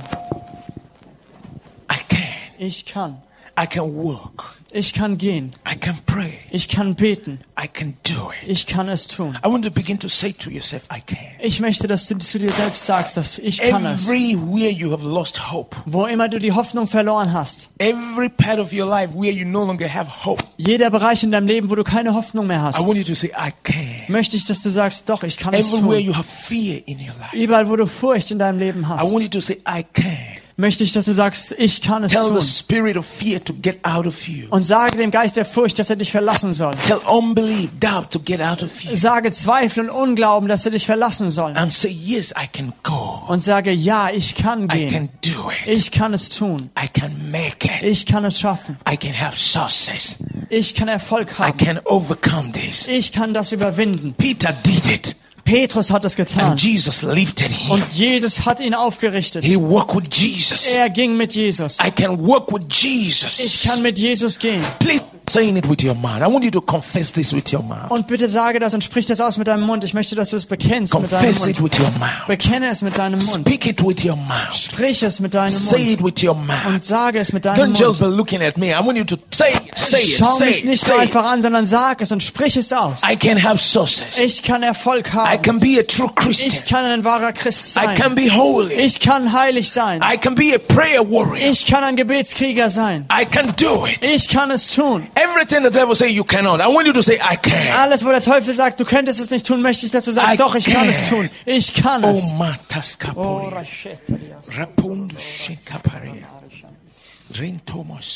I 1.91 1.98
can. 2.10 2.24
Ich 2.58 2.86
kann. 2.86 3.22
I 3.60 3.66
can 3.66 3.84
walk. 3.95 4.57
Ich 4.74 4.93
kann 4.93 5.18
gehen. 5.18 5.51
I 5.65 5.76
can 5.78 5.97
pray. 6.05 6.34
Ich 6.51 6.68
kann 6.68 6.95
beten. 6.95 7.39
I 7.61 7.68
can 7.68 7.95
do 8.03 8.32
it. 8.43 8.49
Ich 8.49 8.68
kann 8.68 8.89
es 8.89 9.07
tun. 9.07 9.38
I 9.43 9.47
want 9.47 9.63
to 9.63 9.72
begin 9.72 9.97
to 9.99 10.09
say 10.09 10.34
to 10.34 10.49
yourself, 10.51 10.84
I 10.93 10.99
can. 10.99 11.18
Ich 11.39 11.61
möchte, 11.61 11.88
dass 11.88 12.07
du 12.07 12.18
zu 12.20 12.38
dir 12.38 12.51
selbst 12.51 12.86
sagst, 12.86 13.15
dass 13.15 13.39
ich 13.39 13.59
kann 13.59 13.86
es. 13.86 14.07
Everywhere 14.09 14.70
you 14.70 14.91
have 14.91 15.05
lost 15.07 15.51
hope, 15.51 15.78
Wo 15.86 16.05
immer 16.05 16.28
du 16.28 16.38
die 16.39 16.51
Hoffnung 16.51 16.86
verloren 16.88 17.32
hast. 17.32 17.70
every 17.80 18.28
part 18.30 18.59
of 18.59 18.74
your 18.74 18.86
life 18.88 19.13
where 19.15 19.32
you 19.32 19.45
no 19.45 19.63
longer 19.63 19.88
have 19.91 20.26
hope, 20.26 20.43
Jeder 20.57 20.89
Bereich 20.89 21.24
in 21.24 21.32
deinem 21.32 21.47
Leben, 21.47 21.70
wo 21.70 21.76
du 21.76 21.84
keine 21.86 22.13
Hoffnung 22.13 22.47
mehr 22.47 22.57
I 22.57 22.63
hast. 22.63 22.80
want 22.82 22.97
you 22.97 23.03
to 23.05 23.15
say, 23.15 23.28
I 23.30 23.51
can. 23.63 23.86
Möchte 24.09 24.36
ich, 24.36 24.45
dass 24.45 24.61
du 24.61 24.70
sagst, 24.70 25.07
doch, 25.09 25.24
ich 25.24 25.38
kann 25.38 25.53
es 25.53 25.72
tun. 25.72 25.89
you 25.99 26.13
have 26.15 26.28
fear 26.28 26.82
in 26.86 26.99
your 26.99 27.15
life, 27.20 27.36
Überall, 27.36 27.70
wo 27.70 27.76
du 27.78 27.88
Furcht 27.88 28.32
in 28.32 28.39
deinem 28.39 28.59
Leben 28.59 28.82
I 28.82 28.86
hast. 28.88 29.11
want 29.13 29.22
you 29.22 29.30
to 29.30 29.39
say, 29.39 29.55
I 29.68 29.84
can. 29.93 30.18
Möchte 30.60 30.84
ich, 30.84 30.91
dass 30.91 31.05
du 31.05 31.14
sagst, 31.14 31.53
ich 31.60 31.84
kann 31.84 32.03
es 32.03 32.12
Tell 32.14 32.24
the 32.24 32.30
tun. 32.32 32.41
spirit 32.41 32.97
of 32.97 33.05
fear 33.05 33.43
to 33.43 33.53
get 33.62 33.78
out 33.86 34.08
of 34.08 34.28
you. 34.28 34.47
Und 34.49 34.64
sage 34.64 34.97
dem 34.97 35.12
Geist 35.12 35.38
der 35.38 35.45
Furcht, 35.45 35.78
dass 35.78 35.91
er 35.91 35.98
dich 35.98 36.10
verlassen 36.10 36.52
soll. 36.52 36.73
Tell 36.84 36.98
unbelief, 37.07 37.69
doubt 37.80 38.10
to 38.10 38.19
get 38.19 38.41
out 38.41 38.64
of 38.64 38.82
you. 38.82 38.95
Sage 38.95 39.32
Zweifel 39.32 39.88
und 39.88 40.10
Unglauben, 40.10 40.49
dass 40.49 40.65
er 40.65 40.72
dich 40.72 40.88
verlassen 40.88 41.30
soll. 41.30 41.52
And 41.56 41.72
say, 41.72 41.91
Yes, 41.91 42.32
I 42.32 42.48
can 42.52 42.73
go. 42.82 43.22
Und 43.27 43.44
sage, 43.44 43.72
ja, 43.72 44.10
ich 44.10 44.34
kann 44.34 44.64
I 44.64 44.68
gehen. 44.68 44.90
can 44.90 45.10
do 45.22 45.52
it. 45.52 45.77
Ich 45.77 45.91
kann 45.91 46.15
es 46.15 46.30
tun. 46.30 46.72
I 46.76 46.88
can 46.88 47.30
make 47.30 47.68
it. 47.68 47.84
Ich 47.84 48.07
kann 48.07 48.26
es 48.26 48.40
schaffen. 48.40 48.77
I 48.91 48.98
can 48.98 49.14
have 49.14 49.38
success. 49.38 50.18
Ich 50.49 50.73
kann 50.73 50.88
Erfolg 50.88 51.34
I 51.38 51.44
haben. 51.44 51.57
can 51.57 51.80
overcome 51.86 52.52
this. 52.53 52.88
Ich 52.88 53.11
kann 53.11 53.32
das 53.36 53.52
überwinden. 53.52 54.15
Peter 54.18 54.53
did 54.65 54.86
it. 54.88 55.15
Petrus 55.48 55.91
hat 55.91 56.03
es 56.03 56.18
getan. 56.18 56.52
And 56.52 56.61
Jesus 56.61 57.03
lifted 57.03 57.49
him. 57.52 57.72
Und 57.72 57.94
Jesus 57.94 58.45
hat 58.45 58.60
ihn 58.60 58.74
aufgerichtet. 58.74 59.45
He 59.45 59.56
walked 59.56 59.95
with 59.95 60.10
Jesus. 60.11 60.76
Er 60.76 60.90
ging 60.90 61.15
mit 61.15 61.34
Jesus. 61.34 61.78
I 61.80 61.90
can 61.90 62.19
walk 62.19 62.52
with 62.52 62.64
Ich 62.69 62.84
Jesus. 62.84 63.64
kann 63.64 63.82
mit 63.82 63.98
Jesus 63.98 64.38
gehen. 64.38 64.61
Please 64.80 65.06
saying 65.30 65.58
it 65.58 65.68
with 65.70 65.84
your 65.84 65.94
mouth. 65.95 66.22
I 66.22 66.28
want 66.28 66.44
you 66.45 66.52
to 66.52 66.62
confess 66.62 67.12
this 67.12 67.34
with 67.34 67.52
your 67.52 67.62
mouth. 67.62 67.90
Und 67.91 68.08
bitte 68.08 68.28
sage 68.30 68.60
das 68.60 68.74
und 68.74 68.84
sprich 68.84 69.06
das 69.06 69.20
aus 69.20 69.38
mit 69.38 69.48
deinem 69.48 69.64
Mund. 69.66 69.84
Ich 69.84 69.94
möchte, 69.94 70.16
dass 70.16 70.30
du 70.30 70.38
es 70.38 70.45
bekennst 70.45 70.94
mit 70.94 71.12
deinem 71.12 71.22
Confess 71.22 71.48
it 71.48 71.60
Mund. 71.60 71.72
with 71.74 71.80
your 71.80 71.91
mouth. 71.99 72.28
Bekenne 72.28 72.70
es 72.70 72.82
mit 72.82 72.98
deinem 72.98 73.20
Mund. 73.20 73.41
Speak 73.48 73.66
it 73.68 73.86
with 73.86 74.06
your 74.06 74.16
mouth. 74.16 74.54
Sprich 74.56 75.04
es 75.04 75.20
mit 75.20 75.34
deinem 75.34 75.49
Say 75.49 75.94
it 75.94 76.02
Mund. 76.02 76.16
with 76.16 76.24
your 76.24 76.34
mouth. 76.36 76.66
Und 76.68 76.84
sage 76.84 77.20
es 77.20 77.34
mit 77.34 77.44
deinem 77.45 77.74
Don't 77.74 77.78
just 77.80 77.99
Mund. 78.02 78.12
be 78.12 78.18
looking 78.18 78.41
at 78.41 78.58
me. 78.58 78.68
I 78.68 78.80
want 78.80 78.98
you 78.98 79.04
to 79.04 79.18
say 79.32 79.52
it, 79.52 79.78
say 79.78 79.99
it, 80.02 80.18
Schau 80.18 80.32
say 80.32 80.48
mich 80.49 80.64
nicht 80.64 80.84
say 80.84 80.94
it. 80.95 80.99
einfach 81.02 81.26
an, 81.26 81.41
sondern 81.41 81.66
sag 81.66 82.02
es 82.02 82.12
und 82.12 82.24
sprich 82.24 82.56
es 82.56 82.72
aus. 82.72 83.02
I 83.10 83.16
can 83.18 83.41
have 83.44 83.58
success. 83.58 84.20
Ich 84.20 84.41
kann 84.44 84.64
Erfolg 84.64 85.08
I 85.14 85.18
haben. 85.18 85.41
can 85.41 85.60
be 85.60 85.78
a 85.80 85.84
true 85.84 86.08
Ich 86.10 86.16
Christian. 86.16 86.68
kann 86.70 86.86
ein 86.86 87.04
wahrer 87.04 87.34
Christ 87.34 87.76
I 87.78 87.82
can 87.95 87.98
sein. 87.98 88.16
be 88.16 88.34
holy. 88.34 88.74
Ich 88.76 88.99
kann 89.02 89.34
heilig 89.34 89.72
sein. 89.72 90.02
I 90.02 90.18
can 90.18 90.36
be 90.36 90.56
a 90.56 90.58
prayer 90.58 91.02
warrior. 91.10 91.49
Ich 91.52 91.66
kann 91.66 91.84
ein 91.84 91.98
Gebetskrieger 91.98 92.70
sein. 92.70 93.06
I 93.12 93.26
can 93.26 93.54
do 93.58 93.86
it. 93.86 94.10
Ich 94.10 94.30
kann 94.30 94.52
es 94.52 94.68
tun. 94.74 95.06
Everything 95.19 95.64
the 95.64 95.72
devil 95.72 95.95
say 95.95 96.10
you 96.10 96.23
cannot. 96.23 96.61
I 96.61 96.68
want 96.68 96.88
you 96.88 96.94
to 96.94 97.02
say 97.02 97.15
I 97.15 97.38
can. 97.38 97.76
Alles, 97.76 98.06
wo 98.06 98.10
der 98.10 98.22
Teufel 98.22 98.53
sagt, 98.53 98.80
du 98.80 98.85
könntest 98.85 99.19
es 99.19 99.30
nicht 99.30 99.45
tun, 99.45 99.61
möchte 99.61 99.85
ich 99.85 99.91
dazu 99.91 100.11
I 100.11 100.14
sagen, 100.14 100.38
doch, 100.38 100.56
ich 100.56 100.65
kann 100.65 100.81
can. 100.81 100.89
es 100.89 101.10
tun. 101.10 101.30
Ich 101.45 101.73
kann 101.73 102.03
Oh 102.03 102.14
es. 102.14 102.34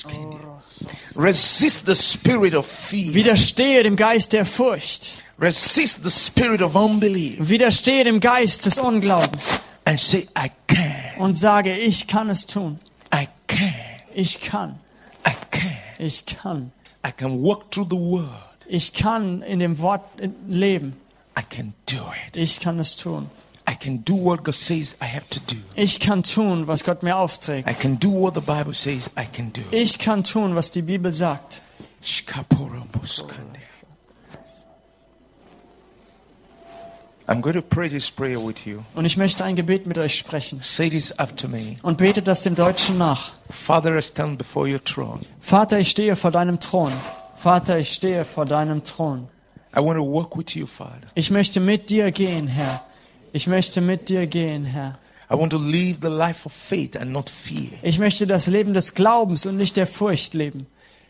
Kendi. 0.08 0.38
Resist 1.16 1.86
the 1.86 1.96
spirit 1.96 2.56
of 2.56 2.66
fear. 2.66 3.14
Widerstehe 3.14 3.84
dem 3.84 3.96
Geist 3.96 4.34
der 4.34 4.46
Furcht. 4.46 5.22
Resist 5.40 6.04
the 6.04 6.12
spirit 6.12 6.62
of 6.62 6.76
unbelief 6.76 7.38
Widerstehe 7.40 8.04
dem 8.04 8.20
Geist 8.20 8.66
des 8.66 8.78
Unglaubens 8.78 9.60
and 9.86 10.00
say, 10.00 10.28
I 10.38 10.52
can. 10.68 11.18
und 11.18 11.36
sage, 11.36 11.76
ich 11.76 12.08
kann 12.08 12.30
es 12.30 12.46
tun. 12.46 12.80
I 13.14 13.28
can. 13.48 13.74
Ich 14.14 14.40
kann. 14.40 14.80
I 15.28 15.32
can. 15.50 15.78
Ich 15.98 16.26
kann. 16.26 16.72
I 17.04 17.12
can 17.12 17.42
walk 17.42 17.72
through 17.72 17.90
the 17.90 17.96
word. 17.96 18.30
Ich 18.68 18.94
kann 18.94 19.42
in 19.42 19.60
dem 19.60 19.80
Wort 19.80 20.02
leben. 20.48 20.94
I 21.38 21.42
can 21.44 21.74
do 21.86 21.98
it. 22.28 22.38
Ich 22.38 22.60
kann 22.60 22.80
es 22.80 22.96
tun. 22.96 23.30
I 23.70 23.76
can 23.76 24.04
do 24.04 24.16
what 24.16 24.44
God 24.44 24.56
says 24.56 24.96
I 25.02 25.06
have 25.06 25.28
to 25.30 25.40
do. 25.40 25.58
Ich 25.76 26.00
kann 26.00 26.24
tun, 26.24 26.68
was 26.68 26.84
Gott 26.84 27.04
mir 27.04 27.12
I 27.12 27.14
aufträgt. 27.14 27.80
can 27.80 27.98
do 28.00 28.10
what 28.10 28.34
the 28.34 28.42
Bible 28.42 28.74
says 28.74 29.10
I 29.18 29.26
can 29.26 29.52
do. 29.54 29.62
Ich 29.72 29.98
kann 30.00 30.24
tun, 30.24 30.56
was 30.56 30.72
die 30.72 30.82
Bibel 30.82 31.12
sagt. 31.12 31.62
Shkaporobuskande. 32.04 33.60
I'm 33.68 33.68
going 33.68 33.68
to 33.68 33.68
pray 33.68 34.48
this 34.48 34.66
prayer 36.88 37.06
with 37.06 37.21
you. 37.21 37.21
Und 38.96 39.06
ich 39.06 39.18
möchte 39.18 39.44
ein 39.44 39.56
Gebet 39.56 39.88
mit 39.88 39.98
euch 39.98 40.18
sprechen. 40.18 40.60
Say 40.62 40.90
this 40.90 41.18
after 41.18 41.48
me. 41.48 41.78
Und 41.82 41.98
betet 41.98 42.28
das 42.28 42.44
dem 42.44 42.56
Deutschen 42.56 42.98
nach. 42.98 43.34
Father, 43.50 43.98
I 43.98 44.02
stand 44.02 44.38
before 44.38 44.68
your 44.72 44.84
throne. 44.84 45.22
Vater, 45.40 45.80
ich 45.80 45.92
stehe 45.92 46.16
vor 46.16 46.32
deinem 46.32 46.60
Thron. 46.60 46.92
Vater, 47.36 47.80
ich 47.80 47.94
stehe 47.94 48.26
vor 48.26 48.46
deinem 48.46 48.84
Thron. 48.84 49.28
I 49.76 49.80
want 49.80 49.98
to 49.98 50.04
walk 50.04 50.38
with 50.38 50.54
you, 50.56 50.68
Father. 50.68 51.08
Ich 51.16 51.32
möchte 51.32 51.60
mit 51.60 51.90
dir 51.90 52.12
gehen, 52.12 52.48
Herr. 52.48 52.84
Ich 53.32 53.48
möchte 53.48 53.80
mit 53.80 54.10
dir 54.10 54.28
gehen, 54.28 54.66
Herr. 54.66 54.98
I 55.32 55.36
want 55.36 55.54
to 55.54 55.58
live 55.58 56.00
the 56.02 56.10
life 56.10 56.46
of 56.46 56.52
faith 56.52 56.98
and 56.98 57.12
not 57.12 57.30
fear. 57.30 57.72
Ich 57.82 57.98
möchte 57.98 58.28
das 58.28 58.48
Leben 58.48 58.74
des 58.74 58.94
Glaubens 58.94 59.46
und 59.46 59.56
nicht 59.56 59.78
der 59.78 59.88
Furcht 59.88 60.34
leben. 60.34 60.68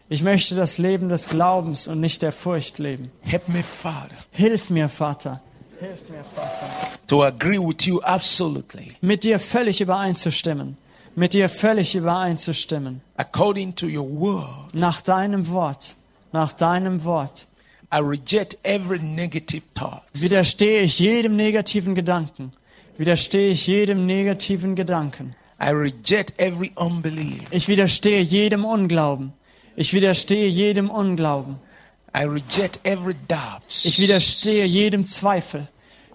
Ich 0.10 0.22
möchte 0.22 0.56
das 0.56 0.78
Leben 0.78 1.10
des 1.10 1.28
Glaubens 1.28 1.88
und 1.88 2.00
nicht 2.00 2.22
der 2.22 2.32
Furcht 2.32 2.78
leben. 2.78 3.12
Help 3.22 3.48
me, 3.48 3.64
Father, 3.64 4.16
Hilf 4.32 4.70
mir, 4.70 4.90
Vater. 4.90 5.42
Hilf 5.82 6.10
mir, 6.10 6.24
Vater. 6.24 6.68
to 7.08 7.24
agree 7.24 7.58
with 7.60 7.86
you 7.88 8.00
absolutely 8.04 8.96
Mit 9.02 9.24
dir 9.24 9.40
völlig 9.40 9.82
übereinzustimmen. 9.82 10.78
Mit 11.16 11.34
dir 11.34 11.50
völlig 11.50 11.96
übereinzustimmen. 11.96 13.02
according 13.18 13.76
to 13.76 13.88
your 13.88 14.08
word. 14.08 14.74
Nach 14.74 15.02
deinem 15.02 15.50
Wort. 15.50 15.96
Nach 16.32 16.54
deinem 16.54 17.04
Wort. 17.04 17.48
I 17.94 17.98
reject 18.00 18.58
every 18.64 19.00
negative 19.00 19.64
thought. 19.76 20.04
Widerstehe 20.14 20.82
ich 20.84 21.00
jedem 21.00 21.36
negativen 21.36 21.96
Gedanken. 21.96 22.52
Widerstehe 22.98 23.50
ich 23.50 23.68
jedem 23.68 24.06
negativen 24.06 24.76
Gedanken. 24.76 25.36
I 25.62 25.72
reject 25.72 26.34
every 26.40 26.72
unbelief. 26.76 27.42
Ich 27.52 27.68
widerstehe 27.68 28.22
jedem 28.22 28.64
Unglauben. 28.66 29.34
Ich 29.76 29.94
widerstehe 29.94 30.48
jedem 30.48 30.90
Unglauben. 30.90 31.58
I 32.16 32.24
reject 32.26 32.80
every 32.84 33.16
doubt. 33.28 33.62
Ich 33.84 34.00
widerstehe 34.00 34.66
jedem 34.66 35.06
Zweifel. 35.06 35.68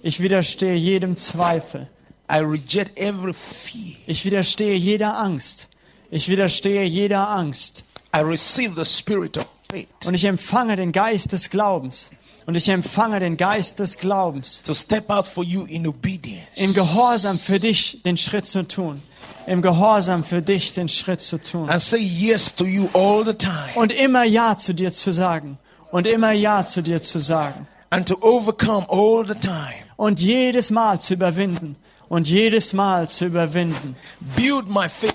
Ich 0.02 0.20
widerstehe 0.20 0.74
jedem 0.74 1.16
Zweifel. 1.16 1.88
I 2.30 2.38
reject 2.40 2.98
every 2.98 3.32
fear. 3.32 3.94
Ich 4.06 4.24
widerstehe 4.24 4.74
jeder 4.74 5.16
Angst. 5.18 5.68
Ich 6.10 6.28
widerstehe 6.28 6.84
jeder 6.84 7.28
Angst. 7.28 7.84
I 8.14 8.20
receive 8.20 8.74
the 8.74 8.84
spirit 8.84 9.36
of 9.38 9.46
faith 9.70 9.88
Und 10.06 10.14
ich 10.14 10.24
empfange 10.24 10.76
den 10.76 10.92
Geist 10.92 11.32
des 11.32 11.50
Glaubens. 11.50 12.10
Und 12.46 12.56
ich 12.56 12.68
empfange 12.68 13.18
den 13.18 13.36
Geist 13.36 13.78
des 13.80 13.98
Glaubens. 13.98 14.62
to 14.62 14.74
step 14.74 15.10
out 15.10 15.26
for 15.26 15.42
you 15.42 15.64
in 15.64 15.86
obedience. 15.86 16.46
Im 16.56 16.74
Gehorsam 16.74 17.38
für 17.38 17.58
dich 17.58 18.02
den 18.04 18.16
Schritt 18.16 18.46
zu 18.46 18.62
tun. 18.68 19.02
Im 19.46 19.62
Gehorsam 19.62 20.24
für 20.24 20.42
dich 20.42 20.72
den 20.72 20.88
Schritt 20.88 21.20
zu 21.20 21.38
tun. 21.38 21.68
and 21.70 21.80
say 21.82 21.98
yes 21.98 22.54
to 22.54 22.64
you 22.66 22.88
all 22.92 23.24
the 23.24 23.34
time 23.34 23.72
Und 23.74 23.92
immer 23.92 24.24
Ja 24.24 24.56
zu 24.56 24.74
dir 24.74 24.92
zu 24.92 25.12
sagen. 25.12 25.58
Und 25.90 26.06
immer 26.06 26.32
Ja 26.32 26.64
zu 26.64 26.82
dir 26.82 27.00
zu 27.02 27.18
sagen. 27.18 27.66
and 27.90 28.06
to 28.08 28.16
overcome 28.20 28.84
all 28.88 29.24
the 29.26 29.34
time. 29.34 29.84
Und 29.96 30.20
jedes 30.20 30.70
Mal 30.70 31.00
zu 31.00 31.14
überwinden. 31.14 31.76
Und 32.08 32.28
jedes 32.28 32.72
Mal 32.72 33.08
zu 33.08 33.26
überwinden. 33.26 33.96
Build 34.36 34.68
my 34.68 34.88
faith 34.88 35.14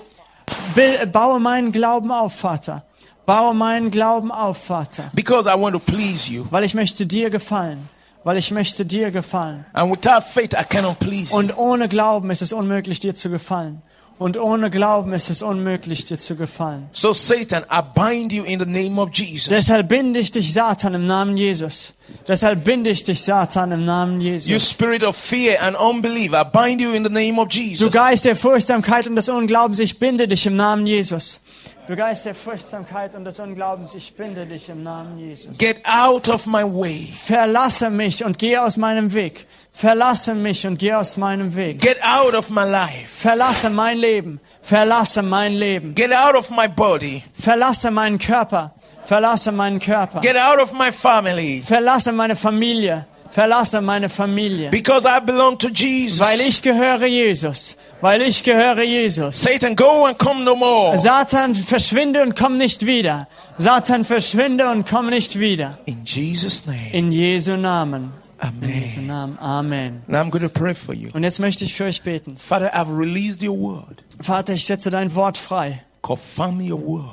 Baue 1.12 1.38
meinen 1.40 1.72
Glauben 1.72 2.10
auf, 2.10 2.34
Vater. 2.34 2.84
Baue 3.26 3.54
meinen 3.54 3.90
Glauben 3.90 4.30
auf, 4.32 4.58
Vater. 4.58 5.10
because 5.14 5.48
I 5.48 5.58
want 5.58 5.74
to 5.74 5.78
please 5.78 6.30
you. 6.30 6.44
Weil 6.50 6.64
ich 6.64 6.74
möchte 6.74 7.06
dir 7.06 7.30
gefallen. 7.30 7.88
Weil 8.24 8.36
ich 8.36 8.50
möchte 8.50 8.84
dir 8.84 9.10
gefallen. 9.10 9.64
And 9.72 9.90
without 9.92 10.22
faith, 10.22 10.54
I 10.54 10.64
cannot 10.64 10.98
please 10.98 11.30
you. 11.32 11.38
Und 11.38 11.56
ohne 11.56 11.88
Glauben 11.88 12.30
ist 12.30 12.42
es 12.42 12.52
unmöglich, 12.52 13.00
dir 13.00 13.14
zu 13.14 13.30
gefallen. 13.30 13.82
Und 14.22 14.36
ohne 14.36 14.70
Glauben 14.70 15.12
ist 15.14 15.30
es 15.30 15.42
unmöglich, 15.42 16.06
dir 16.06 16.16
zu 16.16 16.36
gefallen. 16.36 16.88
So, 16.92 17.12
Satan, 17.12 17.64
I 17.64 17.80
bind 17.92 18.32
you 18.32 18.44
in 18.44 18.60
the 18.60 18.66
name 18.66 19.00
of 19.00 19.08
Jesus. 19.12 19.48
Deshalb 19.48 19.88
binde 19.88 20.20
ich 20.20 20.30
dich, 20.30 20.52
Satan, 20.52 20.94
im 20.94 21.08
Namen 21.08 21.36
Jesus. 21.36 21.94
Deshalb 22.28 22.62
binde 22.62 22.90
ich 22.90 23.02
dich, 23.02 23.20
Satan, 23.20 23.72
im 23.72 23.84
Namen 23.84 24.20
You 24.20 24.34
Jesus. 24.34 24.70
spirit 24.70 25.02
of 25.02 25.16
fear 25.16 25.60
and 25.60 25.76
unbelief, 25.76 26.32
I 26.32 26.44
bind 26.44 26.80
you 26.80 26.92
in 26.92 27.02
the 27.02 27.10
name 27.10 27.40
of 27.40 27.48
Du 27.48 27.58
Jesus. 27.58 27.92
Geist 27.92 28.24
der 28.24 28.36
Furchtsamkeit 28.36 29.08
und 29.08 29.16
des 29.16 29.28
Unglaubens, 29.28 29.80
ich 29.80 29.98
binde 29.98 30.28
dich 30.28 30.46
im 30.46 30.54
Namen 30.54 30.86
Jesus. 30.86 31.40
Du 31.88 31.96
Geist 31.96 32.24
der 32.24 32.36
Furchtsamkeit 32.36 33.16
und 33.16 33.24
des 33.24 33.40
Unglaubens, 33.40 33.96
ich 33.96 34.14
binde 34.14 34.46
dich 34.46 34.68
im 34.68 34.84
Namen 34.84 35.18
Jesus. 35.18 35.58
Get 35.58 35.80
out 35.84 36.28
of 36.28 36.46
my 36.46 36.62
way. 36.62 37.12
Verlasse 37.12 37.90
mich 37.90 38.24
und 38.24 38.38
geh 38.38 38.56
aus 38.56 38.76
meinem 38.76 39.12
Weg. 39.14 39.48
Verlasse 39.72 40.34
mich 40.34 40.66
und 40.66 40.78
geh 40.78 40.92
aus 40.92 41.16
meinem 41.16 41.54
Weg. 41.54 41.80
Get 41.80 41.96
out 42.02 42.34
of 42.34 42.50
my 42.50 42.64
life. 42.64 43.08
Verlasse 43.08 43.70
mein 43.70 43.98
Leben. 43.98 44.38
Verlasse 44.60 45.22
mein 45.22 45.54
Leben. 45.54 45.94
Get 45.94 46.12
out 46.12 46.36
of 46.36 46.50
my 46.50 46.68
body. 46.68 47.22
Verlasse 47.32 47.90
meinen 47.90 48.18
Körper. 48.18 48.74
Verlasse 49.04 49.50
meinen 49.50 49.80
Körper. 49.80 50.20
Get 50.20 50.36
out 50.36 50.60
of 50.60 50.72
my 50.72 50.92
family. 50.92 51.62
Verlasse 51.66 52.12
meine 52.12 52.36
Familie. 52.36 53.06
Verlasse 53.30 53.80
meine 53.80 54.10
Familie. 54.10 54.70
Because 54.70 55.06
I 55.08 55.18
belong 55.24 55.58
to 55.58 55.68
Jesus. 55.68 56.20
Weil 56.20 56.40
ich 56.40 56.60
gehöre 56.60 57.06
Jesus. 57.06 57.78
Weil 58.02 58.22
ich 58.22 58.44
gehöre 58.44 58.82
Jesus. 58.82 59.40
Satan, 59.40 59.74
go 59.74 60.04
and 60.04 60.18
come 60.18 60.44
no 60.44 60.54
more. 60.54 60.98
Satan, 60.98 61.54
verschwinde 61.54 62.22
und 62.22 62.36
komm 62.36 62.58
nicht 62.58 62.84
wieder. 62.84 63.26
Satan, 63.56 64.04
verschwinde 64.04 64.68
und 64.68 64.86
komm 64.86 65.08
nicht 65.08 65.38
wieder. 65.38 65.78
In 65.86 66.04
Jesus' 66.04 66.66
name. 66.66 66.92
In 66.92 67.10
Jesu 67.10 67.56
Namen. 67.56 68.21
In 68.42 68.60
Jesu 68.68 68.98
Amen. 68.98 69.06
Namen. 69.06 69.38
Amen. 69.38 70.02
Now 70.08 70.20
I'm 70.20 70.30
going 70.30 70.42
to 70.42 70.48
pray 70.48 70.74
for 70.74 70.94
you. 70.94 71.10
Und 71.12 71.22
jetzt 71.22 71.38
möchte 71.38 71.64
ich 71.64 71.74
für 71.74 71.84
euch 71.84 72.02
beten. 72.02 72.36
Father, 72.38 72.74
I've 72.74 72.96
released 72.96 73.42
your 73.42 73.56
word. 73.58 74.02
Vater, 74.20 74.54
ich 74.54 74.64
setze 74.66 74.90
dein 74.90 75.14
Wort 75.14 75.38
frei. 75.38 75.82
Confirm 76.02 76.60
your 76.60 76.80
word. 76.84 77.10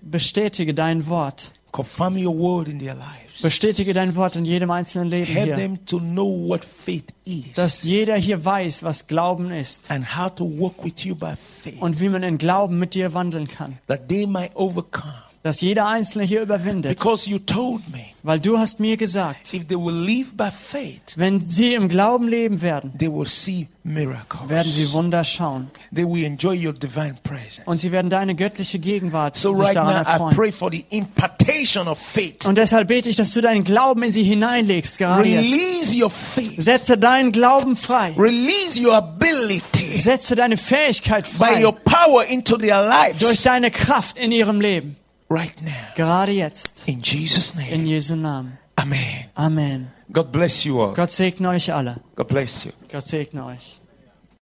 Bestätige 0.00 0.74
dein 0.74 1.06
Wort. 1.06 1.52
Confirm 1.70 2.16
your 2.16 2.36
word 2.36 2.68
in 2.68 2.78
their 2.80 2.94
lives. 2.94 3.40
Bestätige 3.40 3.94
dein 3.94 4.14
Wort 4.16 4.36
in 4.36 4.44
jedem 4.44 4.70
einzelnen 4.70 5.08
Leben 5.08 5.32
Help 5.32 5.46
hier. 5.46 5.56
them 5.56 5.86
to 5.86 5.98
know 6.00 6.48
what 6.48 6.64
faith 6.64 7.04
Dass 7.54 7.82
is 7.84 7.90
jeder 7.90 8.16
hier 8.16 8.44
weiß, 8.44 8.82
was 8.82 9.06
Glauben 9.06 9.50
ist. 9.50 9.90
and 9.90 10.16
how 10.16 10.28
to 10.34 10.44
walk 10.44 10.84
with 10.84 11.04
you 11.04 11.14
by 11.14 11.34
faith. 11.36 11.80
Und 11.80 11.98
wie 12.00 12.08
man 12.08 12.22
in 12.24 12.36
Glauben 12.38 12.78
mit 12.78 12.94
dir 12.94 13.14
wandeln 13.14 13.48
kann. 13.48 13.78
That 13.86 14.08
they 14.08 14.26
might 14.26 14.50
overcome. 14.54 15.14
Dass 15.42 15.60
jeder 15.60 15.88
Einzelne 15.88 16.24
hier 16.24 16.40
überwindet. 16.42 16.96
Because 16.96 17.28
you 17.28 17.38
told 17.40 17.80
me 17.90 17.98
Weil 18.22 18.38
du 18.38 18.58
hast 18.58 18.78
mir 18.78 18.96
gesagt, 18.96 19.52
if 19.52 19.66
they 19.66 19.76
will 19.76 19.92
live 19.92 20.36
by 20.36 20.50
faith, 20.52 21.14
wenn 21.16 21.48
sie 21.48 21.74
im 21.74 21.88
Glauben 21.88 22.28
leben 22.28 22.62
werden, 22.62 22.92
they 22.96 23.12
will 23.12 23.26
see 23.26 23.66
miracles. 23.82 24.48
werden 24.48 24.70
sie 24.70 24.92
Wunder 24.92 25.24
schauen. 25.24 25.68
They 25.92 26.04
will 26.06 26.22
enjoy 26.24 26.54
your 26.54 26.72
divine 26.72 27.16
presence. 27.24 27.62
Und 27.66 27.80
sie 27.80 27.90
werden 27.90 28.08
deine 28.08 28.36
göttliche 28.36 28.78
Gegenwart 28.78 29.36
So 29.36 29.52
sich 29.56 29.66
right 29.66 29.74
daran 29.74 29.94
now, 29.96 30.02
I 30.08 30.12
erfreuen. 30.12 30.36
pray 30.36 30.52
for 30.52 30.70
the 30.70 30.84
impartation 30.90 31.88
of 31.88 31.98
faith. 31.98 32.46
Und 32.46 32.56
deshalb 32.56 32.86
bete 32.86 33.08
ich, 33.10 33.16
dass 33.16 33.32
du 33.32 33.40
deinen 33.40 33.64
Glauben 33.64 34.04
in 34.04 34.12
sie 34.12 34.22
hineinlegst, 34.22 34.98
gerade 34.98 35.28
jetzt. 35.28 35.52
Release 35.52 35.96
your 36.00 36.10
faith. 36.10 36.54
Setze 36.62 36.96
deinen 36.96 37.32
Glauben 37.32 37.74
frei. 37.74 38.14
Release 38.16 38.80
your 38.80 38.94
ability 38.94 39.96
Setze 39.98 40.36
deine 40.36 40.56
Fähigkeit 40.56 41.24
by 41.24 41.36
frei. 41.46 41.64
your 41.64 41.72
power 41.72 42.24
into 42.26 42.56
their 42.56 42.82
Durch 42.84 43.20
lives 43.20 43.42
deine 43.42 43.72
Kraft 43.72 44.16
in 44.18 44.30
ihrem 44.30 44.60
Leben. 44.60 44.96
Right 45.32 45.60
now. 45.62 45.72
Gerade 45.96 46.32
jetzt. 46.32 46.88
In 46.88 47.00
Jesus' 47.00 47.52
In 47.52 47.58
name. 47.58 47.86
Jesu 47.86 48.14
Namen. 48.16 48.58
Amen. 48.78 49.30
Amen. 49.36 49.92
God 50.12 50.32
bless 50.32 50.64
you 50.64 50.80
all. 50.80 50.94
Gott 50.94 51.10
segne 51.10 51.48
euch 51.48 51.72
alle. 51.72 51.96
God 52.16 52.28
bless 52.28 52.64
you. 52.66 52.72
Gott 52.90 53.06
segne 53.06 53.44
euch. 53.44 53.81